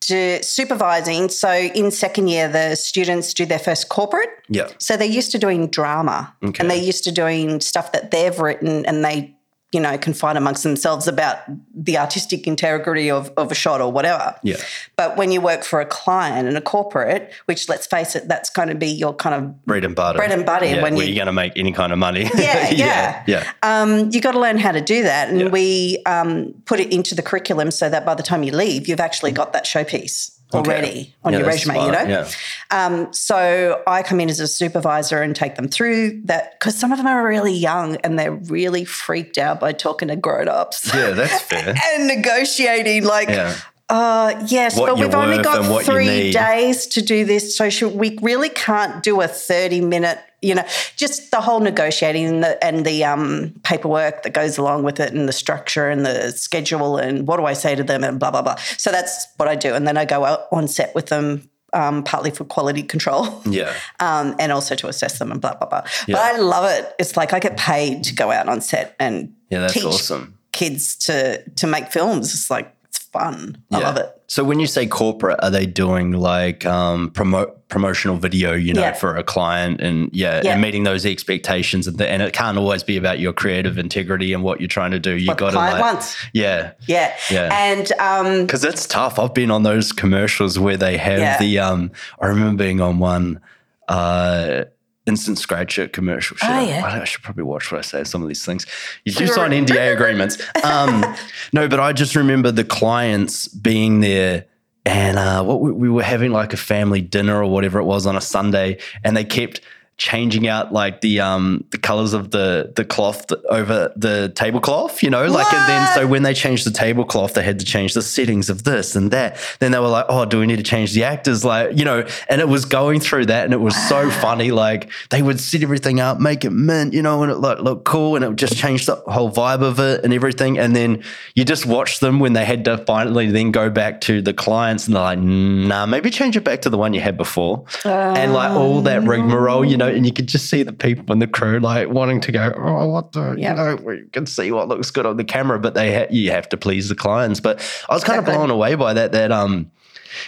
supervising. 0.00 1.28
So 1.28 1.50
in 1.50 1.90
second 1.90 2.28
year, 2.28 2.48
the 2.48 2.74
students 2.76 3.34
do 3.34 3.44
their 3.46 3.58
first 3.58 3.88
corporate. 3.88 4.30
Yeah. 4.48 4.68
So 4.78 4.96
they're 4.96 5.06
used 5.06 5.30
to 5.32 5.38
doing 5.38 5.68
drama, 5.68 6.34
Okay. 6.42 6.60
and 6.60 6.70
they're 6.70 6.76
used 6.82 7.04
to 7.04 7.12
doing 7.12 7.60
stuff 7.60 7.92
that 7.92 8.10
they've 8.10 8.38
written, 8.38 8.86
and 8.86 9.04
they, 9.04 9.36
you 9.70 9.80
know, 9.80 9.98
can 9.98 10.14
fight 10.14 10.34
amongst 10.36 10.62
themselves 10.62 11.06
about 11.06 11.38
the 11.74 11.98
artistic 11.98 12.46
integrity 12.46 13.10
of, 13.10 13.30
of 13.36 13.52
a 13.52 13.54
shot 13.54 13.82
or 13.82 13.92
whatever. 13.92 14.34
Yeah. 14.42 14.56
But 14.96 15.18
when 15.18 15.30
you 15.30 15.42
work 15.42 15.62
for 15.62 15.80
a 15.82 15.84
client 15.86 16.48
and 16.48 16.56
a 16.56 16.60
corporate, 16.62 17.32
which 17.44 17.68
let's 17.68 17.86
face 17.86 18.16
it, 18.16 18.28
that's 18.28 18.48
going 18.48 18.68
to 18.68 18.74
be 18.74 18.86
your 18.88 19.14
kind 19.14 19.34
of 19.34 19.64
Bread 19.66 19.84
and 19.84 19.94
butter. 19.94 20.16
Bread 20.16 20.32
and 20.32 20.46
butter 20.46 20.64
Yeah, 20.64 20.82
when 20.82 20.96
you- 20.96 21.02
you're 21.04 21.14
going 21.16 21.26
to 21.26 21.32
make 21.32 21.52
any 21.56 21.72
kind 21.72 21.92
of 21.92 21.98
money. 21.98 22.30
Yeah, 22.34 22.70
yeah. 22.70 23.24
yeah. 23.26 23.52
um, 23.62 24.08
you 24.10 24.22
got 24.22 24.32
to 24.32 24.40
learn 24.40 24.56
how 24.56 24.72
to 24.72 24.80
do 24.80 25.02
that, 25.02 25.28
and 25.28 25.40
Yeah. 25.40 25.48
we 25.48 26.02
um, 26.06 26.54
put 26.64 26.80
it 26.80 26.90
into 26.90 27.14
the 27.14 27.22
curriculum 27.22 27.70
so 27.70 27.90
that 27.90 28.06
by 28.06 28.14
the 28.14 28.22
time 28.22 28.42
you 28.42 28.52
leave, 28.52 28.88
you've 28.88 29.00
actually 29.00 29.32
got 29.32 29.52
that 29.52 29.64
showpiece 29.66 30.37
Okay. 30.54 30.70
already 30.70 31.14
on 31.24 31.32
Yeah, 31.32 31.40
your 31.40 31.48
resume. 31.48 31.74
You 31.84 31.92
know, 31.92 32.02
Yeah. 32.02 32.28
um, 32.70 33.12
so 33.12 33.82
I 33.86 34.02
come 34.02 34.18
in 34.20 34.30
as 34.30 34.40
a 34.40 34.48
supervisor 34.48 35.20
and 35.20 35.36
take 35.36 35.56
them 35.56 35.68
through 35.68 36.22
that 36.24 36.58
because 36.58 36.74
some 36.78 36.90
of 36.90 36.96
them 36.98 37.06
are 37.06 37.26
really 37.26 37.52
young 37.52 37.96
and 37.96 38.18
they're 38.18 38.32
really 38.32 38.84
freaked 38.86 39.36
out 39.36 39.60
by 39.60 39.72
talking 39.72 40.08
to 40.08 40.16
grown-ups 40.16 40.90
Yeah, 40.94 41.10
that's 41.10 41.40
fair. 41.42 41.74
and 41.94 42.06
negotiating 42.06 43.04
like. 43.04 43.28
Yeah. 43.28 43.54
Uh, 43.88 44.44
yes, 44.48 44.78
What 44.78 44.88
but 44.88 44.98
we've 44.98 45.14
only 45.14 45.42
got 45.42 45.60
and 45.60 45.70
what 45.70 45.86
you 45.86 45.92
three 45.92 46.30
days 46.30 46.86
to 46.88 47.02
do 47.02 47.24
this. 47.24 47.56
So 47.56 47.70
should, 47.70 47.94
we 47.94 48.18
really 48.20 48.50
can't 48.50 49.02
do 49.02 49.22
a 49.22 49.28
30 49.28 49.80
minute, 49.80 50.18
you 50.42 50.54
know, 50.54 50.64
just 50.96 51.30
the 51.30 51.40
whole 51.40 51.60
negotiating 51.60 52.26
and 52.26 52.44
the, 52.44 52.62
and 52.64 52.84
the 52.84 53.04
um, 53.04 53.54
paperwork 53.62 54.24
that 54.24 54.34
goes 54.34 54.58
along 54.58 54.82
with 54.82 55.00
it 55.00 55.14
and 55.14 55.26
the 55.26 55.32
structure 55.32 55.88
and 55.88 56.04
the 56.04 56.32
schedule 56.32 56.98
and 56.98 57.26
what 57.26 57.38
do 57.38 57.46
I 57.46 57.54
say 57.54 57.74
to 57.74 57.82
them 57.82 58.04
and 58.04 58.20
blah, 58.20 58.30
blah, 58.30 58.42
blah. 58.42 58.56
So 58.76 58.90
that's 58.90 59.26
what 59.38 59.48
I 59.48 59.54
do. 59.54 59.72
And 59.74 59.86
then 59.88 59.96
I 59.96 60.04
go 60.04 60.24
out 60.24 60.48
on 60.52 60.68
set 60.68 60.94
with 60.94 61.06
them. 61.06 61.48
Um, 61.74 62.02
partly 62.02 62.30
for 62.30 62.44
quality 62.46 62.82
control 62.82 63.42
Yeah. 63.44 63.74
um, 64.00 64.34
and 64.38 64.52
also 64.52 64.74
to 64.74 64.88
assess 64.88 65.18
them 65.18 65.30
and 65.30 65.38
blah, 65.38 65.52
blah, 65.54 65.68
blah. 65.68 65.82
Yeah. 66.06 66.14
But 66.14 66.22
I 66.22 66.38
love 66.38 66.64
it. 66.70 66.94
It's 66.98 67.14
like 67.14 67.34
I 67.34 67.40
get 67.40 67.58
paid 67.58 68.04
to 68.04 68.14
go 68.14 68.30
out 68.30 68.48
on 68.48 68.62
set 68.62 68.96
and 68.98 69.34
Yeah, 69.50 69.60
that's 69.60 69.74
teach 69.74 69.84
awesome. 69.84 70.38
kids 70.52 70.96
to 70.96 71.42
to 71.56 71.66
make 71.66 71.92
films. 71.92 72.32
It's 72.32 72.50
like, 72.50 72.74
fun. 73.12 73.58
I 73.72 73.78
Yeah. 73.78 73.86
love 73.86 73.96
it. 73.96 74.10
So 74.26 74.44
when 74.44 74.60
you 74.60 74.66
say 74.66 74.86
corporate, 74.86 75.38
are 75.42 75.50
they 75.50 75.64
doing 75.64 76.12
like 76.12 76.66
um, 76.66 77.10
promo- 77.10 77.50
promotional 77.68 78.16
video, 78.16 78.52
you 78.52 78.74
know, 78.74 78.82
Yeah. 78.82 78.92
for 78.92 79.16
a 79.16 79.22
client 79.22 79.80
and 79.80 80.10
yeah, 80.12 80.42
Yeah. 80.44 80.52
and 80.52 80.60
meeting 80.60 80.84
those 80.84 81.06
expectations 81.06 81.86
and, 81.86 81.96
th- 81.96 82.10
and 82.10 82.20
it 82.22 82.34
can't 82.34 82.58
always 82.58 82.82
be 82.82 82.96
about 82.98 83.18
your 83.20 83.32
creative 83.32 83.78
integrity 83.78 84.32
and 84.34 84.42
what 84.42 84.60
you're 84.60 84.68
trying 84.68 84.90
to 84.90 84.98
do. 84.98 85.12
You 85.16 85.34
got 85.34 85.50
to 85.50 85.56
like, 85.56 85.80
wants. 85.80 86.14
yeah, 86.34 86.72
Yeah. 86.86 87.14
Yeah. 87.30 87.48
And 87.52 87.90
um, 87.98 88.42
Because 88.46 88.64
it's 88.64 88.86
tough. 88.86 89.18
I've 89.18 89.32
been 89.34 89.50
on 89.50 89.62
those 89.62 89.92
commercials 89.92 90.58
where 90.58 90.76
they 90.76 90.98
have 90.98 91.38
the 91.40 91.58
um 91.58 91.90
I 92.20 92.26
remember 92.26 92.62
being 92.62 92.80
on 92.82 92.98
one 92.98 93.40
uh 93.88 94.64
instant 95.08 95.38
scratcher 95.38 95.88
commercial. 95.88 96.36
Shit, 96.36 96.48
Oh, 96.50 96.60
yeah. 96.60 96.84
I, 96.84 97.00
I 97.00 97.04
should 97.04 97.22
probably 97.22 97.44
watch 97.44 97.72
what 97.72 97.78
I 97.78 97.82
say 97.82 98.04
some 98.04 98.22
of 98.22 98.28
these 98.28 98.44
things. 98.44 98.66
You 99.04 99.12
do 99.12 99.26
sign 99.26 99.50
NDA 99.50 99.92
agreements. 99.94 100.38
Um 100.62 101.04
no, 101.52 101.66
but 101.66 101.80
I 101.80 101.92
just 101.92 102.14
remember 102.14 102.52
the 102.52 102.64
clients 102.64 103.48
being 103.48 104.00
there 104.00 104.44
and 104.86 105.18
uh 105.18 105.42
what 105.42 105.60
we, 105.60 105.72
we 105.72 105.88
were 105.88 106.02
having 106.04 106.30
like 106.30 106.52
a 106.52 106.56
family 106.58 107.00
dinner 107.00 107.42
or 107.42 107.50
whatever 107.50 107.78
it 107.80 107.84
was 107.84 108.06
on 108.06 108.16
a 108.16 108.20
Sunday 108.20 108.78
and 109.02 109.16
they 109.16 109.24
kept 109.24 109.60
changing 109.98 110.46
out 110.46 110.72
like 110.72 111.00
the 111.00 111.18
um 111.18 111.64
the 111.70 111.78
colors 111.78 112.12
of 112.12 112.30
the 112.30 112.72
the 112.76 112.84
cloth 112.84 113.26
over 113.48 113.92
the 113.96 114.32
tablecloth, 114.36 115.02
you 115.02 115.10
know, 115.10 115.26
like 115.26 115.52
and 115.52 115.68
then 115.68 115.94
so 115.94 116.06
when 116.06 116.22
they 116.22 116.32
changed 116.32 116.64
the 116.64 116.70
tablecloth, 116.70 117.34
they 117.34 117.42
had 117.42 117.58
to 117.58 117.64
change 117.64 117.94
the 117.94 118.02
settings 118.02 118.48
of 118.48 118.62
this 118.62 118.94
and 118.94 119.10
that. 119.10 119.36
Then 119.58 119.72
they 119.72 119.78
were 119.80 119.88
like, 119.88 120.06
oh, 120.08 120.24
do 120.24 120.38
we 120.38 120.46
need 120.46 120.56
to 120.56 120.62
change 120.62 120.92
the 120.94 121.02
actors? 121.02 121.44
Like, 121.44 121.76
you 121.76 121.84
know, 121.84 122.06
and 122.28 122.40
it 122.40 122.48
was 122.48 122.64
going 122.64 123.00
through 123.00 123.26
that, 123.26 123.44
and 123.44 123.52
it 123.52 123.60
was 123.60 123.74
so 123.88 124.08
funny. 124.08 124.52
Like 124.52 124.88
they 125.10 125.20
would 125.20 125.40
set 125.40 125.64
everything 125.64 125.98
up, 125.98 126.20
make 126.20 126.44
it 126.44 126.50
mint, 126.50 126.94
you 126.94 127.02
know, 127.02 127.24
and 127.24 127.32
it 127.32 127.38
like 127.38 127.58
looked 127.58 127.84
cool, 127.84 128.14
and 128.14 128.24
it 128.24 128.28
would 128.28 128.38
just 128.38 128.56
changed 128.56 128.86
the 128.86 128.96
whole 129.08 129.32
vibe 129.32 129.62
of 129.62 129.80
it 129.80 130.04
and 130.04 130.12
everything. 130.12 130.58
And 130.58 130.76
then 130.76 131.02
you 131.34 131.44
just 131.44 131.66
watch 131.66 131.98
them 131.98 132.20
when 132.20 132.34
they 132.34 132.44
had 132.44 132.64
to 132.66 132.78
finally 132.78 133.32
then 133.32 133.50
go 133.50 133.68
back 133.68 134.00
to 134.02 134.22
the 134.22 134.32
clients, 134.32 134.86
and 134.86 134.94
they're 134.94 135.02
like, 135.02 135.18
nah, 135.18 135.86
maybe 135.86 136.08
change 136.10 136.36
it 136.36 136.44
back 136.44 136.62
to 136.62 136.70
the 136.70 136.78
one 136.78 136.94
you 136.94 137.00
had 137.00 137.16
before, 137.16 137.64
and 137.84 138.32
like 138.32 138.52
all 138.52 138.82
that 138.82 139.02
rigmarole, 139.02 139.64
you 139.64 139.76
know, 139.76 139.87
and 139.94 140.06
you 140.06 140.12
could 140.12 140.26
just 140.28 140.48
see 140.50 140.62
the 140.62 140.72
people 140.72 141.12
in 141.12 141.18
the 141.18 141.26
crew 141.26 141.60
like 141.60 141.88
wanting 141.88 142.20
to 142.22 142.32
go, 142.32 142.52
oh, 142.56 142.86
what 142.88 143.12
the, 143.12 143.34
Yep. 143.36 143.38
you 143.38 143.54
know, 143.54 143.76
we 143.84 144.02
can 144.12 144.26
see 144.26 144.50
what 144.52 144.68
looks 144.68 144.90
good 144.90 145.06
on 145.06 145.16
the 145.16 145.24
camera, 145.24 145.58
but 145.58 145.74
they 145.74 145.94
ha- 145.94 146.06
you 146.10 146.30
have 146.30 146.48
to 146.50 146.56
please 146.56 146.88
the 146.88 146.94
clients. 146.94 147.40
But 147.40 147.60
I 147.88 147.94
was 147.94 148.04
kind 148.04 148.18
of 148.18 148.24
blown 148.24 148.50
away 148.50 148.74
by 148.74 148.94
that. 148.94 149.12
That 149.12 149.32
um, 149.32 149.70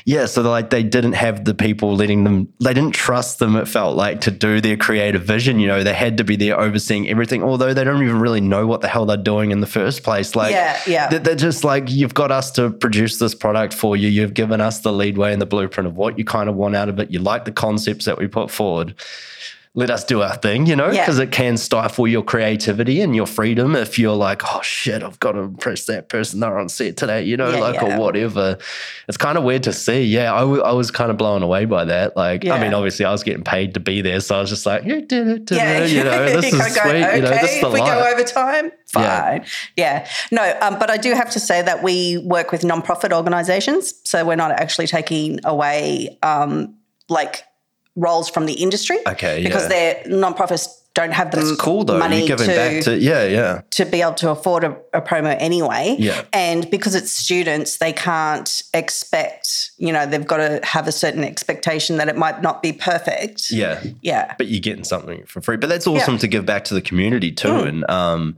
yeah, 0.04 0.26
so 0.26 0.42
like 0.42 0.70
they 0.70 0.82
didn't 0.82 1.12
have 1.12 1.44
the 1.44 1.54
people 1.54 1.94
letting 1.94 2.24
them, 2.24 2.52
they 2.60 2.74
didn't 2.74 2.94
trust 2.94 3.38
them. 3.38 3.56
It 3.56 3.68
felt 3.68 3.96
like 3.96 4.20
to 4.22 4.30
do 4.30 4.60
their 4.60 4.76
creative 4.76 5.22
vision. 5.22 5.58
You 5.58 5.68
know, 5.68 5.82
they 5.82 5.94
had 5.94 6.18
to 6.18 6.24
be 6.24 6.36
there 6.36 6.58
overseeing 6.58 7.08
everything, 7.08 7.42
although 7.42 7.74
they 7.74 7.84
don't 7.84 8.02
even 8.02 8.20
really 8.20 8.40
know 8.40 8.66
what 8.66 8.80
the 8.80 8.88
hell 8.88 9.06
they're 9.06 9.16
doing 9.16 9.50
in 9.50 9.60
the 9.60 9.66
first 9.66 10.02
place. 10.02 10.36
Like, 10.36 10.52
Yeah, 10.52 10.80
yeah. 10.86 11.08
They're, 11.08 11.18
they're 11.20 11.34
just 11.34 11.64
like, 11.64 11.90
you've 11.90 12.14
got 12.14 12.30
us 12.30 12.50
to 12.52 12.70
produce 12.70 13.18
this 13.18 13.34
product 13.34 13.74
for 13.74 13.96
you. 13.96 14.08
You've 14.08 14.34
given 14.34 14.60
us 14.60 14.80
the 14.80 14.92
leadway 14.92 15.32
and 15.32 15.40
the 15.40 15.46
blueprint 15.46 15.86
of 15.86 15.96
what 15.96 16.18
you 16.18 16.24
kind 16.24 16.48
of 16.48 16.56
want 16.56 16.76
out 16.76 16.88
of 16.88 16.98
it. 16.98 17.10
You 17.10 17.18
like 17.18 17.44
the 17.44 17.52
concepts 17.52 18.04
that 18.04 18.18
we 18.18 18.26
put 18.26 18.50
forward 18.50 18.94
let 19.74 19.88
us 19.88 20.02
do 20.02 20.20
our 20.20 20.34
thing, 20.34 20.66
you 20.66 20.74
know, 20.74 20.90
Yeah. 20.90 21.02
because 21.04 21.20
it 21.20 21.30
can 21.30 21.56
stifle 21.56 22.08
your 22.08 22.24
creativity 22.24 23.00
and 23.02 23.14
your 23.14 23.26
freedom 23.26 23.76
if 23.76 24.00
you're 24.00 24.16
like, 24.16 24.42
oh 24.52 24.60
shit, 24.62 25.00
I've 25.04 25.20
got 25.20 25.32
to 25.32 25.38
impress 25.38 25.84
that 25.86 26.08
person 26.08 26.40
they're 26.40 26.58
on 26.58 26.68
set 26.68 26.96
today, 26.96 27.22
you 27.22 27.36
know, 27.36 27.50
Yeah, 27.52 27.60
like 27.60 27.74
yeah. 27.76 27.96
or 27.96 28.00
whatever. 28.00 28.58
It's 29.06 29.16
kind 29.16 29.38
of 29.38 29.44
weird 29.44 29.62
to 29.62 29.72
see. 29.72 30.02
Yeah, 30.02 30.34
I, 30.34 30.40
w- 30.40 30.60
I 30.62 30.72
was 30.72 30.90
kind 30.90 31.08
of 31.12 31.16
blown 31.18 31.44
away 31.44 31.66
by 31.66 31.84
that. 31.84 32.16
Like, 32.16 32.44
I 32.48 32.58
mean, 32.60 32.74
obviously, 32.74 33.04
I 33.04 33.12
was 33.12 33.22
getting 33.22 33.44
paid 33.44 33.74
to 33.74 33.80
be 33.80 34.02
there, 34.02 34.18
so 34.18 34.38
I 34.38 34.40
was 34.40 34.50
just 34.50 34.66
like, 34.66 34.82
you 34.84 35.02
did 35.02 35.28
it, 35.28 35.50
Yeah, 35.52 35.84
you 35.84 36.02
know, 36.02 36.26
this 36.40 36.52
is 36.52 36.60
sweet, 36.60 36.74
go, 36.82 36.90
you 36.92 36.98
know, 37.00 37.08
okay, 37.08 37.20
this 37.40 37.54
is 37.54 37.60
the 37.60 37.66
if 37.68 37.72
we 37.72 37.78
go 37.78 37.84
life. 37.86 38.12
over 38.14 38.24
time, 38.24 38.72
Yeah. 38.96 39.20
fine. 39.30 39.44
Yeah. 39.76 40.08
No, 40.32 40.58
um, 40.62 40.80
but 40.80 40.90
I 40.90 40.96
do 40.96 41.14
have 41.14 41.30
to 41.30 41.38
say 41.38 41.62
that 41.62 41.80
we 41.84 42.18
work 42.18 42.50
with 42.50 42.62
nonprofit 42.62 43.12
organizations. 43.12 43.94
So 44.02 44.24
we're 44.24 44.34
not 44.34 44.50
actually 44.50 44.88
taking 44.88 45.38
away 45.44 46.18
um, 46.24 46.74
like 47.08 47.44
roles 48.00 48.28
from 48.30 48.46
the 48.46 48.54
industry. 48.54 48.98
Okay, 49.06 49.42
Because 49.44 49.64
yeah. 49.64 49.68
they're 49.68 49.94
nonprofits 50.04 50.66
don't 50.92 51.12
have 51.12 51.30
the 51.30 51.38
It's 51.40 51.54
cool 51.60 51.84
though. 51.84 51.98
money 51.98 52.18
You're 52.18 52.36
giving 52.36 52.48
to, 52.48 52.54
back 52.56 52.82
to 52.84 52.98
yeah, 52.98 53.24
yeah. 53.24 53.60
to 53.78 53.84
be 53.84 54.02
able 54.02 54.14
to 54.14 54.30
afford 54.30 54.64
a, 54.64 54.76
a 54.92 55.00
promo 55.00 55.36
anyway. 55.38 55.94
Yeah. 55.98 56.22
And 56.32 56.68
because 56.68 56.96
it's 56.96 57.12
students, 57.12 57.76
they 57.76 57.92
can't 57.92 58.62
expect, 58.74 59.70
you 59.78 59.92
know, 59.92 60.04
they've 60.04 60.26
got 60.26 60.38
to 60.38 60.60
have 60.64 60.88
a 60.88 60.92
certain 60.92 61.22
expectation 61.22 61.96
that 61.98 62.08
it 62.08 62.16
might 62.16 62.42
not 62.42 62.60
be 62.60 62.72
perfect. 62.72 63.52
Yeah. 63.52 63.80
Yeah. 64.02 64.34
but 64.36 64.48
you're 64.48 64.60
getting 64.60 64.82
something 64.84 65.24
for 65.26 65.40
free. 65.40 65.56
But 65.58 65.68
that's 65.68 65.86
awesome 65.86 66.18
to 66.18 66.26
give 66.26 66.44
back 66.44 66.64
to 66.64 66.74
the 66.74 66.82
community 66.82 67.30
too, 67.30 67.48
Mm. 67.48 67.68
and 67.68 67.90
um, 67.90 68.36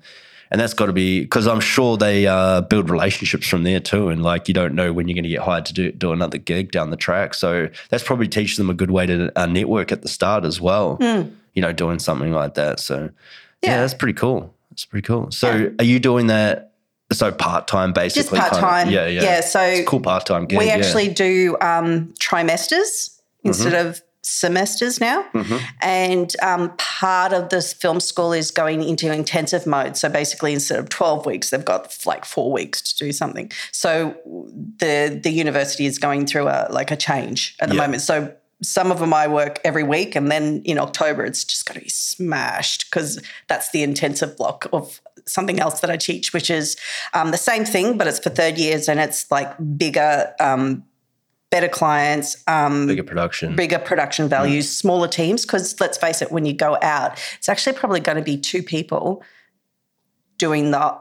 and 0.52 0.60
that's 0.60 0.74
got 0.74 0.86
to 0.86 0.92
be 0.92 1.22
because 1.22 1.48
I'm 1.48 1.60
sure 1.60 1.96
they 1.96 2.26
uh, 2.26 2.60
build 2.60 2.90
relationships 2.90 3.48
from 3.48 3.64
there 3.64 3.80
too, 3.80 4.08
and 4.10 4.22
like 4.22 4.46
you 4.46 4.54
don't 4.54 4.74
know 4.74 4.92
when 4.92 5.08
you're 5.08 5.14
going 5.14 5.24
to 5.24 5.30
get 5.30 5.40
hired 5.40 5.66
to 5.66 5.72
do 5.72 5.90
do 5.90 6.12
another 6.12 6.38
gig 6.38 6.70
down 6.70 6.90
the 6.90 6.96
track, 6.96 7.34
so 7.34 7.68
that's 7.88 8.04
probably 8.04 8.28
teaches 8.28 8.58
them 8.58 8.70
a 8.70 8.74
good 8.74 8.90
way 8.90 9.06
to 9.06 9.32
uh, 9.34 9.46
network 9.46 9.90
at 9.90 10.02
the 10.02 10.08
start 10.08 10.44
as 10.44 10.60
well. 10.60 10.98
You 11.54 11.60
know, 11.62 11.72
doing 11.72 11.98
something 11.98 12.32
like 12.32 12.54
that. 12.54 12.78
So 12.78 12.96
yeah, 12.96 13.08
Mm. 13.08 13.12
Yeah. 13.62 13.80
that's 13.80 13.94
pretty 13.94 14.14
cool. 14.14 14.54
That's 14.70 14.84
pretty 14.84 15.06
cool. 15.06 15.30
So 15.30 15.72
are 15.78 15.84
you 15.84 15.98
doing 15.98 16.28
that? 16.28 16.72
So 17.12 17.30
part 17.30 17.66
time, 17.68 17.92
basically. 17.92 18.38
kind 18.38 18.52
of? 18.52 18.58
part-time. 18.60 18.90
Yeah, 18.90 19.06
yeah. 19.06 19.22
Yeah, 19.22 19.40
so 19.40 19.60
it's 19.60 19.88
cool 19.88 20.00
part 20.00 20.24
time 20.24 20.46
we 20.48 20.66
yeah. 20.66 20.72
actually 20.76 21.08
do 21.08 21.56
um, 21.60 22.12
trimesters 22.18 23.20
instead 23.44 23.74
of 23.74 24.00
semesters 24.22 25.00
now. 25.00 25.24
And 25.80 26.34
um, 26.42 26.72
part 26.76 27.32
of 27.32 27.48
this 27.48 27.72
film 27.72 28.00
school 28.00 28.32
is 28.32 28.50
going 28.50 28.82
into 28.82 29.12
intensive 29.12 29.66
mode. 29.66 29.96
So 29.96 30.08
basically, 30.08 30.52
instead 30.52 30.78
of 30.78 30.88
12 30.88 31.26
weeks, 31.26 31.50
they've 31.50 31.64
got 31.64 31.96
like 32.06 32.24
four 32.24 32.52
weeks 32.52 32.80
to 32.82 33.04
do 33.04 33.12
something. 33.12 33.50
So 33.72 34.14
the 34.78 35.20
the 35.22 35.30
university 35.30 35.86
is 35.86 35.98
going 35.98 36.26
through 36.26 36.48
a 36.48 36.68
like 36.70 36.90
a 36.90 36.96
change 36.96 37.56
at 37.60 37.68
the 37.68 37.74
Yeah. 37.74 37.82
moment. 37.82 38.02
So 38.02 38.34
some 38.62 38.92
of 38.92 39.00
them 39.00 39.12
I 39.12 39.26
work 39.26 39.58
every 39.64 39.82
week, 39.82 40.14
and 40.14 40.30
then 40.30 40.62
in 40.64 40.78
October 40.78 41.24
it's 41.24 41.42
just 41.44 41.66
going 41.66 41.78
to 41.80 41.84
be 41.84 41.90
smashed 41.90 42.88
because 42.90 43.20
that's 43.48 43.70
the 43.72 43.82
intensive 43.82 44.36
block 44.36 44.66
of 44.72 45.00
something 45.26 45.58
else 45.60 45.80
that 45.80 45.90
I 45.90 45.96
teach, 45.96 46.32
which 46.32 46.48
is 46.50 46.76
um, 47.12 47.30
the 47.32 47.38
same 47.38 47.64
thing, 47.64 47.98
but 47.98 48.06
it's 48.06 48.18
for 48.20 48.30
third 48.30 48.58
years 48.58 48.88
and 48.88 48.98
it's 49.00 49.30
like 49.30 49.52
bigger, 49.76 50.32
um, 50.40 50.84
better 51.52 51.68
clients, 51.68 52.42
um, 52.48 52.86
bigger 52.88 53.04
production. 53.04 53.54
bigger 53.54 53.78
production 53.78 54.26
values, 54.28 54.68
smaller 54.68 55.06
teams. 55.06 55.42
Because 55.42 55.78
let's 55.80 55.98
face 55.98 56.22
it, 56.22 56.32
when 56.32 56.46
you 56.46 56.54
go 56.54 56.78
out, 56.82 57.20
it's 57.36 57.48
actually 57.48 57.74
probably 57.76 58.00
going 58.00 58.16
to 58.16 58.24
be 58.24 58.38
two 58.38 58.62
people 58.64 59.22
doing 60.38 60.72
the 60.72 60.98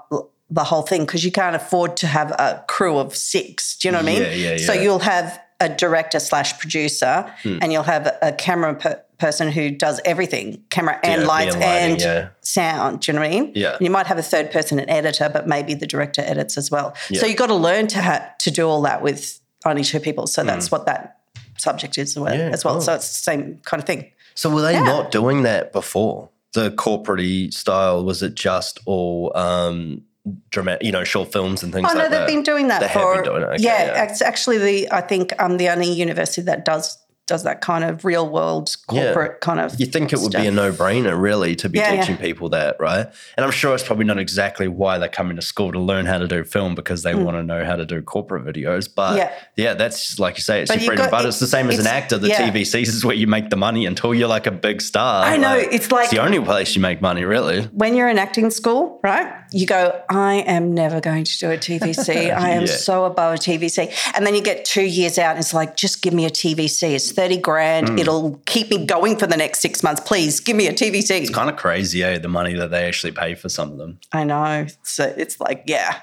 the 0.50 0.66
whole 0.66 0.82
thing 0.82 1.06
because 1.06 1.24
you 1.24 1.32
can't 1.32 1.56
afford 1.56 1.96
to 1.98 2.08
have 2.08 2.32
a 2.32 2.64
crew 2.68 2.98
of 2.98 3.16
six. 3.16 3.78
Do 3.78 3.88
you 3.88 3.94
know 3.94 4.00
what 4.00 4.10
I 4.10 4.14
mean? 4.14 4.22
Yeah, 4.22 4.34
yeah, 4.34 4.58
So 4.58 4.74
yeah. 4.74 4.80
Hmm. 4.80 4.84
you'll 4.84 5.00
have 5.00 5.42
a 5.62 5.70
director 5.70 6.20
slash 6.20 6.60
producer, 6.60 7.32
and 7.44 7.72
you'll 7.72 7.84
have 7.84 8.18
a 8.24 8.34
camera 8.34 8.74
per- 8.74 9.02
person 9.20 9.52
who 9.52 9.70
does 9.70 10.02
everything, 10.04 10.64
camera 10.72 11.00
and 11.04 11.22
DOP 11.22 11.30
lights 11.30 11.54
and 11.54 11.64
lighting, 11.64 11.92
and 11.92 12.02
yeah. 12.02 12.30
sound. 12.42 13.02
Do 13.02 13.12
you 13.12 13.16
know 13.16 13.22
what 13.22 13.32
I 13.32 13.40
mean? 13.40 13.52
Yeah. 13.54 13.74
And 13.76 13.82
you 13.82 13.92
might 13.92 14.08
have 14.08 14.18
a 14.18 14.24
third 14.24 14.52
person, 14.52 14.80
an 14.80 14.90
editor, 14.90 15.30
but 15.32 15.48
maybe 15.48 15.76
the 15.76 15.86
director 15.86 16.22
edits 16.26 16.58
as 16.58 16.72
well. 16.72 16.96
Yeah. 17.12 17.22
So 17.22 17.28
you've 17.28 17.38
got 17.38 17.48
to 17.48 17.56
learn 17.56 17.86
to 17.88 18.02
ha- 18.02 18.32
to 18.40 18.52
do 18.52 18.68
all 18.68 18.82
that 18.82 19.04
with 19.04 19.40
only 19.66 19.84
two 19.84 20.00
people. 20.00 20.28
So 20.28 20.44
that's 20.44 20.72
what 20.72 20.86
that 20.86 21.20
subject 21.58 21.98
is 21.98 22.12
as 22.18 22.20
well. 22.20 22.34
Yeah, 22.36 22.50
as 22.50 22.66
well. 22.66 22.76
cool. 22.76 22.82
So 22.82 22.94
it's 22.96 23.08
the 23.08 23.24
same 23.24 23.60
kind 23.64 23.82
of 23.82 23.88
thing. 23.88 24.12
So 24.36 24.50
were 24.50 24.62
they 24.62 24.74
Yeah. 24.74 24.84
not 24.84 25.12
doing 25.12 25.44
that 25.44 25.72
before? 25.72 26.30
The 26.54 26.72
corporate 26.72 27.54
style 27.54 28.04
was 28.04 28.24
it 28.24 28.34
just 28.36 28.80
all 28.86 29.32
um 29.38 30.02
dramatic, 30.50 30.84
you 30.86 30.92
know, 30.92 31.04
short 31.04 31.32
films 31.32 31.64
and 31.64 31.74
things 31.74 31.88
Oh 31.90 31.94
like 31.94 32.04
no, 32.04 32.10
that? 32.10 32.28
they've 32.28 32.36
been 32.36 32.44
doing 32.44 32.68
that 32.68 32.80
They 32.82 32.88
have 32.88 33.02
for 33.02 33.16
been 33.16 33.24
doing 33.24 33.42
it, 33.44 33.46
okay, 33.46 33.64
yeah, 33.64 33.86
yeah. 33.86 34.04
It's 34.04 34.22
actually 34.22 34.58
the 34.58 34.92
I 34.92 35.02
think 35.02 35.34
um 35.42 35.58
the 35.58 35.70
only 35.70 35.92
university 35.92 36.42
that 36.44 36.66
does 36.66 36.98
does 37.28 37.44
that 37.44 37.62
kind 37.62 37.84
of 37.84 38.04
real 38.04 38.28
world 38.28 38.76
corporate 38.88 39.40
kind 39.40 39.60
of. 39.60 39.80
You 39.80 39.86
think 39.86 40.12
it 40.12 40.20
would 40.20 40.34
be 40.34 40.48
a 40.48 40.52
no-brainer, 40.52 41.20
really, 41.20 41.56
to 41.58 41.70
be 41.70 41.78
Yeah, 41.80 41.94
yeah. 41.94 42.02
teaching 42.02 42.18
people 42.18 42.50
that, 42.50 42.76
right? 42.80 43.08
And 43.38 43.46
I'm 43.46 43.52
sure 43.52 43.74
it's 43.74 43.84
probably 43.84 44.04
not 44.06 44.18
exactly 44.20 44.68
why 44.68 44.98
they 44.98 45.08
come 45.08 45.30
into 45.30 45.42
school 45.42 45.72
to 45.72 45.80
learn 45.80 46.06
how 46.08 46.18
to 46.18 46.28
do 46.28 46.44
film 46.44 46.76
because 46.76 47.04
they 47.04 47.16
want 47.16 47.38
to 47.38 47.44
know 47.44 47.64
how 47.64 47.76
to 47.78 47.86
do 47.86 48.02
corporate 48.02 48.44
videos. 48.44 48.90
But 48.94 49.16
yeah, 49.18 49.30
Mm. 49.30 49.34
Yeah. 49.56 49.74
that's 49.76 50.20
like 50.20 50.36
you 50.38 50.42
say, 50.42 50.62
it's 50.62 50.70
But 50.72 50.82
your 50.82 50.84
you 50.94 50.98
bread 50.98 51.00
and 51.02 51.12
butter. 51.12 51.28
It's 51.30 51.40
the 51.40 51.48
same 51.48 51.70
as 51.70 51.80
an 51.80 51.88
actor. 51.88 52.18
The 52.18 52.30
yeah. 52.30 52.50
TVCs 52.50 52.88
is 52.88 53.06
where 53.06 53.16
you 53.16 53.28
make 53.28 53.50
the 53.50 53.56
money 53.56 53.86
until 53.86 54.14
you're 54.14 54.28
like 54.28 54.48
a 54.48 54.52
big 54.52 54.82
star. 54.82 55.24
I 55.24 55.38
know, 55.38 55.56
it's 55.56 55.92
like- 55.92 56.06
it's 56.06 56.12
the 56.14 56.22
only 56.22 56.40
place 56.42 56.76
you 56.76 56.82
make 56.82 57.02
money, 57.02 57.24
really. 57.24 57.62
when 57.72 57.96
you're 57.96 58.10
in 58.10 58.18
acting 58.20 58.50
school, 58.52 59.00
right? 59.04 59.32
You 59.54 59.66
go, 59.68 60.02
I 60.10 60.36
am 60.48 60.74
never 60.74 61.00
going 61.02 61.24
to 61.26 61.38
do 61.38 61.52
a 61.52 61.58
TVC. 61.58 62.32
I 62.36 62.50
am 62.52 62.62
Yeah. 62.66 62.68
so 62.76 63.06
above 63.06 63.36
a 63.36 63.38
TVC. 63.38 63.92
And 64.16 64.26
then 64.26 64.34
you 64.36 64.42
get 64.42 64.66
two 64.66 64.84
years 64.86 65.18
out 65.18 65.32
and 65.32 65.40
it's 65.40 65.54
like, 65.54 65.76
just 65.78 66.02
give 66.02 66.14
me 66.14 66.26
a 66.26 66.30
TVC. 66.30 66.94
It's 66.96 67.11
30 67.12 67.38
grand. 67.38 67.88
Mm. 67.90 68.00
It'll 68.00 68.42
keep 68.46 68.70
me 68.70 68.86
going 68.86 69.18
for 69.18 69.28
the 69.28 69.38
next 69.38 69.60
six 69.60 69.84
months. 69.84 70.02
Please 70.02 70.40
give 70.40 70.56
me 70.56 70.68
a 70.68 70.74
TVC. 70.74 71.22
It's 71.22 71.30
kind 71.30 71.50
of 71.50 71.56
crazy, 71.58 72.04
eh? 72.04 72.18
The 72.18 72.28
money 72.28 72.54
that 72.56 72.72
they 72.72 72.86
actually 72.88 73.12
pay 73.14 73.36
for 73.36 73.50
some 73.50 73.72
of 73.72 73.78
them. 73.78 74.00
I 74.12 74.24
know. 74.24 74.68
So 74.84 75.14
it's 75.18 75.40
like, 75.40 75.64
yeah. 75.68 76.02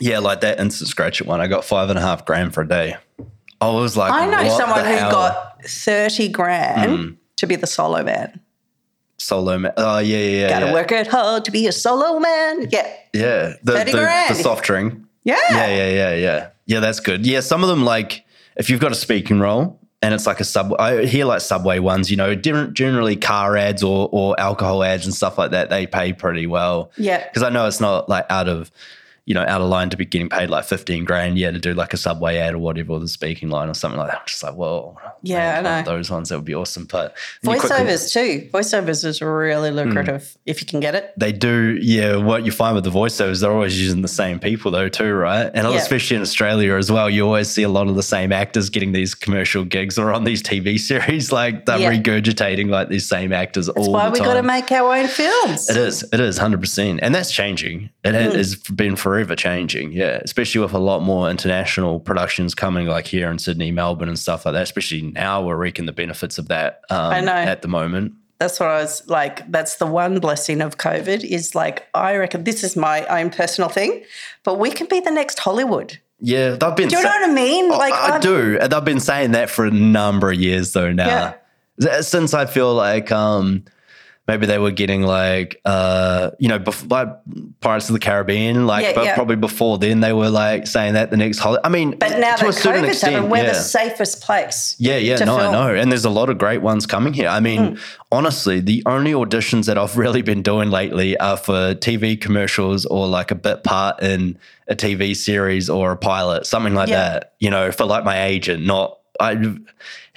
Yeah, 0.00 0.20
like 0.20 0.40
that 0.42 0.60
instant 0.60 0.88
scratch 0.88 1.20
at 1.20 1.26
one. 1.26 1.40
I 1.40 1.48
got 1.48 1.64
five 1.64 1.90
and 1.90 1.98
a 1.98 2.02
half 2.02 2.24
grand 2.24 2.54
for 2.54 2.62
a 2.62 2.68
day. 2.68 2.96
I 3.60 3.70
was 3.70 3.96
like, 3.96 4.12
I 4.12 4.26
know 4.26 4.48
someone 4.56 4.84
who 4.84 4.92
hell? 4.92 5.10
got 5.10 5.64
30 5.64 6.28
grand 6.28 6.90
Hmm. 6.90 7.14
to 7.36 7.46
be 7.46 7.56
the 7.56 7.66
solo 7.66 8.04
man. 8.04 8.40
solo. 9.16 9.58
man. 9.58 9.72
oh 9.76 9.98
yeah, 9.98 10.16
yeah, 10.18 10.40
yeah. 10.42 10.48
Gotta 10.48 10.66
yeah. 10.66 10.72
work 10.72 10.92
it 10.92 11.08
hard 11.08 11.44
to 11.46 11.50
be 11.50 11.66
a 11.66 11.72
solo 11.72 12.20
man. 12.20 12.68
Yeah. 12.70 12.88
Yeah, 13.12 13.54
the 13.64 13.72
30 13.72 13.90
the, 13.92 13.98
grand. 13.98 14.36
the 14.36 14.40
soft 14.42 14.64
drink. 14.64 14.94
Yeah. 15.24 15.36
Yeah, 15.50 15.66
yeah, 15.66 15.88
yeah, 15.88 16.14
yeah. 16.14 16.48
Yeah, 16.66 16.80
that's 16.80 17.00
good. 17.00 17.26
Yeah, 17.26 17.40
some 17.40 17.64
of 17.64 17.68
them 17.68 17.84
like 17.84 18.24
if 18.58 18.70
you've 18.70 18.80
got 18.80 18.92
a 18.92 18.96
speaking 18.96 19.40
role 19.40 19.80
and 20.02 20.14
it's 20.14 20.26
like 20.26 20.40
a 20.40 20.44
sub. 20.44 20.74
I 20.78 21.04
hear 21.06 21.24
like 21.24 21.40
Subway 21.40 21.78
ones. 21.78 22.10
You 22.10 22.16
know, 22.16 22.34
different 22.34 22.74
generally 22.74 23.16
car 23.16 23.56
ads 23.56 23.82
or 23.82 24.08
or 24.12 24.38
alcohol 24.38 24.84
ads 24.84 25.06
and 25.06 25.14
stuff 25.14 25.38
like 25.38 25.50
that. 25.52 25.70
They 25.70 25.86
pay 25.86 26.12
pretty 26.12 26.46
well. 26.46 26.90
Yeah. 26.96 27.26
because 27.26 27.42
I 27.42 27.50
know 27.50 27.66
it's 27.66 27.80
not 27.80 28.08
like 28.08 28.26
out 28.30 28.48
of 28.48 28.70
you 29.28 29.34
know, 29.34 29.44
out 29.46 29.60
of 29.60 29.68
line 29.68 29.90
to 29.90 29.96
be 29.98 30.06
getting 30.06 30.30
paid 30.30 30.48
like 30.48 30.64
15 30.64 31.04
grand, 31.04 31.36
yeah, 31.36 31.50
to 31.50 31.58
do 31.58 31.74
like 31.74 31.92
a 31.92 31.98
subway 31.98 32.38
ad 32.38 32.54
or 32.54 32.58
whatever, 32.60 32.94
or 32.94 32.98
the 33.00 33.06
speaking 33.06 33.50
line 33.50 33.68
or 33.68 33.74
something 33.74 33.98
like 33.98 34.08
that. 34.08 34.20
I'm 34.20 34.26
just 34.26 34.42
like, 34.42 34.54
well, 34.56 34.98
Yeah, 35.22 35.58
I 35.58 35.62
man, 35.62 35.84
know. 35.84 35.92
Those 35.92 36.10
ones, 36.10 36.30
that 36.30 36.36
would 36.36 36.46
be 36.46 36.54
awesome. 36.54 36.86
But 36.86 37.14
quickly- 37.44 37.68
Voiceovers 37.68 38.10
too. 38.10 38.48
Voiceovers 38.54 39.04
is 39.04 39.20
really 39.20 39.70
lucrative 39.70 40.34
if 40.46 40.62
you 40.62 40.66
can 40.66 40.80
get 40.80 40.94
it. 40.94 41.12
they 41.18 41.30
do, 41.32 41.78
yeah. 41.82 42.16
What 42.16 42.46
you 42.46 42.52
find 42.52 42.74
with 42.74 42.84
the 42.84 42.90
voiceovers, 42.90 43.42
they're 43.42 43.52
always 43.52 43.78
using 43.78 44.00
the 44.00 44.08
same 44.08 44.38
people 44.38 44.70
though, 44.70 44.88
too, 44.88 45.12
right? 45.12 45.50
And 45.52 45.68
Yeah. 45.68 45.74
especially 45.76 46.16
in 46.16 46.22
Australia 46.22 46.74
as 46.76 46.90
well, 46.90 47.10
you 47.10 47.26
always 47.26 47.48
see 47.50 47.64
a 47.64 47.68
lot 47.68 47.88
of 47.88 47.96
the 47.96 48.02
same 48.02 48.32
actors 48.32 48.70
getting 48.70 48.92
these 48.92 49.14
commercial 49.14 49.62
gigs 49.62 49.98
or 49.98 50.10
on 50.10 50.24
these 50.24 50.42
TV 50.42 50.78
series. 50.90 51.30
Like 51.32 51.66
they're 51.66 51.78
Yeah. 51.80 51.92
regurgitating 51.92 52.70
like 52.70 52.88
these 52.88 53.06
same 53.06 53.34
actors 53.34 53.66
That's 53.66 53.76
all 53.86 53.92
why 53.92 54.08
we 54.08 54.20
got 54.20 54.34
to 54.34 54.42
make 54.42 54.72
our 54.72 54.96
own 54.96 55.06
films. 55.08 55.68
It 55.68 55.76
is. 55.76 56.02
It 56.14 56.20
is 56.20 56.38
100%. 56.38 57.00
And 57.02 57.14
that's 57.14 57.30
changing. 57.30 57.90
It 58.04 58.14
Mm. 58.14 58.34
has 58.34 58.54
been 58.56 58.96
forever 58.96 59.17
changing. 59.36 59.92
Yeah. 59.92 60.20
Especially 60.24 60.60
with 60.60 60.72
a 60.72 60.78
lot 60.78 61.02
more 61.02 61.30
international 61.30 62.00
productions 62.00 62.54
coming 62.54 62.86
like 62.86 63.06
here 63.06 63.30
in 63.30 63.38
Sydney, 63.38 63.70
Melbourne, 63.70 64.08
and 64.08 64.18
stuff 64.18 64.44
like 64.44 64.54
that. 64.54 64.62
Especially 64.62 65.02
now 65.02 65.42
we're 65.42 65.56
reaping 65.56 65.86
the 65.86 65.92
benefits 65.92 66.38
of 66.38 66.48
that 66.48 66.82
um, 66.90 67.12
I 67.12 67.20
know. 67.20 67.32
at 67.32 67.62
the 67.62 67.68
moment. 67.68 68.14
That's 68.38 68.60
what 68.60 68.68
I 68.68 68.80
was 68.80 69.08
like. 69.08 69.50
That's 69.50 69.76
the 69.76 69.86
one 69.86 70.20
blessing 70.20 70.60
of 70.60 70.78
COVID 70.78 71.24
is 71.24 71.54
like, 71.56 71.88
I 71.92 72.14
reckon 72.16 72.44
this 72.44 72.62
is 72.62 72.76
my 72.76 73.04
own 73.06 73.30
personal 73.30 73.68
thing, 73.68 74.04
but 74.44 74.58
we 74.60 74.70
can 74.70 74.86
be 74.86 75.00
the 75.00 75.10
next 75.10 75.40
Hollywood. 75.40 75.98
Yeah. 76.20 76.50
They've 76.50 76.76
been. 76.76 76.88
Do 76.88 76.96
you 76.96 77.02
know 77.02 77.08
sa- 77.08 77.20
what 77.20 77.30
I 77.30 77.32
mean? 77.32 77.68
Like, 77.68 77.94
I 77.94 78.10
I'm- 78.10 78.20
do. 78.20 78.58
They've 78.58 78.84
been 78.84 79.00
saying 79.00 79.32
that 79.32 79.50
for 79.50 79.66
a 79.66 79.70
number 79.70 80.30
of 80.30 80.38
years 80.38 80.72
though 80.72 80.92
now. 80.92 81.34
Since 82.00 82.34
I 82.34 82.46
feel 82.46 82.74
like 82.74 83.12
um, 83.12 83.64
maybe 84.28 84.46
they 84.46 84.58
were 84.58 84.70
getting 84.70 85.02
like 85.02 85.60
uh, 85.64 86.30
you 86.38 86.48
know, 86.48 86.58
bef- 86.60 86.88
like 86.90 87.08
Pirates 87.60 87.88
of 87.88 87.94
the 87.94 87.98
Caribbean, 87.98 88.66
like 88.66 88.84
Yeah, 88.84 88.92
but 88.94 89.04
yeah. 89.06 89.14
probably 89.14 89.36
before 89.36 89.78
then 89.78 90.00
they 90.00 90.12
were 90.12 90.28
like 90.30 90.66
saying 90.66 90.92
that 90.94 91.10
the 91.10 91.16
next 91.16 91.38
Hollywood. 91.38 91.62
I 91.64 91.70
mean, 91.70 91.96
But 91.98 92.20
now 92.20 92.36
to 92.36 92.44
that 92.44 92.48
a 92.50 92.52
certain 92.52 92.82
COVID's 92.84 92.88
extent, 92.90 93.14
happened, 93.14 93.32
we're 93.32 93.42
yeah. 93.42 93.48
the 93.48 93.54
safest 93.54 94.22
place. 94.22 94.76
Yeah, 94.78 94.98
yeah, 94.98 95.16
no, 95.24 95.36
I 95.38 95.50
know. 95.50 95.74
And 95.74 95.90
there's 95.90 96.04
a 96.04 96.10
lot 96.10 96.28
of 96.28 96.38
great 96.38 96.62
ones 96.62 96.86
coming 96.86 97.12
here. 97.14 97.28
I 97.28 97.40
mean, 97.40 97.58
Hmm. 97.76 97.82
honestly, 98.12 98.60
the 98.60 98.82
only 98.86 99.12
auditions 99.12 99.64
that 99.66 99.78
I've 99.78 99.96
really 100.04 100.22
been 100.22 100.42
doing 100.42 100.70
lately 100.70 101.16
are 101.18 101.36
for 101.38 101.74
TV 101.74 102.20
commercials 102.20 102.84
or 102.86 103.08
like 103.08 103.30
a 103.30 103.34
bit 103.34 103.64
part 103.64 104.02
in 104.02 104.38
a 104.68 104.76
TV 104.76 105.16
series 105.16 105.70
or 105.70 105.90
a 105.92 105.96
pilot, 105.96 106.44
something 106.46 106.74
like 106.74 106.90
that, 106.90 107.32
you 107.40 107.48
know, 107.48 107.72
for 107.72 107.86
like 107.86 108.04
my 108.04 108.24
agent, 108.24 108.66
not, 108.66 108.98
I 109.18 109.56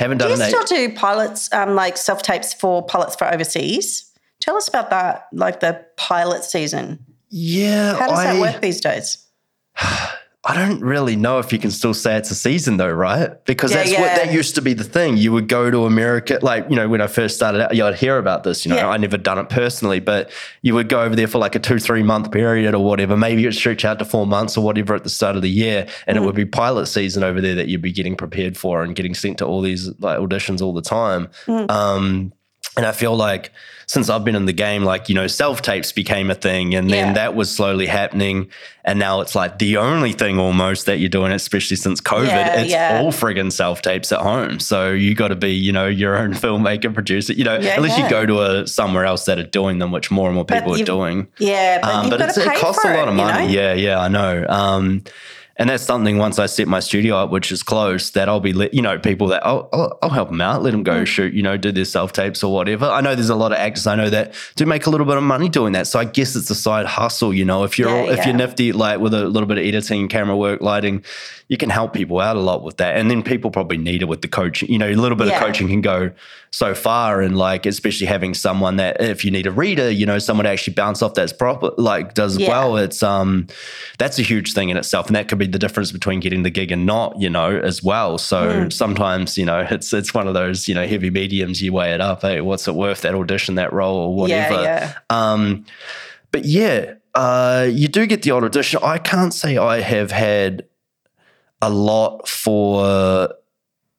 haven't 0.01 0.17
Do 0.19 0.27
you 0.27 0.35
still 0.35 0.63
do 0.63 0.93
pilots, 0.93 1.51
um, 1.53 1.75
like 1.75 1.97
self 1.97 2.21
tapes 2.21 2.53
for 2.53 2.85
pilots 2.85 3.15
for 3.15 3.31
overseas? 3.31 4.11
Tell 4.39 4.55
us 4.55 4.67
about 4.67 4.89
that, 4.89 5.27
like 5.31 5.59
the 5.59 5.85
pilot 5.97 6.43
season. 6.43 7.05
yeah. 7.29 7.95
How 7.95 8.07
does 8.07 8.19
I, 8.19 8.33
that 8.33 8.41
work 8.41 8.61
these 8.61 8.81
days? 8.81 9.25
I 10.43 10.55
don't 10.55 10.81
really 10.81 11.15
know 11.15 11.37
if 11.37 11.53
you 11.53 11.59
can 11.59 11.69
still 11.69 11.93
say 11.93 12.15
it's 12.17 12.31
a 12.31 12.35
season 12.35 12.77
though, 12.77 12.89
right? 12.89 13.29
Because 13.45 13.69
Yeah, 13.71 13.83
that's 13.83 13.91
what 13.91 14.15
that 14.25 14.33
used 14.33 14.55
to 14.55 14.61
be 14.63 14.73
the 14.73 14.83
thing. 14.83 15.15
You 15.17 15.31
would 15.33 15.47
go 15.47 15.69
to 15.69 15.85
America, 15.85 16.39
like, 16.41 16.65
you 16.67 16.75
know, 16.75 16.89
when 16.89 16.99
I 16.99 17.05
first 17.05 17.35
started 17.35 17.61
out, 17.63 17.75
you'd 17.75 17.93
hear 17.93 18.17
about 18.17 18.43
this, 18.43 18.65
you 18.65 18.69
know, 18.69 18.77
Yeah. 18.77 18.89
I 18.89 18.97
never 18.97 19.17
done 19.17 19.37
it 19.37 19.49
personally, 19.49 19.99
but 19.99 20.31
you 20.63 20.73
would 20.73 20.89
go 20.89 21.03
over 21.03 21.15
there 21.15 21.27
for 21.27 21.37
like 21.37 21.53
a 21.53 21.59
two, 21.59 21.77
three 21.77 22.01
month 22.01 22.31
period 22.31 22.73
or 22.73 22.83
whatever. 22.83 23.15
Maybe 23.15 23.43
it'd 23.43 23.53
stretch 23.53 23.85
out 23.85 23.99
to 23.99 24.05
four 24.05 24.25
months 24.25 24.57
or 24.57 24.63
whatever 24.65 24.95
at 24.95 25.03
the 25.03 25.11
start 25.11 25.35
of 25.35 25.43
the 25.43 25.49
year. 25.49 25.85
And 26.07 26.17
Mm. 26.17 26.23
it 26.23 26.25
would 26.25 26.35
be 26.35 26.45
pilot 26.45 26.87
season 26.87 27.23
over 27.23 27.39
there 27.39 27.53
that 27.53 27.67
you'd 27.67 27.83
be 27.83 27.91
getting 27.91 28.15
prepared 28.15 28.57
for 28.57 28.81
and 28.81 28.95
getting 28.95 29.13
sent 29.13 29.37
to 29.39 29.45
all 29.45 29.61
these 29.61 29.91
like 29.99 30.17
auditions 30.17 30.59
all 30.59 30.73
the 30.73 30.81
time. 30.81 31.29
Mm. 31.45 31.69
Um, 31.69 32.33
and 32.77 32.85
I 32.87 32.93
feel 32.93 33.15
like 33.15 33.51
since 33.91 34.09
I've 34.09 34.23
been 34.23 34.35
in 34.37 34.45
the 34.45 34.53
game, 34.53 34.85
like, 34.85 35.09
you 35.09 35.15
know, 35.15 35.27
self 35.27 35.61
tapes 35.61 35.91
became 35.91 36.31
a 36.31 36.33
thing 36.35 36.73
and 36.75 36.89
then 36.89 37.07
Yeah. 37.07 37.13
that 37.15 37.35
was 37.35 37.53
slowly 37.53 37.87
happening. 37.87 38.47
And 38.85 38.97
now 38.99 39.19
it's 39.19 39.35
like 39.35 39.59
the 39.59 39.75
only 39.75 40.13
thing 40.13 40.39
almost 40.39 40.85
that 40.85 40.99
you're 40.99 41.09
doing, 41.09 41.33
especially 41.33 41.75
since 41.75 41.99
COVID, 41.99 42.27
Yeah, 42.27 42.61
it's 42.61 42.71
yeah. 42.71 43.01
all 43.03 43.11
friggin' 43.11 43.51
self 43.51 43.81
tapes 43.81 44.13
at 44.13 44.19
home. 44.21 44.61
So 44.61 44.91
you 44.91 45.13
got 45.13 45.27
to 45.27 45.35
be, 45.35 45.51
you 45.55 45.73
know, 45.73 45.87
your 45.87 46.15
own 46.17 46.31
filmmaker, 46.43 46.93
producer, 46.93 47.33
you 47.33 47.43
know, 47.43 47.59
Yeah, 47.59 47.75
unless 47.75 47.97
you 47.97 48.09
go 48.09 48.25
to 48.25 48.41
a 48.43 48.65
somewhere 48.65 49.03
else 49.03 49.25
that 49.25 49.37
are 49.39 49.43
doing 49.43 49.79
them, 49.79 49.91
which 49.91 50.09
more 50.09 50.27
and 50.27 50.35
more 50.35 50.45
people 50.45 50.73
are 50.73 50.85
doing. 50.85 51.27
Yeah, 51.37 51.79
but 51.81 51.93
Um, 51.93 52.09
but 52.09 52.21
it 52.21 52.55
costs 52.59 52.85
a 52.85 52.93
lot 52.93 53.09
of 53.09 53.15
it, 53.15 53.17
you 53.19 53.25
money. 53.25 53.47
know? 53.47 53.51
Yeah, 53.51 53.73
yeah, 53.73 53.99
I 53.99 54.07
know. 54.07 54.45
Um, 54.47 55.03
and 55.61 55.69
that's 55.69 55.83
something 55.83 56.17
once 56.17 56.39
I 56.39 56.47
set 56.47 56.67
my 56.67 56.79
studio 56.79 57.15
up, 57.15 57.29
which 57.29 57.51
is 57.51 57.63
close, 57.63 58.09
that 58.11 58.27
I'll 58.27 58.39
be, 58.39 58.51
let, 58.51 58.73
you 58.73 58.81
know, 58.81 58.97
people 58.99 59.27
that 59.27 59.45
I'll, 59.45 59.69
I'll, 59.71 59.97
I'll 60.01 60.09
help 60.09 60.29
them 60.29 60.41
out, 60.41 60.61
let 60.63 60.71
them 60.71 60.81
Mm. 60.81 60.85
go 60.85 61.05
shoot, 61.05 61.33
you 61.33 61.43
know, 61.43 61.55
do 61.57 61.71
their 61.71 61.85
self 61.85 62.11
tapes 62.13 62.43
or 62.43 62.51
whatever. 62.53 62.85
I 62.85 63.01
know 63.01 63.13
there's 63.15 63.29
a 63.29 63.35
lot 63.35 63.51
of 63.51 63.59
actors 63.59 63.85
I 63.87 63.95
know 63.95 64.09
that 64.09 64.33
do 64.55 64.65
make 64.65 64.85
a 64.87 64.89
little 64.89 65.05
bit 65.05 65.17
of 65.17 65.23
money 65.23 65.47
doing 65.49 65.73
that. 65.73 65.87
So 65.87 65.99
I 65.99 66.05
guess 66.05 66.35
it's 66.35 66.49
a 66.49 66.55
side 66.55 66.85
hustle, 66.87 67.33
you 67.33 67.45
know, 67.45 67.63
if 67.63 67.77
you're, 67.79 67.89
Yeah, 67.89 68.11
if 68.11 68.17
yeah. 68.17 68.27
you're 68.27 68.35
nifty, 68.37 68.71
like 68.73 68.99
with 68.99 69.13
a 69.13 69.25
little 69.27 69.47
bit 69.47 69.57
of 69.59 69.63
editing, 69.63 70.07
camera 70.07 70.35
work, 70.35 70.61
lighting, 70.61 71.03
you 71.47 71.57
can 71.57 71.69
help 71.69 71.93
people 71.93 72.19
out 72.19 72.35
a 72.35 72.39
lot 72.39 72.63
with 72.63 72.77
that. 72.77 72.97
And 72.97 73.09
then 73.11 73.21
people 73.23 73.51
probably 73.51 73.77
need 73.77 74.01
it 74.01 74.05
with 74.05 74.21
the 74.21 74.27
coaching, 74.27 74.69
you 74.71 74.77
know, 74.79 74.89
a 74.89 74.95
little 74.95 75.17
bit 75.17 75.27
Yeah. 75.27 75.35
of 75.39 75.45
coaching 75.45 75.67
can 75.67 75.81
go 75.81 76.11
so 76.53 76.75
far 76.75 77.21
and 77.21 77.37
like 77.37 77.65
especially 77.65 78.05
having 78.05 78.33
someone 78.33 78.75
that 78.75 78.99
if 78.99 79.23
you 79.23 79.31
need 79.31 79.47
a 79.47 79.51
reader 79.51 79.89
you 79.89 80.05
know 80.05 80.19
someone 80.19 80.43
to 80.43 80.49
actually 80.49 80.73
bounce 80.73 81.01
off 81.01 81.13
that's 81.13 81.31
proper 81.31 81.71
like 81.77 82.13
does 82.13 82.37
Yeah. 82.37 82.49
well 82.49 82.75
it's 82.75 83.01
um 83.01 83.47
that's 83.97 84.19
a 84.19 84.21
huge 84.21 84.53
thing 84.53 84.67
in 84.67 84.75
itself 84.75 85.07
and 85.07 85.15
that 85.15 85.29
could 85.29 85.37
be 85.37 85.47
the 85.47 85.57
difference 85.57 85.93
between 85.93 86.19
getting 86.19 86.43
the 86.43 86.49
gig 86.49 86.69
and 86.69 86.85
not 86.85 87.17
you 87.21 87.29
know 87.29 87.57
as 87.57 87.81
well 87.81 88.17
so 88.17 88.63
Hmm. 88.63 88.69
sometimes 88.69 89.37
you 89.37 89.45
know 89.45 89.65
it's 89.71 89.93
it's 89.93 90.13
one 90.13 90.27
of 90.27 90.33
those 90.33 90.67
you 90.67 90.75
know 90.75 90.85
heavy 90.85 91.09
mediums 91.09 91.61
you 91.61 91.71
weigh 91.71 91.93
it 91.93 92.01
up 92.01 92.21
hey 92.23 92.41
what's 92.41 92.67
it 92.67 92.75
worth 92.75 93.01
that 93.03 93.15
audition 93.15 93.55
that 93.55 93.71
role 93.71 93.95
or 93.95 94.13
whatever 94.15 94.61
yeah. 94.61 94.93
um 95.09 95.63
but 96.33 96.43
yeah 96.43 96.95
uh 97.15 97.65
you 97.71 97.87
do 97.87 98.05
get 98.05 98.23
the 98.23 98.31
odd 98.31 98.43
audition 98.43 98.77
i 98.83 98.97
can't 98.97 99.33
say 99.33 99.57
i 99.57 99.79
have 99.79 100.11
had 100.11 100.65
a 101.61 101.69
lot 101.69 102.27
for 102.27 103.29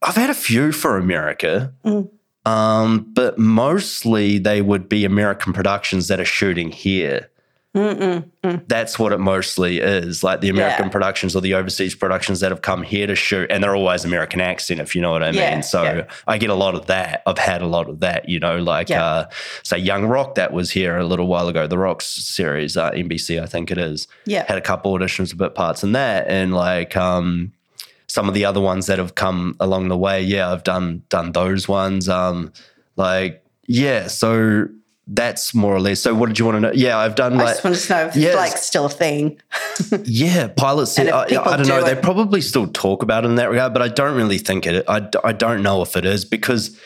I've 0.04 0.16
had 0.16 0.30
a 0.30 0.34
few 0.34 0.72
for 0.72 0.96
America. 0.96 1.72
Mm. 1.84 2.10
Um, 2.44 3.06
but 3.12 3.38
mostly 3.38 4.38
they 4.38 4.62
would 4.62 4.88
be 4.88 5.04
American 5.04 5.52
productions 5.52 6.08
that 6.08 6.18
are 6.20 6.24
shooting 6.24 6.70
here. 6.72 7.28
Mm-mm. 7.74 8.28
That's 8.68 8.98
what 8.98 9.12
it 9.12 9.18
mostly 9.18 9.78
is, 9.80 10.22
like 10.22 10.42
the 10.42 10.50
American 10.50 10.86
Yeah. 10.86 10.90
productions 10.90 11.34
or 11.34 11.40
the 11.40 11.54
overseas 11.54 11.94
productions 11.94 12.40
that 12.40 12.50
have 12.50 12.60
come 12.60 12.82
here 12.82 13.06
to 13.06 13.14
shoot, 13.14 13.50
and 13.50 13.64
they're 13.64 13.74
always 13.74 14.04
American 14.04 14.42
accent, 14.42 14.78
if 14.78 14.94
you 14.94 15.00
know 15.00 15.10
what 15.10 15.22
I 15.22 15.30
Yeah, 15.30 15.54
mean. 15.54 15.62
So 15.62 15.82
yeah. 15.82 16.02
I 16.26 16.36
get 16.36 16.50
a 16.50 16.54
lot 16.54 16.74
of 16.74 16.84
that. 16.86 17.22
I've 17.26 17.38
had 17.38 17.62
a 17.62 17.66
lot 17.66 17.88
of 17.88 18.00
that, 18.00 18.28
you 18.28 18.38
know, 18.38 18.58
like 18.58 18.90
Yeah. 18.90 19.02
uh, 19.02 19.24
say 19.62 19.78
Young 19.78 20.04
Rock 20.04 20.34
that 20.34 20.52
was 20.52 20.70
here 20.72 20.98
a 20.98 21.06
little 21.06 21.28
while 21.28 21.48
ago, 21.48 21.66
the 21.66 21.78
Rocks 21.78 22.04
series, 22.04 22.76
uh, 22.76 22.90
NBC, 22.90 23.40
I 23.40 23.46
think 23.46 23.70
it 23.70 23.78
is 23.78 24.06
Yeah. 24.26 24.44
had 24.46 24.58
a 24.58 24.62
couple 24.62 24.92
auditions, 24.92 25.32
of 25.32 25.38
bit 25.38 25.54
parts 25.54 25.82
in 25.82 25.92
that, 25.92 26.26
and 26.28 26.52
like 26.54 26.94
um, 26.94 27.52
some 28.12 28.28
of 28.28 28.34
the 28.34 28.44
other 28.44 28.60
ones 28.60 28.88
that 28.88 28.98
have 28.98 29.14
come 29.14 29.56
along 29.58 29.88
the 29.88 29.96
way. 29.96 30.22
Yeah, 30.22 30.52
I've 30.52 30.64
done 30.64 31.02
done 31.08 31.32
those 31.32 31.66
ones. 31.66 32.10
Um, 32.10 32.52
like 32.96 33.42
yeah, 33.66 34.08
so 34.08 34.68
that's 35.06 35.54
more 35.54 35.74
or 35.74 35.80
less. 35.80 36.00
So 36.00 36.14
what 36.14 36.26
did 36.26 36.38
you 36.38 36.44
want 36.44 36.56
to 36.56 36.60
know? 36.60 36.72
Yeah, 36.74 36.98
I've 36.98 37.14
done 37.14 37.40
I 37.40 37.46
just 37.46 37.64
wanted 37.64 37.78
to 37.78 37.92
know 37.92 38.06
if 38.08 38.16
it's 38.16 38.36
like 38.36 38.58
still 38.58 38.84
a 38.84 38.90
thing. 38.90 39.40
yeah, 40.04 40.48
pilots. 40.48 40.98
I, 40.98 41.04
I 41.04 41.26
don't 41.26 41.62
do 41.62 41.68
know. 41.70 41.82
They 41.82 41.94
probably 41.94 42.42
still 42.42 42.66
talk 42.66 43.02
about 43.02 43.24
it 43.24 43.28
in 43.28 43.36
that 43.36 43.48
regard, 43.48 43.72
but 43.72 43.80
I 43.80 43.88
don't 43.88 44.14
really 44.14 44.38
think 44.38 44.66
it. 44.66 44.84
I, 44.86 45.08
I 45.24 45.32
don't 45.32 45.62
know 45.62 45.80
if 45.80 45.96
it 45.96 46.04
is 46.04 46.26
because 46.26 46.78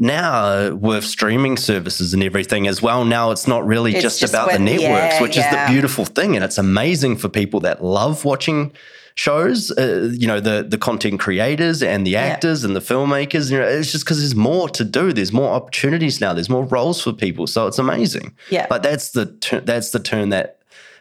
now 0.00 0.74
with 0.74 1.04
streaming 1.04 1.56
services 1.56 2.12
and 2.12 2.24
everything 2.24 2.66
as 2.66 2.82
well, 2.82 3.04
now 3.04 3.30
it's 3.30 3.46
not 3.46 3.64
really 3.64 3.92
It's 3.92 4.02
just, 4.02 4.18
just 4.18 4.34
about 4.34 4.50
the 4.50 4.58
networks, 4.58 4.82
yeah, 4.82 5.22
which 5.22 5.36
is 5.36 5.44
the 5.44 5.64
beautiful 5.68 6.04
thing, 6.04 6.34
and 6.34 6.44
it's 6.44 6.58
amazing 6.58 7.18
for 7.18 7.28
people 7.28 7.60
that 7.60 7.84
love 7.84 8.24
watching 8.24 8.72
shows. 9.14 9.70
Uh, 9.70 10.10
you 10.12 10.26
know, 10.26 10.40
the 10.40 10.64
the 10.68 10.78
content 10.78 11.20
creators 11.20 11.82
and 11.82 12.06
the 12.06 12.16
actors 12.16 12.64
and 12.64 12.74
the 12.76 12.80
filmmakers. 12.80 13.50
You 13.50 13.58
know, 13.58 13.66
it's 13.66 13.92
just 13.92 14.04
because 14.04 14.18
there's 14.20 14.34
more 14.34 14.68
to 14.70 14.84
do. 14.84 15.12
There's 15.12 15.32
more 15.32 15.52
opportunities 15.52 16.20
now. 16.20 16.32
There's 16.32 16.50
more 16.50 16.64
roles 16.64 17.02
for 17.02 17.12
people, 17.12 17.46
so 17.46 17.66
it's 17.66 17.78
amazing. 17.78 18.34
Yeah. 18.50 18.66
but 18.68 18.82
that's 18.82 19.10
the 19.10 19.26
tur- 19.26 19.60
that's 19.60 19.90
the 19.90 20.00
turn 20.00 20.28
that 20.30 20.58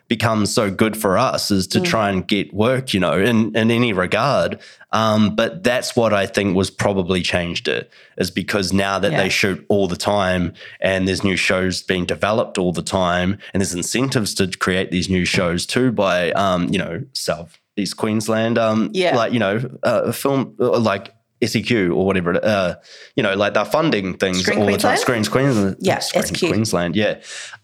becomes 0.07 0.53
so 0.53 0.69
good 0.69 0.97
for 0.97 1.17
us 1.17 1.51
is 1.51 1.65
to 1.67 1.79
Mm. 1.79 1.85
try 1.85 2.09
and 2.09 2.27
get 2.27 2.53
work, 2.53 2.93
you 2.93 2.99
know, 2.99 3.13
in, 3.17 3.55
in 3.55 3.71
any 3.71 3.93
regard. 3.93 4.59
Um, 4.91 5.37
but 5.37 5.63
that's 5.63 5.95
what 5.95 6.11
I 6.13 6.25
think 6.25 6.53
was 6.53 6.69
probably 6.69 7.21
changed 7.21 7.69
it 7.69 7.89
is 8.17 8.29
because 8.29 8.73
now 8.73 8.99
that 8.99 9.13
Yeah. 9.13 9.23
they 9.23 9.29
shoot 9.29 9.65
all 9.69 9.87
the 9.87 9.95
time 9.95 10.51
and 10.81 11.07
there's 11.07 11.23
new 11.23 11.37
shows 11.37 11.81
being 11.81 12.03
developed 12.05 12.57
all 12.57 12.73
the 12.73 12.81
time 12.81 13.37
and 13.53 13.61
there's 13.61 13.73
incentives 13.73 14.33
to 14.35 14.47
create 14.47 14.91
these 14.91 15.07
new 15.09 15.23
shows 15.23 15.65
too 15.65 15.93
by, 15.93 16.31
um, 16.33 16.67
you 16.73 16.77
know, 16.79 17.03
South 17.13 17.57
East 17.77 17.97
Queensland, 17.97 18.57
um, 18.57 18.89
Yeah. 18.93 19.15
like, 19.15 19.33
you 19.33 19.39
know, 19.39 19.61
uh, 19.83 20.11
film 20.11 20.55
uh, 20.59 20.77
like 20.79 21.13
SEQ 21.43 21.89
or 21.91 22.05
whatever, 22.05 22.39
uh, 22.43 22.75
you 23.15 23.23
know, 23.23 23.33
like 23.35 23.53
they're 23.53 23.65
funding 23.65 24.17
things 24.17 24.41
Screen 24.43 24.59
all 24.59 24.65
the 24.67 24.77
time. 24.77 24.97
Screens 24.97 25.29
Queensland. 25.29 25.77
Yeah, 25.79 25.99
Screen 25.99 26.23
SQ. 26.25 26.47
Queensland. 26.49 26.95
Yeah. 26.95 27.15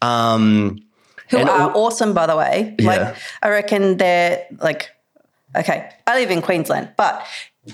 Um, 0.01 0.79
Who 1.29 1.37
are 1.37 1.49
all- 1.71 1.85
awesome, 1.85 2.13
by 2.13 2.25
the 2.25 2.35
way. 2.35 2.75
Yeah. 2.79 2.87
Like, 2.87 3.15
I 3.43 3.49
reckon 3.49 3.97
they're 3.97 4.45
like, 4.59 4.89
okay, 5.55 5.89
I 6.07 6.19
live 6.19 6.31
in 6.31 6.41
Queensland, 6.41 6.89
but 6.97 7.25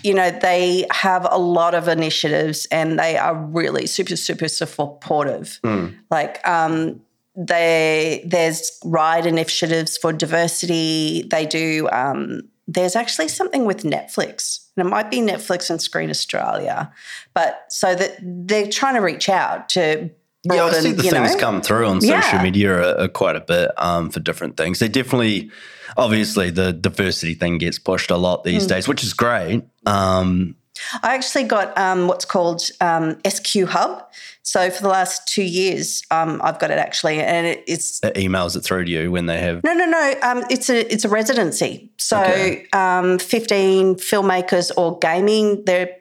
you 0.02 0.14
know, 0.16 0.32
they 0.32 0.88
have 0.92 1.28
a 1.30 1.38
lot 1.38 1.76
of 1.76 1.88
initiatives 1.88 2.66
and 2.72 2.98
they 2.98 3.16
are 3.16 3.36
really 3.36 3.86
super, 3.86 4.16
super 4.16 4.48
supportive. 4.48 5.60
Hmm. 5.64 5.90
Like, 6.10 6.46
um, 6.48 7.00
they 7.36 8.24
there's 8.26 8.80
ride 8.84 9.26
initiatives 9.26 9.98
for 9.98 10.14
diversity. 10.14 11.28
They 11.30 11.46
do. 11.46 11.90
Um, 11.92 12.42
there's 12.68 12.96
actually 12.96 13.28
something 13.28 13.66
with 13.66 13.84
Netflix, 13.84 14.68
and 14.78 14.88
it 14.88 14.90
might 14.90 15.12
be 15.12 15.18
Netflix 15.18 15.70
and 15.70 15.82
Screen 15.82 16.10
Australia, 16.10 16.92
but 17.34 17.66
so 17.70 17.94
that 17.96 18.18
they're 18.22 18.70
trying 18.70 18.96
to 18.96 19.02
reach 19.02 19.30
out 19.30 19.70
to. 19.70 20.10
Yeah, 20.46 20.66
I 20.66 20.72
see 20.74 20.92
the 20.92 21.04
things 21.04 21.34
know- 21.36 21.40
come 21.40 21.62
through 21.62 21.88
on 21.88 22.02
social 22.02 22.18
Yeah. 22.18 22.44
media 22.44 23.00
are 23.02 23.08
quite 23.08 23.38
a 23.38 23.42
bit 23.42 23.72
um, 23.78 24.10
for 24.10 24.20
different 24.20 24.58
things. 24.58 24.80
They 24.80 24.90
definitely, 24.90 25.50
obviously, 25.96 26.50
the 26.50 26.74
diversity 26.74 27.34
thing 27.34 27.60
gets 27.60 27.80
pushed 27.80 28.12
a 28.12 28.18
lot 28.18 28.44
these 28.44 28.68
days, 28.68 28.86
which 28.86 29.04
is 29.06 29.14
great. 29.14 29.64
Um, 29.86 30.56
I 31.04 31.14
actually 31.16 31.44
got 31.44 31.78
um, 31.78 32.08
what's 32.08 32.26
called 32.26 32.64
um, 32.82 33.18
SQ 33.28 33.66
Hub. 33.68 34.10
So 34.42 34.70
for 34.70 34.82
the 34.82 34.90
last 34.90 35.28
two 35.28 35.44
years, 35.44 36.04
um, 36.12 36.42
I've 36.44 36.60
got 36.60 36.72
it 36.72 36.78
actually, 36.80 37.20
and 37.20 37.46
it, 37.48 37.64
it's 37.68 38.00
it 38.04 38.16
emails 38.16 38.56
it 38.58 38.62
through 38.62 38.86
to 38.86 38.92
you 38.92 39.12
when 39.12 39.26
they 39.28 39.40
have. 39.40 39.64
no, 39.64 39.74
no, 39.74 39.86
no. 39.86 40.14
Um, 40.24 40.44
it's 40.50 40.70
a 40.70 40.92
it's 40.92 41.06
a 41.06 41.10
residency. 41.10 41.92
So 41.98 42.20
Okay. 42.20 42.68
um, 42.74 43.20
fifteen 43.20 43.96
filmmakers 43.96 44.72
or 44.76 44.98
gaming. 45.00 45.64
They're 45.66 45.96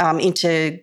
um, 0.00 0.18
into 0.18 0.80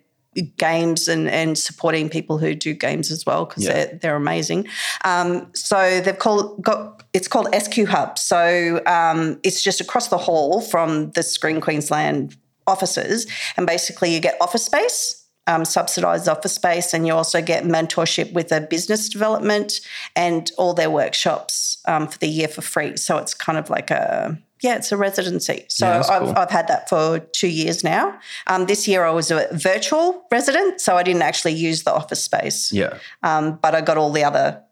games 0.56 1.08
and, 1.08 1.28
and 1.28 1.58
supporting 1.58 2.08
people 2.08 2.38
who 2.38 2.54
do 2.54 2.72
games 2.72 3.10
as 3.10 3.26
well 3.26 3.44
because 3.44 3.64
Yeah. 3.64 3.72
they're, 3.84 3.98
they're 4.00 4.16
amazing. 4.16 4.66
Um, 5.04 5.50
so 5.54 6.00
they've 6.00 6.18
called 6.18 6.62
got 6.62 7.02
it's 7.12 7.28
called 7.28 7.48
SQ 7.54 7.84
Hub. 7.88 8.18
So 8.18 8.80
um, 8.86 9.38
it's 9.42 9.62
just 9.62 9.80
across 9.82 10.08
the 10.08 10.16
hall 10.16 10.62
from 10.62 11.10
the 11.10 11.22
Screen 11.22 11.60
Queensland 11.60 12.34
offices, 12.66 13.26
and 13.56 13.66
basically 13.66 14.14
you 14.14 14.20
get 14.20 14.36
office 14.40 14.64
space. 14.64 15.18
Um, 15.48 15.64
subsidized 15.64 16.28
office 16.28 16.52
space, 16.52 16.94
and 16.94 17.04
you 17.04 17.12
also 17.14 17.42
get 17.42 17.64
mentorship 17.64 18.32
with 18.32 18.52
a 18.52 18.60
business 18.60 19.08
development 19.08 19.80
and 20.14 20.48
all 20.56 20.72
their 20.72 20.88
workshops 20.88 21.78
um, 21.88 22.06
for 22.06 22.16
the 22.20 22.28
year 22.28 22.46
for 22.46 22.62
free. 22.62 22.96
So 22.96 23.18
it's 23.18 23.34
kind 23.34 23.58
of 23.58 23.68
like 23.68 23.90
a 23.90 24.38
yeah, 24.60 24.76
it's 24.76 24.92
a 24.92 24.96
residency. 24.96 25.64
So 25.68 25.86
Yeah, 25.86 26.02
I've, 26.08 26.22
cool. 26.22 26.34
I've 26.36 26.50
had 26.50 26.68
that 26.68 26.88
for 26.88 27.18
two 27.18 27.48
years 27.48 27.82
now. 27.82 28.16
Um, 28.46 28.66
this 28.66 28.86
year 28.86 29.04
I 29.04 29.10
was 29.10 29.32
a 29.32 29.48
virtual 29.50 30.24
resident, 30.30 30.80
so 30.80 30.94
I 30.96 31.02
didn't 31.02 31.22
actually 31.22 31.54
use 31.54 31.82
the 31.82 31.92
office 31.92 32.22
space 32.22 32.72
Yeah. 32.72 32.98
um, 33.24 33.58
but 33.60 33.74
I 33.74 33.80
got 33.80 33.98
all 33.98 34.12
the 34.12 34.22
other 34.22 34.62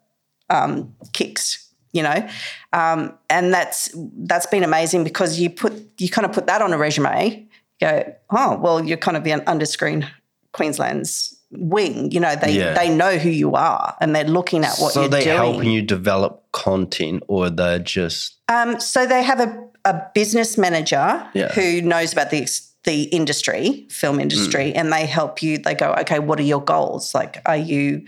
um, 0.48 0.94
kicks, 1.12 1.68
you 1.92 2.04
know, 2.04 2.28
um, 2.72 3.18
and 3.28 3.52
that's 3.52 3.90
that's 4.18 4.46
been 4.46 4.62
amazing 4.62 5.02
because 5.02 5.40
you 5.40 5.50
put 5.50 5.72
you 5.98 6.08
kind 6.08 6.24
of 6.26 6.32
put 6.32 6.46
that 6.46 6.62
on 6.62 6.72
a 6.72 6.78
resume. 6.78 7.48
Go, 7.80 8.14
oh 8.30 8.58
well, 8.58 8.84
you're 8.84 8.98
kind 8.98 9.16
of 9.16 9.24
the 9.24 9.32
under 9.32 9.66
Screen 9.66 10.06
Queensland's 10.52 11.36
wing. 11.52 12.10
You 12.12 12.20
know, 12.20 12.36
they 12.36 12.52
Yeah. 12.52 12.74
they 12.74 12.88
know 12.88 13.16
who 13.16 13.30
you 13.30 13.54
are 13.54 13.96
and 14.00 14.14
they're 14.14 14.24
looking 14.24 14.64
at 14.64 14.76
what 14.78 14.92
so 14.92 15.02
you're 15.02 15.10
doing. 15.10 15.22
So 15.22 15.28
they 15.30 15.34
helping 15.36 15.70
you 15.70 15.82
develop 15.82 16.44
content, 16.52 17.22
or 17.28 17.50
they're 17.50 17.78
just 17.78 18.34
Um, 18.48 18.80
so 18.80 19.06
they 19.06 19.22
have 19.22 19.40
a, 19.40 19.64
a 19.84 20.02
business 20.14 20.58
manager 20.58 21.26
Yeah. 21.34 21.52
who 21.52 21.80
knows 21.82 22.12
about 22.12 22.30
the 22.30 22.46
the 22.84 23.02
industry, 23.04 23.86
film 23.90 24.16
Mm. 24.16 24.22
industry, 24.22 24.74
and 24.74 24.90
they 24.92 25.04
help 25.06 25.42
you. 25.42 25.58
They 25.58 25.74
go, 25.74 25.92
okay, 26.00 26.18
what 26.18 26.38
are 26.40 26.44
your 26.44 26.62
goals? 26.64 27.14
Like, 27.14 27.42
are 27.44 27.56
you 27.56 28.04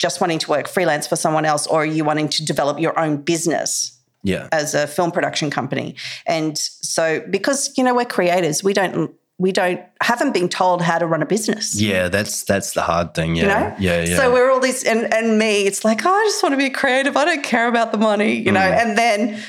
just 0.00 0.20
wanting 0.20 0.40
to 0.40 0.50
work 0.50 0.66
freelance 0.68 1.06
for 1.06 1.14
someone 1.16 1.44
else, 1.44 1.66
or 1.68 1.82
are 1.82 1.86
you 1.86 2.04
wanting 2.04 2.28
to 2.30 2.44
develop 2.44 2.80
your 2.80 2.98
own 2.98 3.18
business? 3.18 3.92
Yeah. 4.22 4.48
as 4.52 4.74
a 4.74 4.86
film 4.86 5.10
production 5.12 5.50
company. 5.50 5.94
And 6.26 6.56
so 6.58 7.20
because 7.30 7.72
you 7.76 7.84
know 7.84 7.94
we're 7.94 8.04
creators, 8.04 8.62
we 8.64 8.72
don't 8.72 9.14
we 9.38 9.52
don't 9.52 9.80
haven't 10.00 10.32
been 10.32 10.48
told 10.48 10.80
how 10.82 10.98
to 10.98 11.06
run 11.06 11.22
a 11.22 11.26
business. 11.26 11.74
Yeah, 11.80 12.08
that's 12.08 12.42
that's 12.44 12.72
the 12.72 12.82
hard 12.82 13.14
thing. 13.14 13.34
Yeah, 13.36 13.42
You 13.42 13.48
know? 13.48 13.76
yeah, 13.78 14.04
yeah. 14.04 14.16
So 14.16 14.32
we're 14.32 14.50
all 14.50 14.60
these 14.60 14.82
and 14.84 15.12
and 15.12 15.38
me, 15.38 15.66
it's 15.66 15.84
like, 15.84 16.04
oh, 16.06 16.10
I 16.10 16.24
just 16.24 16.42
want 16.42 16.52
to 16.54 16.56
be 16.56 16.70
creative. 16.70 17.16
I 17.16 17.24
don't 17.24 17.42
care 17.44 17.68
about 17.68 17.92
the 17.92 17.98
money, 17.98 18.34
you 18.34 18.52
know. 18.52 18.60
And 18.60 18.96
then 18.96 19.42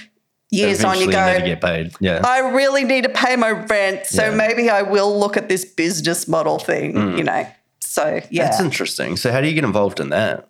years 0.50 0.84
on 0.84 1.00
you 1.00 1.08
Mm. 1.08 1.40
Go, 1.40 1.46
get 1.46 1.62
paid. 1.62 1.94
Yeah, 2.00 2.22
I 2.26 2.40
really 2.40 2.84
need 2.84 3.04
to 3.04 3.10
pay 3.10 3.36
my 3.36 3.52
rent. 3.52 4.06
So 4.06 4.30
Yeah. 4.30 4.36
maybe 4.36 4.70
I 4.70 4.82
will 4.82 5.18
look 5.20 5.38
at 5.38 5.48
this 5.50 5.64
business 5.66 6.28
model 6.28 6.60
thing, 6.60 7.18
you 7.18 7.24
know. 7.24 7.48
So 7.80 8.20
yeah. 8.30 8.44
Mm. 8.44 8.50
that's 8.50 8.60
interesting. 8.60 9.16
So 9.18 9.32
how 9.32 9.40
do 9.42 9.48
you 9.48 9.54
get 9.54 9.64
involved 9.64 10.00
in 10.00 10.10
that? 10.10 10.50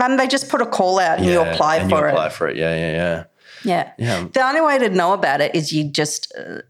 and 0.00 0.18
they 0.18 0.28
just 0.28 0.48
put 0.48 0.60
a 0.62 0.66
call 0.66 1.00
out 1.00 1.18
and 1.18 1.26
you 1.26 1.40
apply 1.40 1.76
and 1.78 1.90
for 1.90 1.98
you 1.98 2.04
it. 2.06 2.10
apply 2.10 2.28
for 2.28 2.46
it. 2.48 2.56
Yeah, 2.56 2.72
yeah, 2.74 2.92
yeah. 2.92 3.24
Yeah. 3.64 3.92
Yeah. 3.98 4.28
The 4.32 4.42
only 4.42 4.60
way 4.60 4.78
to 4.78 4.88
know 4.88 5.12
about 5.12 5.40
it 5.40 5.54
is 5.54 5.72
you 5.72 5.84
just 5.84 6.32
uh, 6.38 6.60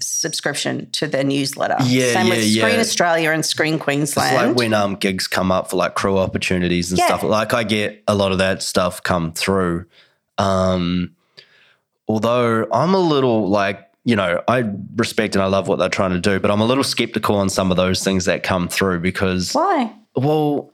subscription 0.00 0.90
to 0.92 1.06
their 1.06 1.24
newsletter. 1.24 1.76
Yeah, 1.84 2.12
Same 2.12 2.28
with 2.28 2.38
Screen 2.44 2.74
yeah. 2.74 2.80
Australia 2.80 3.30
and 3.30 3.44
Screen 3.44 3.78
Queensland. 3.78 4.34
It's 4.36 4.46
like 4.48 4.56
when 4.56 4.74
um 4.74 4.96
gigs 4.96 5.28
come 5.28 5.52
up 5.52 5.70
for 5.70 5.76
like 5.76 5.94
crew 5.94 6.18
opportunities 6.18 6.90
and 6.90 6.98
Yeah. 6.98 7.06
stuff. 7.06 7.22
Like 7.22 7.54
I 7.54 7.62
get 7.64 8.02
a 8.08 8.14
lot 8.14 8.32
of 8.32 8.38
that 8.38 8.62
stuff 8.62 9.02
come 9.02 9.32
through. 9.32 9.86
Um 10.38 11.14
although 12.08 12.66
I'm 12.72 12.94
a 12.94 12.98
little 13.00 13.48
like, 13.48 13.80
you 14.04 14.16
know, 14.16 14.42
I 14.48 14.64
respect 14.96 15.36
and 15.36 15.42
I 15.42 15.46
love 15.46 15.68
what 15.68 15.78
they're 15.78 15.88
trying 15.88 16.10
to 16.10 16.20
do, 16.20 16.40
but 16.40 16.50
I'm 16.50 16.60
a 16.60 16.66
little 16.66 16.84
skeptical 16.84 17.36
on 17.36 17.48
some 17.48 17.70
of 17.70 17.76
those 17.76 18.02
things 18.02 18.24
that 18.24 18.42
come 18.42 18.68
through 18.68 19.00
because 19.00 19.52
Why? 19.52 19.92
well 20.16 20.72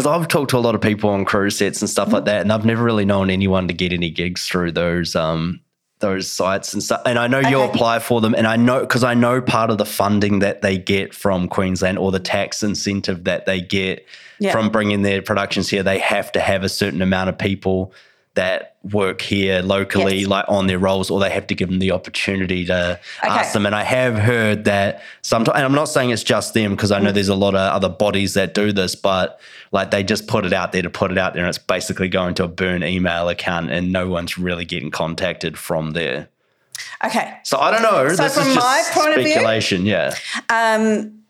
because 0.00 0.20
I've 0.20 0.28
talked 0.28 0.50
to 0.50 0.56
a 0.56 0.60
lot 0.60 0.74
of 0.74 0.80
people 0.80 1.10
on 1.10 1.24
crews 1.26 1.56
sets 1.58 1.82
and 1.82 1.90
stuff 1.90 2.12
like 2.12 2.24
that, 2.24 2.40
and 2.40 2.52
I've 2.52 2.64
never 2.64 2.82
really 2.82 3.04
known 3.04 3.28
anyone 3.30 3.68
to 3.68 3.74
get 3.74 3.92
any 3.92 4.10
gigs 4.10 4.46
through 4.46 4.72
those 4.72 5.14
um 5.14 5.60
those 5.98 6.30
sites 6.32 6.72
and 6.72 6.82
stuff. 6.82 7.02
And 7.04 7.18
I 7.18 7.26
know 7.26 7.40
you 7.40 7.60
apply 7.60 7.98
for 7.98 8.22
them, 8.22 8.34
and 8.34 8.46
I 8.46 8.56
know 8.56 8.80
because 8.80 9.04
I 9.04 9.12
know 9.12 9.42
part 9.42 9.68
of 9.70 9.76
the 9.76 9.84
funding 9.84 10.38
that 10.38 10.62
they 10.62 10.78
get 10.78 11.14
from 11.14 11.48
Queensland 11.48 11.98
or 11.98 12.10
the 12.10 12.18
tax 12.20 12.62
incentive 12.62 13.24
that 13.24 13.44
they 13.44 13.60
get 13.60 14.06
Yeah. 14.38 14.52
from 14.52 14.70
bringing 14.70 15.02
their 15.02 15.20
productions 15.20 15.68
here, 15.68 15.82
they 15.82 15.98
have 15.98 16.32
to 16.32 16.40
have 16.40 16.64
a 16.64 16.70
certain 16.70 17.02
amount 17.02 17.28
of 17.28 17.36
people 17.36 17.92
that 18.34 18.76
work 18.84 19.20
here 19.20 19.60
locally, 19.60 20.20
Yes. 20.20 20.28
like 20.28 20.44
on 20.48 20.66
their 20.68 20.78
roles, 20.78 21.10
or 21.10 21.20
they 21.20 21.28
have 21.28 21.46
to 21.48 21.54
give 21.54 21.68
them 21.68 21.80
the 21.80 21.90
opportunity 21.90 22.64
to 22.64 22.98
ask 23.22 23.52
them. 23.52 23.66
And 23.66 23.74
I 23.74 23.82
have 23.82 24.14
heard 24.16 24.64
that 24.64 25.02
sometimes, 25.20 25.56
and 25.56 25.64
I'm 25.66 25.74
not 25.74 25.86
saying 25.86 26.08
it's 26.10 26.22
just 26.22 26.54
them 26.54 26.70
because 26.76 26.90
I 26.92 27.00
Mm. 27.00 27.02
know 27.02 27.12
there's 27.12 27.28
a 27.28 27.34
lot 27.34 27.54
of 27.54 27.60
other 27.60 27.90
bodies 27.90 28.32
that 28.34 28.54
do 28.54 28.72
this, 28.72 28.94
but 28.94 29.38
like 29.72 29.90
they 29.90 30.02
just 30.02 30.26
put 30.26 30.44
it 30.44 30.52
out 30.52 30.72
there 30.72 30.82
to 30.82 30.90
put 30.90 31.12
it 31.12 31.18
out 31.18 31.34
there, 31.34 31.42
and 31.44 31.48
it's 31.48 31.58
basically 31.58 32.08
going 32.08 32.34
to 32.34 32.44
a 32.44 32.48
burn 32.48 32.82
email 32.82 33.28
account, 33.28 33.70
and 33.70 33.92
no 33.92 34.08
one's 34.08 34.36
really 34.38 34.64
getting 34.64 34.90
contacted 34.90 35.56
from 35.58 35.92
there. 35.92 36.28
Okay. 37.04 37.34
So 37.44 37.58
I 37.58 37.70
don't 37.70 37.82
know. 37.82 38.08
So 38.14 38.22
this 38.22 38.34
from 38.34 38.48
is 38.48 38.54
just 38.54 38.66
my 38.66 38.82
point 38.92 39.16
of 39.16 39.22
view- 39.22 39.32
speculation. 39.32 39.86
yeah, 39.86 40.14
Um, 40.48 41.22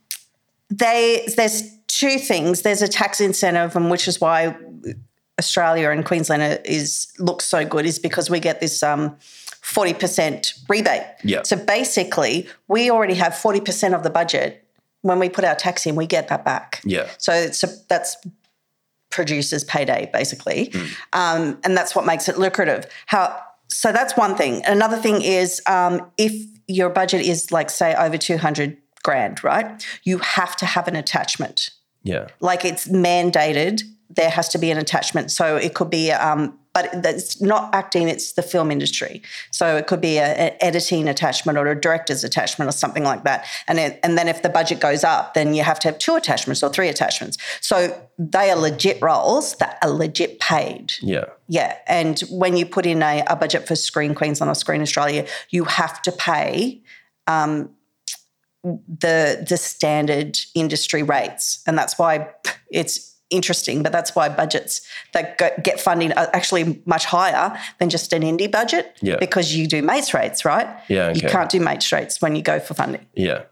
they 0.70 1.26
there's 1.36 1.62
two 1.88 2.18
things. 2.18 2.62
There's 2.62 2.82
a 2.82 2.88
tax 2.88 3.20
incentive, 3.20 3.76
and 3.76 3.90
which 3.90 4.08
is 4.08 4.20
why 4.20 4.56
Australia 5.38 5.90
and 5.90 6.04
Queensland 6.04 6.60
is 6.64 7.12
looks 7.18 7.46
so 7.46 7.64
good, 7.64 7.84
is 7.86 7.98
because 7.98 8.30
we 8.30 8.40
get 8.40 8.60
this 8.60 8.82
um, 8.82 9.16
40% 9.62 10.64
rebate. 10.68 11.02
Yeah. 11.24 11.42
So 11.44 11.56
basically, 11.56 12.48
we 12.68 12.90
already 12.90 13.14
have 13.14 13.32
40% 13.32 13.94
of 13.94 14.02
the 14.02 14.10
budget. 14.10 14.59
When 15.02 15.18
we 15.18 15.28
put 15.28 15.44
our 15.44 15.54
tax 15.54 15.86
in, 15.86 15.96
we 15.96 16.06
get 16.06 16.28
that 16.28 16.44
back. 16.44 16.80
yeah, 16.84 17.08
So 17.18 17.32
it's 17.32 17.62
a, 17.64 17.68
that's 17.88 18.16
producers' 19.10 19.64
payday, 19.64 20.08
basically, 20.12 20.72
um, 21.12 21.58
and 21.64 21.76
that's 21.76 21.94
what 21.96 22.06
makes 22.06 22.28
it 22.28 22.38
lucrative. 22.38 22.86
How? 23.06 23.40
So 23.68 23.92
that's 23.92 24.16
one 24.16 24.36
thing. 24.36 24.62
Another 24.66 24.96
thing 24.98 25.22
is 25.22 25.60
um, 25.66 26.10
if 26.18 26.32
your 26.68 26.90
budget 26.90 27.22
is 27.26 27.50
like 27.50 27.70
say 27.70 27.94
over 27.94 28.18
two 28.18 28.36
hundred 28.36 28.76
grand, 29.02 29.42
right? 29.42 29.84
You 30.04 30.18
have 30.18 30.54
to 30.56 30.66
have 30.66 30.86
an 30.86 30.96
attachment. 30.96 31.70
yeah, 32.02 32.28
Like 32.40 32.64
it's 32.64 32.86
mandated. 32.88 33.82
There 34.10 34.30
has 34.30 34.48
to 34.50 34.58
be 34.58 34.70
an 34.70 34.78
attachment. 34.78 35.30
So 35.30 35.56
it 35.56 35.74
could 35.74 35.90
be. 35.90 36.12
Um, 36.12 36.58
but 36.72 36.88
it's 36.92 37.40
not 37.40 37.74
acting, 37.74 38.08
it's 38.08 38.32
the 38.32 38.42
film 38.42 38.70
industry. 38.70 39.22
So 39.50 39.76
it 39.76 39.86
could 39.86 40.00
be 40.00 40.18
an 40.18 40.52
editing 40.60 41.08
attachment 41.08 41.58
or 41.58 41.66
a 41.66 41.80
director's 41.80 42.22
attachment 42.22 42.68
or 42.68 42.72
something 42.72 43.02
like 43.02 43.24
that. 43.24 43.46
And, 43.66 43.78
it, 43.78 43.98
and 44.02 44.16
then 44.16 44.28
if 44.28 44.42
the 44.42 44.48
budget 44.48 44.78
goes 44.78 45.02
up, 45.02 45.34
then 45.34 45.52
you 45.54 45.64
have 45.64 45.80
to 45.80 45.88
have 45.88 45.98
two 45.98 46.14
attachments 46.14 46.62
or 46.62 46.70
three 46.70 46.88
attachments. 46.88 47.38
So 47.60 48.00
they 48.18 48.50
are 48.50 48.56
legit 48.56 49.02
roles 49.02 49.56
that 49.56 49.78
are 49.82 49.90
legit 49.90 50.38
paid. 50.38 50.92
yeah, 51.02 51.24
Yeah. 51.48 51.76
And 51.88 52.20
when 52.30 52.56
you 52.56 52.66
put 52.66 52.86
in 52.86 53.02
a, 53.02 53.24
a 53.26 53.34
budget 53.34 53.66
for 53.66 53.74
Screen 53.74 54.14
Queensland 54.14 54.50
or 54.50 54.54
Screen 54.54 54.80
Australia, 54.80 55.26
you 55.50 55.64
have 55.64 56.00
to 56.02 56.12
pay 56.12 56.82
um, 57.26 57.70
the 58.62 59.44
the 59.48 59.56
standard 59.56 60.38
industry 60.54 61.02
rates. 61.02 61.62
And 61.66 61.76
that's 61.78 61.98
why 61.98 62.28
it's 62.70 63.09
interesting, 63.30 63.82
but 63.82 63.92
that's 63.92 64.14
why 64.14 64.28
budgets 64.28 64.80
that 65.12 65.38
go, 65.38 65.48
get 65.62 65.80
funding 65.80 66.12
are 66.12 66.28
actually 66.32 66.82
much 66.86 67.04
higher 67.04 67.56
than 67.78 67.88
just 67.90 68.12
an 68.12 68.22
indie 68.22 68.50
budget 68.50 68.96
Yeah. 69.00 69.16
because 69.18 69.54
you 69.54 69.66
do 69.66 69.82
mates 69.82 70.12
rates, 70.14 70.44
right? 70.44 70.68
Yeah, 70.88 71.12
You 71.14 71.22
can't 71.28 71.48
do 71.50 71.60
mates 71.60 71.90
rates 71.92 72.20
when 72.20 72.36
you 72.36 72.42
go 72.42 72.60
for 72.60 72.74
funding. 72.74 73.06
yeah. 73.14 73.42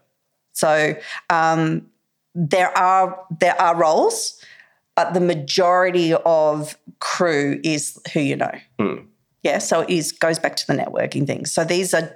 So 0.53 0.95
um, 1.29 1.87
there 2.35 2.77
are 2.77 3.17
there 3.39 3.59
are 3.61 3.75
roles, 3.77 4.43
but 4.95 5.13
the 5.13 5.21
majority 5.21 6.13
of 6.13 6.77
crew 6.99 7.61
is 7.63 7.97
who 8.13 8.19
you 8.19 8.35
know. 8.35 8.51
Hmm. 8.77 8.95
Yeah, 9.41 9.59
so 9.59 9.81
it 9.81 9.89
is 9.89 10.11
goes 10.11 10.37
back 10.37 10.57
to 10.57 10.67
the 10.67 10.73
networking 10.73 11.25
thing. 11.25 11.45
So 11.45 11.63
these 11.63 11.93
are 11.93 12.13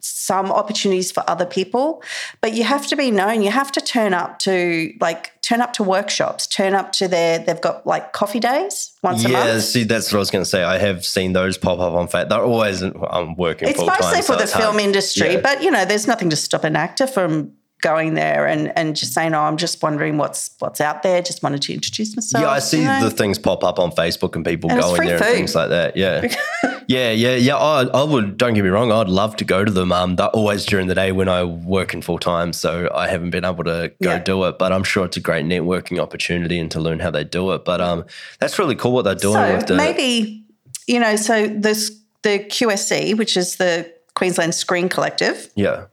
some 0.00 0.50
opportunities 0.50 1.12
for 1.12 1.22
other 1.28 1.46
people, 1.46 2.02
but 2.40 2.54
you 2.54 2.64
have 2.64 2.86
to 2.88 2.96
be 2.96 3.10
known. 3.10 3.42
You 3.42 3.50
have 3.50 3.70
to 3.72 3.80
turn 3.80 4.14
up 4.14 4.38
to 4.40 4.92
like 5.00 5.40
turn 5.42 5.60
up 5.60 5.72
to 5.74 5.82
workshops, 5.82 6.46
turn 6.46 6.74
up 6.74 6.92
to 6.92 7.08
their. 7.08 7.38
They've 7.38 7.60
got 7.60 7.86
like 7.86 8.12
coffee 8.12 8.40
days 8.40 8.92
once 9.02 9.24
a 9.24 9.28
month 9.28 9.46
Yeah, 9.46 9.58
see, 9.60 9.84
that's 9.84 10.12
what 10.12 10.18
I 10.18 10.20
was 10.20 10.30
going 10.30 10.44
to 10.44 10.48
say. 10.50 10.62
I 10.62 10.78
have 10.78 11.04
seen 11.04 11.32
those 11.32 11.58
pop 11.58 11.78
up 11.78 11.92
on 11.92 12.08
Facebook. 12.08 12.28
They're 12.28 12.42
always, 12.44 12.82
I'm 12.82 13.34
working 13.36 13.68
It's 13.68 13.78
full 13.78 13.86
time. 13.88 13.98
mostly 14.00 14.20
for 14.22 14.34
so 14.34 14.36
the 14.38 14.46
film 14.46 14.72
hard. 14.72 14.80
industry, 14.82 15.32
Yeah. 15.34 15.40
but 15.40 15.62
you 15.62 15.70
know, 15.70 15.84
there's 15.84 16.06
nothing 16.06 16.30
to 16.30 16.36
stop 16.36 16.64
an 16.64 16.76
actor 16.76 17.06
from 17.06 17.52
going 17.82 18.12
there 18.12 18.46
and, 18.46 18.70
and 18.76 18.94
just 18.94 19.14
saying, 19.14 19.32
"Oh, 19.34 19.40
I'm 19.40 19.56
just 19.56 19.82
wondering 19.82 20.18
what's 20.18 20.50
what's 20.58 20.82
out 20.82 21.02
there. 21.02 21.22
Just 21.22 21.42
wanted 21.42 21.62
to 21.62 21.72
introduce 21.72 22.14
myself." 22.14 22.42
Yeah, 22.42 22.50
I 22.50 22.58
see 22.58 22.80
you 22.80 22.84
know? 22.84 23.02
the 23.04 23.10
things 23.10 23.38
pop 23.38 23.64
up 23.64 23.78
on 23.78 23.90
Facebook 23.92 24.36
and 24.36 24.44
people 24.44 24.70
And 24.70 24.80
going 24.80 25.06
there 25.06 25.16
and 25.16 25.24
things 25.24 25.54
like 25.54 25.70
that. 25.70 25.96
Yeah. 25.96 26.30
yeah, 26.90 27.10
yeah, 27.12 27.36
yeah. 27.36 27.56
I, 27.56 27.84
I 27.84 28.02
would, 28.02 28.36
don't 28.36 28.54
get 28.54 28.64
me 28.64 28.68
wrong, 28.70 28.90
I'd 28.90 29.08
love 29.08 29.36
to 29.36 29.44
go 29.44 29.64
to 29.64 29.70
them. 29.70 29.92
Um, 29.92 30.16
they're 30.16 30.26
always 30.28 30.66
during 30.66 30.88
the 30.88 30.94
day 30.96 31.12
when 31.12 31.28
I 31.28 31.44
work 31.44 31.94
in 31.94 32.02
full 32.02 32.18
time. 32.18 32.52
So 32.52 32.90
I 32.92 33.06
haven't 33.06 33.30
been 33.30 33.44
able 33.44 33.62
to 33.64 33.92
go 34.02 34.10
Yeah. 34.10 34.18
do 34.18 34.44
it, 34.44 34.58
but 34.58 34.72
I'm 34.72 34.82
sure 34.82 35.04
it's 35.06 35.16
a 35.16 35.20
great 35.20 35.46
networking 35.46 36.00
opportunity 36.00 36.58
and 36.58 36.70
to 36.72 36.80
learn 36.80 36.98
how 36.98 37.10
they 37.12 37.22
do 37.22 37.52
it. 37.52 37.64
But 37.64 37.80
um, 37.80 38.04
that's 38.40 38.58
really 38.58 38.74
cool 38.74 38.92
what 38.92 39.02
they're 39.02 39.14
doing 39.14 39.34
So 39.34 39.56
with 39.56 39.66
the. 39.68 39.76
maybe 39.76 40.44
you 40.88 40.98
know, 40.98 41.14
so 41.14 41.46
this 41.46 41.92
the 42.22 42.40
QSC, 42.40 43.16
which 43.16 43.36
is 43.36 43.56
the 43.56 43.90
Queensland 44.14 44.54
Screen 44.54 44.88
Collective, 44.88 45.48
yeah. 45.54 45.84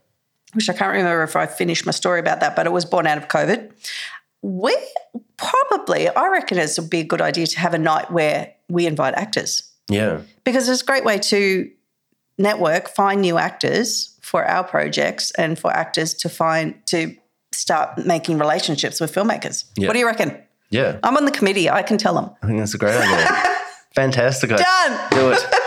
which 0.54 0.68
I 0.70 0.74
can't 0.74 0.92
remember 0.92 1.22
if 1.24 1.36
I 1.36 1.46
finished 1.46 1.86
my 1.86 1.92
story 1.92 2.20
about 2.20 2.40
that, 2.40 2.56
but 2.56 2.66
it 2.66 2.72
was 2.72 2.86
born 2.86 3.06
out 3.06 3.18
of 3.20 3.28
COVID. 3.28 3.72
We 4.42 4.76
probably, 5.38 6.10
I 6.10 6.28
reckon, 6.30 6.58
it 6.58 6.72
would 6.78 6.90
be 6.90 7.00
a 7.02 7.04
good 7.04 7.22
idea 7.22 7.48
to 7.48 7.60
have 7.60 7.74
a 7.74 7.78
night 7.78 8.12
where 8.12 8.54
we 8.70 8.86
invite 8.88 9.14
actors 9.16 9.62
Yeah. 9.90 10.22
Because 10.48 10.70
it's 10.70 10.82
a 10.82 10.86
great 10.86 11.04
way 11.04 11.18
to 11.18 11.70
network, 12.38 12.88
find 12.88 13.20
new 13.20 13.38
actors 13.38 14.18
for 14.22 14.46
our 14.46 14.64
projects, 14.64 15.30
and 15.32 15.60
for 15.60 15.70
actors 15.76 16.14
to 16.14 16.30
find 16.30 16.74
to 16.86 17.14
start 17.52 17.98
making 18.06 18.38
relationships 18.38 19.02
with 19.02 19.14
filmmakers. 19.14 19.66
Yeah. 19.76 19.88
What 19.88 19.94
do 19.94 20.00
you 20.00 20.06
reckon? 20.06 20.42
Yeah. 20.70 21.00
I'm 21.04 21.18
on 21.18 21.26
the 21.26 21.32
committee. 21.32 21.70
I 21.70 21.84
can 21.84 21.98
tell 21.98 22.14
them. 22.14 22.30
I 22.42 22.48
think 22.48 22.60
that's 22.60 22.74
a 22.74 22.78
great 22.78 22.96
idea. 22.96 23.28
Fantastic. 23.96 24.54
idea. 24.54 24.66
Done. 24.66 25.10
Do 25.12 25.32
it. 25.32 25.46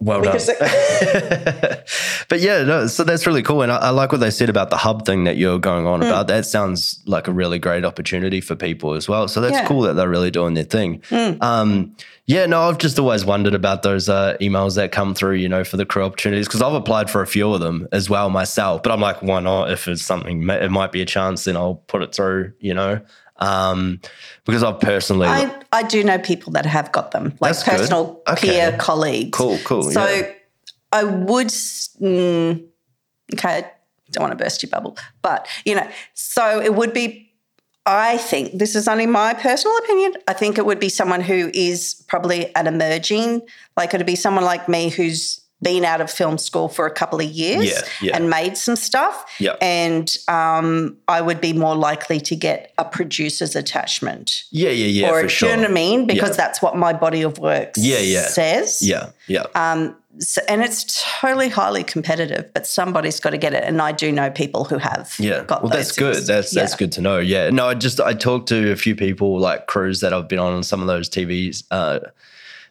Well 0.00 0.22
done. 0.22 0.32
Because- 0.32 0.50
But 2.28 2.40
yeah, 2.40 2.62
no, 2.62 2.86
so 2.86 3.02
that's 3.02 3.26
really 3.26 3.42
cool. 3.42 3.62
And 3.62 3.72
I, 3.72 3.76
I 3.76 3.90
like 3.90 4.12
what 4.12 4.20
they 4.20 4.30
said 4.30 4.48
about 4.48 4.70
the 4.70 4.76
hub 4.76 5.04
thing 5.04 5.24
that 5.24 5.36
you're 5.36 5.58
going 5.58 5.84
on 5.86 6.00
about. 6.00 6.28
That 6.28 6.46
sounds 6.46 7.00
like 7.04 7.26
a 7.26 7.32
really 7.32 7.58
great 7.58 7.84
opportunity 7.84 8.40
for 8.40 8.54
people 8.54 8.94
as 8.94 9.08
well. 9.08 9.26
So 9.26 9.40
that's 9.40 9.54
Yeah. 9.54 9.66
cool 9.66 9.80
that 9.82 9.94
they're 9.94 10.08
really 10.08 10.30
doing 10.30 10.54
their 10.54 10.62
thing. 10.64 11.02
Um, 11.40 11.96
yeah, 12.26 12.46
no, 12.46 12.60
I've 12.62 12.78
just 12.78 12.98
always 13.00 13.24
wondered 13.24 13.54
about 13.54 13.82
those 13.82 14.08
uh, 14.08 14.36
emails 14.40 14.76
that 14.76 14.92
come 14.92 15.12
through, 15.14 15.34
you 15.34 15.48
know, 15.48 15.64
for 15.64 15.76
the 15.76 15.84
crew 15.84 16.04
opportunities 16.04 16.46
because 16.46 16.62
I've 16.62 16.74
applied 16.74 17.10
for 17.10 17.20
a 17.22 17.26
few 17.26 17.52
of 17.52 17.60
them 17.60 17.88
as 17.90 18.08
well 18.08 18.30
myself. 18.30 18.84
But 18.84 18.92
I'm 18.92 19.00
like, 19.00 19.20
why 19.22 19.40
not? 19.40 19.72
If 19.72 19.88
it's 19.88 20.02
something, 20.02 20.48
it 20.48 20.70
might 20.70 20.92
be 20.92 21.02
a 21.02 21.06
chance, 21.06 21.44
then 21.44 21.56
I'll 21.56 21.82
put 21.88 22.02
it 22.02 22.14
through, 22.14 22.52
you 22.60 22.74
know, 22.74 23.00
um, 23.40 24.00
because 24.44 24.62
I've 24.62 24.80
personally. 24.80 25.28
I, 25.28 25.62
I 25.72 25.82
do 25.82 26.04
know 26.04 26.18
people 26.18 26.52
that 26.52 26.66
have 26.66 26.92
got 26.92 27.10
them, 27.12 27.36
like 27.40 27.52
That's 27.54 27.64
personal 27.64 28.22
Okay. 28.28 28.48
peer 28.48 28.76
colleagues. 28.78 29.36
Cool, 29.36 29.58
cool, 29.64 29.82
So 29.90 30.06
yeah. 30.06 30.32
I 30.92 31.04
would, 31.04 31.48
mm, 31.48 32.64
okay, 33.34 33.48
I 33.58 33.70
don't 34.10 34.22
want 34.22 34.36
to 34.38 34.42
burst 34.42 34.62
your 34.62 34.70
bubble, 34.70 34.96
but 35.22 35.46
you 35.64 35.74
know, 35.74 35.88
so 36.14 36.60
it 36.60 36.74
would 36.74 36.92
be. 36.92 37.26
I 37.86 38.18
think 38.18 38.58
this 38.58 38.76
is 38.76 38.86
only 38.86 39.06
my 39.06 39.32
personal 39.32 39.76
opinion. 39.78 40.12
I 40.28 40.34
think 40.34 40.58
it 40.58 40.66
would 40.66 40.78
be 40.78 40.90
someone 40.90 41.22
who 41.22 41.50
is 41.54 42.04
probably 42.08 42.54
an 42.54 42.66
emerging, 42.66 43.40
like 43.76 43.94
it'd 43.94 44.06
be 44.06 44.16
someone 44.16 44.44
like 44.44 44.68
me 44.68 44.90
who's 44.90 45.40
been 45.62 45.84
out 45.84 46.00
of 46.00 46.10
film 46.10 46.38
school 46.38 46.68
for 46.68 46.86
a 46.86 46.90
couple 46.90 47.20
of 47.20 47.26
years 47.26 47.70
Yeah, 47.70 47.80
yeah. 48.00 48.16
and 48.16 48.30
made 48.30 48.56
some 48.56 48.76
stuff. 48.76 49.24
Yeah. 49.38 49.56
And 49.60 50.14
um, 50.28 50.96
I 51.08 51.20
would 51.20 51.40
be 51.40 51.52
more 51.52 51.74
likely 51.74 52.20
to 52.20 52.36
get 52.36 52.72
a 52.78 52.84
producer's 52.84 53.54
attachment 53.54 54.44
yeah, 54.50 54.70
yeah, 54.70 54.86
yeah, 54.86 55.10
or 55.10 55.22
for 55.22 55.28
sure. 55.28 55.50
you 55.50 55.56
know 55.56 55.62
what 55.62 55.70
I 55.70 55.74
mean? 55.74 56.06
Because 56.06 56.36
that's 56.36 56.62
what 56.62 56.76
my 56.76 56.92
body 56.92 57.22
of 57.22 57.38
work 57.38 57.72
Yeah, 57.76 57.98
yeah. 57.98 58.26
says. 58.28 58.80
Yeah, 58.82 59.10
yeah. 59.26 59.44
Um, 59.54 59.96
so, 60.18 60.42
and 60.48 60.60
it's 60.62 61.04
totally 61.20 61.48
highly 61.48 61.84
competitive, 61.84 62.52
but 62.52 62.66
somebody's 62.66 63.20
got 63.20 63.30
to 63.30 63.38
get 63.38 63.54
it. 63.54 63.62
And 63.64 63.80
I 63.80 63.92
do 63.92 64.10
know 64.10 64.28
people 64.30 64.64
who 64.64 64.76
have. 64.78 65.14
Yeah. 65.18 65.44
well, 65.48 65.68
that's 65.68 65.92
good. 65.92 66.14
things. 66.16 66.26
That's 66.26 66.50
that's 66.52 66.74
good 66.74 66.92
to 66.92 67.00
know. 67.00 67.18
Yeah. 67.18 67.50
No, 67.50 67.68
I 67.68 67.74
just 67.74 68.00
I 68.00 68.12
talked 68.14 68.48
to 68.48 68.72
a 68.72 68.76
few 68.76 68.96
people 68.96 69.38
like 69.38 69.66
crews 69.66 70.00
that 70.00 70.12
I've 70.12 70.26
been 70.28 70.40
on 70.40 70.62
some 70.64 70.80
of 70.80 70.88
those 70.88 71.08
TVs, 71.08 71.62
uh, 71.70 72.00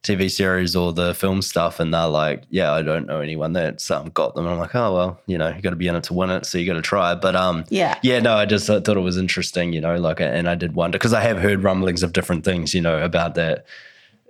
TV 0.04 0.30
series 0.32 0.76
or 0.76 0.94
the 0.94 1.14
film 1.14 1.42
stuff, 1.42 1.80
and 1.80 1.94
they're 1.94 2.08
like, 2.08 2.44
yeah, 2.50 2.72
I 2.72 2.82
don't 2.82 3.08
know 3.08 3.20
anyone 3.22 3.54
that's 3.54 3.90
um, 3.92 4.10
got 4.10 4.36
them. 4.36 4.46
And 4.46 4.54
I'm 4.54 4.60
like, 4.60 4.76
oh 4.76 4.94
well, 4.94 5.22
you 5.28 5.38
know, 5.38 5.50
you 5.50 5.62
got 5.62 5.72
to 5.72 5.76
be 5.76 5.88
in 5.88 5.96
it 5.96 6.04
to 6.06 6.14
win 6.14 6.30
it, 6.30 6.46
so 6.46 6.58
you 6.58 6.66
got 6.66 6.74
to 6.74 6.82
try. 6.82 7.16
But 7.16 7.36
um, 7.36 7.66
Yeah. 7.70 7.98
yeah, 8.02 8.20
no, 8.20 8.36
I 8.36 8.46
just 8.46 8.68
thought 8.68 8.88
it 8.88 9.00
was 9.00 9.18
interesting, 9.18 9.74
you 9.74 9.82
know, 9.82 9.98
like, 9.98 10.20
and 10.22 10.50
I 10.50 10.56
did 10.56 10.74
wonder 10.76 10.98
because 10.98 11.14
I 11.14 11.22
have 11.22 11.38
heard 11.40 11.64
rumblings 11.64 12.04
of 12.04 12.14
different 12.14 12.44
things, 12.46 12.74
you 12.74 12.82
know, 12.82 13.04
about 13.04 13.36
that. 13.36 13.66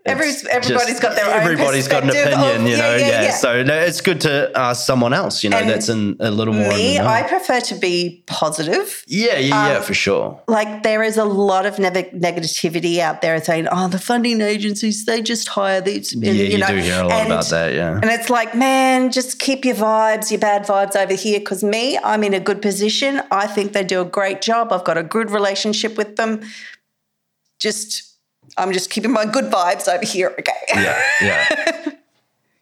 Every, 0.10 0.32
everybody's 0.50 1.00
got 1.00 1.16
their 1.16 1.26
own 1.26 1.34
everybody's 1.42 1.88
got 1.88 2.04
an 2.04 2.10
opinion, 2.10 2.62
of- 2.62 2.68
you 2.68 2.78
know. 2.78 2.96
yeah, 2.96 3.08
Yeah, 3.08 3.22
yeah. 3.24 3.32
So 3.32 3.64
no, 3.64 3.76
it's 3.80 4.02
good 4.02 4.22
to 4.22 4.52
ask 4.56 4.86
someone 4.86 5.14
else, 5.14 5.44
you 5.44 5.50
know, 5.50 5.58
And 5.58 5.70
that's 5.70 5.90
in 5.90 6.16
a 6.20 6.32
little 6.32 6.54
more. 6.54 6.70
Me. 6.70 7.00
I 7.00 7.24
prefer 7.24 7.60
to 7.62 7.76
be 7.76 8.24
positive. 8.28 9.04
yeah, 9.08 9.38
yeah, 9.38 9.62
Um, 9.62 9.68
yeah, 9.72 9.82
for 9.82 9.94
sure. 9.94 10.42
Like 10.48 10.84
there 10.84 11.04
is 11.04 11.18
a 11.18 11.26
lot 11.26 11.66
of 11.66 11.80
neg- 11.80 12.12
negativity 12.20 13.00
out 13.00 13.22
there 13.22 13.42
saying, 13.44 13.68
"Oh, 13.72 13.88
the 13.88 14.00
funding 14.00 14.42
agencies 14.42 15.06
they 15.06 15.22
just 15.22 15.48
hire 15.50 15.82
these." 15.82 16.14
and, 16.14 16.24
Yeah, 16.24 16.32
you, 16.32 16.58
know, 16.58 16.68
do 16.68 16.76
hear 16.78 17.02
a 17.02 17.08
lot 17.08 17.12
and- 17.22 17.32
about 17.32 17.46
that. 17.50 17.74
Yeah. 17.74 17.94
And 18.02 18.06
it's 18.06 18.30
like, 18.30 18.56
man, 18.56 19.12
just 19.12 19.40
keep 19.40 19.66
your 19.66 19.76
vibes, 19.76 20.32
your 20.32 20.40
bad 20.40 20.66
vibes 20.66 20.96
over 20.96 21.14
here. 21.14 21.40
Because 21.40 21.64
me, 21.64 21.98
I'm 22.04 22.24
in 22.24 22.34
a 22.34 22.40
good 22.40 22.62
position. 22.62 23.22
I 23.32 23.48
think 23.48 23.74
they 23.74 23.84
do 23.84 24.02
a 24.02 24.06
great 24.06 24.42
job. 24.42 24.72
I've 24.74 24.84
got 24.84 24.98
a 24.98 25.04
good 25.04 25.32
relationship 25.32 25.98
with 25.98 26.16
them. 26.16 26.42
Just, 27.60 28.09
I'm 28.60 28.72
just 28.74 28.90
keeping 28.90 29.12
my 29.12 29.26
good 29.26 29.46
vibes 29.46 29.88
over 29.88 30.06
here. 30.06 30.36
Okay. 30.40 30.52
yeah, 30.76 31.02
yeah. 31.22 31.92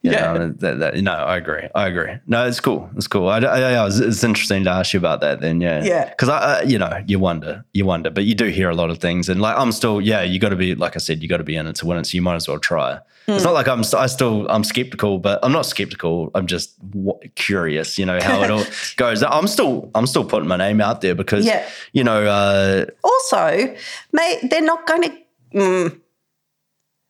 Yeah. 0.04 0.34
No, 0.38 0.48
that, 0.60 0.80
that, 0.80 0.96
no, 1.02 1.12
I 1.12 1.36
agree. 1.36 1.68
I 1.76 1.88
agree. 1.88 2.14
No, 2.28 2.48
it's 2.48 2.62
cool. 2.62 2.90
It's 2.96 3.08
cool. 3.08 3.28
I, 3.28 3.40
I, 3.40 3.60
yeah, 3.60 3.88
it's, 3.88 3.98
it's 4.00 4.24
interesting 4.24 4.64
to 4.64 4.70
ask 4.70 4.94
you 4.94 5.00
about 5.00 5.20
that. 5.22 5.42
Then, 5.42 5.60
yeah, 5.60 5.84
Yeah. 5.84 6.08
Because 6.10 6.30
I, 6.30 6.38
I, 6.38 6.62
you 6.62 6.78
know, 6.78 7.04
you 7.08 7.20
wonder, 7.20 7.66
you 7.74 7.84
wonder, 7.86 8.10
but 8.10 8.24
you 8.24 8.34
do 8.34 8.46
hear 8.46 8.70
a 8.70 8.76
lot 8.76 8.90
of 8.90 9.00
things, 9.00 9.28
and 9.28 9.42
like 9.42 9.58
I'm 9.58 9.74
still, 9.74 10.00
yeah, 10.00 10.22
you 10.22 10.40
got 10.40 10.50
to 10.50 10.56
be, 10.56 10.76
like 10.76 10.96
I 10.96 11.00
said, 11.00 11.22
you 11.22 11.28
got 11.28 11.38
to 11.38 11.44
be 11.44 11.58
in 11.58 11.68
it 11.68 11.76
to 11.78 11.86
win 11.88 11.98
it. 11.98 12.06
So 12.06 12.16
you 12.16 12.22
might 12.22 12.36
as 12.36 12.48
well 12.48 12.60
try. 12.60 13.00
It's 13.28 13.44
Hmm. 13.44 13.48
not 13.48 13.54
like 13.54 13.68
I'm, 13.68 13.82
I 13.98 14.06
still, 14.06 14.48
I'm 14.50 14.64
skeptical, 14.64 15.18
but 15.18 15.40
I'm 15.44 15.52
not 15.52 15.66
skeptical. 15.66 16.32
I'm 16.36 16.48
just 16.48 16.80
w- 16.92 17.20
curious, 17.36 17.98
you 17.98 18.06
know, 18.06 18.20
how 18.22 18.44
it 18.44 18.52
all 18.52 18.64
goes. 18.96 19.24
I'm 19.24 19.48
still, 19.48 19.92
I'm 19.94 20.08
still 20.08 20.24
putting 20.24 20.48
my 20.48 20.58
name 20.58 20.80
out 20.80 21.02
there 21.02 21.16
because, 21.16 21.46
Yeah. 21.46 21.68
you 21.92 22.06
know, 22.06 22.24
uh, 22.26 22.86
Also, 23.04 23.76
may 24.14 24.40
they're 24.44 24.62
not 24.62 24.88
going 24.88 25.02
to. 25.02 25.18
Mm, 25.54 26.00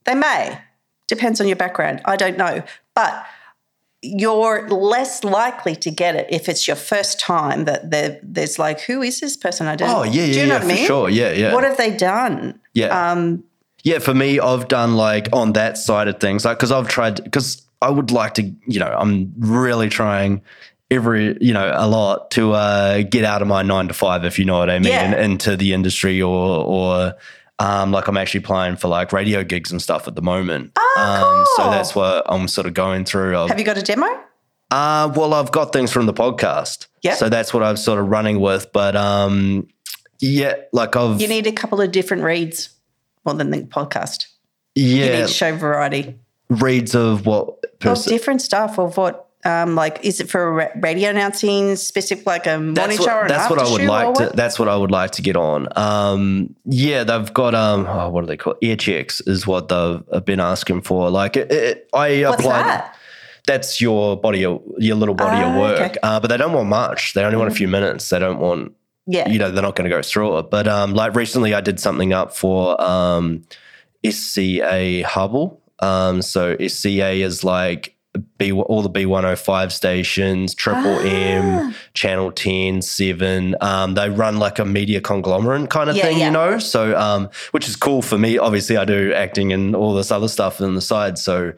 they 0.05 0.15
may. 0.15 0.59
Depends 1.07 1.39
on 1.41 1.47
your 1.47 1.55
background. 1.55 2.01
I 2.05 2.15
don't 2.15 2.37
know, 2.37 2.63
but 2.95 3.25
you're 4.01 4.67
less 4.69 5.23
likely 5.23 5.75
to 5.75 5.89
get 5.89 6.15
it 6.15 6.27
if 6.29 6.47
it's 6.47 6.67
your 6.67 6.75
first 6.75 7.19
time. 7.19 7.65
That 7.65 7.89
there's 8.23 8.59
like, 8.59 8.81
who 8.81 9.01
is 9.01 9.19
this 9.19 9.35
person? 9.37 9.67
I 9.67 9.75
don't. 9.75 9.89
oh 9.89 10.03
yeah, 10.03 10.23
yeah, 10.25 10.33
Do 10.33 10.39
you 10.39 10.45
know 10.45 10.53
yeah, 10.53 10.57
I 10.57 10.61
for 10.61 10.67
mean? 10.67 10.85
sure, 10.85 11.09
yeah, 11.09 11.31
yeah. 11.31 11.53
What 11.53 11.63
have 11.63 11.77
they 11.77 11.95
done? 11.95 12.59
Yeah. 12.73 13.11
Um, 13.11 13.43
Yeah, 13.83 13.99
for 13.99 14.13
me, 14.13 14.39
I've 14.39 14.67
done 14.67 14.95
like 14.95 15.29
on 15.33 15.53
that 15.53 15.77
side 15.77 16.07
of 16.07 16.19
things, 16.19 16.43
like 16.45 16.57
because 16.57 16.71
I've 16.71 16.87
tried, 16.89 17.23
because 17.23 17.63
I 17.81 17.89
would 17.89 18.11
like 18.11 18.33
to, 18.35 18.43
you 18.67 18.79
know, 18.79 18.93
I'm 18.97 19.33
really 19.37 19.87
trying 19.89 20.41
every, 20.91 21.37
you 21.41 21.53
know, 21.53 21.71
a 21.75 21.87
lot 21.87 22.31
to 22.31 22.51
uh, 22.53 23.01
get 23.03 23.23
out 23.23 23.41
of 23.41 23.47
my 23.47 23.61
nine 23.61 23.87
to 23.87 23.93
five, 23.93 24.25
if 24.25 24.37
you 24.39 24.45
know 24.45 24.57
what 24.57 24.69
I 24.69 24.79
mean, 24.79 24.91
Yeah. 24.91 25.03
and 25.03 25.13
into 25.33 25.55
the 25.57 25.73
industry 25.73 26.21
or, 26.21 26.63
or, 26.65 27.13
um, 27.59 27.91
like 27.91 28.07
I'm 28.07 28.17
actually 28.17 28.41
playing 28.41 28.77
for 28.77 28.87
like 28.87 29.11
radio 29.11 29.43
gigs 29.43 29.71
and 29.71 29.81
stuff 29.81 30.07
at 30.07 30.15
the 30.15 30.21
moment. 30.21 30.77
um, 30.97 31.45
so 31.55 31.69
that's 31.69 31.95
what 31.95 32.23
I'm 32.27 32.47
sort 32.47 32.67
of 32.67 32.73
going 32.73 33.05
through. 33.05 33.35
Of, 33.35 33.49
have 33.49 33.59
you 33.59 33.65
got 33.65 33.77
a 33.77 33.81
demo? 33.81 34.05
uh, 34.71 35.11
well, 35.15 35.33
I've 35.33 35.51
got 35.51 35.73
things 35.73 35.91
from 35.91 36.05
the 36.05 36.13
podcast. 36.13 36.87
Yeah. 37.01 37.15
So 37.15 37.29
that's 37.29 37.53
what 37.53 37.63
I'm 37.63 37.77
sort 37.77 37.99
of 37.99 38.07
running 38.07 38.39
with. 38.39 38.71
But 38.73 38.95
um, 38.95 39.67
yeah, 40.19 40.55
like 40.73 40.95
I've, 40.95 41.21
You 41.21 41.27
need 41.27 41.47
a 41.47 41.51
couple 41.51 41.81
of 41.81 41.91
different 41.91 42.23
reads 42.23 42.69
more 43.25 43.35
than 43.35 43.49
the 43.51 43.61
podcast. 43.61 44.27
Yeah. 44.75 45.05
You 45.05 45.11
need 45.11 45.17
to 45.19 45.27
show 45.27 45.55
variety 45.55 46.19
reads 46.49 46.95
of 46.95 47.25
what 47.25 47.63
of 47.83 48.05
different 48.05 48.41
stuff 48.41 48.77
of 48.79 48.97
what. 48.97 49.26
Um, 49.45 49.75
like, 49.75 50.03
is 50.03 50.19
it 50.19 50.29
for 50.29 50.71
radio 50.81 51.09
announcing, 51.11 51.75
specific 51.77 52.25
like 52.25 52.47
a 52.47 52.57
morning 52.59 52.73
that's 52.73 52.97
show 52.97 53.11
or 53.11 53.21
what, 53.21 53.31
an 53.31 53.37
that's 53.37 53.49
what 53.49 53.59
I 53.59 53.71
would 53.71 53.81
like 53.85 54.13
to. 54.15 54.35
That's 54.35 54.59
what 54.59 54.67
I 54.67 54.75
would 54.75 54.91
like 54.91 55.11
to 55.11 55.21
get 55.21 55.35
on. 55.37 55.67
Um, 55.77 56.55
yeah, 56.65 57.03
they've 57.03 57.33
got 57.33 57.53
um, 57.55 57.85
oh, 57.87 58.09
what 58.09 58.21
do 58.21 58.27
they 58.27 58.35
call 58.35 58.53
it? 58.53 58.59
ear 58.65 58.75
checks? 58.75 59.21
Is 59.21 59.45
what 59.47 59.69
they've 59.69 60.03
uh, 60.11 60.19
been 60.21 60.39
asking 60.39 60.81
for. 60.81 61.09
Like 61.09 61.37
it, 61.37 61.51
it, 61.51 61.89
I 61.93 62.23
What's 62.25 62.39
applied. 62.41 62.63
that? 62.63 62.95
That's 63.45 63.79
your 63.79 64.19
body, 64.19 64.39
your 64.39 64.59
little 64.77 65.15
body 65.15 65.41
Ah, 65.41 65.49
of 65.53 65.59
work. 65.61 65.79
okay. 65.91 65.99
Uh, 66.03 66.19
but 66.19 66.27
they 66.27 66.35
don't 66.37 66.51
want 66.51 66.67
much. 66.67 67.13
They 67.13 67.23
only 67.23 67.37
want 67.37 67.49
a 67.49 67.55
few 67.55 67.67
minutes. 67.69 68.09
They 68.09 68.19
don't 68.19 68.39
want 68.39 68.73
Yeah. 69.05 69.29
you 69.29 69.39
know 69.39 69.51
they're 69.51 69.61
not 69.63 69.75
going 69.77 69.89
to 69.89 69.95
go 69.95 70.01
through 70.01 70.39
it. 70.39 70.49
But 70.49 70.67
um, 70.67 70.93
like 70.95 71.15
recently, 71.15 71.53
I 71.53 71.61
did 71.61 71.79
something 71.79 72.11
up 72.11 72.35
for 72.35 72.81
um, 72.81 73.43
SCA 74.05 75.03
Hubble. 75.05 75.61
Um, 75.79 76.21
so 76.21 76.57
SCA 76.57 77.11
is 77.11 77.43
like 77.43 77.95
B 78.37 78.51
all 78.51 78.81
the 78.81 78.89
B105 78.89 79.71
stations, 79.71 80.53
Triple 80.55 80.97
Ah. 80.99 81.03
M, 81.05 81.75
Channel 81.93 82.31
10, 82.31 82.81
7. 82.81 83.55
Um, 83.61 83.93
they 83.93 84.09
run 84.09 84.37
like 84.37 84.59
a 84.59 84.65
media 84.65 85.01
conglomerate 85.01 85.69
kind 85.69 85.89
of 85.89 85.95
Yeah, 85.95 86.03
thing, 86.03 86.19
yeah. 86.19 86.25
you 86.27 86.31
know? 86.31 86.59
So, 86.59 86.97
um, 86.97 87.29
which 87.51 87.67
is 87.67 87.75
cool 87.75 88.01
for 88.01 88.17
me. 88.17 88.37
Obviously, 88.37 88.77
I 88.77 88.85
do 88.85 89.13
acting 89.13 89.51
and 89.53 89.75
all 89.75 89.93
this 89.93 90.11
other 90.11 90.27
stuff 90.27 90.61
on 90.61 90.75
the 90.75 90.81
side. 90.81 91.17
So, 91.17 91.53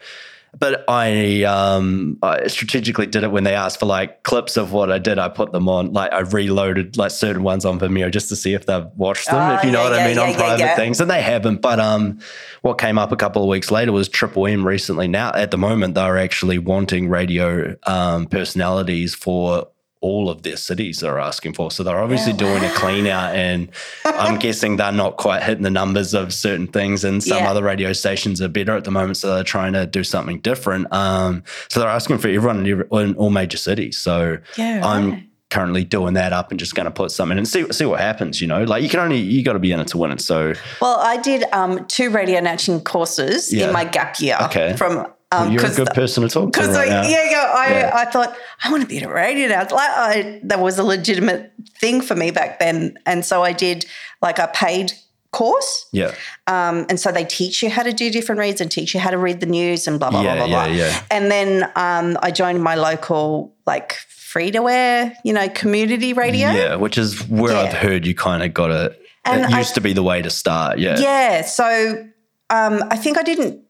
but 0.58 0.84
I, 0.88 1.44
um, 1.44 2.18
I 2.22 2.48
strategically 2.48 3.06
did 3.06 3.24
it 3.24 3.32
when 3.32 3.44
they 3.44 3.54
asked 3.54 3.80
for 3.80 3.86
like 3.86 4.24
clips 4.24 4.58
of 4.58 4.72
what 4.74 4.92
I 4.92 4.98
did. 4.98 5.20
I 5.20 5.30
put 5.30 5.52
them 5.52 5.70
on, 5.70 5.94
like 5.94 6.12
I 6.12 6.20
reloaded 6.20 6.98
like 6.98 7.12
certain 7.12 7.44
ones 7.44 7.66
on 7.66 7.80
Vimeo 7.80 8.12
just 8.12 8.30
to 8.30 8.36
see 8.36 8.54
if 8.54 8.66
they've 8.66 8.86
watched 8.96 9.28
them, 9.28 9.36
Ah, 9.38 9.58
if 9.58 9.64
you 9.64 9.72
know 9.72 9.84
yeah, 9.84 9.90
what 9.90 10.00
I 10.00 10.08
mean, 10.08 10.16
yeah, 10.16 10.24
on 10.24 10.34
private 10.34 10.76
things. 10.76 11.00
And 11.02 11.10
they 11.10 11.22
haven't. 11.22 11.62
But 11.62 11.80
um, 11.80 12.20
what 12.62 12.78
came 12.78 12.98
up 12.98 13.12
a 13.12 13.16
couple 13.16 13.44
of 13.44 13.50
weeks 13.50 13.72
later 13.72 13.92
was 13.92 14.10
Triple 14.10 14.48
M 14.48 14.66
recently. 14.66 15.08
Now, 15.08 15.32
at 15.34 15.52
the 15.52 15.58
moment, 15.58 15.96
they're 15.96 16.18
actually 16.18 16.60
wanting 16.60 17.10
radio 17.10 17.76
um, 17.86 18.26
personalities 18.26 19.16
for 19.16 19.68
all 20.02 20.30
of 20.30 20.44
their 20.44 20.56
cities 20.56 21.00
they're 21.02 21.20
asking 21.20 21.54
for. 21.54 21.70
So 21.72 21.84
they're 21.84 22.00
obviously 22.02 22.32
doing 22.34 22.64
a 22.64 22.70
clean 22.72 23.06
out, 23.08 23.36
and 23.36 23.70
I'm 24.06 24.40
guessing 24.46 24.78
they're 24.78 24.92
not 24.94 25.18
quite 25.18 25.44
hitting 25.44 25.64
the 25.64 25.70
numbers 25.70 26.14
of 26.14 26.34
certain 26.34 26.68
things, 26.68 27.04
and 27.04 27.22
some 27.24 27.40
Yeah. 27.40 27.50
other 27.50 27.64
radio 27.64 27.92
stations 27.94 28.42
are 28.42 28.48
better 28.48 28.76
at 28.78 28.86
the 28.86 28.92
moment. 28.92 29.18
So 29.18 29.34
they're 29.36 29.44
trying 29.44 29.74
to 29.74 29.86
do 29.86 30.04
something 30.04 30.40
different. 30.40 30.88
Um, 30.94 31.44
so 31.68 31.80
they're 31.82 31.90
asking 31.90 32.20
for 32.20 32.30
everyone 32.30 32.60
in, 32.66 32.68
every, 32.72 32.86
in 33.04 33.16
all 33.16 33.30
major 33.30 33.58
cities. 33.58 33.98
So 33.98 34.38
Yeah, 34.58 34.82
I'm 34.86 35.12
right. 35.12 35.24
currently 35.50 35.84
doing 35.84 36.14
that 36.14 36.32
up 36.32 36.52
and 36.52 36.60
just 36.60 36.76
going 36.76 36.86
to 36.86 36.92
put 36.92 37.12
something 37.12 37.38
and 37.38 37.46
see 37.48 37.66
see 37.74 37.86
what 37.86 38.00
happens. 38.00 38.40
You 38.40 38.48
know, 38.48 38.64
like 38.64 38.84
you 38.84 38.88
can 38.90 39.02
only 39.02 39.18
you 39.18 39.44
got 39.44 39.54
to 39.54 39.60
be 39.60 39.72
in 39.74 39.80
it 39.82 39.88
to 39.90 39.98
win 39.98 40.12
it. 40.12 40.22
So 40.22 40.54
Well, 40.82 40.98
I 41.00 41.18
did 41.18 41.44
um, 41.52 41.86
two 41.88 42.10
radio 42.10 42.38
announcing 42.38 42.80
courses 42.82 43.52
Yeah. 43.52 43.68
in 43.68 43.74
my 43.74 43.84
gap 43.84 44.20
year. 44.22 44.38
Okay. 44.44 44.76
From 44.78 45.08
um, 45.32 45.52
you're 45.52 45.66
a 45.66 45.70
good 45.76 45.90
person 45.94 46.24
to 46.24 46.30
talk 46.30 46.52
to 46.54 46.60
Because 46.60 46.76
right 46.76 46.90
like, 46.90 47.10
yeah, 47.12 47.30
yeah, 47.32 47.54
I, 47.56 47.70
Yeah. 47.70 47.92
I 47.94 48.06
thought 48.06 48.36
I 48.64 48.72
want 48.72 48.82
to 48.84 48.88
be 48.88 48.98
in 48.98 49.04
a 49.04 49.12
radio 49.14 49.48
now. 49.48 49.62
Like 49.62 49.72
I, 49.74 50.40
that 50.44 50.60
was 50.60 50.80
a 50.80 50.84
legitimate 50.84 51.52
thing 51.80 52.02
for 52.02 52.16
me 52.16 52.32
back 52.32 52.60
then, 52.60 52.98
and 53.06 53.24
so 53.26 53.44
I 53.44 53.54
did 53.54 53.86
like 54.22 54.40
a 54.40 54.48
paid 54.54 54.94
course, 55.32 55.86
yeah, 55.92 56.16
um, 56.48 56.88
and 56.90 57.00
so 57.00 57.12
they 57.12 57.24
teach 57.24 57.62
you 57.62 57.70
how 57.70 57.84
to 57.84 57.94
do 57.94 58.10
different 58.10 58.40
reads 58.40 58.60
and 58.62 58.72
teach 58.72 58.96
you 58.96 59.00
how 59.00 59.12
to 59.12 59.18
read 59.20 59.40
the 59.40 59.46
news 59.46 59.88
and 59.88 60.00
blah 60.00 60.10
blah 60.10 60.22
Yeah, 60.22 60.36
blah 60.38 60.48
blah 60.48 60.66
yeah, 60.66 60.68
blah. 60.68 60.76
yeah. 60.76 61.04
And 61.12 61.30
then 61.32 61.72
um, 61.76 62.18
I 62.24 62.32
joined 62.32 62.64
my 62.64 62.74
local 62.76 63.54
like 63.68 63.94
free 64.10 64.50
to 64.52 64.68
air, 64.68 65.16
you 65.24 65.34
know, 65.34 65.48
community 65.50 66.14
radio. 66.14 66.50
yeah, 66.50 66.76
which 66.76 66.98
is 66.98 67.28
where 67.30 67.54
Yeah. 67.54 67.62
I've 67.62 67.74
heard 67.74 68.06
you 68.08 68.16
kind 68.16 68.42
of 68.42 68.54
got 68.54 68.72
it. 68.72 69.00
And 69.26 69.42
it 69.42 69.54
I- 69.54 69.60
used 69.60 69.76
to 69.76 69.82
be 69.82 69.94
the 69.94 70.02
way 70.04 70.22
to 70.24 70.30
start. 70.32 70.80
Yeah, 70.80 70.98
Yeah. 71.00 71.42
So 71.44 72.08
um, 72.50 72.84
I 72.90 72.96
think 72.98 73.18
I 73.20 73.24
didn't 73.24 73.62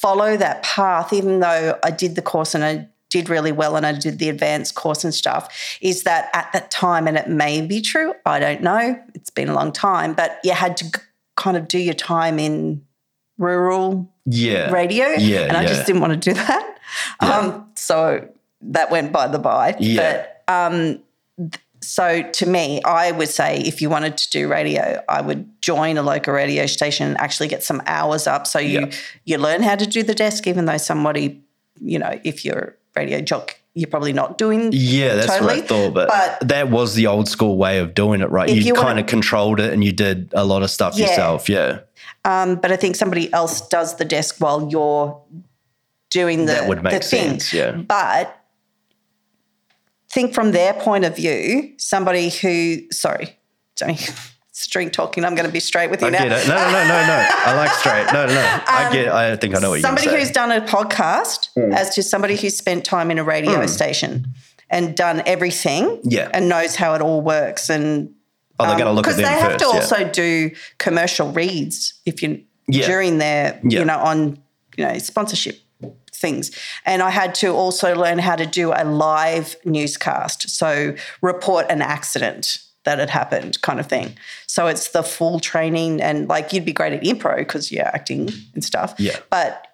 follow 0.00 0.36
that 0.36 0.62
path, 0.62 1.12
even 1.12 1.40
though 1.40 1.78
I 1.82 1.90
did 1.90 2.14
the 2.14 2.22
course 2.22 2.54
and 2.54 2.64
I 2.64 2.88
did 3.08 3.28
really 3.28 3.52
well 3.52 3.76
and 3.76 3.86
I 3.86 3.92
did 3.92 4.18
the 4.18 4.28
advanced 4.28 4.74
course 4.74 5.04
and 5.04 5.14
stuff. 5.14 5.78
Is 5.80 6.02
that 6.02 6.28
at 6.32 6.52
that 6.52 6.70
time, 6.70 7.06
and 7.06 7.16
it 7.16 7.28
may 7.28 7.60
be 7.64 7.80
true, 7.80 8.14
I 8.24 8.38
don't 8.38 8.62
know, 8.62 9.00
it's 9.14 9.30
been 9.30 9.48
a 9.48 9.54
long 9.54 9.72
time, 9.72 10.14
but 10.14 10.38
you 10.44 10.52
had 10.52 10.76
to 10.78 11.00
kind 11.36 11.56
of 11.56 11.68
do 11.68 11.78
your 11.78 11.94
time 11.94 12.38
in 12.38 12.84
rural 13.38 14.10
yeah, 14.24 14.70
radio. 14.70 15.06
Yeah, 15.06 15.42
And 15.42 15.56
I 15.56 15.62
yeah. 15.62 15.68
just 15.68 15.86
didn't 15.86 16.00
want 16.00 16.20
to 16.20 16.30
do 16.30 16.34
that. 16.34 16.78
Um, 17.20 17.68
so 17.74 18.28
that 18.62 18.90
went 18.90 19.12
by 19.12 19.28
the 19.28 19.38
by. 19.38 19.76
Yeah. 19.78 20.26
But 20.46 20.52
um, 20.52 21.02
so 21.86 22.22
to 22.22 22.46
me, 22.46 22.82
I 22.82 23.12
would 23.12 23.28
say 23.28 23.58
if 23.60 23.80
you 23.80 23.88
wanted 23.88 24.16
to 24.18 24.30
do 24.30 24.48
radio, 24.48 25.02
I 25.08 25.20
would 25.20 25.48
join 25.62 25.96
a 25.96 26.02
local 26.02 26.34
radio 26.34 26.66
station 26.66 27.06
and 27.08 27.16
actually 27.18 27.48
get 27.48 27.62
some 27.62 27.80
hours 27.86 28.26
up. 28.26 28.46
So 28.46 28.58
you 28.58 28.88
you 29.24 29.38
learn 29.38 29.62
how 29.62 29.76
to 29.76 29.86
do 29.86 30.02
the 30.02 30.14
desk, 30.14 30.46
even 30.46 30.64
though 30.66 30.76
somebody, 30.78 31.40
you 31.80 31.98
know, 31.98 32.18
if 32.24 32.44
you're 32.44 32.58
a 32.96 33.00
radio 33.00 33.20
jock, 33.20 33.56
you're 33.74 33.88
probably 33.90 34.12
not 34.12 34.38
doing 34.38 34.70
Yeah, 34.72 35.14
that's 35.16 35.40
what 35.40 35.50
I 35.50 35.60
thought. 35.60 35.94
But, 35.94 36.08
But- 36.08 36.48
that 36.48 36.70
was 36.70 36.94
the 36.94 37.06
old 37.06 37.28
school 37.28 37.56
way 37.56 37.78
of 37.78 37.94
doing 37.94 38.20
it, 38.22 38.30
right? 38.30 38.48
You, 38.48 38.60
you 38.60 38.74
kind 38.74 38.98
of 38.98 39.06
controlled 39.06 39.60
it 39.60 39.72
and 39.72 39.84
you 39.84 39.92
did 39.92 40.30
a 40.34 40.44
lot 40.44 40.62
of 40.62 40.70
stuff 40.70 40.96
Yeah. 40.96 41.08
yourself. 41.08 41.48
Yeah. 41.48 41.80
Um, 42.24 42.56
but 42.56 42.72
I 42.72 42.76
think 42.76 42.96
somebody 42.96 43.32
else 43.32 43.60
does 43.68 43.96
the 43.96 44.04
desk 44.04 44.36
while 44.38 44.68
you're 44.70 45.20
doing 46.10 46.46
the, 46.46 46.52
That 46.54 46.68
would 46.68 46.82
make 46.82 46.94
the 46.94 47.00
thing. 47.00 47.30
sense, 47.40 47.52
yeah. 47.52 47.72
But 47.72 48.35
think 50.10 50.34
from 50.34 50.52
their 50.52 50.72
point 50.74 51.04
of 51.04 51.16
view, 51.16 51.72
somebody 51.78 52.30
who, 52.30 52.82
sorry, 52.90 53.36
Johnny, 53.76 53.98
string 54.52 54.90
talking, 54.90 55.24
I'm 55.24 55.34
going 55.34 55.46
to 55.46 55.52
be 55.52 55.60
straight 55.60 55.90
with 55.90 56.00
you 56.00 56.06
I 56.08 56.10
now. 56.10 56.18
get 56.24 56.32
it. 56.32 56.48
No, 56.48 56.54
no, 56.56 56.70
no, 56.70 56.82
no, 56.88 57.06
no. 57.06 57.26
I 57.30 57.54
like 57.56 57.70
straight. 57.72 58.06
No, 58.12 58.26
no, 58.26 58.34
no. 58.34 58.60
I 58.66 58.88
get. 58.92 59.08
I 59.08 59.36
think 59.36 59.54
I 59.54 59.58
know 59.60 59.70
what 59.70 59.80
you're 59.80 59.88
Um, 59.88 59.96
Somebody 59.98 60.18
who's 60.18 60.30
done 60.30 60.50
a 60.52 60.60
podcast 60.62 61.48
Hmm. 61.54 61.72
as 61.72 61.94
to 61.94 62.02
somebody 62.02 62.36
who's 62.36 62.56
spent 62.56 62.84
time 62.84 63.10
in 63.10 63.18
a 63.18 63.24
radio 63.24 63.66
station 63.66 64.26
and 64.70 64.96
done 64.96 65.22
everything 65.26 66.00
Yeah. 66.04 66.30
and 66.32 66.48
knows 66.48 66.74
how 66.76 66.94
it 66.94 67.00
all 67.02 67.20
works 67.20 67.68
and 67.70 68.10
Oh, 68.58 68.66
they're 68.66 68.76
going 68.78 68.86
to 68.86 68.92
look 68.92 69.06
at 69.06 69.16
them 69.16 69.18
because 69.18 69.30
them 69.30 69.34
they 69.34 69.50
have 69.50 69.58
to 69.58 69.66
yeah. 69.66 69.80
also 69.80 70.08
do 70.10 70.50
commercial 70.78 71.30
reads 71.30 71.92
if 72.06 72.22
you 72.22 72.42
Yeah. 72.68 72.86
during 72.86 73.18
their 73.18 73.60
Yeah. 73.62 73.80
you 73.80 73.84
know 73.84 73.98
on 73.98 74.38
you 74.78 74.84
know 74.86 74.96
sponsorship 74.98 75.58
things 76.16 76.50
and 76.84 77.02
i 77.02 77.10
had 77.10 77.34
to 77.34 77.48
also 77.48 77.94
learn 77.94 78.18
how 78.18 78.34
to 78.36 78.46
do 78.46 78.72
a 78.74 78.84
live 78.84 79.56
newscast 79.64 80.48
so 80.48 80.94
report 81.22 81.66
an 81.70 81.82
accident 81.82 82.58
that 82.84 82.98
had 82.98 83.10
happened 83.10 83.60
kind 83.62 83.80
of 83.80 83.86
thing 83.86 84.16
so 84.46 84.66
it's 84.66 84.88
the 84.90 85.02
full 85.02 85.40
training 85.40 86.00
and 86.00 86.28
like 86.28 86.52
you'd 86.52 86.64
be 86.64 86.72
great 86.72 86.92
at 86.92 87.02
impro 87.02 87.36
because 87.36 87.70
you're 87.72 87.84
acting 87.86 88.28
and 88.54 88.64
stuff 88.64 88.94
Yeah. 88.98 89.18
but 89.30 89.66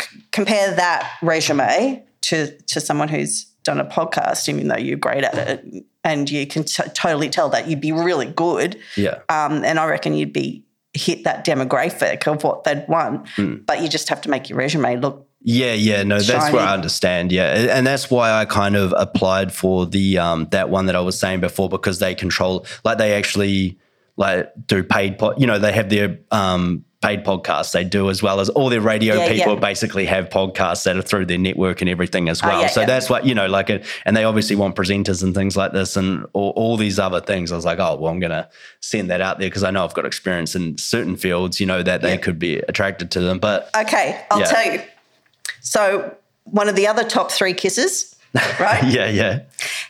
c- 0.00 0.20
compare 0.32 0.74
that 0.74 1.10
resume 1.22 2.02
to 2.22 2.56
to 2.68 2.80
someone 2.80 3.08
who's 3.08 3.44
done 3.64 3.80
a 3.80 3.84
podcast 3.84 4.48
even 4.48 4.68
though 4.68 4.76
you're 4.76 4.96
great 4.98 5.24
at 5.24 5.34
it 5.36 5.84
and 6.04 6.30
you 6.30 6.46
can 6.46 6.64
t- 6.64 6.82
totally 6.94 7.30
tell 7.30 7.48
that 7.48 7.66
you'd 7.66 7.80
be 7.80 7.92
really 7.92 8.26
good 8.26 8.78
yeah. 8.96 9.20
um, 9.30 9.64
and 9.64 9.78
I 9.80 9.86
reckon 9.86 10.14
you'd 10.14 10.32
be 10.34 10.64
hit 10.92 11.24
that 11.24 11.44
demographic 11.44 12.24
of 12.32 12.44
what 12.44 12.62
they'd 12.62 12.86
want. 12.88 13.28
Hmm. 13.30 13.56
But 13.66 13.82
you 13.82 13.88
just 13.88 14.08
have 14.10 14.20
to 14.20 14.30
make 14.30 14.48
your 14.48 14.56
resume 14.58 14.96
look. 14.96 15.23
Yeah, 15.46 15.74
yeah, 15.74 16.02
no, 16.04 16.20
that's 16.20 16.52
where 16.52 16.62
Shiny. 16.62 16.70
I 16.70 16.72
understand. 16.72 17.30
Yeah, 17.30 17.76
and 17.76 17.86
that's 17.86 18.10
why 18.10 18.32
I 18.32 18.46
kind 18.46 18.76
of 18.76 18.94
applied 18.96 19.52
for 19.52 19.84
the 19.84 20.16
um 20.18 20.48
that 20.52 20.70
one 20.70 20.86
that 20.86 20.96
I 20.96 21.00
was 21.00 21.18
saying 21.18 21.40
before 21.40 21.68
because 21.68 21.98
they 21.98 22.14
control 22.14 22.64
like 22.82 22.96
they 22.96 23.12
actually 23.14 23.78
like 24.16 24.50
do 24.66 24.82
paid 24.82 25.18
pod, 25.18 25.38
you 25.38 25.46
know, 25.46 25.58
they 25.58 25.72
have 25.72 25.90
their 25.90 26.18
um 26.30 26.84
paid 27.02 27.22
podcasts 27.22 27.72
they 27.72 27.84
do 27.84 28.08
as 28.08 28.22
well 28.22 28.40
as 28.40 28.48
all 28.48 28.70
their 28.70 28.80
radio 28.80 29.16
Yeah, 29.16 29.28
people 29.28 29.52
yeah. 29.52 29.60
basically 29.60 30.06
have 30.06 30.30
podcasts 30.30 30.84
that 30.84 30.96
are 30.96 31.02
through 31.02 31.26
their 31.26 31.36
network 31.36 31.82
and 31.82 31.90
everything 31.90 32.30
as 32.30 32.42
well. 32.42 32.56
Oh, 32.56 32.60
yeah, 32.62 32.68
so 32.68 32.86
that's 32.86 33.10
what 33.10 33.26
you 33.26 33.34
know, 33.34 33.46
like 33.46 33.68
it, 33.68 33.84
and 34.06 34.16
they 34.16 34.24
obviously 34.24 34.56
want 34.56 34.76
presenters 34.76 35.22
and 35.22 35.34
things 35.34 35.58
like 35.58 35.72
this 35.72 35.98
and 35.98 36.24
all, 36.32 36.54
all 36.56 36.78
these 36.78 36.98
other 36.98 37.20
things. 37.20 37.52
I 37.52 37.56
was 37.56 37.66
like, 37.66 37.78
oh 37.78 37.96
well, 37.96 38.10
I'm 38.10 38.18
gonna 38.18 38.48
send 38.80 39.10
that 39.10 39.20
out 39.20 39.38
there 39.38 39.50
because 39.50 39.62
I 39.62 39.70
know 39.70 39.84
I've 39.84 39.92
got 39.92 40.06
experience 40.06 40.54
in 40.54 40.78
certain 40.78 41.16
fields, 41.16 41.60
you 41.60 41.66
know, 41.66 41.82
that 41.82 42.00
they 42.00 42.16
could 42.16 42.38
be 42.38 42.60
attracted 42.60 43.10
to 43.10 43.20
them. 43.20 43.38
But 43.38 43.68
Okay, 43.78 44.24
I'll 44.30 44.40
tell 44.46 44.72
you. 44.72 44.80
So 45.64 46.14
one 46.44 46.68
of 46.68 46.76
the 46.76 46.86
other 46.86 47.02
top 47.04 47.32
three 47.32 47.54
kisses, 47.54 48.14
right? 48.60 48.84
yeah, 48.88 49.08
yeah, 49.08 49.40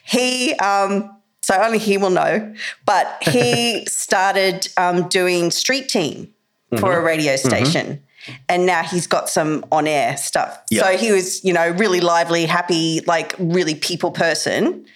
He, 0.04 0.54
um, 0.54 1.10
so 1.42 1.54
only 1.60 1.78
he 1.78 1.98
will 1.98 2.10
know, 2.10 2.54
but 2.86 3.18
he 3.22 3.84
started 3.88 4.68
um, 4.78 5.08
doing 5.08 5.50
street 5.50 5.88
team 5.88 6.32
for 6.70 6.76
Mm-hmm. 6.76 6.86
a 6.86 7.00
radio 7.02 7.36
station. 7.36 8.02
And 8.48 8.64
now 8.64 8.82
he's 8.82 9.06
got 9.06 9.28
some 9.28 9.64
on 9.70 9.86
air 9.86 10.16
stuff. 10.16 10.58
Yeah. 10.70 10.82
So 10.82 10.96
he 10.96 11.12
was, 11.12 11.44
you 11.44 11.52
know, 11.52 11.68
really 11.72 12.00
lively, 12.00 12.46
happy, 12.46 13.00
like 13.06 13.34
really 13.38 13.74
people 13.74 14.10
person. 14.12 14.86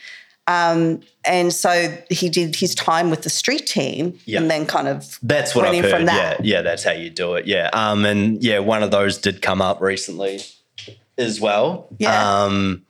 Um, 0.47 1.03
and 1.27 1.53
so 1.53 1.95
he 2.09 2.31
did 2.31 2.57
his 2.57 2.75
time 2.75 3.11
with 3.11 3.23
the 3.23 3.29
street 3.31 3.67
team 3.67 4.19
Yeah. 4.25 4.41
and 4.41 4.51
then 4.51 4.65
kind 4.65 4.89
of 4.89 5.19
That's 5.23 5.55
what 5.55 5.65
went 5.67 5.77
I've 5.77 5.85
in 5.85 5.91
heard. 5.91 5.97
from 5.99 6.07
that. 6.07 6.41
Yeah, 6.41 6.57
yeah, 6.57 6.63
that's 6.63 6.83
how 6.83 6.93
you 6.93 7.11
do 7.11 7.35
it. 7.35 7.47
Yeah, 7.47 7.69
um, 7.75 8.07
and 8.07 8.43
yeah, 8.43 8.61
one 8.61 8.83
of 8.83 8.91
those 8.91 9.19
did 9.19 9.43
come 9.43 9.61
up 9.61 9.83
recently 9.83 10.41
as 11.19 11.41
well. 11.41 11.89
Yeah. 11.99 12.45
Um, 12.45 12.85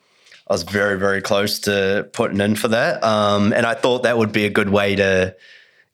I 0.48 0.54
was 0.54 0.62
very, 0.62 0.98
very 0.98 1.20
close 1.20 1.58
to 1.60 2.08
putting 2.12 2.40
in 2.40 2.56
for 2.56 2.68
that, 2.68 3.02
um, 3.04 3.52
and 3.52 3.66
I 3.66 3.74
thought 3.74 4.04
that 4.04 4.16
would 4.16 4.32
be 4.32 4.46
a 4.46 4.50
good 4.50 4.70
way 4.70 4.96
to 4.96 5.36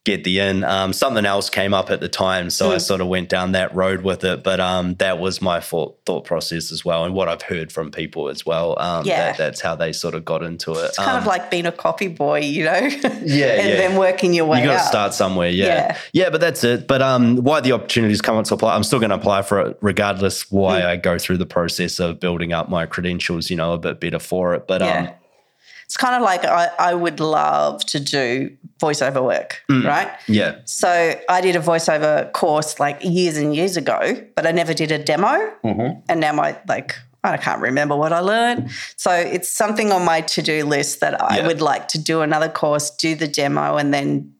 get 0.05 0.23
the 0.23 0.39
in. 0.39 0.63
Um, 0.63 0.93
something 0.93 1.25
else 1.25 1.49
came 1.49 1.73
up 1.73 1.89
at 1.89 1.99
the 1.99 2.07
time, 2.07 2.49
so 2.49 2.67
Hmm. 2.69 2.75
I 2.75 2.77
sort 2.77 3.01
of 3.01 3.07
went 3.07 3.27
down 3.27 3.51
that 3.53 3.75
road 3.75 4.03
with 4.03 4.23
it. 4.23 4.43
But 4.43 4.59
um, 4.59 4.93
that 4.95 5.19
was 5.19 5.41
my 5.41 5.59
thought, 5.59 5.97
thought 6.05 6.23
process 6.25 6.71
as 6.71 6.85
well, 6.85 7.03
and 7.03 7.13
what 7.13 7.27
I've 7.27 7.41
heard 7.41 7.71
from 7.71 7.91
people 7.91 8.29
as 8.29 8.45
well. 8.45 8.77
Um, 8.79 9.05
Yeah. 9.05 9.17
that, 9.31 9.37
that's 9.37 9.61
how 9.61 9.75
they 9.75 9.91
sort 9.91 10.13
of 10.15 10.23
got 10.23 10.43
into 10.43 10.71
it. 10.73 10.85
It's 10.85 10.97
kind 10.97 11.09
Um, 11.11 11.17
of 11.17 11.25
like 11.25 11.51
being 11.51 11.65
a 11.65 11.71
copy 11.71 12.07
boy, 12.07 12.39
you 12.41 12.63
know? 12.65 12.71
and 13.03 13.29
yeah. 13.29 13.45
And 13.47 13.79
then 13.79 13.97
working 13.97 14.33
your 14.33 14.45
way 14.45 14.59
you 14.61 14.65
got 14.67 14.77
to 14.81 14.87
start 14.87 15.13
somewhere, 15.13 15.49
yeah. 15.49 15.65
Yeah. 15.65 15.97
yeah, 16.13 16.29
But 16.29 16.39
that's 16.39 16.63
it. 16.63 16.87
But 16.87 17.01
um, 17.01 17.37
why 17.37 17.59
the 17.61 17.71
opportunities 17.73 18.21
come 18.21 18.37
up 18.37 18.45
to 18.45 18.53
apply? 18.53 18.75
I'm 18.75 18.83
still 18.83 18.99
going 18.99 19.09
to 19.09 19.15
apply 19.15 19.41
for 19.41 19.59
it, 19.61 19.77
regardless. 19.81 20.49
Why 20.51 20.81
Mm. 20.81 20.85
I 20.85 20.95
go 20.97 21.17
through 21.17 21.37
the 21.37 21.45
process 21.47 21.99
of 21.99 22.19
building 22.19 22.53
up 22.53 22.69
my 22.69 22.85
credentials, 22.85 23.49
you 23.49 23.55
know, 23.57 23.73
a 23.73 23.77
bit 23.79 23.99
better 23.99 24.19
for 24.19 24.53
it. 24.53 24.67
But 24.67 24.81
Yeah. 24.81 25.13
It's 25.85 25.97
kind 25.97 26.15
of 26.15 26.21
like 26.21 26.43
I, 26.45 26.69
I 26.79 26.93
would 26.93 27.19
love 27.19 27.85
to 27.87 27.99
do 27.99 28.55
voiceover 28.79 29.23
work, 29.23 29.61
Mm. 29.71 29.85
right? 29.85 30.09
yeah, 30.27 30.55
So 30.65 30.89
I 31.29 31.41
did 31.41 31.55
a 31.55 31.59
voiceover 31.59 32.31
course 32.33 32.79
like 32.79 32.97
years 33.03 33.37
and 33.37 33.55
years 33.55 33.77
ago, 33.77 34.21
but 34.35 34.45
I 34.45 34.51
never 34.51 34.73
did 34.73 34.91
a 34.91 34.97
demo. 34.97 35.33
Mm-hmm. 35.63 35.99
And 36.09 36.19
now 36.19 36.33
my 36.33 36.57
like 36.67 36.95
I 37.23 37.37
can't 37.37 37.59
remember 37.61 37.95
what 37.95 38.13
I 38.13 38.19
learned. 38.19 38.69
So 38.97 39.09
it's 39.11 39.49
something 39.49 39.91
on 39.91 40.05
my 40.05 40.21
to 40.21 40.41
do 40.43 40.63
list 40.65 40.99
that 40.99 41.19
I 41.21 41.37
Yeah. 41.37 41.47
would 41.47 41.61
like 41.61 41.87
to 41.89 41.97
do 41.97 42.21
another 42.21 42.49
course, 42.49 42.91
do 42.91 43.15
the 43.15 43.27
demo, 43.27 43.77
and 43.77 43.91
then 43.93 44.34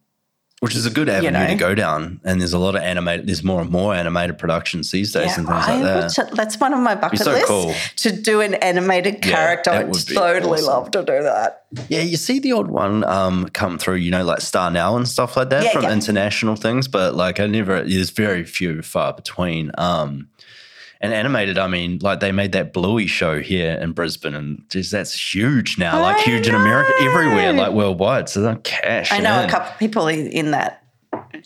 which 0.65 0.75
is 0.75 0.87
a 0.87 0.89
good 0.89 1.07
avenue 1.07 1.29
know. 1.29 1.45
to 1.45 1.53
go 1.53 1.75
down. 1.75 2.19
And 2.23 2.41
there's 2.41 2.53
a 2.53 2.57
lot 2.57 2.75
of 2.75 2.81
animated. 2.81 3.27
There's 3.27 3.43
more 3.43 3.61
and 3.61 3.69
more 3.69 3.93
animated 3.93 4.39
productions 4.39 4.89
these 4.89 5.11
days 5.11 5.27
yeah, 5.27 5.35
and 5.37 5.47
things 5.47 5.63
I 5.63 5.79
like 5.79 6.11
that. 6.15 6.31
that's 6.33 6.59
one 6.59 6.73
of 6.73 6.79
my 6.79 6.95
bucket 6.95 7.19
so 7.19 7.33
lists 7.33 7.47
cool. 7.47 7.75
to 7.97 8.11
do 8.11 8.41
an 8.41 8.55
animated 8.55 9.21
character. 9.21 9.69
that 9.69 9.85
I'd 9.85 10.15
totally 10.15 10.53
awesome. 10.61 10.65
love 10.65 10.89
to 10.89 11.01
do 11.03 11.21
that. 11.21 11.65
Yeah, 11.87 12.01
you 12.01 12.17
see 12.17 12.39
the 12.39 12.53
odd 12.53 12.71
one 12.71 13.03
um, 13.03 13.47
come 13.49 13.77
through, 13.77 13.97
you 13.97 14.09
know, 14.09 14.23
like 14.23 14.39
StarNow 14.39 14.97
and 14.97 15.07
stuff 15.07 15.37
like 15.37 15.51
that 15.51 15.65
Yeah, 15.65 15.71
from 15.71 15.83
yeah. 15.83 15.93
international 15.93 16.55
things, 16.55 16.87
but 16.87 17.13
like 17.13 17.39
I 17.39 17.45
never, 17.45 17.83
there's 17.83 18.09
very 18.09 18.43
few 18.43 18.81
far 18.81 19.13
between. 19.13 19.69
Um, 19.77 20.29
and 21.01 21.13
animated, 21.13 21.57
I 21.57 21.67
mean, 21.67 21.99
like 22.01 22.19
they 22.19 22.31
made 22.31 22.51
that 22.53 22.73
Bluey 22.73 23.07
show 23.07 23.41
here 23.41 23.73
in 23.73 23.91
Brisbane, 23.91 24.35
and 24.35 24.63
just 24.69 24.91
that's 24.91 25.13
huge 25.33 25.77
now, 25.77 25.99
like 26.01 26.17
I 26.17 26.21
huge 26.21 26.47
in 26.47 26.55
America, 26.55 26.91
everywhere, 27.01 27.53
like 27.53 27.71
worldwide. 27.73 28.29
So 28.29 28.41
they're 28.41 28.55
cash. 28.57 29.11
I 29.11 29.19
know 29.19 29.39
in. 29.39 29.45
a 29.45 29.51
couple 29.51 29.71
of 29.71 29.77
people 29.79 30.07
in 30.07 30.51
that. 30.51 30.84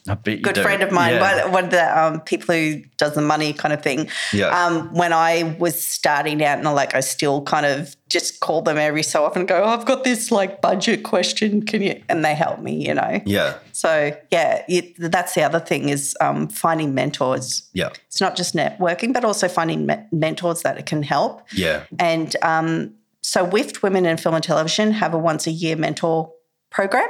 I 0.07 0.13
bet 0.15 0.37
you 0.37 0.43
Good 0.43 0.55
do. 0.55 0.61
friend 0.61 0.81
of 0.83 0.91
mine, 0.91 1.15
Yeah. 1.15 1.43
one, 1.43 1.51
one 1.53 1.63
of 1.65 1.71
the 1.71 1.99
um, 2.01 2.21
people 2.21 2.53
who 2.55 2.81
does 2.97 3.15
the 3.15 3.21
money 3.21 3.53
kind 3.53 3.73
of 3.73 3.81
thing. 3.81 4.09
Yeah. 4.33 4.47
Um, 4.47 4.93
when 4.93 5.13
I 5.13 5.55
was 5.59 5.79
starting 5.79 6.43
out, 6.43 6.57
and 6.59 6.67
I, 6.67 6.71
like 6.71 6.95
I 6.95 6.99
still 7.01 7.41
kind 7.43 7.65
of 7.65 7.95
just 8.09 8.39
call 8.39 8.61
them 8.61 8.77
every 8.77 9.03
so 9.03 9.23
often, 9.23 9.41
and 9.41 9.49
go, 9.49 9.61
oh, 9.63 9.67
"I've 9.69 9.85
got 9.85 10.03
this 10.03 10.31
like 10.31 10.61
budget 10.61 11.03
question, 11.03 11.65
can 11.65 11.81
you?" 11.81 12.01
And 12.09 12.25
they 12.25 12.33
help 12.35 12.59
me, 12.59 12.87
you 12.87 12.93
know. 12.93 13.21
yeah, 13.25 13.55
So 13.71 14.15
yeah, 14.31 14.63
it, 14.67 14.95
that's 14.97 15.35
the 15.35 15.43
other 15.43 15.59
thing 15.59 15.89
is 15.89 16.15
um, 16.19 16.47
finding 16.47 16.93
mentors. 16.95 17.69
yeah, 17.73 17.89
It's 18.07 18.19
not 18.21 18.35
just 18.35 18.55
networking, 18.55 19.13
but 19.13 19.23
also 19.23 19.47
finding 19.47 19.85
me- 19.85 20.03
mentors 20.11 20.61
that 20.63 20.85
can 20.85 21.03
help. 21.03 21.43
yeah, 21.53 21.83
And 21.99 22.35
um, 22.41 22.93
so 23.21 23.43
WIFT 23.43 23.83
Women 23.83 24.05
in 24.05 24.17
Film 24.17 24.33
and 24.35 24.43
Television 24.43 24.91
have 24.93 25.13
a 25.13 25.17
once 25.19 25.45
a 25.45 25.51
year 25.51 25.75
mentor 25.75 26.31
program 26.71 27.07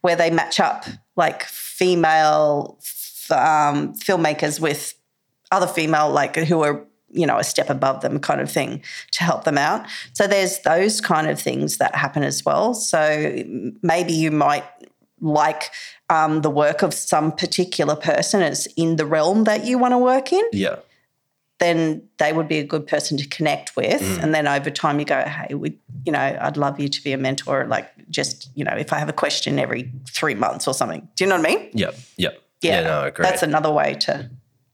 where 0.00 0.16
they 0.16 0.30
match 0.30 0.58
up 0.60 0.84
like 1.16 1.44
female 1.44 2.78
um, 3.30 3.94
filmmakers 3.94 4.60
with 4.60 4.94
other 5.50 5.66
female 5.66 6.10
like 6.10 6.36
who 6.36 6.62
are 6.62 6.84
you 7.10 7.26
know 7.26 7.38
a 7.38 7.44
step 7.44 7.68
above 7.70 8.00
them 8.00 8.18
kind 8.18 8.40
of 8.40 8.50
thing 8.50 8.82
to 9.12 9.24
help 9.24 9.44
them 9.44 9.58
out. 9.58 9.86
So 10.14 10.26
there's 10.26 10.60
those 10.60 11.00
kind 11.00 11.28
of 11.28 11.40
things 11.40 11.76
that 11.76 11.94
happen 11.94 12.22
as 12.22 12.44
well. 12.44 12.74
So 12.74 13.42
maybe 13.82 14.12
you 14.12 14.30
might 14.30 14.64
like 15.20 15.70
um, 16.10 16.42
the 16.42 16.50
work 16.50 16.82
of 16.82 16.92
some 16.92 17.32
particular 17.32 17.94
person 17.94 18.42
is 18.42 18.68
in 18.76 18.96
the 18.96 19.06
realm 19.06 19.44
that 19.44 19.64
you 19.64 19.78
want 19.78 19.92
to 19.92 19.98
work 19.98 20.32
in. 20.32 20.44
Yeah. 20.52 20.76
Then 21.62 22.02
they 22.18 22.32
would 22.32 22.48
be 22.48 22.58
a 22.58 22.64
good 22.64 22.86
person 22.86 23.16
to 23.18 23.26
connect 23.28 23.76
with. 23.76 24.02
Mm. 24.02 24.22
And 24.22 24.34
then 24.34 24.48
over 24.48 24.70
time, 24.70 24.98
you 24.98 25.04
go, 25.04 25.22
hey, 25.22 25.54
we, 25.54 25.78
you 26.04 26.12
know, 26.12 26.18
I'd 26.18 26.56
love 26.56 26.80
you 26.80 26.88
to 26.88 27.04
be 27.04 27.12
a 27.12 27.16
mentor. 27.16 27.66
Like, 27.66 27.90
just 28.10 28.50
you 28.54 28.64
know, 28.64 28.74
if 28.74 28.92
I 28.92 28.98
have 28.98 29.08
a 29.08 29.12
question 29.12 29.58
every 29.58 29.90
three 30.10 30.34
months 30.34 30.66
or 30.66 30.74
something, 30.74 31.08
do 31.16 31.24
you 31.24 31.30
know 31.30 31.36
what 31.36 31.48
I 31.48 31.54
mean? 31.54 31.70
Yep, 31.72 31.94
yep. 32.16 32.42
Yeah, 32.60 32.82
no, 32.82 33.04
agree. 33.04 33.24
That's 33.24 33.42
another 33.42 33.72
way 33.72 33.94
to 33.94 34.30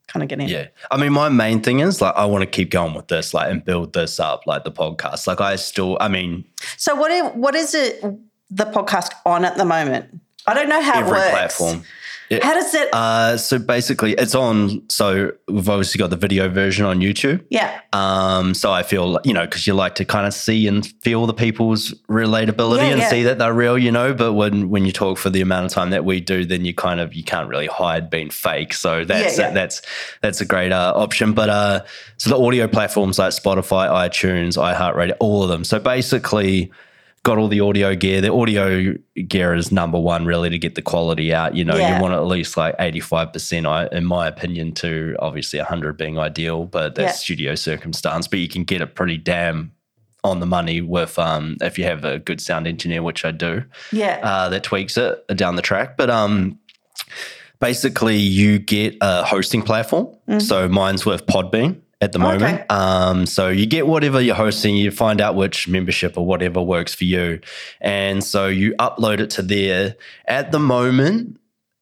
kind 0.09 0.23
of 0.23 0.29
get 0.29 0.41
in. 0.41 0.49
Yeah. 0.49 0.69
I 0.91 0.97
mean, 0.97 1.13
my 1.13 1.29
main 1.29 1.61
thing 1.61 1.81
is 1.81 2.01
like, 2.01 2.15
I 2.17 2.25
want 2.27 2.43
to 2.43 2.47
keep 2.47 2.71
going 2.71 2.95
with 2.95 3.09
this, 3.09 3.33
like, 3.33 3.51
and 3.51 3.65
build 3.65 3.93
this 3.93 4.19
up, 4.19 4.47
like 4.47 4.65
the 4.65 4.73
podcast. 4.73 5.27
Like, 5.27 5.41
I 5.41 5.57
still, 5.57 5.97
I 6.01 6.09
mean, 6.09 6.45
So 6.77 6.95
what? 6.95 7.37
What 7.37 7.55
is 7.55 7.75
it? 7.75 8.03
The 8.51 8.65
podcast 8.65 9.13
on 9.27 9.45
at 9.45 9.57
the 9.57 9.65
moment? 9.65 10.21
I 10.47 10.55
don't 10.55 10.69
know 10.69 10.81
how 10.81 11.01
it 11.01 11.05
every 11.05 11.13
works. 11.13 11.31
platform. 11.31 11.85
Yeah. 12.31 12.45
How 12.45 12.55
does 12.55 12.75
it? 12.75 12.93
Uh, 12.93 13.37
so 13.39 13.59
basically, 13.59 14.13
it's 14.13 14.35
on. 14.35 14.83
So 14.91 15.33
we've 15.49 15.69
obviously 15.69 15.99
got 15.99 16.11
the 16.11 16.17
video 16.17 16.49
version 16.49 16.85
on 16.85 17.01
YouTube. 17.01 17.45
yeah. 17.49 17.81
Um, 17.93 18.53
so 18.55 18.71
I 18.71 18.83
feel 18.83 19.19
you 19.25 19.33
know 19.33 19.47
because 19.47 19.67
you 19.67 19.73
like 19.75 19.95
to 19.97 20.05
kind 20.05 20.27
of 20.27 20.35
see 20.35 20.67
and 20.69 20.87
feel 21.03 21.27
the 21.27 21.33
people's 21.33 21.95
relatability 22.09 22.79
Yeah, 22.79 22.91
and 22.91 23.01
yeah. 23.01 23.09
see 23.09 23.23
that 23.23 23.39
they're 23.39 23.55
real, 23.55 23.79
you 23.79 23.91
know. 23.91 24.13
But 24.13 24.35
when 24.35 24.69
when 24.69 24.85
you 24.85 24.93
talk 24.93 25.17
for 25.17 25.31
the 25.31 25.41
amount 25.41 25.67
of 25.67 25.73
time 25.73 25.91
that 25.91 26.05
we 26.05 26.21
do, 26.21 26.45
then 26.45 26.65
you 26.65 26.75
kind 26.75 27.01
of 27.01 27.15
you 27.15 27.25
can't 27.25 27.49
really 27.49 27.67
hide 27.67 28.11
being 28.11 28.31
fake. 28.31 28.75
So 28.75 29.05
that's 29.05 29.39
yeah. 29.39 29.51
that's 29.51 29.81
that's 30.21 30.41
a 30.41 30.45
great 30.45 30.73
uh, 30.73 30.93
option. 30.95 31.33
But 31.33 31.49
uh, 31.49 31.85
so 32.19 32.31
the 32.31 32.39
audio 32.39 32.69
platforms 32.69 33.19
like 33.19 33.33
Spotify, 33.33 33.89
iTunes, 33.89 34.59
iHeartRadio, 34.59 35.17
all 35.21 35.43
of 35.43 35.49
them. 35.49 35.65
So 35.65 35.79
basically. 35.79 36.71
Got 37.25 37.37
all 37.39 37.49
the 37.49 37.61
audio 37.61 37.95
gear. 37.95 38.21
The 38.21 38.33
audio 38.33 38.95
gear 39.27 39.55
is 39.55 39.71
number 39.71 39.99
one, 39.99 40.25
really, 40.25 40.49
to 40.51 40.59
get 40.59 40.77
the 40.77 40.83
quality 40.83 41.35
out. 41.35 41.55
You 41.55 41.65
know, 41.65 41.77
Yeah. 41.77 41.97
you 41.97 42.03
want 42.03 42.15
at 42.15 42.25
least 42.27 42.57
like 42.57 42.75
eighty-five 42.79 43.33
percent, 43.33 43.67
in 43.93 44.05
my 44.05 44.27
opinion, 44.27 44.73
to 44.75 45.15
obviously 45.19 45.59
hundred 45.59 45.97
being 45.99 46.19
ideal, 46.19 46.65
but 46.65 46.95
that's 46.95 47.07
Yeah. 47.15 47.25
studio 47.25 47.55
circumstance. 47.55 48.29
But 48.29 48.39
you 48.39 48.49
can 48.49 48.65
get 48.65 48.81
it 48.81 48.95
pretty 48.95 49.19
damn 49.19 49.73
on 50.25 50.41
the 50.41 50.47
money 50.47 50.81
with 50.81 51.19
um 51.19 51.57
if 51.61 51.79
you 51.79 51.85
have 51.85 52.05
a 52.05 52.19
good 52.19 52.41
sound 52.41 52.67
engineer, 52.67 53.03
which 53.03 53.25
I 53.25 53.31
do, 53.31 53.65
Yeah. 53.93 54.21
uh, 54.23 54.49
that 54.49 54.63
tweaks 54.63 54.97
it 54.97 55.27
down 55.37 55.57
the 55.57 55.63
track. 55.63 55.97
But 55.97 56.11
um 56.11 56.59
basically 57.61 58.17
you 58.17 58.59
get 58.59 58.97
a 59.01 59.25
hosting 59.25 59.63
platform. 59.63 60.09
So 60.39 60.69
mine's 60.69 61.05
with 61.05 61.27
Podbean 61.27 61.77
at 62.01 62.13
the 62.13 62.19
Okay. 62.19 62.39
moment. 62.39 62.71
Um, 62.71 63.27
so 63.27 63.49
you 63.49 63.67
get 63.67 63.87
whatever 63.87 64.21
you're 64.21 64.35
hosting, 64.35 64.77
you 64.77 64.91
find 64.91 65.21
out 65.21 65.35
which 65.35 65.67
membership 65.69 66.17
or 66.17 66.25
whatever 66.25 66.63
works 66.63 66.95
for 66.95 67.05
you. 67.05 67.41
And 67.81 68.23
so 68.23 68.47
you 68.47 68.75
upload 68.79 69.21
it 69.21 69.31
to 69.31 69.43
there. 69.43 69.97
At 70.27 70.53
the 70.53 70.61
moment, 70.61 71.39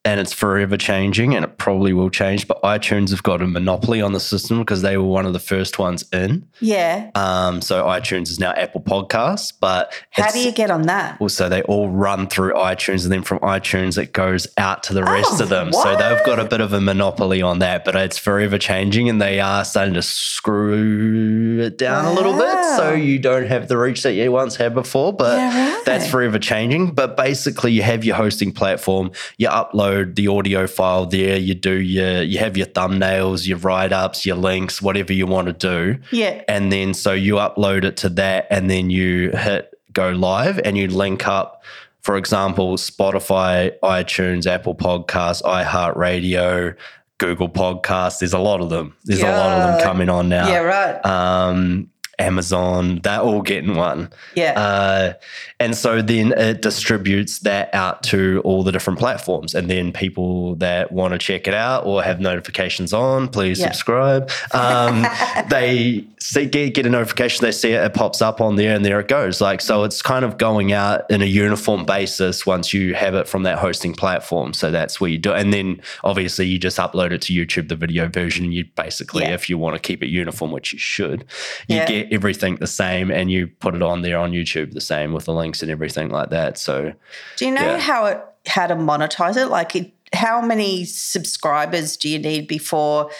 and 0.07 0.21
it's 0.21 0.31
forever 0.31 0.77
changing 0.77 1.35
and 1.35 1.43
it 1.43 1.57
probably 1.57 1.91
will 1.91 2.09
change, 2.09 2.47
but 2.47 2.61
iTunes 2.63 3.09
have 3.09 3.23
got 3.23 3.41
a 3.41 3.47
monopoly 3.47 4.01
on 4.01 4.13
the 4.13 4.19
system 4.21 4.59
because 4.59 4.81
they 4.81 4.95
were 4.97 5.03
one 5.03 5.25
of 5.25 5.33
the 5.33 5.39
first 5.39 5.79
ones 5.79 6.05
in. 6.13 6.47
yeah. 6.61 7.11
Um, 7.15 7.61
so 7.61 7.83
iTunes 7.85 8.29
is 8.29 8.39
now 8.39 8.51
Apple 8.51 8.79
Podcasts, 8.81 9.51
but 9.59 9.93
How 10.11 10.31
do 10.31 10.39
you 10.39 10.53
get 10.53 10.71
on 10.71 10.83
that? 10.83 11.19
also 11.19 11.49
they 11.49 11.61
all 11.63 11.89
run 11.89 12.27
through 12.27 12.53
iTunes 12.53 13.03
and 13.03 13.11
then 13.11 13.21
from 13.21 13.39
iTunes 13.39 14.01
it 14.01 14.13
goes 14.13 14.47
out 14.57 14.83
to 14.83 14.93
the 14.93 15.03
rest 15.03 15.41
Oh, 15.41 15.43
of 15.43 15.49
them. 15.49 15.73
So 15.73 15.95
they've 15.97 16.25
got 16.25 16.39
a 16.39 16.45
bit 16.45 16.61
of 16.61 16.71
a 16.71 16.79
monopoly 16.79 17.41
on 17.41 17.59
that, 17.59 17.83
but 17.83 17.95
it's 17.97 18.17
forever 18.17 18.57
changing 18.57 19.09
and 19.09 19.21
they 19.21 19.41
are 19.41 19.65
starting 19.65 19.93
to 19.95 20.01
screw 20.01 21.59
it 21.61 21.77
down 21.77 22.05
a 22.05 22.13
little 22.13 22.33
bit 22.33 22.65
so 22.77 22.93
you 22.93 23.19
don't 23.19 23.47
have 23.47 23.67
the 23.67 23.77
reach 23.77 24.03
that 24.03 24.13
you 24.13 24.31
once 24.31 24.55
had 24.55 24.73
before, 24.73 25.11
but 25.13 25.37
Yeah, 25.37 25.73
right. 25.75 25.85
that's 25.85 26.07
forever 26.09 26.39
changing. 26.39 26.91
But 26.91 27.17
basically 27.17 27.71
you 27.73 27.81
have 27.81 28.05
your 28.05 28.15
hosting 28.15 28.51
platform, 28.51 29.11
you 29.37 29.47
upload 29.49 29.96
the 30.05 30.27
audio 30.27 30.67
file 30.67 31.05
there, 31.05 31.37
you 31.37 31.53
do 31.55 31.73
your 31.73 32.21
you 32.23 32.37
have 32.39 32.55
your 32.57 32.67
thumbnails, 32.67 33.47
your 33.47 33.57
write-ups, 33.57 34.25
your 34.25 34.35
links, 34.37 34.81
whatever 34.81 35.13
you 35.13 35.25
want 35.27 35.47
to 35.47 35.53
do 35.53 35.99
Yeah. 36.11 36.43
and 36.47 36.71
then 36.71 36.93
so 36.93 37.13
you 37.13 37.35
upload 37.35 37.83
it 37.83 37.97
to 37.97 38.09
that 38.09 38.47
and 38.49 38.69
then 38.69 38.89
you 38.89 39.31
hit 39.31 39.73
go 39.93 40.09
live 40.11 40.59
and 40.63 40.77
you 40.77 40.87
link 40.87 41.27
up 41.27 41.63
for 42.01 42.17
example 42.17 42.77
spotify 42.77 43.71
itunes 43.81 44.45
apple 44.45 44.75
podcasts 44.75 45.41
iheartradio 45.41 46.75
google 47.17 47.49
podcasts 47.49 48.19
there's 48.19 48.33
a 48.33 48.39
lot 48.39 48.61
of 48.61 48.69
them 48.69 48.95
there's 49.05 49.21
a 49.21 49.25
lot 49.31 49.51
of 49.51 49.63
them 49.73 49.81
coming 49.83 50.09
on 50.09 50.29
now 50.29 50.47
Yeah. 50.47 50.59
Right. 50.59 51.05
um 51.05 51.89
amazon 52.19 52.99
they're 53.03 53.19
all 53.19 53.41
getting 53.41 53.75
one 53.75 54.09
yeah. 54.35 54.59
uh, 54.59 55.13
and 55.59 55.75
so 55.75 56.01
then 56.01 56.33
it 56.33 56.61
distributes 56.61 57.39
that 57.39 57.73
out 57.73 58.03
to 58.03 58.41
all 58.43 58.63
the 58.63 58.71
different 58.71 58.99
platforms. 58.99 59.55
And 59.55 59.67
then 59.67 59.91
people 59.91 60.53
that 60.57 60.91
want 60.91 61.13
to 61.13 61.17
check 61.17 61.47
it 61.47 61.53
out 61.55 61.83
or 61.85 62.03
have 62.03 62.19
notifications 62.19 62.93
on, 62.93 63.27
please 63.27 63.59
Yeah. 63.59 63.65
subscribe. 63.71 64.29
Um, 64.51 65.03
they 65.49 66.05
see, 66.19 66.45
get, 66.45 66.75
get 66.75 66.85
a 66.85 66.89
notification, 66.89 67.43
they 67.43 67.51
see 67.51 67.71
it, 67.71 67.83
it 67.83 67.93
pops 67.95 68.21
up 68.21 68.39
on 68.39 68.55
there, 68.55 68.75
and 68.75 68.85
there 68.85 68.99
it 68.99 69.07
goes. 69.07 69.41
Like, 69.41 69.61
so 69.61 69.83
it's 69.83 70.01
kind 70.03 70.23
of 70.23 70.37
going 70.37 70.73
out 70.73 71.09
in 71.09 71.23
a 71.23 71.25
uniform 71.25 71.85
basis 71.85 72.45
once 72.45 72.71
you 72.71 72.93
have 72.93 73.15
it 73.15 73.27
from 73.27 73.41
that 73.43 73.57
hosting 73.57 73.93
platform. 73.95 74.53
So 74.53 74.69
that's 74.69 75.01
where 75.01 75.09
you 75.09 75.17
do 75.17 75.31
it. 75.33 75.39
And 75.41 75.51
then 75.51 75.81
obviously 76.03 76.45
you 76.45 76.59
just 76.59 76.77
upload 76.77 77.11
it 77.11 77.21
to 77.23 77.33
YouTube, 77.33 77.69
the 77.69 77.75
video 77.75 78.07
version. 78.07 78.51
You 78.51 78.65
basically, 78.75 79.23
Yeah. 79.23 79.33
if 79.33 79.49
you 79.49 79.57
want 79.57 79.75
to 79.75 79.79
keep 79.79 80.03
it 80.03 80.09
uniform, 80.09 80.51
which 80.51 80.71
you 80.73 80.77
should, 80.79 81.25
you 81.67 81.77
Yeah. 81.77 81.85
get 81.87 82.06
everything 82.11 82.55
the 82.57 82.67
same 82.67 83.11
and 83.11 83.29
you 83.31 83.47
put 83.47 83.75
it 83.75 83.81
on 83.81 84.01
there 84.01 84.17
on 84.17 84.31
YouTube 84.31 84.73
the 84.73 84.81
same 84.81 85.13
with 85.13 85.25
the 85.25 85.33
links 85.33 85.61
and 85.61 85.71
everything 85.71 86.09
like 86.09 86.29
that. 86.29 86.57
So 86.57 86.93
Do 87.37 87.45
you 87.45 87.51
know 87.53 87.61
Yeah. 87.61 87.79
how 87.79 88.05
it 88.05 88.21
how 88.47 88.65
to 88.67 88.75
monetize 88.75 89.35
it? 89.35 89.47
Like, 89.47 89.75
it, 89.75 89.91
how 90.13 90.41
many 90.41 90.85
subscribers 90.85 91.97
do 91.97 92.07
you 92.07 92.17
need 92.19 92.47
before 92.47 93.11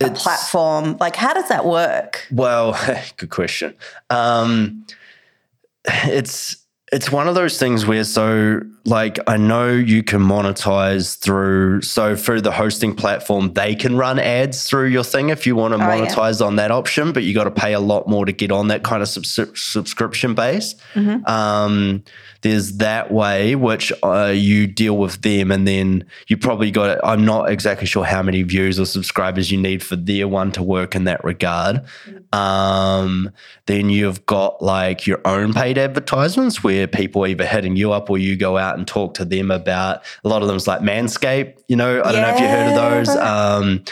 a 0.00 0.06
It's- 0.06 0.22
platform? 0.22 0.96
Like, 0.98 1.14
how 1.16 1.34
does 1.34 1.48
that 1.48 1.66
work? 1.66 2.26
Well, 2.30 2.72
good 3.18 3.30
question. 3.30 3.74
Um, 4.08 4.86
it's 5.84 6.56
it's 6.92 7.12
one 7.12 7.28
of 7.28 7.34
those 7.36 7.56
things 7.58 7.86
where 7.86 8.02
so 8.04 8.60
like 8.84 9.18
I 9.28 9.36
know 9.36 9.68
you 9.70 10.02
can 10.02 10.20
monetize 10.20 11.16
through 11.18 11.82
so 11.82 12.16
through 12.16 12.40
the 12.40 12.50
hosting 12.50 12.94
platform 12.96 13.52
they 13.52 13.74
can 13.76 13.96
run 13.96 14.18
ads 14.18 14.64
through 14.64 14.86
your 14.88 15.04
thing 15.04 15.28
if 15.28 15.46
you 15.46 15.54
want 15.54 15.72
to 15.74 15.76
Oh, 15.76 15.94
yeah. 15.94 16.06
monetize 16.06 16.44
on 16.44 16.56
that 16.56 16.70
option, 16.70 17.12
but 17.12 17.22
you 17.22 17.32
got 17.34 17.44
to 17.44 17.50
pay 17.50 17.74
a 17.74 17.80
lot 17.80 18.08
more 18.08 18.24
to 18.24 18.32
get 18.32 18.50
on 18.50 18.68
that 18.68 18.82
kind 18.82 19.02
of 19.02 19.08
subs- 19.08 19.60
subscription 19.60 20.34
base. 20.34 20.74
Mm-hmm. 20.94 21.24
Um, 21.26 22.02
there's 22.42 22.78
that 22.78 23.12
way 23.12 23.54
which 23.54 23.92
uh, 24.02 24.32
you 24.34 24.66
deal 24.66 24.96
with 24.96 25.22
them, 25.22 25.50
and 25.50 25.66
then 25.66 26.04
you 26.26 26.36
probably 26.36 26.70
got. 26.70 26.98
I'm 27.04 27.24
not 27.24 27.50
exactly 27.50 27.86
sure 27.86 28.04
how 28.04 28.22
many 28.22 28.42
views 28.42 28.80
or 28.80 28.86
subscribers 28.86 29.50
you 29.50 29.58
need 29.58 29.82
for 29.82 29.96
their 29.96 30.26
one 30.26 30.52
to 30.52 30.62
work 30.62 30.94
in 30.94 31.04
that 31.04 31.22
regard. 31.22 31.82
Um, 32.32 33.30
then 33.66 33.90
you've 33.90 34.24
got 34.26 34.62
like 34.62 35.06
your 35.06 35.20
own 35.26 35.52
paid 35.52 35.76
advertisements 35.76 36.64
where 36.64 36.86
people 36.86 37.24
are 37.24 37.28
either 37.28 37.46
hitting 37.46 37.76
you 37.76 37.92
up 37.92 38.08
or 38.08 38.18
you 38.18 38.36
go 38.36 38.56
out 38.56 38.78
and 38.78 38.86
talk 38.86 39.14
to 39.14 39.24
them 39.24 39.50
about. 39.50 40.02
A 40.24 40.28
lot 40.28 40.42
of 40.42 40.48
them's 40.48 40.66
like 40.66 40.80
Manscaped. 40.80 41.60
You 41.68 41.76
know, 41.76 42.02
I 42.02 42.12
don't 42.12 42.22
know 42.22 42.34
if 42.34 42.40
you 42.40 42.48
heard 42.48 42.68
of 42.68 43.06
those. 43.06 43.16
Um, 43.16 43.84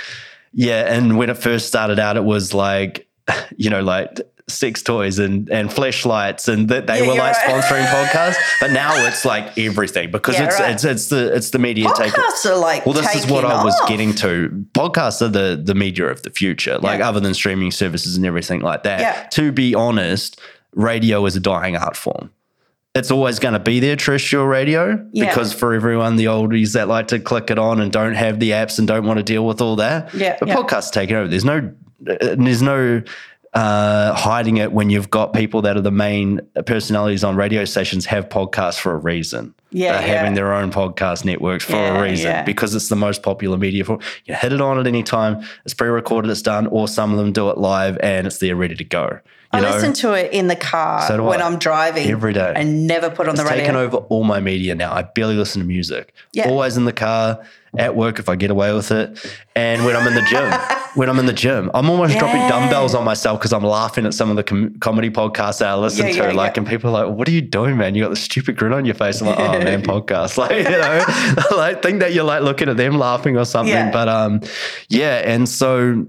yeah, 0.55 0.93
and 0.93 1.19
when 1.19 1.29
it 1.29 1.37
first 1.37 1.69
started 1.69 1.99
out, 1.99 2.17
it 2.17 2.25
was 2.25 2.55
like, 2.55 3.07
you 3.57 3.69
know, 3.69 3.83
like 3.83 4.21
sex 4.49 4.83
toys 4.83 5.19
and 5.19 5.49
and 5.51 5.73
flashlights, 5.73 6.49
and 6.49 6.69
that 6.69 6.87
they 6.87 7.01
Yeah, 7.01 7.09
were 7.09 7.15
like 7.15 7.37
right. 7.37 7.63
sponsoring 7.63 7.85
podcasts. 7.87 8.37
But 8.61 8.73
now 8.73 8.93
it's 9.07 9.25
like 9.25 9.57
everything 9.59 10.11
because 10.11 10.35
Yeah, 10.37 10.47
it's 10.47 10.61
right. 10.61 10.71
it's 10.73 10.85
it's 10.85 11.07
the 11.09 11.35
it's 11.35 11.51
the 11.51 11.59
media 11.59 11.89
taking. 11.97 12.13
Podcasts 12.13 12.47
are 12.51 12.57
like 12.57 12.85
Well, 12.87 12.95
this 12.95 13.15
is 13.15 13.27
what 13.31 13.43
taking 13.43 13.57
I 13.57 13.65
was 13.65 13.81
getting 13.89 14.15
to. 14.17 14.49
Podcasts 14.75 15.23
are 15.23 15.29
the 15.29 15.61
the 15.63 15.75
media 15.75 16.07
of 16.07 16.23
the 16.23 16.31
future, 16.31 16.79
like 16.79 16.99
Yeah. 17.01 17.09
other 17.09 17.21
than 17.21 17.35
streaming 17.35 17.71
services 17.71 18.17
and 18.17 18.25
everything 18.27 18.61
like 18.61 18.83
that. 18.85 19.31
To 19.33 19.53
be 19.53 19.75
honest, 19.75 20.41
radio 20.75 21.25
is 21.27 21.37
a 21.37 21.41
dying 21.41 21.77
art 21.77 21.97
form. 21.97 22.31
It's 22.95 23.11
always 23.13 23.39
going 23.39 23.53
to 23.53 23.61
be 23.61 23.79
there, 23.81 23.95
terrestrial 23.97 24.47
radio, 24.47 24.99
Yeah. 25.13 25.29
because 25.29 25.53
for 25.53 25.73
everyone, 25.75 26.17
the 26.17 26.25
oldies 26.25 26.73
that 26.73 26.89
like 26.89 27.09
to 27.09 27.21
click 27.21 27.51
it 27.51 27.59
on 27.59 27.81
and 27.81 27.93
don't 27.93 28.15
have 28.15 28.41
the 28.41 28.51
apps 28.51 28.79
and 28.79 28.89
don't 28.89 29.05
want 29.07 29.19
to 29.19 29.23
deal 29.23 29.47
with 29.47 29.61
all 29.61 29.77
that. 29.77 30.13
Yeah, 30.15 30.37
But 30.41 30.49
yeah. 30.49 30.57
podcasts 30.57 30.91
taking 30.91 31.15
over. 31.15 31.29
There's 31.29 31.45
no, 31.45 31.59
uh, 32.09 32.17
there's 32.37 32.63
no 32.63 33.03
uh, 33.59 34.15
hiding 34.15 34.57
it 34.59 34.73
when 34.73 34.91
you've 34.91 35.11
got 35.11 35.33
people 35.33 35.63
that 35.63 35.77
are 35.77 35.81
the 35.81 35.91
main 35.91 36.41
personalities 36.67 37.25
on 37.25 37.35
radio 37.37 37.65
stations 37.65 38.07
have 38.07 38.29
podcasts 38.29 38.79
for 38.79 38.93
a 38.93 38.97
reason. 38.97 39.55
Yeah, 39.71 39.99
They're 39.99 40.09
yeah. 40.09 40.15
having 40.19 40.35
their 40.35 40.53
own 40.55 40.71
podcast 40.73 41.25
networks 41.25 41.65
for 41.65 41.73
Yeah, 41.73 41.99
a 41.99 42.03
reason 42.03 42.31
yeah. 42.31 42.43
because 42.45 42.75
it's 42.75 42.89
the 42.89 42.97
most 42.97 43.23
popular 43.23 43.59
media 43.59 43.85
for 43.85 43.99
you 44.25 44.35
hit 44.35 44.53
it 44.55 44.63
on 44.63 44.79
at 44.79 44.87
any 44.87 45.03
time 45.03 45.45
it's 45.67 45.75
pre-recorded 45.75 46.31
it's 46.31 46.41
done 46.41 46.67
or 46.69 46.89
some 46.89 47.13
of 47.13 47.19
them 47.19 47.33
do 47.33 47.51
it 47.51 47.59
live 47.59 47.99
and 48.03 48.27
it's 48.27 48.39
there 48.39 48.57
ready 48.57 48.75
to 48.77 48.85
go 48.85 49.07
you 49.53 49.59
I 49.59 49.61
know 49.61 49.71
listen 49.73 49.93
to 49.95 50.15
it 50.15 50.33
in 50.33 50.47
the 50.47 50.57
car 50.57 51.03
So 51.07 51.23
when 51.23 51.43
I. 51.43 51.47
I'm 51.47 51.59
driving 51.59 52.09
Every 52.09 52.33
day. 52.33 52.51
and 52.57 52.87
never 52.87 53.11
put 53.11 53.29
on 53.29 53.35
the 53.37 53.43
it's 53.43 53.51
radio. 53.51 53.65
taken 53.67 53.77
over 53.77 53.99
all 53.99 54.25
my 54.25 54.41
media 54.41 54.75
now 54.75 54.95
i 54.95 55.03
barely 55.03 55.35
listen 55.35 55.61
to 55.61 55.69
music 55.69 56.15
Yeah. 56.33 56.49
always 56.49 56.79
in 56.79 56.87
the 56.87 56.93
car 56.95 57.45
at 57.79 57.95
work 57.97 58.19
if 58.19 58.29
i 58.29 58.37
get 58.37 58.51
away 58.51 58.73
with 58.75 58.91
it 58.91 59.25
and 59.55 59.85
when 59.85 59.95
i'm 59.97 60.07
in 60.07 60.15
the 60.15 60.23
gym 60.23 60.51
when 60.95 61.09
i'm 61.09 61.19
in 61.19 61.27
the 61.27 61.33
gym 61.33 61.71
i'm 61.75 61.89
almost 61.89 62.19
dropping 62.19 62.41
dumbbells 62.49 62.95
on 62.95 63.05
myself 63.05 63.39
because 63.39 63.53
i'm 63.53 63.63
laughing 63.65 64.05
at 64.07 64.13
some 64.15 64.31
of 64.31 64.37
the 64.37 64.43
com- 64.43 64.75
comedy 64.81 65.11
podcasts 65.11 65.59
that 65.61 65.69
i 65.69 65.75
listen 65.75 66.07
Yeah, 66.07 66.13
to 66.13 66.19
yeah, 66.19 66.33
like 66.33 66.57
yeah. 66.57 66.61
and 66.63 66.69
people 66.69 66.95
are 66.97 67.07
like 67.07 67.17
what 67.17 67.29
are 67.29 67.33
you 67.33 67.41
doing 67.43 67.77
man 67.77 67.95
you 67.95 68.03
got 68.03 68.11
this 68.11 68.21
stupid 68.23 68.57
grin 68.57 68.73
on 68.73 68.85
your 68.85 68.95
face 68.95 69.21
i'm 69.21 69.29
like 69.29 69.39
oh 69.39 69.59
man 69.59 69.83
podcast 69.95 70.37
like 70.43 70.51
you 70.51 70.65
know 70.71 71.05
like 71.57 71.83
think 71.83 72.01
that 72.01 72.13
you're 72.13 72.25
like 72.25 72.43
looking 72.43 72.69
at 72.69 72.77
them 72.77 72.99
laughing 72.99 73.37
or 73.37 73.45
something 73.45 73.73
Yeah. 73.75 73.91
but 73.91 74.09
um 74.09 74.41
yeah 74.89 75.23
and 75.25 75.49
so 75.49 76.07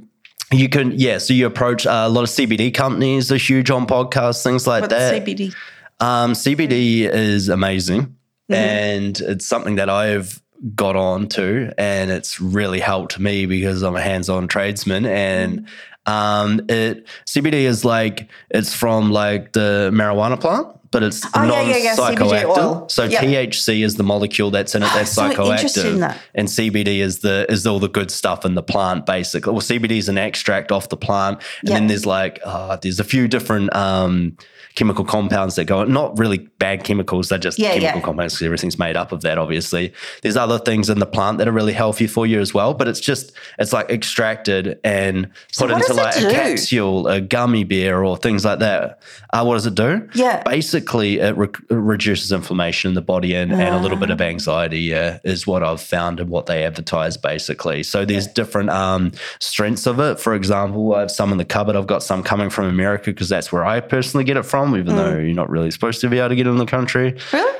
you 0.52 0.68
can 0.70 0.91
yeah 0.91 1.20
so 1.20 1.34
you 1.34 1.46
approach 1.46 1.86
uh, 1.86 2.06
a 2.06 2.10
lot 2.10 2.24
of 2.24 2.30
cbd 2.30 2.74
companies 2.74 3.32
are 3.32 3.38
huge 3.38 3.70
on 3.70 3.86
podcasts 3.86 4.41
things 4.44 4.66
like 4.66 4.82
What's 4.82 4.94
that 4.94 5.24
CBD? 5.26 5.54
um, 6.02 6.32
CBD 6.34 7.02
is 7.12 7.50
amazing, 7.50 8.16
Mm-hmm. 8.50 8.54
and 8.56 9.20
it's 9.22 9.46
something 9.46 9.76
that 9.76 9.91
I've 9.91 10.41
got 10.76 10.95
on 10.95 11.27
to, 11.30 11.73
and 11.77 12.11
it's 12.11 12.40
really 12.41 12.80
helped 12.80 13.19
me 13.19 13.45
because 13.45 13.81
I'm 13.81 13.95
a 13.95 14.02
hands-on 14.02 14.48
tradesman, 14.48 15.06
and 15.06 15.60
Mm-hmm. 16.07 16.11
um, 16.11 16.61
it 16.69 17.06
CBD 17.27 17.53
is 17.53 17.86
like 17.86 18.30
it's 18.49 18.73
from 18.73 19.11
like 19.11 19.53
the 19.53 19.90
marijuana 19.94 20.40
plant. 20.40 20.68
But 20.91 21.03
it's 21.03 21.23
Oh, 21.36 21.44
yeah, 21.45 21.61
yeah, 21.61 21.77
yeah, 21.77 21.94
non-psychoactive. 21.95 22.90
So 22.90 23.03
Yeah. 23.03 23.22
THC 23.22 23.84
is 23.84 23.94
the 23.98 24.02
molecule 24.02 24.49
that's 24.49 24.73
in 24.73 24.81
it 24.81 24.90
that's 24.91 25.11
so 25.11 25.30
psychoactive, 25.30 25.99
that. 25.99 26.18
and 26.34 26.48
CBD 26.48 26.98
is 27.02 27.19
the 27.19 27.45
is 27.48 27.68
all 27.68 27.77
the 27.80 27.88
good 27.90 28.10
stuff 28.10 28.44
in 28.44 28.56
the 28.56 28.64
plant, 28.64 29.06
basically. 29.06 29.52
Well, 29.53 29.61
CBD 29.61 29.99
is 29.99 30.10
an 30.10 30.18
extract 30.18 30.72
off 30.72 30.90
the 30.90 30.98
plant, 30.98 31.41
and 31.61 31.69
Yeah. 31.69 31.76
then 31.76 31.88
there's 31.88 32.07
like 32.07 32.40
uh, 32.44 32.77
there's 32.77 32.99
a 32.99 33.03
few 33.03 33.27
different 33.27 33.72
um, 33.76 34.36
chemical 34.76 35.04
compounds 35.06 35.56
that 35.56 35.66
go. 35.66 35.84
Not 35.84 36.18
really 36.18 36.40
bad 36.60 36.84
chemicals; 36.84 37.30
they're 37.30 37.38
just 37.40 37.60
Yeah, 37.60 37.74
chemical 37.74 38.00
yeah. 38.00 38.06
compounds 38.06 38.34
because 38.36 38.46
everything's 38.46 38.80
made 38.80 38.96
up 38.96 39.12
of 39.12 39.22
that. 39.22 39.38
Obviously, 39.38 39.94
there's 40.22 40.38
other 40.38 40.60
things 40.60 40.90
in 40.90 41.00
the 41.00 41.06
plant 41.06 41.38
that 41.40 41.48
are 41.48 41.52
really 41.52 41.74
healthy 41.74 42.08
for 42.08 42.26
you 42.28 42.40
as 42.40 42.54
well. 42.54 42.74
But 42.74 42.88
it's 42.88 43.00
just 43.00 43.32
it's 43.58 43.74
like 43.74 43.90
extracted 43.90 44.80
and 44.84 45.30
put 45.58 45.72
into 45.72 45.94
like 45.94 46.16
a 46.18 46.22
do? 46.22 46.32
capsule, 46.32 47.08
a 47.08 47.22
gummy 47.22 47.64
bear, 47.64 48.04
or 48.04 48.18
things 48.18 48.46
like 48.46 48.60
that. 48.60 49.02
Uh, 49.32 49.44
what 49.44 49.54
does 49.56 49.66
it 49.68 49.76
do? 49.76 50.08
Yeah. 50.16 50.41
basically 50.44 51.20
it 51.20 51.38
re- 51.38 51.48
reduces 51.70 52.32
inflammation 52.32 52.90
in 52.90 52.96
the 52.96 53.02
body 53.02 53.36
and, 53.36 53.52
and 53.54 53.76
a 53.76 53.80
little 53.80 53.98
bit 53.98 54.10
Ah. 54.10 54.14
of 54.14 54.22
anxiety 54.22 54.80
yeah 54.80 55.20
is 55.24 55.46
what 55.46 55.62
i've 55.64 55.80
found 55.82 56.20
and 56.20 56.30
what 56.32 56.48
they 56.48 56.64
advertise 56.66 57.16
basically 57.16 57.84
so 57.84 58.06
there's 58.06 58.26
different 58.28 58.70
um, 58.72 59.12
strengths 59.40 59.86
of 59.86 60.00
it 60.00 60.20
for 60.20 60.34
example 60.34 60.96
i 60.96 61.02
have 61.02 61.12
some 61.12 61.32
in 61.32 61.38
the 61.38 61.46
cupboard 61.46 61.76
i've 61.76 61.86
got 61.88 62.02
some 62.02 62.24
coming 62.24 62.50
from 62.50 62.66
america 62.66 63.12
because 63.12 63.30
that's 63.30 63.52
where 63.52 63.64
i 63.66 63.80
personally 63.80 64.24
get 64.24 64.36
it 64.36 64.44
from 64.44 64.59
even 64.68 64.95
though 64.95 65.18
you're 65.18 65.34
not 65.36 65.49
really 65.49 65.72
supposed 65.72 66.02
to 66.02 66.10
be 66.10 66.19
able 66.19 66.30
to 66.30 66.36
get 66.36 66.48
it 66.48 66.49
in 66.49 66.57
the 66.57 66.65
country 66.65 67.14
Mm. 67.14 67.34
Really? 67.34 67.56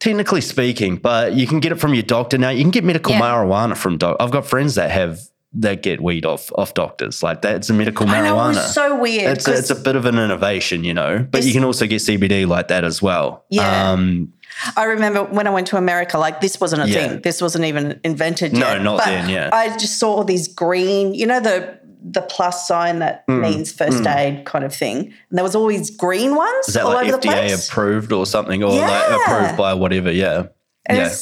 technically 0.00 0.40
speaking 0.40 0.96
but 0.96 1.34
you 1.34 1.46
can 1.46 1.60
get 1.60 1.70
it 1.72 1.76
from 1.76 1.94
your 1.94 2.02
doctor 2.02 2.36
now 2.36 2.48
you 2.50 2.62
can 2.62 2.70
get 2.72 2.82
medical 2.84 3.12
Yeah. 3.12 3.20
marijuana 3.20 3.76
from 3.76 3.96
doc 3.96 4.16
i've 4.18 4.32
got 4.32 4.44
friends 4.44 4.74
that 4.74 4.90
have 4.90 5.20
that 5.54 5.82
get 5.82 6.00
weed 6.02 6.26
off 6.26 6.50
off 6.56 6.74
doctors 6.74 7.22
like 7.22 7.42
that's 7.42 7.70
a 7.70 7.74
medical 7.74 8.06
know 8.06 8.12
marijuana 8.12 8.52
it 8.52 8.56
was 8.56 8.74
so 8.74 8.98
weird. 8.98 9.36
it's 9.36 9.46
a, 9.46 9.52
it's 9.56 9.70
a 9.70 9.74
bit 9.76 9.94
of 9.96 10.06
an 10.06 10.16
innovation, 10.18 10.82
you 10.82 10.94
know, 10.94 11.26
but 11.30 11.44
you 11.44 11.52
can 11.52 11.62
also 11.62 11.86
get 11.86 12.00
CBD 12.00 12.46
like 12.48 12.68
that 12.68 12.84
as 12.84 13.02
well. 13.02 13.44
Yeah. 13.50 13.90
Um, 13.92 14.32
I 14.78 14.84
remember 14.84 15.24
when 15.24 15.46
I 15.46 15.50
went 15.50 15.66
to 15.66 15.76
America, 15.76 16.16
like 16.16 16.40
this 16.40 16.58
wasn't 16.58 16.84
a 16.84 16.88
Yeah. 16.88 16.94
thing. 17.08 17.20
This 17.20 17.42
wasn't 17.42 17.66
even 17.66 18.00
invented 18.02 18.54
No, 18.54 18.60
yet. 18.60 18.82
not 18.82 18.96
But 18.98 19.04
then, 19.06 19.28
yeah. 19.28 19.50
I 19.52 19.76
just 19.76 19.98
saw 19.98 20.24
these 20.24 20.48
green, 20.48 21.12
you 21.12 21.26
know, 21.26 21.38
the 21.40 21.78
the 22.04 22.22
plus 22.22 22.66
sign 22.66 22.98
that 22.98 23.26
Mm, 23.28 23.40
means 23.42 23.72
first 23.72 24.06
aid 24.06 24.44
kind 24.44 24.64
of 24.64 24.74
thing. 24.74 24.98
And 25.30 25.38
there 25.38 25.44
was 25.44 25.54
always 25.54 25.90
green 25.90 26.34
ones 26.34 26.68
is 26.68 26.74
that 26.74 26.84
all 26.84 26.94
like 26.94 27.08
over 27.08 27.18
the 27.18 27.28
FDA 27.28 27.32
place. 27.32 27.68
approved 27.68 28.12
or 28.12 28.26
something, 28.26 28.62
or 28.64 28.72
like 28.72 29.10
approved 29.10 29.56
by 29.56 29.74
whatever? 29.74 30.10
Yeah. 30.10 30.46
and, 30.86 30.98
yeah. 30.98 31.12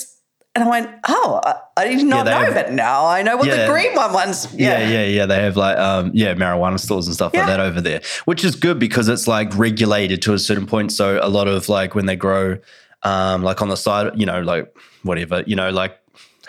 and 0.55 0.65
I 0.65 0.69
went, 0.69 0.91
oh, 1.09 1.41
I, 1.45 1.55
I 1.77 1.89
did 1.89 2.05
not 2.07 2.25
they 2.25 2.31
know, 2.33 2.39
have- 2.41 2.55
but 2.55 2.73
now 2.73 3.05
I 3.07 3.23
know 3.23 3.37
what 3.37 3.47
Yeah. 3.47 3.67
the 3.67 3.73
green 3.73 3.95
one 3.95 4.13
was. 4.13 4.53
yeah, 4.55 4.89
yeah, 4.89 5.05
yeah. 5.05 5.27
They 5.27 5.43
have 5.43 5.57
like 5.57 5.77
um, 5.79 6.11
yeah, 6.15 6.35
marijuana 6.35 6.81
stores 6.81 7.07
and 7.07 7.15
stuff 7.15 7.35
like 7.35 7.47
that 7.47 7.61
over 7.61 7.81
there, 7.81 8.01
which 8.25 8.43
is 8.45 8.55
good 8.57 8.79
because 8.79 9.09
it's 9.09 9.29
like 9.29 9.55
regulated 9.57 10.23
to 10.23 10.33
a 10.35 10.39
certain 10.39 10.67
point. 10.67 10.93
So 10.93 11.19
a 11.23 11.29
lot 11.29 11.47
of 11.47 11.69
like 11.69 11.95
when 11.95 12.07
they 12.07 12.17
grow, 12.17 12.57
um, 13.03 13.43
like 13.43 13.61
on 13.63 13.69
the 13.69 13.77
side, 13.77 14.13
you 14.19 14.27
know, 14.27 14.41
like 14.41 14.75
whatever, 15.03 15.43
you 15.47 15.57
know, 15.57 15.71
like 15.71 15.97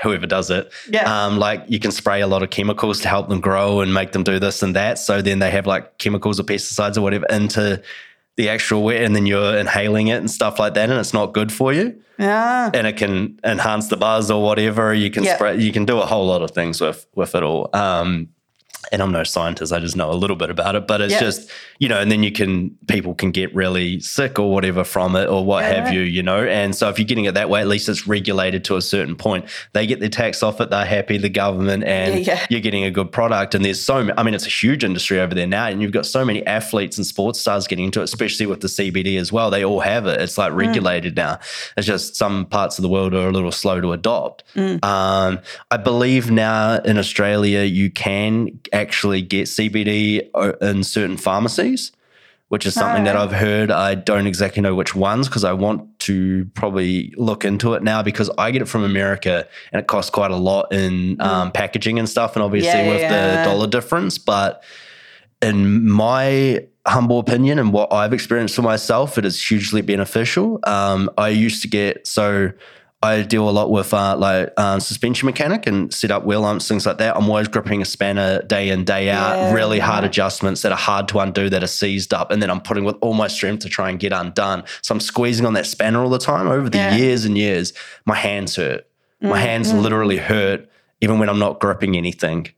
whoever 0.01 0.25
does 0.27 0.49
it, 0.49 0.71
Yeah. 0.89 1.03
um, 1.25 1.37
like 1.37 1.63
you 1.67 1.79
can 1.79 1.91
spray 1.91 2.21
a 2.21 2.27
lot 2.27 2.43
of 2.43 2.49
chemicals 2.49 2.99
to 3.01 3.07
help 3.07 3.29
them 3.29 3.39
grow 3.39 3.81
and 3.81 3.93
make 3.93 4.11
them 4.11 4.23
do 4.23 4.39
this 4.39 4.63
and 4.63 4.75
that. 4.75 4.97
So 4.99 5.21
then 5.21 5.39
they 5.39 5.51
have 5.51 5.67
like 5.67 5.97
chemicals 5.97 6.39
or 6.39 6.43
pesticides 6.43 6.97
or 6.97 7.01
whatever 7.01 7.25
into 7.29 7.81
the 8.37 8.49
actual 8.49 8.83
wet, 8.83 9.01
and 9.03 9.15
then 9.15 9.25
you're 9.25 9.57
inhaling 9.57 10.07
it 10.07 10.15
and 10.17 10.31
stuff 10.31 10.57
like 10.57 10.73
that, 10.75 10.89
and 10.89 10.97
it's 10.99 11.13
not 11.13 11.33
good 11.33 11.51
for 11.51 11.73
you. 11.73 11.95
Ah, 12.19 12.69
and 12.73 12.87
it 12.87 12.97
can 12.97 13.39
enhance 13.43 13.87
the 13.89 13.97
buzz 13.97 14.31
or 14.31 14.41
whatever. 14.43 14.93
You 14.93 15.09
can 15.11 15.23
Yeah. 15.23 15.35
spray, 15.35 15.57
you 15.59 15.71
can 15.71 15.85
do 15.85 15.99
a 15.99 16.05
whole 16.05 16.25
lot 16.27 16.41
of 16.41 16.51
things 16.51 16.79
with 16.81 17.05
with 17.15 17.35
it 17.35 17.43
all. 17.43 17.69
Um, 17.73 18.29
and 18.91 19.01
I'm 19.01 19.11
no 19.11 19.23
scientist; 19.23 19.71
I 19.73 19.79
just 19.79 19.95
know 19.95 20.11
a 20.11 20.13
little 20.15 20.35
bit 20.35 20.49
about 20.49 20.75
it. 20.75 20.87
But 20.87 21.01
it's 21.01 21.13
Yeah. 21.13 21.19
just 21.19 21.49
you 21.79 21.87
know, 21.89 21.99
and 21.99 22.11
then 22.11 22.21
you 22.23 22.31
can 22.31 22.71
people 22.87 23.13
can 23.15 23.31
get 23.31 23.53
really 23.55 23.99
sick 23.99 24.37
or 24.39 24.51
whatever 24.51 24.83
from 24.83 25.15
it 25.15 25.27
or 25.27 25.43
what 25.43 25.63
Yeah, 25.63 25.83
have 25.85 25.93
you, 25.93 26.01
you 26.01 26.21
know. 26.23 26.43
And 26.43 26.75
so 26.75 26.89
if 26.89 26.99
you're 26.99 27.07
getting 27.07 27.25
it 27.25 27.33
that 27.33 27.49
way, 27.49 27.61
at 27.61 27.67
least 27.67 27.89
it's 27.89 28.07
regulated 28.07 28.63
to 28.65 28.75
a 28.75 28.81
certain 28.81 29.15
point. 29.15 29.45
They 29.73 29.85
get 29.87 29.99
their 29.99 30.09
tax 30.09 30.43
off 30.43 30.61
it; 30.61 30.69
they're 30.69 30.85
happy, 30.85 31.17
the 31.17 31.29
government, 31.29 31.83
and 31.83 32.25
Yeah, 32.25 32.35
yeah. 32.35 32.45
you're 32.49 32.59
getting 32.61 32.83
a 32.83 32.91
good 32.91 33.11
product. 33.11 33.55
And 33.55 33.63
there's 33.65 33.81
so, 33.81 34.09
I 34.17 34.23
mean, 34.23 34.33
it's 34.33 34.45
a 34.45 34.49
huge 34.49 34.83
industry 34.83 35.19
over 35.19 35.33
there 35.35 35.47
now, 35.47 35.65
and 35.67 35.81
you've 35.81 35.91
got 35.91 36.05
so 36.05 36.23
many 36.25 36.45
athletes 36.45 36.97
and 36.97 37.05
sports 37.05 37.39
stars 37.39 37.67
getting 37.67 37.85
into 37.85 37.99
it, 38.01 38.03
especially 38.05 38.45
with 38.45 38.61
the 38.61 38.67
CBD 38.67 39.17
as 39.17 39.31
well. 39.31 39.49
They 39.49 39.63
all 39.65 39.79
have 39.79 40.05
it. 40.07 40.21
It's 40.21 40.35
Mm. 40.35 40.37
like 40.39 40.53
regulated 40.53 41.15
now. 41.15 41.39
It's 41.77 41.87
just 41.87 42.15
some 42.15 42.45
parts 42.45 42.77
of 42.77 42.83
the 42.83 42.89
world 42.89 43.13
are 43.13 43.27
a 43.27 43.31
little 43.31 43.51
slow 43.51 43.81
to 43.81 43.91
adopt. 43.93 44.43
Mm. 44.55 44.83
Um, 44.85 45.39
I 45.69 45.77
believe 45.77 46.29
now 46.31 46.77
in 46.85 46.97
Australia 46.97 47.63
you 47.63 47.89
can 47.89 48.59
actually 48.71 49.21
get 49.21 49.47
CBD 49.47 50.29
in 50.61 50.83
certain 50.83 51.17
pharmacies. 51.17 51.91
Which 52.49 52.65
is 52.65 52.73
something 52.73 53.05
that 53.05 53.15
I've 53.15 53.31
heard. 53.31 53.71
I 53.71 53.95
don't 53.95 54.27
exactly 54.27 54.61
know 54.61 54.75
which 54.75 54.93
ones 54.93 55.29
because 55.29 55.45
I 55.45 55.53
want 55.53 55.99
to 55.99 56.43
probably 56.53 57.13
look 57.15 57.45
into 57.45 57.75
it 57.75 57.81
now 57.81 58.03
because 58.03 58.29
I 58.37 58.51
get 58.51 58.61
it 58.61 58.65
from 58.65 58.83
America 58.83 59.47
and 59.71 59.79
it 59.79 59.87
costs 59.87 60.11
quite 60.11 60.31
a 60.31 60.35
lot 60.35 60.73
in 60.73 61.15
um, 61.21 61.53
packaging 61.53 61.97
and 61.97 62.09
stuff, 62.09 62.35
and 62.35 62.43
obviously 62.43 62.71
Mm. 62.71 62.85
Yeah, 62.85 62.89
with 62.89 62.99
yeah. 62.99 63.43
the 63.45 63.49
dollar 63.49 63.67
difference. 63.67 64.17
But 64.17 64.65
in 65.41 65.87
my 65.89 66.65
humble 66.85 67.19
opinion 67.19 67.57
and 67.57 67.71
what 67.71 67.93
I've 67.93 68.11
experienced 68.11 68.55
for 68.57 68.63
myself, 68.63 69.17
it 69.17 69.23
is 69.23 69.41
hugely 69.41 69.81
beneficial. 69.81 70.59
Um, 70.65 71.09
I 71.17 71.29
used 71.29 71.61
to 71.61 71.69
get 71.69 72.05
so 72.05 72.51
I 73.03 73.23
deal 73.23 73.49
a 73.49 73.51
lot 73.51 73.71
with 73.71 73.93
uh, 73.95 74.15
like 74.15 74.53
um, 74.59 74.79
suspension 74.79 75.25
mechanic 75.25 75.65
and 75.65 75.91
set 75.91 76.11
up 76.11 76.23
wheel 76.23 76.45
umps, 76.45 76.67
things 76.67 76.85
like 76.85 76.99
that. 76.99 77.17
I'm 77.17 77.27
always 77.27 77.47
gripping 77.47 77.81
a 77.81 77.85
spanner 77.85 78.43
day 78.43 78.69
in, 78.69 78.85
day 78.85 79.09
out, 79.09 79.41
Yeah, 79.41 79.53
really 79.53 79.79
hard 79.79 80.03
adjustments 80.03 80.61
that 80.61 80.71
are 80.71 80.77
hard 80.77 81.07
to 81.09 81.19
undo, 81.19 81.49
that 81.49 81.63
are 81.63 81.67
seized 81.67 82.13
up. 82.13 82.29
And 82.29 82.43
then 82.43 82.51
I'm 82.51 82.61
putting 82.61 82.83
with 82.83 82.95
all 83.01 83.13
my 83.15 83.27
strength 83.27 83.61
to 83.61 83.69
try 83.69 83.89
and 83.89 83.99
get 83.99 84.13
undone. 84.13 84.63
So 84.83 84.93
I'm 84.93 84.99
squeezing 85.01 85.47
on 85.47 85.53
that 85.53 85.65
spanner 85.65 86.03
all 86.03 86.09
the 86.11 86.19
time. 86.19 86.47
Over 86.47 86.69
the 86.69 86.77
Yeah. 86.77 86.93
years 86.95 87.25
and 87.25 87.35
years, 87.37 87.73
my 88.05 88.15
hands 88.15 88.55
hurt. 88.55 88.85
My 89.19 89.37
Mm, 89.37 89.41
hands 89.41 89.73
literally 89.73 90.17
hurt, 90.17 90.69
even 91.01 91.17
when 91.17 91.27
I'm 91.29 91.39
not 91.39 91.59
gripping 91.59 91.97
anything. 91.97 92.49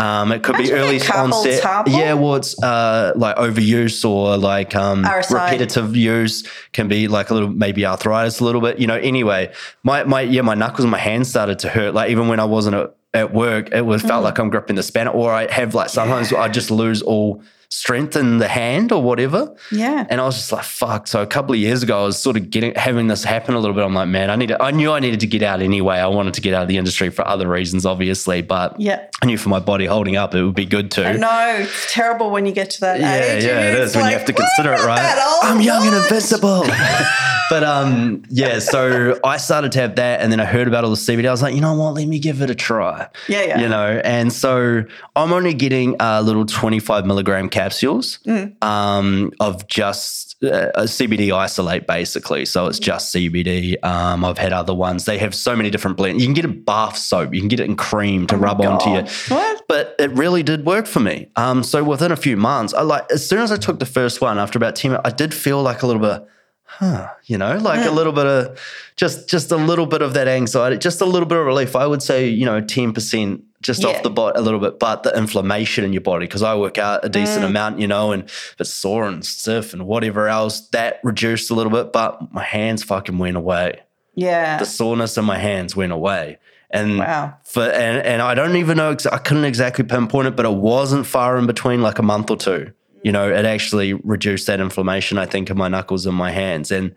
Um, 0.00 0.30
it 0.30 0.42
could 0.44 0.56
be 0.56 0.70
Imagine 0.70 0.76
a 0.76 0.80
early 0.80 1.00
onset. 1.00 1.60
tunnel. 1.62 1.92
Yeah, 1.92 2.12
well, 2.14 2.36
it's 2.36 2.60
uh, 2.62 3.12
like 3.16 3.34
overuse 3.36 4.08
or 4.08 4.36
like 4.36 4.76
um, 4.76 5.04
repetitive 5.04 5.96
use 5.96 6.46
can 6.72 6.86
be 6.86 7.08
like 7.08 7.30
a 7.30 7.34
little 7.34 7.48
maybe 7.48 7.84
arthritis 7.84 8.38
a 8.40 8.44
little 8.44 8.60
bit. 8.60 8.78
You 8.78 8.86
know. 8.86 8.94
Anyway, 8.96 9.52
my 9.82 10.04
my 10.04 10.20
yeah, 10.20 10.42
my 10.42 10.54
knuckles 10.54 10.84
and 10.84 10.90
my 10.92 10.98
hands 10.98 11.28
started 11.28 11.58
to 11.60 11.68
hurt. 11.68 11.94
Like 11.94 12.10
even 12.10 12.28
when 12.28 12.38
I 12.38 12.44
wasn't 12.44 12.76
at, 12.76 12.94
at 13.12 13.34
work, 13.34 13.70
it 13.72 13.84
was 13.86 14.02
Mm. 14.02 14.08
felt 14.08 14.22
like 14.24 14.38
I'm 14.38 14.50
gripping 14.50 14.76
the 14.76 14.82
spanner, 14.84 15.10
or 15.10 15.32
I 15.32 15.50
have 15.50 15.74
like 15.74 15.88
sometimes 15.88 16.32
I 16.32 16.46
just 16.48 16.70
lose 16.70 17.02
all 17.02 17.42
strength 17.70 18.16
in 18.16 18.38
the 18.38 18.48
hand 18.48 18.92
or 18.92 19.02
whatever. 19.02 19.54
Yeah. 19.70 20.06
And 20.08 20.20
I 20.20 20.24
was 20.24 20.36
just 20.36 20.52
like, 20.52 20.64
fuck. 20.64 21.06
So 21.06 21.20
a 21.20 21.26
couple 21.26 21.52
of 21.52 21.58
years 21.58 21.82
ago, 21.82 22.00
I 22.00 22.04
was 22.06 22.18
sort 22.18 22.36
of 22.38 22.48
getting 22.50 22.74
having 22.74 23.08
this 23.08 23.24
happen 23.24 23.54
a 23.54 23.58
little 23.60 23.74
bit. 23.74 23.84
I'm 23.84 23.92
like, 23.94 24.08
man, 24.08 24.30
I 24.30 24.36
need 24.36 24.48
to, 24.48 24.62
I 24.62 24.70
knew 24.70 24.90
I 24.92 25.00
needed 25.00 25.20
to 25.20 25.26
get 25.26 25.42
out 25.42 25.60
anyway. 25.60 25.96
I 25.96 26.06
wanted 26.06 26.34
to 26.34 26.40
get 26.40 26.54
out 26.54 26.62
of 26.62 26.68
the 26.68 26.78
industry 26.78 27.10
for 27.10 27.26
other 27.28 27.46
reasons, 27.48 27.84
obviously, 27.84 28.40
but 28.42 28.80
Yeah. 28.80 29.04
I 29.22 29.26
knew 29.26 29.36
for 29.36 29.48
my 29.50 29.60
body 29.60 29.84
holding 29.84 30.16
up, 30.16 30.34
it 30.34 30.42
would 30.42 30.54
be 30.54 30.64
good 30.66 30.90
too. 30.90 31.18
No, 31.18 31.56
it's 31.60 31.92
terrible 31.92 32.30
when 32.30 32.46
you 32.46 32.52
get 32.52 32.70
to 32.70 32.80
that 32.80 33.00
Yeah, 33.00 33.14
age. 33.16 33.44
yeah, 33.44 33.60
it 33.72 33.78
is 33.80 33.94
when 33.96 34.06
you 34.06 34.12
have 34.16 34.24
to 34.26 34.32
consider 34.32 34.72
it, 34.72 34.84
right? 34.84 35.38
I'm 35.42 35.60
young 35.60 35.86
and 35.86 35.94
invincible. 35.96 36.64
but 37.50 37.64
um, 37.64 38.22
yeah, 38.30 38.58
so 38.60 39.18
I 39.24 39.36
started 39.38 39.72
to 39.72 39.80
have 39.80 39.96
that, 39.96 40.20
and 40.20 40.30
then 40.30 40.38
I 40.40 40.44
heard 40.44 40.68
about 40.68 40.84
all 40.84 40.90
the 40.90 40.96
CBD. 40.96 41.26
I 41.26 41.30
was 41.30 41.42
like, 41.42 41.54
you 41.54 41.60
know 41.60 41.74
what? 41.74 41.94
Let 41.94 42.06
me 42.06 42.18
give 42.18 42.40
it 42.42 42.50
a 42.50 42.54
try. 42.54 43.08
Yeah, 43.28 43.42
yeah. 43.42 43.60
You 43.60 43.68
know, 43.68 44.00
and 44.04 44.32
so 44.32 44.84
I'm 45.16 45.32
only 45.32 45.52
getting 45.54 45.96
a 46.00 46.22
little 46.22 46.46
25 46.46 47.04
milligram 47.06 47.48
capsules 47.58 48.18
Mm. 48.26 48.62
um, 48.62 49.32
of 49.40 49.66
just 49.66 50.36
uh, 50.44 50.70
a 50.74 50.84
CBD 50.96 51.32
isolate, 51.32 51.86
basically. 51.86 52.44
So 52.44 52.66
it's 52.68 52.78
just 52.78 53.12
CBD. 53.14 53.76
Um, 53.84 54.24
I've 54.24 54.38
had 54.38 54.52
other 54.52 54.74
ones. 54.74 55.04
They 55.04 55.18
have 55.18 55.34
so 55.34 55.56
many 55.56 55.70
different 55.70 55.96
blends. 55.96 56.20
You 56.22 56.26
can 56.28 56.34
get 56.34 56.44
a 56.44 56.48
bath 56.70 56.96
soap. 56.96 57.34
You 57.34 57.40
can 57.40 57.48
get 57.48 57.60
it 57.60 57.66
in 57.66 57.76
cream 57.76 58.26
to 58.28 58.36
rub 58.36 58.60
onto 58.60 58.90
you. 58.90 59.02
Oh 59.04 59.34
What? 59.34 59.62
But 59.68 59.84
it 59.98 60.10
really 60.12 60.42
did 60.42 60.64
work 60.64 60.86
for 60.86 61.00
me. 61.00 61.16
Um, 61.36 61.62
so 61.64 61.82
within 61.82 62.12
a 62.12 62.16
few 62.16 62.36
months, 62.36 62.72
I 62.74 62.82
like 62.82 63.04
as 63.10 63.28
soon 63.28 63.40
as 63.40 63.50
I 63.52 63.56
took 63.56 63.78
the 63.80 63.86
first 63.98 64.20
one, 64.20 64.38
after 64.38 64.56
about 64.58 64.76
10 64.76 64.90
minutes, 64.92 65.08
I 65.08 65.14
did 65.14 65.34
feel 65.34 65.60
like 65.62 65.82
a 65.82 65.86
little 65.86 66.02
bit, 66.02 66.20
huh, 66.64 67.08
you 67.24 67.36
know, 67.38 67.56
like 67.58 67.84
a 67.84 67.90
little 67.90 68.12
bit 68.12 68.26
of 68.26 68.58
just 68.96 69.28
just 69.28 69.50
a 69.52 69.56
little 69.56 69.86
bit 69.86 70.02
of 70.02 70.14
that 70.14 70.28
anxiety, 70.28 70.76
just 70.78 71.00
a 71.00 71.04
little 71.04 71.28
bit 71.28 71.38
of 71.38 71.46
relief. 71.46 71.74
I 71.76 71.86
would 71.86 72.02
say, 72.02 72.28
you 72.28 72.46
know, 72.46 72.60
10% 72.60 73.42
just 73.62 73.82
Yeah. 73.82 73.90
off 73.90 74.02
the 74.02 74.10
bot 74.10 74.36
a 74.36 74.40
little 74.40 74.60
bit, 74.60 74.78
but 74.78 75.02
the 75.02 75.16
inflammation 75.16 75.84
in 75.84 75.92
your 75.92 76.00
body, 76.00 76.26
because 76.26 76.42
I 76.42 76.54
work 76.54 76.78
out 76.78 77.04
a 77.04 77.08
decent 77.08 77.44
amount, 77.44 77.80
you 77.80 77.86
know, 77.88 78.12
and 78.12 78.24
if 78.24 78.54
it's 78.58 78.70
sore 78.70 79.06
and 79.08 79.24
stiff 79.24 79.72
and 79.72 79.86
whatever 79.86 80.28
else, 80.28 80.60
that 80.70 81.00
reduced 81.02 81.50
a 81.50 81.54
little 81.54 81.72
bit, 81.72 81.92
but 81.92 82.32
my 82.32 82.42
hands 82.44 82.82
fucking 82.84 83.18
went 83.18 83.36
away 83.36 83.80
Yeah. 84.14 84.58
the 84.58 84.64
soreness 84.66 85.16
in 85.18 85.24
my 85.24 85.38
hands 85.38 85.74
went 85.74 85.92
away. 85.92 86.38
And 86.70 86.98
Wow. 86.98 87.34
for 87.44 87.62
and, 87.64 88.04
and 88.06 88.20
I 88.22 88.34
don't 88.34 88.56
even 88.56 88.76
know 88.76 88.94
I 89.10 89.18
couldn't 89.18 89.44
exactly 89.44 89.84
pinpoint 89.84 90.28
it, 90.28 90.36
but 90.36 90.44
it 90.46 90.52
wasn't 90.52 91.06
far 91.06 91.38
in 91.38 91.46
between, 91.46 91.80
like 91.82 91.98
a 91.98 92.02
month 92.02 92.30
or 92.30 92.36
two. 92.36 92.72
You 93.02 93.12
know, 93.12 93.28
it 93.30 93.44
actually 93.46 93.94
reduced 93.94 94.48
that 94.48 94.60
inflammation, 94.60 95.18
I 95.18 95.24
think, 95.26 95.50
in 95.50 95.56
my 95.56 95.68
knuckles 95.68 96.04
and 96.04 96.14
my 96.16 96.30
hands. 96.30 96.70
And 96.70 96.94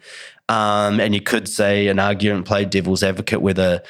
um, 0.49 0.99
and 0.99 1.13
you 1.15 1.21
could 1.21 1.47
say 1.47 1.88
an 1.88 1.99
argument 1.99 2.45
play 2.45 2.65
devil's 2.65 3.01
advocate 3.03 3.41
whether 3.41 3.81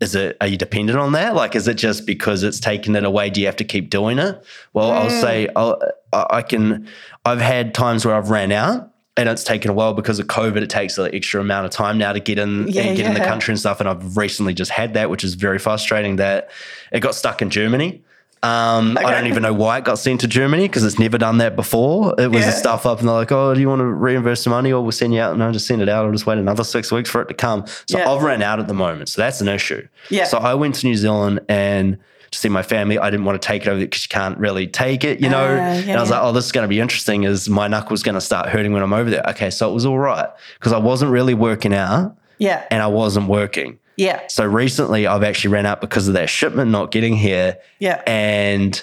is 0.00 0.14
it 0.14 0.36
are 0.40 0.46
you 0.46 0.56
dependent 0.56 0.98
on 0.98 1.12
that? 1.12 1.34
Like, 1.34 1.54
is 1.54 1.68
it 1.68 1.74
just 1.74 2.06
because 2.06 2.42
it's 2.42 2.58
taken 2.58 2.96
it 2.96 3.04
away? 3.04 3.30
Do 3.30 3.40
you 3.40 3.46
have 3.46 3.56
to 3.56 3.64
keep 3.64 3.90
doing 3.90 4.18
it? 4.18 4.42
Well, 4.72 4.90
I'll 4.90 5.10
mm. 5.10 5.20
say 5.20 5.48
I'll, 5.54 5.80
I 6.12 6.42
can. 6.42 6.88
I've 7.24 7.40
had 7.40 7.74
times 7.74 8.04
where 8.04 8.14
I've 8.14 8.30
ran 8.30 8.52
out. 8.52 8.88
And 9.16 9.28
it's 9.28 9.44
taken 9.44 9.70
a 9.70 9.74
while 9.74 9.92
because 9.92 10.18
of 10.18 10.28
COVID. 10.28 10.62
It 10.62 10.70
takes 10.70 10.96
an 10.96 11.14
extra 11.14 11.42
amount 11.42 11.66
of 11.66 11.72
time 11.72 11.98
now 11.98 12.12
to 12.14 12.20
get 12.20 12.38
in 12.38 12.68
Yeah, 12.68 12.82
and 12.82 12.96
get 12.96 13.04
in 13.04 13.12
the 13.12 13.20
country 13.20 13.52
and 13.52 13.58
stuff. 13.58 13.80
And 13.80 13.88
I've 13.88 14.16
recently 14.16 14.54
just 14.54 14.70
had 14.70 14.94
that, 14.94 15.10
which 15.10 15.24
is 15.24 15.34
very 15.34 15.58
frustrating. 15.58 16.16
That 16.16 16.50
it 16.90 17.00
got 17.00 17.14
stuck 17.14 17.42
in 17.42 17.50
Germany. 17.50 18.02
Um, 18.42 18.96
I 18.98 19.10
don't 19.10 19.26
even 19.26 19.42
know 19.42 19.52
why 19.52 19.76
it 19.78 19.84
got 19.84 19.98
sent 19.98 20.20
to 20.22 20.26
Germany 20.28 20.62
because 20.66 20.82
it's 20.82 20.98
never 20.98 21.18
done 21.18 21.38
that 21.38 21.56
before. 21.56 22.14
It 22.18 22.28
was 22.30 22.42
Yeah. 22.42 22.48
a 22.48 22.52
stuff 22.52 22.86
up, 22.86 23.00
and 23.00 23.08
they're 23.08 23.14
like, 23.14 23.30
"Oh, 23.32 23.52
do 23.54 23.60
you 23.60 23.68
want 23.68 23.80
to 23.80 23.84
reimburse 23.86 24.44
the 24.44 24.50
money, 24.50 24.72
or 24.72 24.80
we'll 24.82 24.92
send 24.92 25.12
you 25.12 25.20
out?" 25.20 25.34
And 25.34 25.42
I 25.42 25.50
just 25.50 25.66
send 25.66 25.82
it 25.82 25.88
out. 25.90 26.06
I'll 26.06 26.12
just 26.12 26.26
wait 26.26 26.38
another 26.38 26.64
six 26.64 26.90
weeks 26.90 27.10
for 27.10 27.20
it 27.20 27.28
to 27.28 27.34
come. 27.34 27.64
So 27.86 27.98
Yeah. 27.98 28.10
I've 28.10 28.22
ran 28.22 28.40
out 28.42 28.58
at 28.58 28.66
the 28.66 28.72
moment, 28.74 29.10
so 29.10 29.20
that's 29.20 29.42
an 29.42 29.48
issue. 29.48 29.86
Yeah. 30.08 30.24
So 30.24 30.38
I 30.38 30.54
went 30.54 30.76
to 30.76 30.86
New 30.86 30.96
Zealand 30.96 31.40
and 31.50 31.98
to 32.30 32.38
see 32.38 32.48
my 32.48 32.62
family. 32.62 32.96
I 32.98 33.10
didn't 33.10 33.26
want 33.26 33.42
to 33.42 33.46
take 33.46 33.66
it 33.66 33.68
over 33.68 33.80
because 33.80 34.04
you 34.04 34.08
can't 34.08 34.38
really 34.38 34.66
take 34.68 35.02
it, 35.04 35.20
you 35.20 35.28
know. 35.28 35.44
Uh, 35.44 35.50
yeah, 35.56 35.72
and 35.88 35.90
I 35.96 36.00
was 36.00 36.08
yeah. 36.10 36.16
like, 36.20 36.24
"Oh, 36.24 36.32
this 36.32 36.46
is 36.46 36.52
going 36.52 36.64
to 36.64 36.68
be 36.68 36.80
interesting." 36.80 37.24
Is 37.24 37.48
my 37.50 37.68
knuckles 37.68 38.02
going 38.02 38.14
to 38.14 38.20
start 38.22 38.48
hurting 38.48 38.72
when 38.72 38.82
I'm 38.82 38.92
over 38.94 39.10
there? 39.10 39.24
Okay, 39.30 39.50
so 39.50 39.68
it 39.70 39.74
was 39.74 39.84
all 39.84 39.98
right 39.98 40.28
because 40.58 40.72
I 40.72 40.78
wasn't 40.78 41.10
really 41.10 41.34
working 41.34 41.74
out 41.74 42.14
Yeah. 42.38 42.62
and 42.70 42.82
I 42.82 42.86
wasn't 42.86 43.26
working. 43.28 43.78
Yeah. 44.00 44.20
So 44.28 44.44
recently, 44.46 45.06
I've 45.06 45.22
actually 45.22 45.52
ran 45.52 45.66
out 45.66 45.80
because 45.80 46.08
of 46.08 46.14
that 46.14 46.28
shipment 46.30 46.70
not 46.70 46.90
getting 46.90 47.14
here 47.14 47.58
Yeah. 47.78 48.02
and 48.06 48.82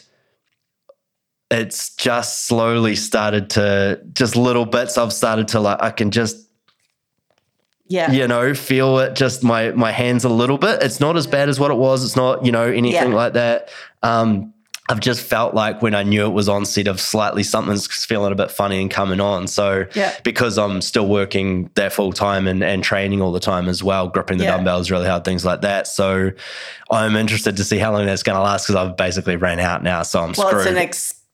it's 1.49 1.95
just 1.95 2.45
slowly 2.45 2.95
started 2.95 3.49
to 3.51 4.01
just 4.13 4.35
little 4.35 4.65
bits 4.65 4.97
i've 4.97 5.13
started 5.13 5.47
to 5.47 5.59
like 5.61 5.81
i 5.81 5.91
can 5.91 6.11
just 6.11 6.35
Yeah. 7.87 8.11
you 8.11 8.27
know 8.27 8.53
feel 8.53 8.99
it 8.99 9.15
just 9.15 9.45
my 9.45 9.71
my 9.71 9.91
hands 9.93 10.25
a 10.25 10.29
little 10.29 10.57
bit 10.57 10.83
it's 10.83 10.99
not 10.99 11.15
as 11.15 11.25
bad 11.25 11.47
as 11.47 11.57
what 11.57 11.71
it 11.71 11.77
was 11.77 12.03
it's 12.03 12.17
not 12.17 12.45
you 12.45 12.51
know 12.51 12.65
anything 12.65 13.11
Yeah. 13.11 13.15
like 13.15 13.33
that 13.33 13.69
um 14.03 14.53
I've 14.89 15.01
just 15.01 15.21
felt 15.21 15.53
like 15.53 15.81
when 15.81 15.93
I 15.93 16.03
knew 16.03 16.25
it 16.25 16.29
was 16.29 16.47
on 16.47 16.65
set 16.65 16.87
of 16.87 17.01
slightly 17.01 17.43
something's 17.43 17.87
feeling 18.05 18.31
a 18.31 18.35
bit 18.35 18.49
funny 18.51 18.79
and 18.81 18.89
coming 18.89 19.19
on. 19.19 19.47
So 19.47 19.85
Yeah. 19.95 20.13
because 20.23 20.57
I'm 20.57 20.81
still 20.81 21.07
working 21.07 21.69
there 21.75 21.89
full 21.89 22.13
time 22.13 22.47
and, 22.47 22.63
and 22.63 22.81
training 22.83 23.21
all 23.21 23.33
the 23.33 23.41
time 23.41 23.67
as 23.67 23.83
well, 23.83 24.07
gripping 24.07 24.37
the 24.37 24.45
Yeah. 24.45 24.55
dumbbells 24.55 24.89
really 24.89 25.07
hard, 25.07 25.25
things 25.25 25.43
like 25.43 25.59
that. 25.61 25.87
So 25.87 26.31
I'm 26.89 27.17
interested 27.17 27.57
to 27.57 27.63
see 27.65 27.79
how 27.79 27.91
long 27.91 28.05
that's 28.05 28.23
going 28.23 28.37
to 28.37 28.41
last 28.41 28.65
because 28.67 28.75
I've 28.75 28.95
basically 28.95 29.35
ran 29.35 29.59
out 29.59 29.83
now. 29.83 30.03
So 30.03 30.19
I'm 30.21 30.33
Well, 30.37 30.47
screwed. 30.47 30.61
it's 30.67 30.71
an 30.71 30.77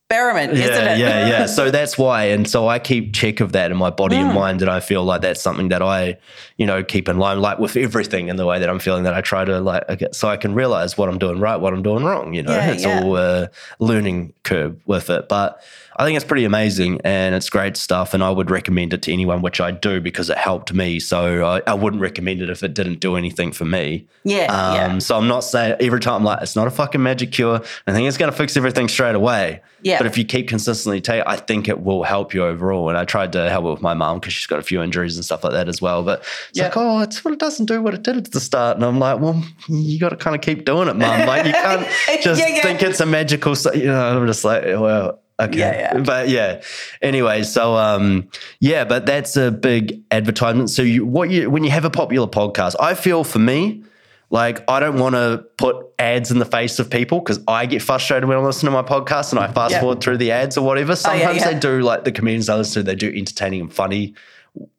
experiment, 0.09 0.53
yeah, 0.55 0.63
isn't 0.65 0.88
it? 0.88 0.97
yeah, 0.99 1.27
yeah. 1.27 1.45
So 1.45 1.71
that's 1.77 1.97
why, 1.97 2.25
and 2.25 2.47
so 2.49 2.67
I 2.67 2.80
keep 2.80 3.13
check 3.13 3.39
of 3.39 3.51
that 3.53 3.71
in 3.71 3.77
my 3.77 3.89
body 3.89 4.15
Hmm. 4.17 4.25
and 4.25 4.34
mind, 4.35 4.61
and 4.61 4.69
I 4.69 4.80
feel 4.80 5.03
like 5.03 5.21
that's 5.21 5.41
something 5.41 5.69
that 5.69 5.81
I, 5.81 6.17
you 6.57 6.65
know, 6.65 6.84
keep 6.84 7.09
in 7.09 7.17
line, 7.17 7.39
like 7.41 7.59
with 7.59 7.75
everything 7.77 8.27
in 8.27 8.35
the 8.35 8.45
way 8.45 8.59
that 8.59 8.69
I'm 8.69 8.80
feeling. 8.80 9.03
That 9.03 9.13
I 9.13 9.21
try 9.21 9.45
to 9.45 9.59
like, 9.59 9.88
okay, 9.89 10.07
so 10.11 10.27
I 10.27 10.38
can 10.38 10.53
realize 10.53 10.97
what 10.97 11.09
I'm 11.09 11.17
doing 11.19 11.39
right, 11.39 11.55
what 11.57 11.73
I'm 11.73 11.84
doing 11.84 12.03
wrong. 12.03 12.34
You 12.34 12.43
know, 12.43 12.51
Yeah, 12.53 12.71
it's 12.71 12.84
yeah. 12.84 13.01
all 13.03 13.17
a 13.17 13.49
learning 13.80 14.34
curve 14.43 14.80
with 14.85 15.09
it, 15.09 15.27
but. 15.30 15.61
I 15.98 16.06
think 16.06 16.15
it's 16.15 16.26
pretty 16.26 16.45
amazing 16.45 16.99
and 17.03 17.36
it's 17.36 17.49
great 17.49 17.78
stuff. 17.78 18.14
And 18.14 18.24
I 18.24 18.30
would 18.32 18.49
recommend 18.49 18.94
it 18.94 19.02
to 19.03 19.14
anyone, 19.14 19.41
which 19.41 19.61
I 19.61 19.72
do 19.72 20.02
because 20.02 20.30
it 20.30 20.38
helped 20.38 20.74
me. 20.74 20.99
So 20.99 21.45
I, 21.45 21.61
I 21.68 21.74
wouldn't 21.74 22.02
recommend 22.02 22.41
it 22.41 22.49
if 22.49 22.64
it 22.64 22.74
didn't 22.74 22.99
do 22.99 23.15
anything 23.15 23.52
for 23.52 23.65
me. 23.65 24.07
Yeah. 24.24 24.45
Um, 24.45 24.76
yeah. 24.76 24.98
So 24.99 25.18
I'm 25.18 25.28
not 25.28 25.41
saying 25.41 25.76
every 25.80 25.99
time 25.99 26.15
I'm 26.15 26.24
like, 26.24 26.41
it's 26.41 26.56
not 26.56 26.68
a 26.68 26.72
fucking 26.72 27.02
magic 27.03 27.32
cure. 27.32 27.61
I 27.88 27.91
think 27.91 28.07
it's 28.07 28.18
going 28.18 28.32
to 28.32 28.38
fix 28.38 28.57
everything 28.57 28.88
straight 28.88 29.15
away. 29.15 29.61
Yeah. 29.82 29.98
But 29.98 30.07
if 30.07 30.18
you 30.18 30.24
keep 30.24 30.48
consistently 30.48 31.02
take, 31.02 31.24
I 31.28 31.36
think 31.36 31.68
it 31.68 31.82
will 31.84 32.03
help 32.03 32.34
you 32.34 32.44
overall. 32.45 32.88
And 32.90 32.98
I 32.98 33.03
tried 33.06 33.34
to 33.34 33.49
help 33.49 33.65
it 33.65 33.70
with 33.72 33.82
my 33.82 33.94
mom 33.94 34.20
because 34.20 34.34
she's 34.34 34.48
got 34.48 34.60
a 34.60 34.64
few 34.64 34.82
injuries 34.82 35.18
and 35.18 35.26
stuff 35.26 35.44
like 35.44 35.53
that 35.53 35.68
as 35.68 35.82
well. 35.82 36.03
But 36.03 36.20
it's 36.49 36.57
Yeah. 36.60 36.65
like, 36.65 36.78
oh, 36.78 37.02
it's 37.02 37.24
well, 37.26 37.34
it 37.34 37.40
doesn't 37.40 37.65
do 37.65 37.82
what 37.82 37.94
it 37.94 38.02
did 38.03 38.15
at 38.18 38.32
the 38.32 38.40
start. 38.40 38.78
And 38.78 38.86
I'm 38.86 38.98
like, 38.99 39.20
well, 39.20 39.44
you 39.68 39.99
got 39.99 40.10
to 40.10 40.15
kind 40.15 40.36
of 40.36 40.41
keep 40.41 40.64
doing 40.65 40.88
it, 40.88 40.95
mom. 40.95 41.28
Like 41.28 41.45
you 41.45 41.52
can't 41.52 41.88
just 42.24 42.40
Yeah, 42.40 42.61
think 42.61 42.82
it's 42.82 43.02
a 43.02 43.06
magical. 43.06 43.56
You 43.76 43.86
know, 43.88 44.18
I'm 44.22 44.26
just 44.28 44.44
like, 44.45 44.64
well. 44.64 45.20
Okay. 45.39 45.57
Yeah, 45.60 45.93
yeah. 45.95 45.99
But 46.01 46.30
yeah. 46.30 46.61
Anyway, 47.01 47.43
so 47.43 47.76
um 47.76 48.30
yeah, 48.60 48.85
but 48.85 49.05
that's 49.05 49.35
a 49.35 49.51
big 49.51 50.03
advertisement. 50.11 50.69
So 50.69 50.81
you 50.84 51.05
what 51.05 51.30
you 51.30 51.49
when 51.49 51.64
you 51.64 51.72
have 51.72 51.85
a 51.85 51.89
popular 51.89 52.27
podcast, 52.27 52.76
I 52.80 52.93
feel 52.93 53.23
for 53.23 53.39
me, 53.39 53.84
like 54.30 54.64
I 54.69 54.80
don't 54.80 54.99
want 54.99 55.15
to 55.15 55.43
put 55.57 55.76
ads 55.99 56.30
in 56.31 56.39
the 56.39 56.45
face 56.45 56.77
of 56.80 56.89
people 56.89 57.19
because 57.19 57.39
I 57.47 57.65
get 57.65 57.81
frustrated 57.81 58.27
when 58.30 58.38
I 58.38 58.41
listen 58.41 58.65
to 58.68 58.72
my 58.72 58.84
podcast 58.84 59.31
and 59.31 59.39
I 59.39 59.47
fast 59.51 59.72
Yeah. 59.73 59.80
forward 59.80 60.01
through 60.01 60.18
the 60.18 60.31
ads 60.31 60.57
or 60.57 60.65
whatever. 60.65 60.91
yeah, 60.91 60.95
Sometimes 60.95 61.38
yeah. 61.38 61.51
they 61.53 61.60
do 61.60 61.81
like 61.81 62.03
the 62.03 62.11
comedians 62.11 62.47
I 62.49 62.55
listen 62.55 62.84
to, 62.84 62.84
they 62.84 62.95
do 62.95 63.11
entertaining 63.14 63.61
and 63.61 63.73
funny 63.73 64.14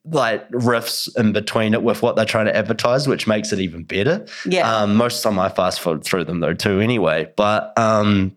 like 0.04 0.48
riffs 0.50 1.08
in 1.18 1.32
between 1.32 1.74
it 1.74 1.82
with 1.82 2.00
what 2.00 2.14
they're 2.14 2.24
trying 2.24 2.46
to 2.46 2.54
advertise, 2.56 3.08
which 3.08 3.26
makes 3.26 3.52
it 3.52 3.58
even 3.58 3.82
better. 3.82 4.24
Yeah. 4.46 4.72
Um, 4.72 4.94
most 4.94 5.16
of 5.16 5.22
the 5.24 5.30
time 5.30 5.38
I 5.40 5.48
fast 5.48 5.80
forward 5.80 6.04
through 6.04 6.24
them 6.24 6.38
though 6.40 6.54
too 6.54 6.78
anyway. 6.80 7.32
But 7.36 7.76
um 7.76 8.36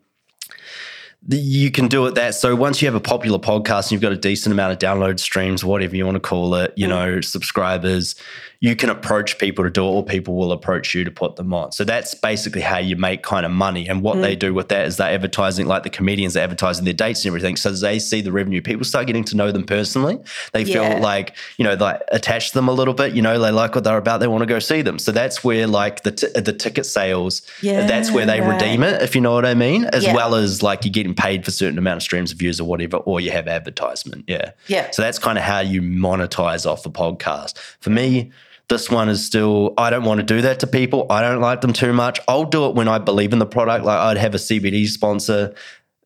you 1.29 1.71
can 1.71 1.87
do 1.87 2.05
it 2.05 2.15
that. 2.15 2.35
So 2.35 2.55
once 2.55 2.81
you 2.81 2.87
have 2.87 2.95
a 2.95 2.99
popular 3.01 3.37
podcast 3.39 3.83
and 3.85 3.91
you've 3.93 4.01
got 4.01 4.13
a 4.13 4.17
decent 4.17 4.53
amount 4.53 4.71
of 4.71 4.79
download 4.79 5.19
streams, 5.19 5.63
whatever 5.63 5.95
you 5.95 6.05
want 6.05 6.15
to 6.15 6.19
call 6.21 6.55
it, 6.55 6.71
Mm. 6.71 6.77
you 6.77 6.87
know, 6.87 7.21
subscribers, 7.21 8.15
you 8.59 8.75
can 8.75 8.89
approach 8.89 9.37
people 9.37 9.63
to 9.63 9.69
do 9.69 9.83
it 9.85 9.89
or 9.89 10.03
people 10.03 10.35
will 10.35 10.51
approach 10.51 10.95
you 10.95 11.03
to 11.03 11.11
put 11.11 11.35
them 11.35 11.53
on. 11.53 11.71
So 11.71 11.83
that's 11.83 12.15
basically 12.15 12.61
how 12.61 12.79
you 12.79 12.95
make 12.95 13.21
kind 13.21 13.45
of 13.45 13.51
money. 13.51 13.87
And 13.87 14.01
what 14.01 14.19
they 14.21 14.35
mm. 14.35 14.39
do 14.39 14.53
with 14.53 14.69
that 14.69 14.87
is 14.87 14.97
they're 14.97 15.13
advertising, 15.13 15.67
like 15.67 15.83
the 15.83 15.89
comedians 15.89 16.35
are 16.35 16.39
advertising 16.41 16.85
their 16.85 16.93
dates 16.93 17.23
and 17.23 17.27
everything. 17.27 17.55
So 17.55 17.71
they 17.71 17.99
see 17.99 18.21
the 18.21 18.31
revenue. 18.31 18.61
People 18.61 18.85
start 18.85 19.05
getting 19.05 19.23
to 19.25 19.37
know 19.37 19.51
them 19.51 19.63
personally. 19.63 20.19
They 20.53 20.65
feel 20.65 20.99
like, 20.99 21.35
you 21.57 21.65
know, 21.65 21.75
like 21.75 22.01
attach 22.11 22.53
them 22.53 22.67
a 22.67 22.73
little 22.73 22.93
bit, 22.93 23.13
you 23.13 23.21
know, 23.21 23.39
they 23.39 23.51
like 23.51 23.75
what 23.75 23.83
they're 23.83 23.97
about. 23.97 24.19
They 24.19 24.27
want 24.27 24.41
to 24.41 24.47
go 24.47 24.59
see 24.59 24.81
them. 24.81 24.97
So 24.97 25.11
that's 25.11 25.43
where 25.43 25.67
like 25.67 26.03
the, 26.03 26.11
t- 26.11 26.39
the 26.39 26.53
ticket 26.53 26.85
sales, 26.85 27.43
Yeah, 27.61 27.85
that's 27.85 28.11
where 28.11 28.25
they 28.25 28.41
right. 28.41 28.53
redeem 28.59 28.83
it, 28.83 29.01
if 29.01 29.13
you 29.13 29.21
know 29.21 29.33
what 29.33 29.45
I 29.45 29.53
mean, 29.53 29.85
as 29.85 30.03
Yeah. 30.03 30.15
well 30.15 30.33
as 30.35 30.63
like 30.63 30.83
you're 30.83 30.91
getting 30.91 31.13
paid 31.13 31.45
for 31.45 31.51
certain 31.51 31.77
amount 31.77 31.97
of 31.97 32.03
streams 32.03 32.31
of 32.31 32.39
views 32.39 32.59
or 32.59 32.63
whatever, 32.67 32.97
or 32.97 33.21
you 33.21 33.31
have 33.31 33.47
advertisement. 33.47 34.25
Yeah. 34.27 34.51
Yeah. 34.67 34.89
So 34.91 35.03
that's 35.03 35.19
kind 35.19 35.37
of 35.37 35.43
how 35.43 35.59
you 35.59 35.81
monetize 35.81 36.65
off 36.65 36.85
a 36.85 36.89
podcast. 36.89 37.57
For 37.79 37.89
me, 37.89 38.31
this 38.69 38.89
one 38.89 39.07
is 39.09 39.23
still, 39.25 39.73
I 39.77 39.89
don't 39.89 40.03
want 40.03 40.19
to 40.19 40.25
do 40.25 40.41
that 40.41 40.59
to 40.61 40.67
people. 40.67 41.05
I 41.09 41.21
don't 41.21 41.39
like 41.41 41.61
them 41.61 41.71
too 41.73 41.93
much. 41.93 42.19
I'll 42.27 42.43
do 42.45 42.65
it 42.67 42.75
when 42.75 42.87
I 42.87 42.97
believe 42.99 43.31
in 43.33 43.39
the 43.39 43.45
product. 43.45 43.85
Like 43.85 43.97
I'd 43.99 44.17
have 44.17 44.35
a 44.35 44.37
CBD 44.37 44.87
sponsor, 44.87 45.53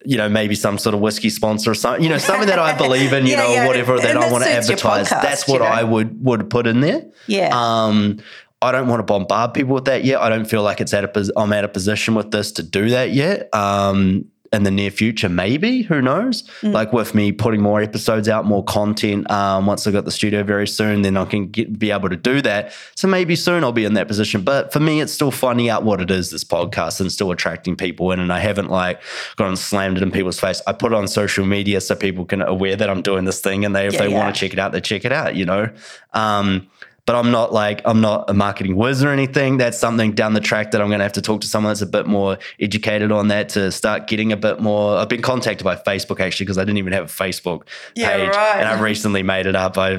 you 0.05 0.15
know, 0.17 0.29
maybe 0.29 0.53
some 0.55 0.77
sort 0.77 0.93
of 0.93 1.01
whiskey 1.01 1.29
sponsor 1.31 1.71
or 1.71 1.73
something, 1.75 2.03
you 2.03 2.09
know, 2.09 2.17
something 2.19 2.47
that 2.47 2.59
I 2.59 2.77
believe 2.77 3.13
in, 3.13 3.25
you 3.25 3.31
Yeah, 3.31 3.41
know, 3.43 3.53
yeah. 3.53 3.67
whatever 3.67 3.97
that 3.99 4.15
I 4.15 4.31
want 4.31 4.43
to 4.43 4.49
advertise. 4.51 5.09
podcast, 5.09 5.21
That's 5.23 5.47
what 5.47 5.55
you 5.55 5.59
know? 5.61 5.65
I 5.65 5.83
would 5.83 6.23
would 6.23 6.49
put 6.49 6.67
in 6.67 6.81
there. 6.81 7.03
Yeah. 7.27 7.49
Um, 7.51 8.19
I 8.63 8.71
don't 8.71 8.87
want 8.87 8.99
to 8.99 9.03
bombard 9.03 9.55
people 9.55 9.73
with 9.73 9.85
that 9.85 10.03
yet. 10.05 10.21
I 10.21 10.29
don't 10.29 10.45
feel 10.45 10.61
like 10.61 10.81
it's 10.81 10.93
at 10.93 11.03
a 11.03 11.07
pos- 11.07 11.31
I'm 11.35 11.51
at 11.53 11.63
a 11.63 11.67
position 11.67 12.13
with 12.13 12.29
this 12.29 12.51
to 12.53 12.63
do 12.63 12.89
that 12.91 13.11
yet. 13.11 13.49
Um, 13.55 14.25
in 14.53 14.63
the 14.63 14.71
near 14.71 14.91
future, 14.91 15.29
maybe 15.29 15.81
who 15.83 16.01
knows? 16.01 16.43
Mm. 16.61 16.73
Like 16.73 16.91
with 16.91 17.15
me 17.15 17.31
putting 17.31 17.61
more 17.61 17.81
episodes 17.81 18.27
out, 18.27 18.45
more 18.45 18.63
content. 18.63 19.29
Um, 19.31 19.65
once 19.65 19.87
I 19.87 19.91
got 19.91 20.03
the 20.03 20.11
studio 20.11 20.43
very 20.43 20.67
soon, 20.67 21.03
then 21.03 21.15
I 21.15 21.23
can 21.23 21.47
get, 21.47 21.79
be 21.79 21.89
able 21.91 22.09
to 22.09 22.17
do 22.17 22.41
that. 22.41 22.73
So 22.95 23.07
maybe 23.07 23.37
soon 23.37 23.63
I'll 23.63 23.71
be 23.71 23.85
in 23.85 23.93
that 23.93 24.09
position. 24.09 24.41
But 24.43 24.73
for 24.73 24.81
me, 24.81 24.99
it's 24.99 25.13
still 25.13 25.31
finding 25.31 25.69
out 25.69 25.83
what 25.83 26.01
it 26.01 26.11
is 26.11 26.31
this 26.31 26.43
podcast 26.43 26.99
and 26.99 27.09
still 27.09 27.31
attracting 27.31 27.77
people 27.77 28.11
in. 28.11 28.19
And 28.19 28.33
I 28.33 28.39
haven't 28.39 28.69
like 28.69 29.01
gone 29.37 29.47
and 29.49 29.59
slammed 29.59 29.97
it 29.97 30.03
in 30.03 30.11
people's 30.11 30.39
face. 30.39 30.61
I 30.67 30.73
put 30.73 30.91
it 30.91 30.95
on 30.95 31.07
social 31.07 31.45
media 31.45 31.79
so 31.79 31.95
people 31.95 32.25
can 32.25 32.41
aware 32.41 32.75
that 32.75 32.89
I'm 32.89 33.01
doing 33.01 33.23
this 33.23 33.39
thing, 33.39 33.63
and 33.63 33.73
they 33.73 33.87
if 33.87 33.93
Yeah, 33.93 33.99
they 33.99 34.09
yeah. 34.09 34.17
want 34.19 34.35
to 34.35 34.39
check 34.39 34.51
it 34.51 34.59
out, 34.59 34.73
they 34.73 34.81
check 34.81 35.05
it 35.05 35.13
out. 35.13 35.35
You 35.35 35.45
know. 35.45 35.69
Um, 36.13 36.67
but 37.05 37.15
I'm 37.15 37.31
not 37.31 37.51
like 37.51 37.81
I'm 37.85 37.99
not 38.01 38.29
a 38.29 38.33
marketing 38.33 38.75
whiz 38.75 39.03
or 39.03 39.09
anything. 39.09 39.57
That's 39.57 39.77
something 39.77 40.11
down 40.13 40.33
the 40.33 40.39
track 40.39 40.71
that 40.71 40.81
I'm 40.81 40.87
going 40.87 40.99
to 40.99 41.03
have 41.05 41.13
to 41.13 41.21
talk 41.21 41.41
to 41.41 41.47
someone 41.47 41.71
that's 41.71 41.81
a 41.81 41.85
bit 41.87 42.05
more 42.07 42.37
educated 42.59 43.11
on 43.11 43.27
that 43.29 43.49
to 43.49 43.71
start 43.71 44.07
getting 44.07 44.31
a 44.31 44.37
bit 44.37 44.59
more. 44.59 44.97
I've 44.97 45.09
been 45.09 45.21
contacted 45.21 45.65
by 45.65 45.75
Facebook 45.75 46.19
actually 46.19 46.45
because 46.45 46.57
I 46.57 46.61
didn't 46.63 46.77
even 46.77 46.93
have 46.93 47.05
a 47.05 47.07
Facebook 47.07 47.63
Yeah, 47.95 48.15
page, 48.17 48.29
right. 48.35 48.59
and 48.59 48.67
I 48.67 48.79
recently 48.79 49.23
made 49.23 49.45
it 49.45 49.55
up. 49.55 49.77
I 49.77 49.93
I 49.93 49.95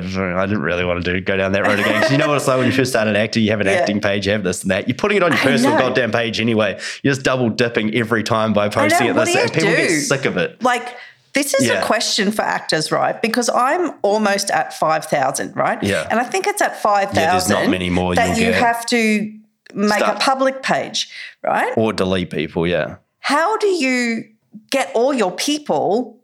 didn't 0.47 0.63
really 0.63 0.85
want 0.85 1.05
to 1.05 1.13
do 1.13 1.21
go 1.21 1.37
down 1.37 1.53
that 1.53 1.67
road 1.67 1.79
again. 1.81 2.03
'Cause 2.03 2.13
you 2.13 2.19
know 2.19 2.29
what 2.29 2.37
it's 2.37 2.47
like 2.49 2.59
when 2.59 2.67
you 2.67 2.73
first 2.73 2.93
start 2.93 3.09
an 3.09 3.17
actor, 3.17 3.41
you 3.41 3.51
have 3.51 3.61
an 3.61 3.67
Yeah. 3.67 3.73
acting 3.75 4.01
page, 4.01 4.27
you 4.27 4.33
have 4.33 4.45
this 4.45 4.63
and 4.63 4.71
that. 4.71 4.89
You're 4.89 4.97
putting 4.97 5.17
it 5.19 5.23
on 5.23 5.33
your 5.33 5.41
personal 5.41 5.77
goddamn 5.79 6.13
page 6.13 6.41
anyway. 6.41 6.79
You're 7.03 7.13
just 7.15 7.25
double 7.25 7.49
dipping 7.51 7.95
every 7.95 8.23
time 8.23 8.53
by 8.53 8.69
posting 8.69 9.09
it. 9.09 9.15
This 9.15 9.35
and 9.35 9.53
people 9.53 9.71
get 9.71 9.91
sick 9.91 10.25
of 10.25 10.37
it. 10.37 10.63
like 10.63 10.87
this 11.35 11.55
is 11.55 11.67
Yeah. 11.67 11.83
a 11.83 11.85
question 11.87 12.31
for 12.33 12.43
actors, 12.43 12.93
right? 12.93 13.21
Because 13.23 13.49
I'm 13.49 13.93
almost 14.03 14.51
at 14.51 14.75
five 14.75 15.07
thousand, 15.07 15.57
right? 15.57 15.83
Yeah. 15.83 16.07
and 16.11 16.21
I 16.21 16.25
think 16.25 16.47
it's 16.47 16.61
at 16.63 16.81
five 16.83 17.11
thousand. 17.11 17.31
there's 17.31 17.49
not 17.49 17.69
many 17.71 17.91
more 17.91 18.15
that 18.15 18.37
you'll 18.37 18.51
get. 18.53 18.61
have 18.63 18.85
to 18.87 19.33
make 19.75 19.99
Start- 20.01 20.17
a 20.17 20.21
public 20.21 20.63
page, 20.63 21.09
right? 21.43 21.73
Or 21.77 21.93
delete 21.93 22.31
people, 22.31 22.67
yeah. 22.67 22.97
How 23.21 23.57
do 23.57 23.69
you 23.69 24.25
get 24.71 24.91
all 24.95 25.15
your 25.15 25.33
people 25.33 26.19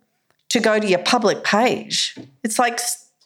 to 0.50 0.60
go 0.60 0.78
to 0.78 0.86
your 0.86 0.98
public 0.98 1.44
page? 1.44 2.16
It's 2.44 2.58
like 2.58 2.78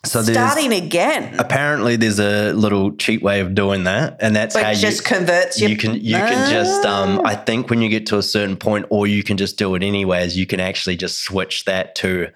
So 0.05 0.21
starting 0.23 0.73
again. 0.73 1.37
Apparently, 1.39 1.95
there's 1.95 2.19
a 2.19 2.53
little 2.55 2.93
cheap 2.97 3.23
way 3.23 3.39
of 3.39 3.55
doing 3.55 3.85
that, 3.85 4.17
and 4.19 4.35
that's 4.35 4.55
But 4.55 4.65
how 4.65 4.71
it 4.71 4.77
you 4.77 4.83
just 4.83 5.05
converts 5.05 5.61
your- 5.61 5.71
You 5.71 5.77
can 5.77 5.95
you 5.95 6.17
can 6.17 6.51
just 6.51 6.85
um. 6.85 7.21
Ah. 7.25 7.29
I 7.29 7.35
think 7.37 7.71
when 7.71 7.81
you 7.83 7.89
get 7.89 8.07
to 8.07 8.19
a 8.19 8.23
certain 8.23 8.57
point, 8.57 8.87
or 8.91 9.07
you 9.07 9.23
can 9.23 9.37
just 9.37 9.59
do 9.59 9.77
it 9.77 9.83
anyways. 9.85 10.37
You 10.37 10.47
can 10.47 10.59
actually 10.59 10.97
just 10.97 11.21
switch 11.21 11.67
that 11.67 11.95
to 11.97 12.31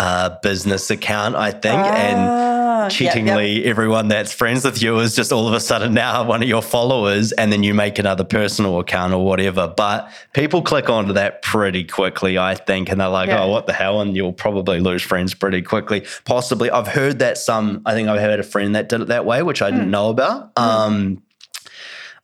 a 0.00 0.36
business 0.42 0.90
account. 0.90 1.36
I 1.36 1.52
think 1.52 1.78
and. 1.78 2.55
Ah, 2.86 2.92
yep, 2.92 3.00
yep. 3.00 3.12
Cheatingly, 3.14 3.64
everyone 3.64 4.08
that's 4.08 4.32
friends 4.32 4.64
with 4.64 4.82
you 4.82 4.98
is 5.00 5.14
just 5.16 5.32
all 5.32 5.46
of 5.48 5.54
a 5.54 5.60
sudden 5.60 5.94
now 5.94 6.24
one 6.24 6.42
of 6.42 6.48
your 6.48 6.62
followers, 6.62 7.32
and 7.32 7.52
then 7.52 7.62
you 7.62 7.74
make 7.74 7.98
another 7.98 8.24
personal 8.24 8.78
account 8.78 9.12
or 9.12 9.24
whatever. 9.24 9.72
But 9.76 10.10
people 10.32 10.62
click 10.62 10.88
onto 10.90 11.12
that 11.14 11.42
pretty 11.42 11.84
quickly, 11.84 12.38
I 12.38 12.54
think, 12.54 12.88
and 12.90 13.00
they're 13.00 13.08
like, 13.08 13.28
Yeah. 13.28 13.42
"Oh, 13.44 13.48
what 13.48 13.66
the 13.66 13.72
hell?" 13.72 14.00
And 14.00 14.16
you'll 14.16 14.32
probably 14.32 14.80
lose 14.80 15.02
friends 15.02 15.34
pretty 15.34 15.62
quickly. 15.62 16.04
Possibly, 16.24 16.70
I've 16.70 16.88
heard 16.88 17.18
that 17.18 17.38
some. 17.38 17.82
I 17.86 17.94
think 17.94 18.08
I've 18.08 18.20
had 18.20 18.38
a 18.40 18.44
friend 18.44 18.74
that 18.74 18.88
did 18.88 19.00
it 19.00 19.08
that 19.08 19.24
way, 19.24 19.42
which 19.42 19.62
I 19.62 19.70
Hmm. 19.70 19.76
didn't 19.76 19.90
know 19.90 20.08
about. 20.10 20.50
Um, 20.56 21.22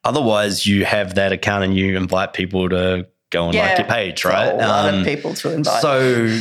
otherwise, 0.05 0.66
you 0.66 0.84
have 0.84 1.14
that 1.14 1.32
account 1.32 1.64
and 1.64 1.76
you 1.76 1.97
invite 1.97 2.32
people 2.32 2.68
to 2.68 3.06
go 3.32 3.48
and 3.48 3.56
like 3.56 3.78
your 3.78 3.86
page, 3.88 4.24
right? 4.24 4.52
A 4.52 4.56
lot 4.56 4.88
Um, 4.88 5.00
of 5.00 5.04
people 5.04 5.34
to 5.34 5.52
invite. 5.52 5.80
so 5.82 5.98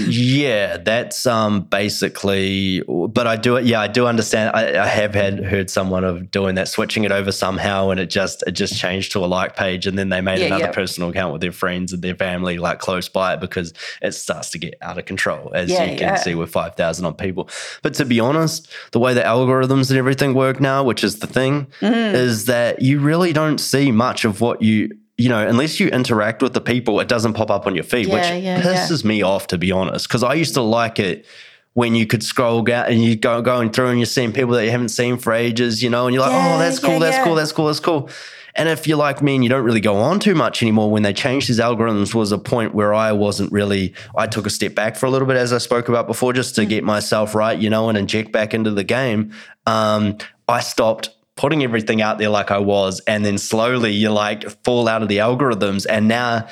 yeah, 0.10 0.78
that's 0.78 1.26
um 1.26 1.62
basically. 1.62 2.84
But 2.88 3.28
I 3.28 3.36
do 3.36 3.56
it. 3.56 3.66
Yeah, 3.66 3.82
I 3.82 3.88
do 3.88 4.06
understand. 4.08 4.52
I, 4.56 4.84
I 4.84 4.88
have 4.88 5.14
had 5.16 5.44
heard 5.44 5.70
someone 5.70 6.04
of 6.04 6.30
doing 6.32 6.56
that, 6.56 6.68
switching 6.68 7.04
it 7.04 7.12
over 7.12 7.32
somehow, 7.32 7.90
and 7.90 8.00
it 8.00 8.10
just 8.10 8.44
it 8.48 8.52
just 8.52 8.78
changed 8.78 9.12
to 9.14 9.20
a 9.20 9.28
like 9.28 9.56
page, 9.56 9.88
and 9.88 9.98
then 9.98 10.10
they 10.10 10.22
made 10.22 10.40
Yeah, 10.40 10.48
another 10.48 10.66
yeah. 10.66 10.72
personal 10.72 11.10
account 11.10 11.32
with 11.34 11.42
their 11.42 11.52
friends 11.52 11.94
and 11.94 12.02
their 12.02 12.16
family, 12.16 12.58
like 12.58 12.80
close 12.80 13.10
by 13.10 13.34
it, 13.34 13.40
because 13.40 13.74
it 14.02 14.12
starts 14.14 14.50
to 14.52 14.58
get 14.60 14.76
out 14.82 14.98
of 14.98 15.06
control, 15.06 15.52
as 15.56 15.70
Yeah, 15.70 15.86
you 15.86 15.98
can 15.98 16.18
see 16.18 16.36
with 16.36 16.52
five 16.52 16.76
thousand 16.76 17.06
on 17.06 17.14
people. 17.16 17.50
But 17.82 17.94
to 17.96 18.06
be 18.06 18.20
honest, 18.20 18.68
the 18.92 19.00
way 19.00 19.14
the 19.14 19.22
algorithms 19.22 19.90
and 19.90 19.98
everything 19.98 20.34
work 20.34 20.60
now, 20.60 20.84
which 20.84 21.04
is 21.04 21.20
the 21.20 21.28
thing, 21.28 21.68
Mm. 21.82 22.14
is 22.14 22.46
that 22.46 22.82
you 22.82 23.00
really 23.00 23.34
don't 23.34 23.60
see 23.60 23.92
much 23.92 24.26
of 24.26 24.42
what 24.42 24.62
you. 24.62 24.90
You 25.22 25.30
know, 25.30 25.48
unless 25.48 25.80
you 25.80 25.88
interact 25.90 26.42
with 26.42 26.54
the 26.54 26.62
people, 26.62 27.00
it 27.00 27.08
doesn't 27.08 27.34
pop 27.34 27.50
up 27.52 27.68
on 27.68 27.76
your 27.76 27.84
feed, 27.84 28.08
Yeah, 28.08 28.14
which 28.16 28.44
yeah, 28.44 28.58
yeah. 28.58 28.62
pisses 28.62 29.04
me 29.04 29.22
off 29.22 29.48
to 29.48 29.58
be 29.58 29.72
honest. 29.72 30.08
Because 30.08 30.24
I 30.24 30.34
used 30.34 30.54
to 30.56 30.62
like 30.62 31.00
it 31.00 31.26
when 31.74 31.96
you 31.96 32.06
could 32.06 32.24
scroll 32.24 32.64
down 32.64 32.88
and 32.88 33.04
you 33.04 33.16
go 33.16 33.42
going 33.42 33.72
through 33.72 33.88
and 33.88 34.00
you're 34.00 34.06
seeing 34.06 34.34
people 34.34 34.54
that 34.56 34.66
you 34.66 34.72
haven't 34.72 34.90
seen 34.90 35.18
for 35.18 35.32
ages, 35.34 35.82
you 35.82 35.90
know, 35.90 36.06
and 36.08 36.14
you're 36.14 36.24
like, 36.24 36.34
Yeah, 36.34 36.56
oh, 36.56 36.60
that's 36.60 36.80
cool, 36.80 36.94
yeah, 36.94 37.00
that's 37.00 37.18
yeah. 37.18 37.24
cool, 37.24 37.36
that's 37.36 37.52
cool, 37.52 37.66
that's 37.68 37.80
cool. 37.80 38.10
And 38.56 38.68
if 38.68 38.86
you're 38.86 38.98
like 38.98 39.22
me 39.22 39.36
and 39.36 39.44
you 39.46 39.50
don't 39.50 39.64
really 39.64 39.80
go 39.80 39.96
on 39.96 40.20
too 40.20 40.36
much 40.36 40.62
anymore, 40.62 40.92
when 40.92 41.04
they 41.04 41.14
changed 41.14 41.48
these 41.48 41.60
algorithms 41.60 42.14
was 42.14 42.34
a 42.34 42.38
point 42.38 42.76
where 42.76 42.94
I 42.94 43.14
wasn't 43.14 43.50
really, 43.54 43.94
I 44.18 44.28
took 44.28 44.46
a 44.46 44.50
step 44.50 44.76
back 44.76 44.98
for 44.98 45.06
a 45.06 45.10
little 45.10 45.28
bit, 45.28 45.38
as 45.38 45.54
I 45.54 45.58
spoke 45.58 45.88
about 45.88 46.06
before, 46.08 46.34
just 46.34 46.56
to 46.56 46.66
get 46.66 46.84
myself 46.84 47.34
right, 47.34 47.58
you 47.58 47.70
know, 47.70 47.88
and 47.88 47.98
inject 47.98 48.34
back 48.34 48.54
into 48.54 48.72
the 48.72 48.84
game. 48.84 49.32
Um, 49.66 50.18
I 50.50 50.60
stopped 50.60 51.10
putting 51.42 51.64
everything 51.64 52.02
out 52.02 52.20
there 52.20 52.30
like 52.30 52.52
I 52.52 52.60
was, 52.60 53.00
and 53.08 53.26
then 53.26 53.38
slowly 53.38 53.92
you 53.94 54.10
like 54.12 54.40
fall 54.64 54.88
out 54.88 55.02
of 55.02 55.08
the 55.10 55.18
algorithms. 55.18 55.86
And 55.90 56.08
now 56.08 56.48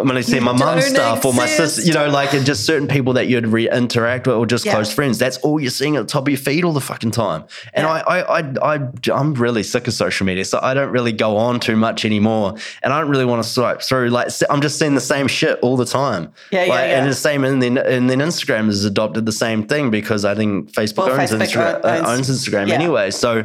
I'm 0.00 0.06
going 0.06 0.22
to 0.22 0.30
see 0.30 0.38
my 0.38 0.52
mum's 0.52 0.84
don't 0.84 0.94
stuff 0.94 1.24
or 1.24 1.32
my 1.34 1.46
sister, 1.46 1.82
you 1.82 1.92
know, 1.92 2.08
like 2.08 2.32
and 2.32 2.46
just 2.46 2.64
certain 2.64 2.86
people 2.86 3.14
that 3.14 3.26
you'd 3.26 3.48
re- 3.48 3.68
interact 3.68 4.28
with 4.28 4.36
or 4.36 4.46
just 4.46 4.64
Yeah. 4.64 4.74
close 4.74 4.92
friends. 4.92 5.18
That's 5.18 5.38
all 5.38 5.58
you're 5.58 5.72
seeing 5.72 5.96
at 5.96 6.02
the 6.02 6.06
top 6.06 6.22
of 6.22 6.28
your 6.28 6.38
feed 6.38 6.62
all 6.64 6.72
the 6.72 6.80
fucking 6.80 7.10
time. 7.10 7.42
And 7.74 7.84
Yeah. 7.84 7.94
I, 8.06 8.18
I, 8.20 8.38
I, 8.40 8.74
I, 8.76 8.88
I'm 9.12 9.34
really 9.34 9.64
sick 9.64 9.88
of 9.88 9.94
social 9.94 10.24
media, 10.24 10.44
so 10.44 10.60
I 10.62 10.72
don't 10.72 10.90
really 10.92 11.10
go 11.10 11.36
on 11.36 11.58
too 11.58 11.74
much 11.74 12.04
anymore, 12.04 12.54
and 12.84 12.92
I 12.92 13.00
don't 13.00 13.10
really 13.10 13.24
want 13.24 13.42
to 13.42 13.48
swipe 13.48 13.82
through. 13.82 14.10
Like 14.10 14.28
I'm 14.50 14.60
just 14.60 14.78
seeing 14.78 14.94
the 14.94 15.00
same 15.00 15.26
shit 15.26 15.58
all 15.62 15.76
the 15.76 15.84
time. 15.86 16.32
Yeah, 16.52 16.62
yeah, 16.66 16.70
Like, 16.74 16.88
yeah. 16.90 16.98
And 17.00 17.10
the 17.10 17.14
same, 17.14 17.42
and 17.42 17.60
then 17.60 17.76
and 17.78 18.08
then 18.08 18.18
Instagram 18.20 18.66
has 18.66 18.84
adopted 18.84 19.26
the 19.26 19.32
same 19.32 19.66
thing 19.66 19.90
because 19.90 20.24
I 20.24 20.36
think 20.36 20.70
Facebook 20.70 21.08
Well, 21.08 21.20
owns, 21.20 21.30
Facebook 21.32 21.42
Instagram, 21.48 21.74
owns- 21.84 21.84
uh, 22.06 22.10
owns 22.12 22.30
Instagram 22.30 22.68
yeah. 22.68 22.74
anyway. 22.74 23.10
So. 23.10 23.44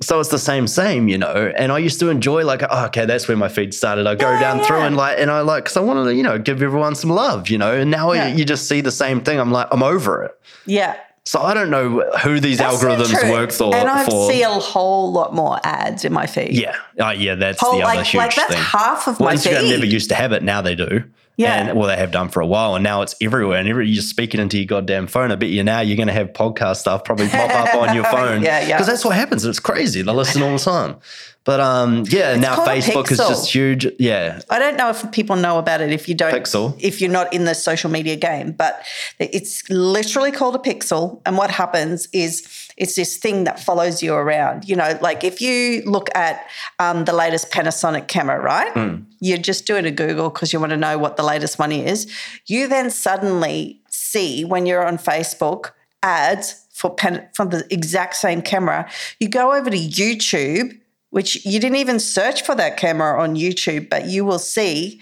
So 0.00 0.18
it's 0.18 0.30
the 0.30 0.38
same, 0.38 0.66
same, 0.66 1.06
you 1.06 1.16
know. 1.18 1.52
And 1.56 1.70
I 1.70 1.78
used 1.78 2.00
to 2.00 2.08
enjoy 2.08 2.44
like, 2.44 2.62
oh, 2.68 2.86
okay, 2.86 3.04
that's 3.04 3.28
where 3.28 3.36
my 3.36 3.48
feed 3.48 3.72
started. 3.72 4.06
I 4.08 4.16
go 4.16 4.30
Yeah, 4.32 4.40
down 4.40 4.64
through 4.64 4.80
and 4.80 4.96
like, 4.96 5.18
and 5.20 5.30
I 5.30 5.42
like, 5.42 5.62
because 5.64 5.76
I 5.76 5.80
wanted 5.80 6.04
to, 6.04 6.14
you 6.14 6.24
know, 6.24 6.38
give 6.38 6.60
everyone 6.60 6.96
some 6.96 7.10
love, 7.10 7.48
you 7.50 7.58
know. 7.58 7.72
And 7.72 7.88
now 7.90 8.10
Yeah. 8.12 8.26
you, 8.28 8.38
you 8.38 8.44
just 8.44 8.68
see 8.68 8.80
the 8.80 8.90
same 8.90 9.20
thing. 9.20 9.38
I'm 9.38 9.52
like, 9.52 9.68
I'm 9.70 9.82
over 9.82 10.24
it. 10.24 10.32
yeah. 10.66 10.96
So 11.24 11.40
I 11.40 11.54
don't 11.54 11.70
know 11.70 12.00
who 12.24 12.40
these 12.40 12.58
That's 12.58 12.82
algorithms 12.82 13.30
work 13.30 13.52
for. 13.52 13.72
And 13.72 13.88
I 13.88 14.04
for. 14.04 14.28
see 14.28 14.42
a 14.42 14.48
whole 14.50 15.12
lot 15.12 15.32
more 15.32 15.60
ads 15.62 16.04
in 16.04 16.12
my 16.12 16.26
feed. 16.26 16.54
yeah, 16.54 16.74
oh 16.98 17.10
yeah, 17.10 17.36
that's 17.36 17.60
Whole, 17.60 17.76
the 17.78 17.84
other 17.84 17.94
like, 17.98 18.06
huge 18.06 18.18
like 18.18 18.34
that's 18.34 18.52
thing. 18.52 18.60
half 18.60 19.06
of 19.06 19.20
well, 19.20 19.28
my 19.28 19.36
Instagram 19.36 19.60
feed. 19.60 19.70
never 19.70 19.86
used 19.86 20.08
to 20.08 20.16
have 20.16 20.32
it. 20.32 20.42
Now 20.42 20.62
they 20.62 20.74
do. 20.74 21.04
Yeah. 21.36 21.68
And 21.68 21.78
well, 21.78 21.88
they 21.88 21.96
have 21.96 22.10
done 22.10 22.28
for 22.28 22.40
a 22.40 22.46
while, 22.46 22.74
and 22.74 22.84
now 22.84 23.02
it's 23.02 23.14
everywhere. 23.20 23.58
And 23.58 23.68
every, 23.68 23.88
you're 23.88 24.02
speaking 24.02 24.40
into 24.40 24.58
your 24.58 24.66
goddamn 24.66 25.06
phone. 25.06 25.32
I 25.32 25.36
bet 25.36 25.48
you 25.48 25.64
now 25.64 25.80
you're 25.80 25.96
going 25.96 26.08
to 26.08 26.12
have 26.12 26.28
podcast 26.28 26.76
stuff 26.76 27.04
probably 27.04 27.28
pop 27.28 27.50
up 27.50 27.74
on 27.74 27.94
your 27.94 28.04
phone. 28.12 28.42
Yeah, 28.42 28.60
yeah. 28.60 28.76
Because 28.76 28.86
that's 28.86 29.04
what 29.04 29.16
happens. 29.16 29.44
It's 29.44 29.58
crazy. 29.60 30.02
They 30.02 30.12
listen 30.12 30.42
all 30.42 30.52
the 30.52 30.58
time. 30.58 30.96
But 31.44 31.58
um, 31.58 32.04
yeah, 32.08 32.36
now 32.36 32.64
Facebook 32.64 33.10
is 33.10 33.18
just 33.18 33.52
huge. 33.52 33.86
Yeah, 33.98 34.40
I 34.48 34.60
don't 34.60 34.76
know 34.76 34.90
if 34.90 35.10
people 35.10 35.34
know 35.34 35.58
about 35.58 35.80
it 35.80 35.92
if 35.92 36.08
you 36.08 36.14
don't 36.14 36.32
Pixel. 36.32 36.76
if 36.80 37.00
you're 37.00 37.10
not 37.10 37.32
in 37.32 37.44
the 37.44 37.54
social 37.54 37.90
media 37.90 38.14
game, 38.14 38.52
but 38.52 38.84
it's 39.18 39.68
literally 39.68 40.30
called 40.30 40.54
a 40.54 40.58
pixel. 40.58 41.20
And 41.26 41.36
what 41.36 41.50
happens 41.50 42.06
is 42.12 42.70
it's 42.76 42.94
this 42.94 43.16
thing 43.16 43.44
that 43.44 43.58
follows 43.58 44.02
you 44.02 44.14
around. 44.14 44.68
You 44.68 44.76
know, 44.76 44.96
like 45.00 45.24
if 45.24 45.40
you 45.40 45.82
look 45.82 46.08
at 46.14 46.46
um, 46.78 47.06
the 47.06 47.12
latest 47.12 47.50
Panasonic 47.50 48.06
camera, 48.06 48.40
right? 48.40 48.72
Hmm. 48.72 49.02
You're 49.18 49.38
just 49.38 49.66
doing 49.66 49.84
a 49.84 49.90
Google 49.90 50.30
because 50.30 50.52
you 50.52 50.60
want 50.60 50.70
to 50.70 50.76
know 50.76 50.96
what 50.96 51.16
the 51.16 51.24
latest 51.24 51.58
one 51.58 51.72
is. 51.72 52.12
You 52.46 52.68
then 52.68 52.90
suddenly 52.90 53.80
see 53.88 54.44
when 54.44 54.66
you're 54.66 54.86
on 54.86 54.96
Facebook 54.96 55.72
ads 56.02 56.66
for 56.72 56.94
pen, 56.94 57.28
from 57.32 57.50
the 57.50 57.66
exact 57.70 58.16
same 58.16 58.42
camera. 58.42 58.88
You 59.20 59.28
go 59.28 59.52
over 59.52 59.70
to 59.70 59.76
YouTube, 59.76 60.78
which 61.12 61.44
you 61.46 61.58
didn't 61.60 61.76
even 61.76 61.98
search 62.00 62.42
for 62.42 62.54
that 62.56 62.76
camera 62.76 63.22
on 63.22 63.36
YouTube, 63.36 63.88
but 63.88 64.06
you 64.06 64.24
will 64.24 64.38
see 64.38 65.00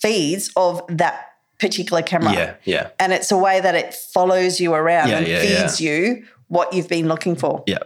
feeds 0.00 0.50
of 0.56 0.82
that 0.88 1.30
particular 1.58 2.02
camera. 2.02 2.32
Yeah, 2.34 2.54
yeah, 2.64 2.88
And 3.00 3.12
it's 3.12 3.32
a 3.32 3.36
way 3.38 3.60
that 3.60 3.74
it 3.74 3.94
follows 3.94 4.60
you 4.60 4.74
around 4.74 5.08
Yeah, 5.08 5.18
and 5.18 5.26
yeah, 5.26 5.40
feeds 5.40 5.80
you 5.80 6.24
what 6.48 6.72
you've 6.74 6.88
been 6.88 7.08
looking 7.08 7.34
for. 7.36 7.64
yeah. 7.66 7.78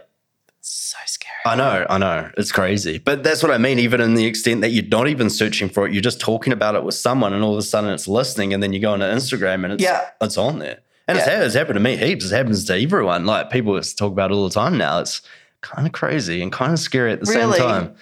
So 0.63 0.97
scary. 1.05 1.31
I 1.45 1.55
know, 1.55 1.85
I 1.89 1.97
know. 1.97 2.29
It's 2.37 2.51
crazy. 2.51 2.99
But 2.99 3.23
that's 3.23 3.41
what 3.41 3.51
I 3.51 3.57
mean, 3.57 3.79
even 3.79 3.99
in 3.99 4.13
the 4.13 4.25
extent 4.25 4.61
that 4.61 4.69
you're 4.69 4.85
not 4.85 5.07
even 5.07 5.29
searching 5.29 5.69
for 5.69 5.87
it, 5.87 5.93
you're 5.93 6.03
just 6.03 6.19
talking 6.19 6.53
about 6.53 6.75
it 6.75 6.83
with 6.83 6.93
someone 6.93 7.33
and 7.33 7.43
all 7.43 7.53
of 7.53 7.57
a 7.57 7.63
sudden 7.63 7.89
it's 7.89 8.07
listening 8.07 8.53
and 8.53 8.61
then 8.61 8.71
you 8.71 8.79
go 8.79 8.91
on 8.93 8.99
Instagram 8.99 9.63
and 9.63 9.73
it's 9.73 9.83
Yeah. 9.83 10.01
it's 10.21 10.37
on 10.37 10.59
there. 10.59 10.79
And 11.07 11.17
it's, 11.17 11.25
Yeah. 11.27 11.43
it's 11.43 11.55
happened 11.55 11.75
to 11.77 11.79
me 11.79 11.97
heaps. 11.97 12.25
It 12.31 12.35
happens 12.35 12.63
to 12.65 12.79
everyone. 12.79 13.25
Like 13.25 13.49
people 13.49 13.79
talk 13.81 14.11
about 14.11 14.29
it 14.31 14.35
all 14.35 14.47
the 14.47 14.53
time 14.53 14.77
now. 14.77 14.99
It's 14.99 15.21
kind 15.61 15.87
of 15.87 15.93
crazy 15.93 16.41
and 16.41 16.51
kind 16.51 16.73
of 16.73 16.79
scary 16.79 17.11
at 17.13 17.19
the 17.21 17.31
Really? 17.31 17.57
same 17.57 17.67
time. 17.67 17.95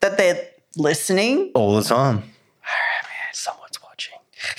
That 0.00 0.18
they're 0.18 0.46
listening. 0.76 1.50
All 1.54 1.74
the 1.76 1.82
time. 1.82 2.22
Someone's 3.32 3.82
watching. 3.82 4.18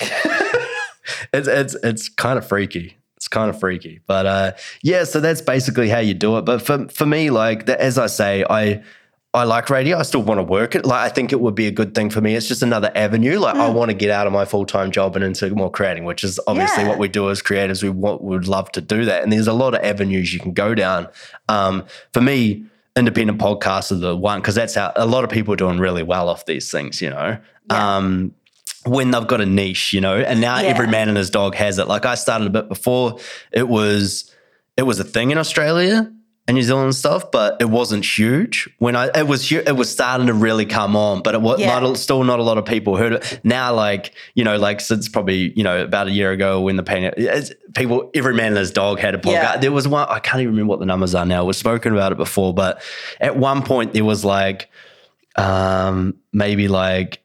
it's 1.32 1.48
it's 1.48 1.74
it's 1.82 2.08
kind 2.08 2.38
of 2.38 2.46
freaky. 2.46 2.96
It's 3.16 3.28
kind 3.28 3.48
of 3.48 3.58
freaky, 3.58 4.00
but 4.06 4.26
uh, 4.26 4.52
yeah. 4.82 5.04
So 5.04 5.20
that's 5.20 5.40
basically 5.40 5.88
how 5.88 5.98
you 6.00 6.14
do 6.14 6.36
it. 6.38 6.42
But 6.44 6.60
for 6.62 6.86
for 6.88 7.06
me, 7.06 7.30
like 7.30 7.68
as 7.68 7.96
I 7.98 8.06
say, 8.06 8.44
I 8.48 8.82
I 9.36 9.44
like 9.44 9.68
radio. 9.70 9.98
I 9.98 10.02
still 10.02 10.22
want 10.22 10.38
to 10.38 10.42
work 10.42 10.74
it. 10.74 10.84
Like 10.86 11.10
I 11.10 11.12
think 11.14 11.32
it 11.32 11.40
would 11.40 11.54
be 11.54 11.66
a 11.66 11.70
good 11.70 11.94
thing 11.94 12.10
for 12.10 12.20
me. 12.20 12.34
It's 12.34 12.48
just 12.48 12.62
another 12.62 12.90
avenue. 12.94 13.38
Like 13.38 13.56
I 13.56 13.68
want 13.68 13.90
to 13.90 13.94
get 13.96 14.10
out 14.10 14.26
of 14.26 14.32
my 14.32 14.44
full 14.44 14.64
time 14.66 14.90
job 14.90 15.14
and 15.14 15.24
into 15.24 15.48
more 15.50 15.70
creating, 15.70 16.04
which 16.04 16.24
is 16.24 16.40
obviously 16.46 16.82
Yeah. 16.84 16.88
what 16.88 16.98
we 16.98 17.08
do 17.08 17.30
as 17.30 17.42
creators. 17.42 17.82
We 17.82 17.90
want, 17.90 18.22
would 18.22 18.48
love 18.48 18.72
to 18.72 18.80
do 18.80 19.04
that, 19.04 19.22
and 19.22 19.32
there's 19.32 19.46
a 19.46 19.52
lot 19.52 19.74
of 19.74 19.80
avenues 19.82 20.32
you 20.32 20.40
can 20.40 20.52
go 20.52 20.74
down. 20.74 21.08
Um, 21.48 21.84
for 22.12 22.20
me, 22.20 22.64
independent 22.96 23.38
podcasts 23.38 23.92
are 23.92 23.96
the 23.96 24.16
one 24.16 24.40
because 24.40 24.54
that's 24.54 24.74
how 24.74 24.92
a 24.96 25.06
lot 25.06 25.22
of 25.22 25.30
people 25.30 25.52
are 25.52 25.58
doing 25.58 25.78
really 25.78 26.02
well 26.02 26.28
off 26.28 26.46
these 26.46 26.70
things. 26.70 27.02
You 27.02 27.10
know. 27.10 27.38
Yeah. 27.70 27.96
Um, 27.96 28.34
when 28.84 29.10
they've 29.10 29.26
got 29.26 29.40
a 29.40 29.46
niche, 29.46 29.92
you 29.92 30.00
know, 30.00 30.16
and 30.16 30.40
now 30.40 30.60
Yeah. 30.60 30.68
every 30.68 30.86
man 30.86 31.08
and 31.08 31.18
his 31.18 31.28
dog 31.28 31.56
has 31.56 31.78
it. 31.78 31.88
Like 31.88 32.06
I 32.06 32.14
started 32.14 32.46
a 32.46 32.50
bit 32.50 32.68
before, 32.68 33.18
it 33.52 33.68
was 33.68 34.32
it 34.76 34.82
was 34.84 34.98
a 35.00 35.04
thing 35.04 35.30
in 35.30 35.38
Australia 35.38 36.10
and 36.48 36.54
New 36.54 36.62
Zealand 36.62 36.94
stuff, 36.94 37.30
but 37.32 37.56
it 37.60 37.68
wasn't 37.68 38.04
huge. 38.04 38.68
When 38.78 38.94
I 38.94 39.06
it 39.14 39.26
was 39.26 39.48
hu- 39.48 39.62
it 39.66 39.74
was 39.76 39.90
starting 39.90 40.28
to 40.28 40.32
really 40.32 40.64
come 40.64 40.94
on, 40.94 41.22
but 41.22 41.34
it 41.34 41.40
was 41.42 41.58
Yeah. 41.58 41.78
not, 41.80 41.96
still 41.98 42.22
not 42.22 42.38
a 42.38 42.42
lot 42.44 42.56
of 42.56 42.64
people 42.64 42.96
heard 42.96 43.14
it. 43.14 43.40
Now, 43.42 43.74
like 43.74 44.12
you 44.34 44.44
know, 44.44 44.56
like 44.56 44.80
since 44.80 45.08
probably 45.08 45.52
you 45.56 45.64
know 45.64 45.82
about 45.82 46.06
a 46.06 46.10
year 46.12 46.30
ago 46.30 46.60
when 46.60 46.76
the 46.76 46.82
pandemic, 46.84 47.50
people 47.74 48.10
every 48.14 48.34
man 48.34 48.48
and 48.48 48.58
his 48.58 48.70
dog 48.70 49.00
had 49.00 49.14
a 49.14 49.18
podcast. 49.18 49.32
Yeah. 49.32 49.56
There 49.56 49.72
was 49.72 49.88
one 49.88 50.06
I 50.08 50.20
can't 50.20 50.40
even 50.40 50.52
remember 50.54 50.70
what 50.70 50.78
the 50.80 50.86
numbers 50.86 51.14
are 51.16 51.26
now. 51.26 51.44
We've 51.44 51.56
spoken 51.56 51.92
about 51.92 52.12
it 52.12 52.18
before, 52.18 52.54
but 52.54 52.80
at 53.20 53.36
one 53.36 53.62
point 53.62 53.92
there 53.92 54.04
was 54.04 54.24
like 54.24 54.70
um 55.36 56.14
maybe 56.32 56.68
like 56.68 57.22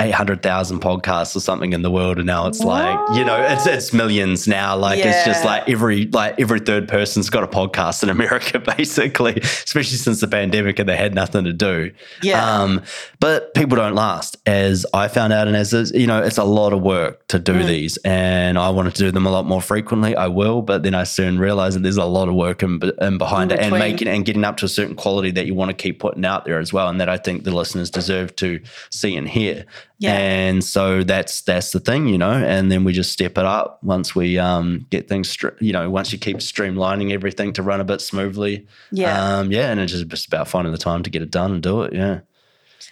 800,000 0.00 0.80
podcasts 0.80 1.34
or 1.34 1.40
something 1.40 1.72
in 1.72 1.82
the 1.82 1.90
world 1.90 2.18
and 2.18 2.26
now 2.26 2.46
it's 2.46 2.60
like 2.60 2.96
you 3.16 3.24
know 3.24 3.36
it's 3.36 3.66
it's 3.66 3.92
millions 3.92 4.46
now. 4.46 4.76
Like 4.76 5.00
it's 5.00 5.24
just 5.24 5.44
like 5.44 5.68
every 5.68 6.06
like 6.06 6.38
every 6.38 6.60
third 6.60 6.86
person's 6.86 7.28
got 7.28 7.42
a 7.42 7.48
podcast 7.48 8.04
in 8.04 8.08
America 8.08 8.60
basically 8.76 9.40
especially 9.42 9.96
since 9.96 10.20
the 10.20 10.28
pandemic 10.28 10.78
and 10.78 10.88
they 10.88 10.96
had 10.96 11.16
nothing 11.16 11.44
to 11.44 11.52
do. 11.52 11.92
Yeah. 12.22 12.60
um 12.60 12.82
but 13.18 13.54
people 13.54 13.74
don't 13.74 13.96
last 13.96 14.36
as 14.46 14.86
I 14.94 15.08
found 15.08 15.32
out 15.32 15.48
and 15.48 15.56
as 15.56 15.72
you 15.92 16.06
know 16.06 16.22
it's 16.22 16.38
a 16.38 16.44
lot 16.44 16.72
of 16.72 16.80
work 16.80 17.26
to 17.28 17.40
do 17.40 17.64
these 17.64 17.96
and 17.98 18.56
I 18.56 18.70
wanted 18.70 18.94
to 18.94 19.02
do 19.02 19.10
them 19.10 19.26
a 19.26 19.30
lot 19.30 19.46
more 19.46 19.60
frequently. 19.60 20.14
I 20.14 20.28
will 20.28 20.62
but 20.62 20.84
then 20.84 20.94
I 20.94 21.02
soon 21.02 21.40
realized 21.40 21.74
that 21.74 21.82
there's 21.82 21.96
a 21.96 22.04
lot 22.04 22.28
of 22.28 22.36
work 22.36 22.62
in, 22.62 22.80
in 23.00 23.18
behind 23.18 23.50
In 23.50 23.58
it 23.58 23.64
and 23.64 23.72
making 23.72 24.06
and 24.06 24.24
getting 24.24 24.44
up 24.44 24.58
to 24.58 24.66
a 24.66 24.68
certain 24.68 24.94
quality 24.94 25.32
that 25.32 25.46
you 25.46 25.54
want 25.56 25.70
to 25.70 25.76
keep 25.76 25.98
putting 25.98 26.24
out 26.24 26.44
there 26.44 26.60
as 26.60 26.72
well 26.72 26.88
and 26.88 27.00
that 27.00 27.08
I 27.08 27.16
think 27.16 27.42
the 27.42 27.50
listeners 27.50 27.90
deserve 27.90 28.36
to 28.36 28.60
see 28.90 29.16
and 29.16 29.28
hear 29.28 29.64
Yeah. 30.00 30.14
and 30.14 30.62
so 30.62 31.02
that's 31.02 31.40
that's 31.40 31.72
the 31.72 31.80
thing, 31.80 32.06
you 32.06 32.18
know. 32.18 32.30
And 32.30 32.70
then 32.70 32.84
we 32.84 32.92
just 32.92 33.10
step 33.12 33.32
it 33.36 33.44
up 33.44 33.80
once 33.82 34.14
we 34.14 34.38
um, 34.38 34.86
get 34.90 35.08
things, 35.08 35.36
you 35.60 35.72
know, 35.72 35.90
once 35.90 36.12
you 36.12 36.18
keep 36.18 36.36
streamlining 36.38 37.10
everything 37.12 37.52
to 37.54 37.62
run 37.64 37.80
a 37.80 37.84
bit 37.84 38.00
smoothly. 38.00 38.66
Yeah. 38.92 39.38
um, 39.38 39.50
yeah. 39.50 39.70
And 39.72 39.80
it's 39.80 39.92
just 39.92 40.06
just 40.08 40.26
about 40.28 40.46
finding 40.46 40.70
the 40.72 40.78
time 40.78 41.02
to 41.02 41.10
get 41.10 41.22
it 41.22 41.32
done 41.32 41.52
and 41.52 41.62
do 41.62 41.82
it. 41.82 41.92
Yeah, 41.94 42.20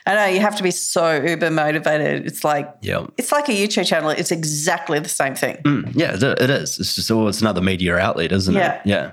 I 0.04 0.14
know 0.16 0.24
you 0.26 0.40
have 0.40 0.56
to 0.56 0.64
be 0.64 0.72
so 0.72 1.22
uber 1.22 1.48
motivated. 1.50 2.26
It's 2.26 2.42
like 2.42 2.74
yeah, 2.82 3.06
it's 3.16 3.30
like 3.30 3.48
a 3.48 3.52
YouTube 3.52 3.86
channel. 3.86 4.10
It's 4.10 4.32
exactly 4.32 4.98
the 4.98 5.08
same 5.08 5.36
thing. 5.36 5.58
Mm, 5.64 5.92
yeah. 5.94 6.14
It, 6.14 6.22
it 6.24 6.50
is. 6.50 6.78
It's 6.80 6.96
just 6.96 7.08
oh, 7.12 7.28
it's 7.28 7.40
another 7.40 7.60
media 7.60 7.96
outlet, 7.98 8.32
isn't 8.32 8.52
Yeah. 8.54 8.74
it? 8.74 8.80
Yeah, 8.84 9.12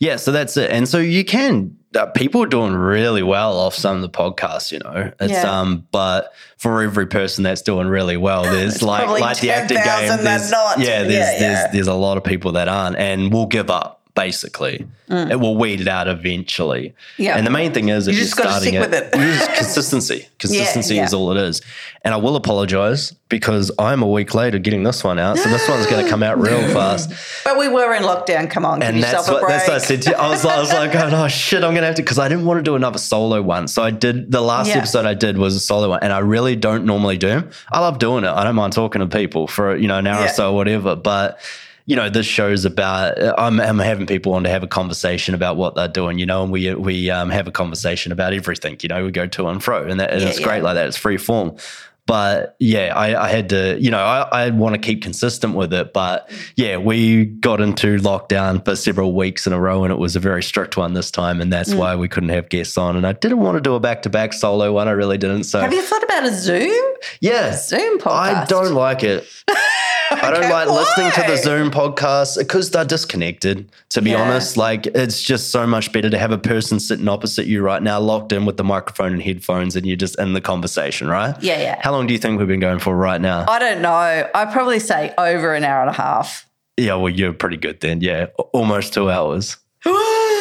yeah. 0.00 0.16
So 0.16 0.32
that's 0.32 0.56
it. 0.58 0.70
And 0.70 0.86
so 0.86 0.98
you 0.98 1.24
can. 1.24 1.78
Uh, 1.94 2.06
people 2.06 2.42
are 2.42 2.46
doing 2.46 2.74
really 2.74 3.22
well 3.22 3.58
off 3.58 3.74
some 3.74 3.96
of 3.96 4.02
the 4.02 4.08
podcasts, 4.08 4.72
you 4.72 4.78
know. 4.78 5.12
It's 5.20 5.32
Yeah. 5.32 5.60
um, 5.60 5.86
but 5.92 6.32
for 6.56 6.82
every 6.82 7.06
person 7.06 7.44
that's 7.44 7.62
doing 7.62 7.86
really 7.88 8.16
well, 8.16 8.42
there's 8.54 8.82
like 8.82 9.08
like 9.20 9.40
the 9.40 9.50
acting 9.50 9.76
10,000 9.78 10.16
game. 10.16 10.24
There's, 10.24 10.50
not. 10.50 10.78
yeah, 10.78 11.02
there's 11.02 11.12
Yeah, 11.12 11.38
there's 11.38 11.40
yeah. 11.40 11.70
there's 11.72 11.88
a 11.88 11.94
lot 11.94 12.16
of 12.16 12.24
people 12.24 12.52
that 12.52 12.68
aren't, 12.68 12.96
and 12.96 13.32
we'll 13.32 13.46
give 13.46 13.70
up. 13.70 14.01
Basically, 14.14 14.86
it 15.08 15.40
will 15.40 15.56
weed 15.56 15.80
it 15.80 15.88
out 15.88 16.06
eventually. 16.06 16.90
Mm. 16.90 16.94
Yeah. 17.24 17.36
and 17.38 17.46
the 17.46 17.50
main 17.50 17.72
thing 17.72 17.88
is 17.88 18.08
if 18.08 18.12
You 18.14 18.18
you're 18.18 18.24
just 18.26 18.36
gotta 18.36 18.50
starting 18.50 18.70
stick 18.74 18.90
with 18.90 18.94
it. 18.94 19.12
just 19.14 19.54
consistency. 19.54 20.28
Consistency 20.38 20.96
yeah. 20.96 21.04
is 21.04 21.14
all 21.14 21.30
it 21.32 21.38
is. 21.38 21.62
And 22.04 22.12
I 22.12 22.16
will 22.18 22.36
apologize 22.36 23.14
because 23.28 23.70
I'm 23.78 24.02
a 24.02 24.06
week 24.06 24.34
later 24.34 24.58
getting 24.58 24.82
this 24.82 25.02
one 25.04 25.18
out, 25.18 25.38
so 25.38 25.48
this 25.48 25.66
one's 25.68 25.86
going 25.86 26.04
to 26.04 26.10
come 26.10 26.22
out 26.22 26.38
real 26.38 26.60
fast. 26.74 27.10
But 27.44 27.56
we 27.58 27.68
were 27.68 27.94
in 27.94 28.02
lockdown. 28.02 28.50
Come 28.50 28.64
on, 28.66 28.80
give 28.80 28.88
And 28.88 28.98
yourself 28.98 29.14
that's 29.26 29.28
a 29.28 29.32
what, 29.32 29.40
break. 29.42 29.48
that's 29.50 29.68
what 29.68 29.76
I 29.76 29.78
said 29.78 30.02
to 30.02 30.10
you. 30.10 30.16
I 30.16 30.28
was, 30.28 30.44
I 30.44 30.58
was 30.58 30.72
like, 30.72 30.90
oh 30.94 31.28
shit, 31.28 31.62
I'm 31.64 31.72
gonna 31.74 31.86
have 31.86 31.94
to 31.94 32.02
because 32.02 32.18
I 32.18 32.28
didn't 32.28 32.44
want 32.44 32.58
to 32.58 32.62
do 32.62 32.74
another 32.74 32.98
solo 32.98 33.40
one. 33.40 33.66
So 33.68 33.82
I 33.82 33.90
did 33.92 34.30
the 34.32 34.40
last 34.42 34.68
Yeah. 34.68 34.78
episode 34.78 35.06
I 35.06 35.14
did 35.14 35.38
was 35.38 35.54
a 35.54 35.60
solo 35.60 35.88
one, 35.90 36.00
and 36.02 36.12
I 36.12 36.18
really 36.18 36.56
don't 36.56 36.84
normally 36.84 37.16
do. 37.18 37.48
I 37.70 37.78
love 37.80 37.98
doing 37.98 38.24
it. 38.24 38.28
I 38.30 38.42
don't 38.44 38.56
mind 38.56 38.72
talking 38.74 39.00
to 39.00 39.06
people 39.06 39.46
for 39.46 39.74
you 39.76 39.86
know 39.88 39.98
an 39.98 40.06
hour 40.06 40.26
or 40.26 40.28
so 40.28 40.50
or 40.50 40.56
whatever. 40.56 40.96
But 40.96 41.38
you 41.86 41.96
know, 41.96 42.08
this 42.08 42.26
show's 42.26 42.64
about 42.64 43.18
I'm, 43.38 43.60
I'm 43.60 43.78
having 43.78 44.06
people 44.06 44.34
on 44.34 44.44
to 44.44 44.50
have 44.50 44.62
a 44.62 44.68
conversation 44.68 45.34
about 45.34 45.56
what 45.56 45.74
they're 45.74 45.88
doing. 45.88 46.18
You 46.18 46.26
know, 46.26 46.42
and 46.42 46.52
we 46.52 46.72
we 46.74 47.10
um, 47.10 47.30
have 47.30 47.46
a 47.48 47.52
conversation 47.52 48.12
about 48.12 48.32
everything. 48.32 48.76
You 48.82 48.88
know, 48.88 49.04
we 49.04 49.10
go 49.10 49.26
to 49.26 49.48
and 49.48 49.62
fro, 49.62 49.86
and, 49.86 49.98
that, 50.00 50.10
and 50.12 50.20
Yeah, 50.22 50.28
it's 50.28 50.40
great 50.40 50.62
like 50.62 50.74
that. 50.74 50.86
It's 50.86 50.96
free 50.96 51.16
form. 51.16 51.56
But 52.04 52.56
yeah, 52.58 52.92
I, 52.96 53.26
I 53.26 53.28
had 53.28 53.50
to, 53.50 53.78
you 53.80 53.88
know, 53.88 54.00
I, 54.04 54.46
I 54.46 54.50
want 54.50 54.74
to 54.74 54.80
keep 54.80 55.02
consistent 55.02 55.54
with 55.54 55.72
it. 55.72 55.92
But 55.92 56.28
yeah, 56.56 56.76
we 56.76 57.26
got 57.26 57.60
into 57.60 57.96
lockdown 57.98 58.64
for 58.64 58.74
several 58.74 59.14
weeks 59.14 59.46
in 59.46 59.52
a 59.52 59.60
row, 59.60 59.84
and 59.84 59.92
it 59.92 59.98
was 59.98 60.16
a 60.16 60.20
very 60.20 60.42
strict 60.42 60.76
one 60.76 60.94
this 60.94 61.12
time, 61.12 61.40
and 61.40 61.48
Mm. 61.48 61.52
that's 61.52 61.72
why 61.74 61.94
we 61.94 62.08
couldn't 62.08 62.30
have 62.30 62.48
guests 62.48 62.76
on. 62.76 62.96
And 62.96 63.06
I 63.06 63.12
didn't 63.12 63.38
want 63.38 63.56
to 63.56 63.60
do 63.60 63.74
a 63.76 63.80
back 63.80 64.02
to 64.02 64.10
back 64.10 64.32
solo 64.32 64.72
one. 64.72 64.88
I 64.88 64.92
really 64.92 65.16
didn't. 65.16 65.44
So 65.44 65.60
Have 65.60 65.72
you 65.72 65.80
thought 65.82 66.02
about 66.02 66.24
a 66.24 66.34
Zoom? 66.34 66.94
yeah, 67.20 67.52
Zoom 67.54 68.00
podcast. 68.00 68.34
I 68.36 68.44
don't 68.46 68.74
like 68.74 69.04
it. 69.04 69.24
I 70.22 70.30
don't 70.30 70.50
like 70.50 70.68
listening 70.68 71.10
to 71.12 71.22
the 71.26 71.36
Zoom 71.36 71.70
podcasts 71.70 72.36
because 72.38 72.70
they're 72.70 72.84
disconnected. 72.84 73.70
To 73.90 74.02
be 74.02 74.10
Yeah. 74.10 74.22
honest, 74.22 74.56
like 74.56 74.86
it's 74.88 75.22
just 75.22 75.50
so 75.50 75.66
much 75.66 75.92
better 75.92 76.10
to 76.10 76.18
have 76.18 76.32
a 76.32 76.38
person 76.38 76.78
sitting 76.80 77.08
opposite 77.08 77.46
you 77.46 77.62
right 77.62 77.82
now, 77.82 77.98
locked 78.00 78.32
in 78.32 78.44
with 78.44 78.56
the 78.56 78.64
microphone 78.64 79.12
and 79.12 79.22
headphones, 79.22 79.76
and 79.76 79.86
you're 79.86 79.96
just 79.96 80.18
in 80.18 80.32
the 80.32 80.40
conversation, 80.40 81.08
right? 81.08 81.34
Yeah, 81.42 81.60
yeah. 81.60 81.80
How 81.82 81.92
long 81.92 82.06
do 82.06 82.12
you 82.14 82.18
think 82.18 82.38
we've 82.38 82.48
been 82.48 82.60
going 82.60 82.78
for 82.78 82.94
right 82.96 83.20
now? 83.20 83.46
I 83.48 83.58
don't 83.58 83.80
know. 83.82 83.90
I'd 84.34 84.52
probably 84.52 84.78
say 84.78 85.12
over 85.18 85.54
an 85.54 85.64
hour 85.64 85.80
and 85.82 85.90
a 85.90 85.94
half. 85.94 86.46
yeah, 86.76 86.94
well, 86.94 87.08
you're 87.12 87.32
pretty 87.32 87.56
good 87.58 87.80
then. 87.80 88.00
Yeah, 88.00 88.26
almost 88.52 88.92
two 88.94 89.10
hours. 89.10 89.56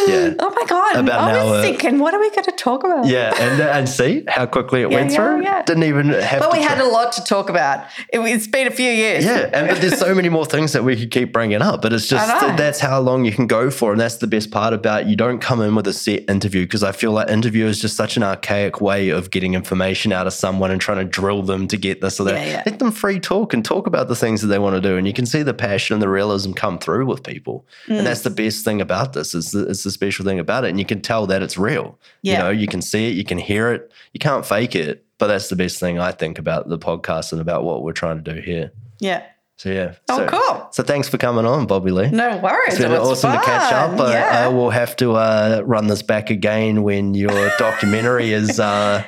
Yeah. 0.08 0.34
Oh 0.40 0.50
my 0.56 0.66
god! 0.68 0.96
About 0.98 1.20
I 1.20 1.44
was 1.44 1.54
hour. 1.54 1.62
thinking, 1.62 2.00
what 2.00 2.14
are 2.14 2.20
we 2.20 2.30
going 2.32 2.44
to 2.46 2.52
talk 2.52 2.84
about? 2.84 3.06
Yeah, 3.08 3.34
and 3.40 3.62
and 3.62 3.90
see 3.90 4.24
how 4.28 4.46
quickly 4.46 4.82
it 4.82 4.90
Yeah, 4.92 4.98
went 4.98 5.12
yeah, 5.12 5.16
through. 5.16 5.44
yeah. 5.44 5.64
Didn't 5.64 5.84
even 5.84 6.10
have. 6.10 6.40
But 6.40 6.52
we 6.54 6.62
had 6.62 6.80
a 6.80 6.86
lot 6.88 7.12
to 7.14 7.24
talk 7.24 7.50
about. 7.50 7.86
It, 8.12 8.20
it's 8.20 8.48
been 8.48 8.68
a 8.68 8.72
few 8.72 8.90
years. 8.90 9.24
Yeah, 9.26 9.50
and 9.54 9.68
but 9.68 9.80
there's 9.82 9.98
so 10.00 10.14
many 10.16 10.30
more 10.30 10.46
things 10.46 10.74
that 10.74 10.84
we 10.84 10.96
could 10.96 11.12
keep 11.12 11.32
bringing 11.34 11.62
up, 11.62 11.82
but 11.82 11.94
it's 11.94 12.08
just 12.08 12.28
that's 12.58 12.80
how 12.80 13.00
long 13.00 13.26
you 13.26 13.32
can 13.32 13.48
go 13.48 13.70
for, 13.70 13.92
and 13.92 14.00
that's 14.02 14.18
the 14.18 14.28
best 14.28 14.52
part 14.52 14.74
about 14.74 15.08
you 15.08 15.16
don't 15.16 15.40
come 15.40 15.62
in 15.62 15.76
with 15.76 15.88
a 15.88 15.94
set 15.94 16.30
interview 16.30 16.64
because 16.66 16.84
I 16.84 16.92
feel 16.92 17.12
like 17.12 17.30
interview 17.30 17.66
is 17.66 17.80
just 17.82 17.96
such 17.96 18.18
an 18.18 18.24
archaic 18.24 18.82
way 18.82 19.10
of 19.10 19.30
getting 19.32 19.54
information 19.54 20.12
out 20.12 20.28
of 20.28 20.34
someone 20.34 20.72
and 20.72 20.80
trying 20.82 20.98
to 21.00 21.06
drill 21.06 21.42
them 21.44 21.68
to 21.68 21.78
get 21.78 22.02
this 22.02 22.20
or 22.20 22.24
that. 22.26 22.66
Let 22.66 22.80
them 22.80 22.92
free 22.92 23.20
talk 23.20 23.54
and 23.54 23.64
talk 23.64 23.88
about 23.88 24.08
the 24.08 24.16
things 24.16 24.42
that 24.42 24.48
they 24.48 24.60
want 24.60 24.76
to 24.76 24.82
do, 24.82 24.98
and 24.98 25.06
you 25.08 25.14
can 25.14 25.26
see 25.26 25.44
the 25.44 25.54
passion 25.54 25.94
and 25.96 26.02
the 26.02 26.10
realism 26.10 26.54
come 26.54 26.80
through 26.80 27.06
with 27.06 27.24
people, 27.24 27.66
Mm. 27.88 28.00
and 28.00 28.08
that's 28.08 28.22
the 28.22 28.30
best 28.30 28.64
thing 28.66 28.82
about 28.82 29.14
this. 29.14 29.34
Is 29.36 29.52
the, 29.52 29.68
it's 29.68 29.84
the 29.84 29.91
special 29.92 30.26
thing 30.26 30.40
about 30.40 30.64
it, 30.66 30.70
and 30.70 30.80
you 30.80 30.86
can 30.86 31.02
tell 31.02 31.28
that 31.28 31.42
it's 31.42 31.58
real. 31.58 32.00
Yeah. 32.22 32.34
You 32.34 32.40
know, 32.40 32.50
you 32.50 32.68
can 32.68 32.82
see 32.82 33.10
it, 33.10 33.16
you 33.16 33.24
can 33.24 33.38
hear 33.38 33.72
it, 33.72 33.92
you 34.14 34.20
can't 34.20 34.46
fake 34.46 34.76
it. 34.76 35.06
But 35.18 35.28
that's 35.28 35.50
the 35.50 35.56
best 35.56 35.80
thing 35.80 36.00
I 36.00 36.12
think 36.12 36.40
about 36.40 36.68
the 36.68 36.80
podcast 36.80 37.32
and 37.32 37.40
about 37.40 37.64
what 37.64 37.84
we're 37.84 37.94
trying 37.94 38.24
to 38.24 38.34
do 38.34 38.42
here. 38.42 38.72
Yeah. 39.00 39.24
So 39.58 39.70
yeah. 39.70 39.94
Oh, 40.10 40.18
so, 40.18 40.28
cool. 40.28 40.68
So 40.72 40.82
thanks 40.82 41.08
for 41.08 41.20
coming 41.20 41.46
on, 41.46 41.68
Bobby 41.68 41.92
Lee. 41.92 42.10
No 42.10 42.38
worries. 42.38 42.74
It's 42.74 42.82
been 42.82 42.92
It 42.92 43.00
was 43.00 43.24
awesome 43.24 43.34
to 43.34 43.46
catch 43.46 43.72
up. 43.72 43.96
But 43.96 44.14
yeah. 44.14 44.46
I 44.46 44.48
will 44.48 44.72
have 44.72 44.96
to 44.96 45.12
uh, 45.12 45.62
run 45.64 45.86
this 45.86 46.02
back 46.02 46.32
again 46.32 46.82
when 46.82 47.14
your 47.14 47.52
documentary 47.60 48.34
is 48.34 48.60
uh, 48.60 49.04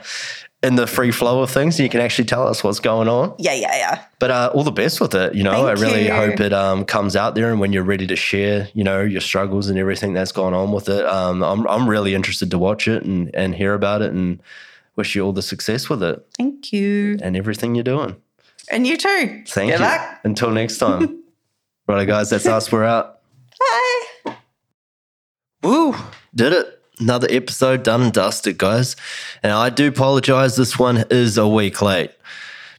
in 0.63 0.75
the 0.75 0.87
free 0.87 1.11
flow 1.11 1.41
of 1.43 1.49
things, 1.51 1.77
and 1.77 1.83
you 1.83 1.89
can 1.89 1.99
actually 1.99 2.25
tell 2.25 2.47
us 2.47 2.63
what's 2.63 2.79
going 2.79 3.09
on. 3.09 3.35
Yeah, 3.37 3.53
yeah, 3.53 3.75
yeah. 3.75 4.05
But 4.17 4.31
uh, 4.31 4.51
all 4.53 4.63
the 4.63 4.71
best 4.71 5.01
with 5.01 5.13
it. 5.13 5.35
You 5.35 5.43
know, 5.43 5.51
Thank 5.67 5.77
I 5.77 5.81
really 5.81 6.05
you. 6.05 6.13
hope 6.13 6.39
it 6.39 6.53
um, 6.53 6.85
comes 6.85 7.15
out 7.15 7.35
there, 7.35 7.51
and 7.51 7.59
when 7.59 7.73
you're 7.73 7.83
ready 7.83 8.07
to 8.07 8.15
share, 8.15 8.69
you 8.73 8.83
know, 8.83 9.01
your 9.01 9.21
struggles 9.21 9.67
and 9.69 9.77
everything 9.77 10.13
that's 10.13 10.31
gone 10.31 10.53
on 10.53 10.71
with 10.71 10.87
it, 10.89 11.05
um, 11.05 11.43
I'm 11.43 11.67
I'm 11.67 11.87
really 11.89 12.15
interested 12.15 12.49
to 12.51 12.57
watch 12.57 12.87
it 12.87 13.03
and 13.03 13.29
and 13.35 13.53
hear 13.53 13.73
about 13.73 14.01
it, 14.01 14.13
and 14.13 14.41
wish 14.95 15.15
you 15.15 15.23
all 15.25 15.33
the 15.33 15.41
success 15.41 15.89
with 15.89 16.01
it 16.03 16.25
Thank 16.37 16.71
you. 16.71 17.17
and 17.21 17.35
everything 17.35 17.75
you're 17.75 17.83
doing. 17.83 18.15
And 18.71 18.87
you 18.87 18.95
too. 18.95 19.43
Thank 19.47 19.71
Good 19.71 19.79
you. 19.79 19.85
luck. 19.85 20.19
Until 20.23 20.51
next 20.51 20.77
time. 20.77 21.21
right, 21.87 22.07
guys, 22.07 22.29
that's 22.29 22.45
us. 22.45 22.71
We're 22.71 22.85
out. 22.85 23.19
Bye. 24.25 24.35
Woo! 25.63 25.95
Did 26.33 26.53
it. 26.53 26.72
Another 26.99 27.27
episode 27.29 27.83
done 27.83 28.03
and 28.03 28.13
dusted, 28.13 28.57
guys. 28.57 28.95
And 29.41 29.51
I 29.51 29.69
do 29.69 29.87
apologize. 29.87 30.55
This 30.55 30.77
one 30.77 31.05
is 31.09 31.37
a 31.37 31.47
week 31.47 31.81
late 31.81 32.11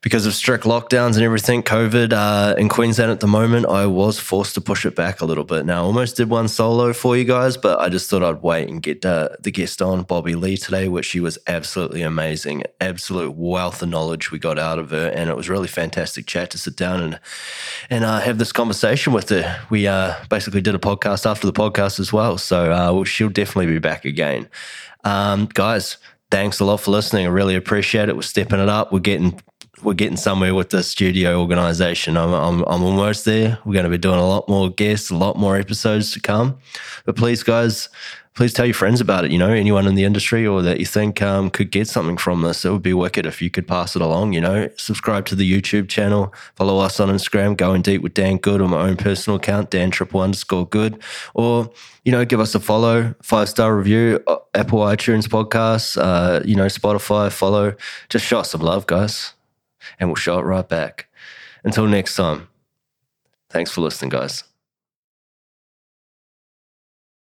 because 0.05 0.27
of 0.27 0.35
strict 0.35 0.65
lockdowns 0.65 1.15
and 1.15 1.23
everything. 1.23 1.63
COVID 1.63 2.13
uh, 2.13 2.55
in 2.59 2.69
Queensland 2.69 3.11
at 3.11 3.21
the 3.21 3.27
moment, 3.27 3.65
I 3.65 3.87
was 3.87 4.21
forced 4.21 4.53
to 4.53 4.61
push 4.61 4.85
it 4.85 4.95
back 4.95 5.23
a 5.23 5.25
little 5.25 5.45
bit. 5.45 5.65
Now, 5.65 5.81
I 5.81 5.87
almost 5.87 6.19
did 6.19 6.29
one 6.29 6.47
solo 6.47 6.93
for 6.93 7.17
you 7.17 7.25
guys, 7.25 7.57
but 7.57 7.81
I 7.81 7.89
just 7.89 8.11
thought 8.11 8.23
I'd 8.23 8.43
wait 8.43 8.69
and 8.69 8.83
get 8.83 9.07
uh, 9.07 9.31
the 9.41 9.51
guest 9.51 9.81
on, 9.81 10.03
Bobby 10.03 10.35
Lee, 10.35 10.59
today, 10.59 10.89
which 10.89 11.07
she 11.07 11.21
was 11.21 11.39
absolutely 11.47 12.03
amazing. 12.03 12.65
Absolute 12.83 13.35
wealth 13.35 13.81
of 13.81 13.89
knowledge 13.89 14.31
we 14.31 14.39
got 14.39 14.59
out 14.59 14.79
of 14.79 14.91
her. 14.91 15.09
And 15.09 15.31
it 15.31 15.37
was 15.39 15.49
really 15.49 15.69
fantastic 15.69 16.27
chat 16.27 16.51
to 16.51 16.59
sit 16.59 16.77
down 16.77 17.03
and 17.03 17.19
and 17.89 18.05
uh, 18.05 18.21
have 18.21 18.37
this 18.37 18.53
conversation 18.53 19.15
with 19.15 19.31
her. 19.31 19.63
We 19.71 19.87
uh, 19.87 20.17
basically 20.29 20.61
did 20.61 20.75
a 20.75 20.79
podcast 20.79 21.25
after 21.25 21.47
the 21.47 21.53
podcast 21.55 21.99
as 21.99 22.13
well. 22.13 22.37
So 22.37 22.71
uh, 22.71 23.05
she'll 23.05 23.31
definitely 23.31 23.73
be 23.73 23.79
back 23.79 24.05
again. 24.05 24.51
Um, 25.03 25.47
guys, 25.47 25.97
thanks 26.31 26.61
a 26.61 26.67
lot 26.67 26.81
for 26.81 26.91
listening. 26.91 27.25
I 27.25 27.31
really 27.31 27.55
appreciate 27.55 28.11
it. 28.11 28.17
We're 28.17 28.23
stepping 28.23 28.61
it 28.61 28.69
up. 28.69 28.93
We're 28.93 28.99
getting 28.99 29.41
we're 29.85 29.95
getting 29.95 30.17
somewhere 30.17 30.55
with 30.55 30.71
the 30.71 30.83
studio 30.83 31.41
organization. 31.41 32.17
I'm, 32.17 32.33
I'm, 32.33 32.63
I'm 32.67 32.83
almost 32.83 33.25
there. 33.25 33.59
We're 33.65 33.75
going 33.75 33.85
to 33.85 33.91
be 33.91 33.99
doing 33.99 34.19
a 34.19 34.27
lot 34.27 34.49
more 34.49 34.71
guests, 34.71 35.11
a 35.11 35.17
lot 35.17 35.37
more 35.37 35.57
episodes 35.57 36.13
to 36.13 36.21
come. 36.21 36.59
But 37.05 37.17
please, 37.17 37.43
guys, 37.43 37.89
please 38.35 38.53
tell 38.53 38.67
your 38.67 38.75
friends 38.75 39.01
about 39.01 39.25
it. 39.25 39.31
You 39.31 39.39
know, 39.39 39.51
anyone 39.51 39.87
in 39.87 39.95
the 39.95 40.05
industry 40.05 40.47
or 40.47 40.61
that 40.63 40.81
you 40.81 40.87
think 40.87 41.23
um, 41.23 41.51
could 41.51 41.71
get 41.71 41.87
something 41.87 42.17
from 42.17 42.43
this, 42.43 42.65
it 42.65 42.71
would 42.71 42.83
be 42.83 42.95
wicked 42.95 43.27
if 43.27 43.41
you 43.41 43.51
could 43.51 43.67
pass 43.67 43.95
it 43.95 44.03
along. 44.03 44.33
You 44.33 44.41
know, 44.41 44.69
subscribe 44.77 45.27
to 45.27 45.35
the 45.35 45.51
YouTube 45.51 45.89
channel, 45.89 46.35
follow 46.57 46.79
us 46.79 46.99
on 46.99 47.09
Instagram, 47.09 47.57
going 47.57 47.83
deep 47.83 48.03
with 48.03 48.15
Dan 48.15 48.39
Good 48.39 48.61
on 48.61 48.71
my 48.71 48.89
own 48.89 48.97
personal 48.97 49.37
account, 49.37 49.71
Dan 49.71 49.91
triple 49.91 50.21
underscore 50.21 50.67
good, 50.67 51.01
or 51.35 51.71
you 52.05 52.13
know, 52.13 52.25
give 52.25 52.41
us 52.41 52.55
a 52.55 52.61
follow, 52.61 53.15
five 53.23 53.49
star 53.49 53.77
review, 53.77 54.23
uh, 54.27 54.37
Apple 54.55 54.81
iTunes 54.81 55.27
podcasts, 55.27 55.97
uh, 56.01 56.43
you 56.45 56.57
know, 56.57 56.67
Spotify, 56.67 57.33
follow. 57.33 57.75
Just 58.09 58.27
show 58.27 58.41
us 58.41 58.51
some 58.51 58.61
love, 58.61 58.87
guys, 58.87 59.33
and 59.99 60.09
we'll 60.09 60.17
show 60.17 60.39
it 60.39 60.43
right 60.43 60.69
back. 60.69 61.09
Until 61.65 61.87
next 61.87 62.15
time, 62.17 62.49
thanks 63.51 63.71
for 63.71 63.81
listening, 63.81 64.11
guys. 64.11 64.45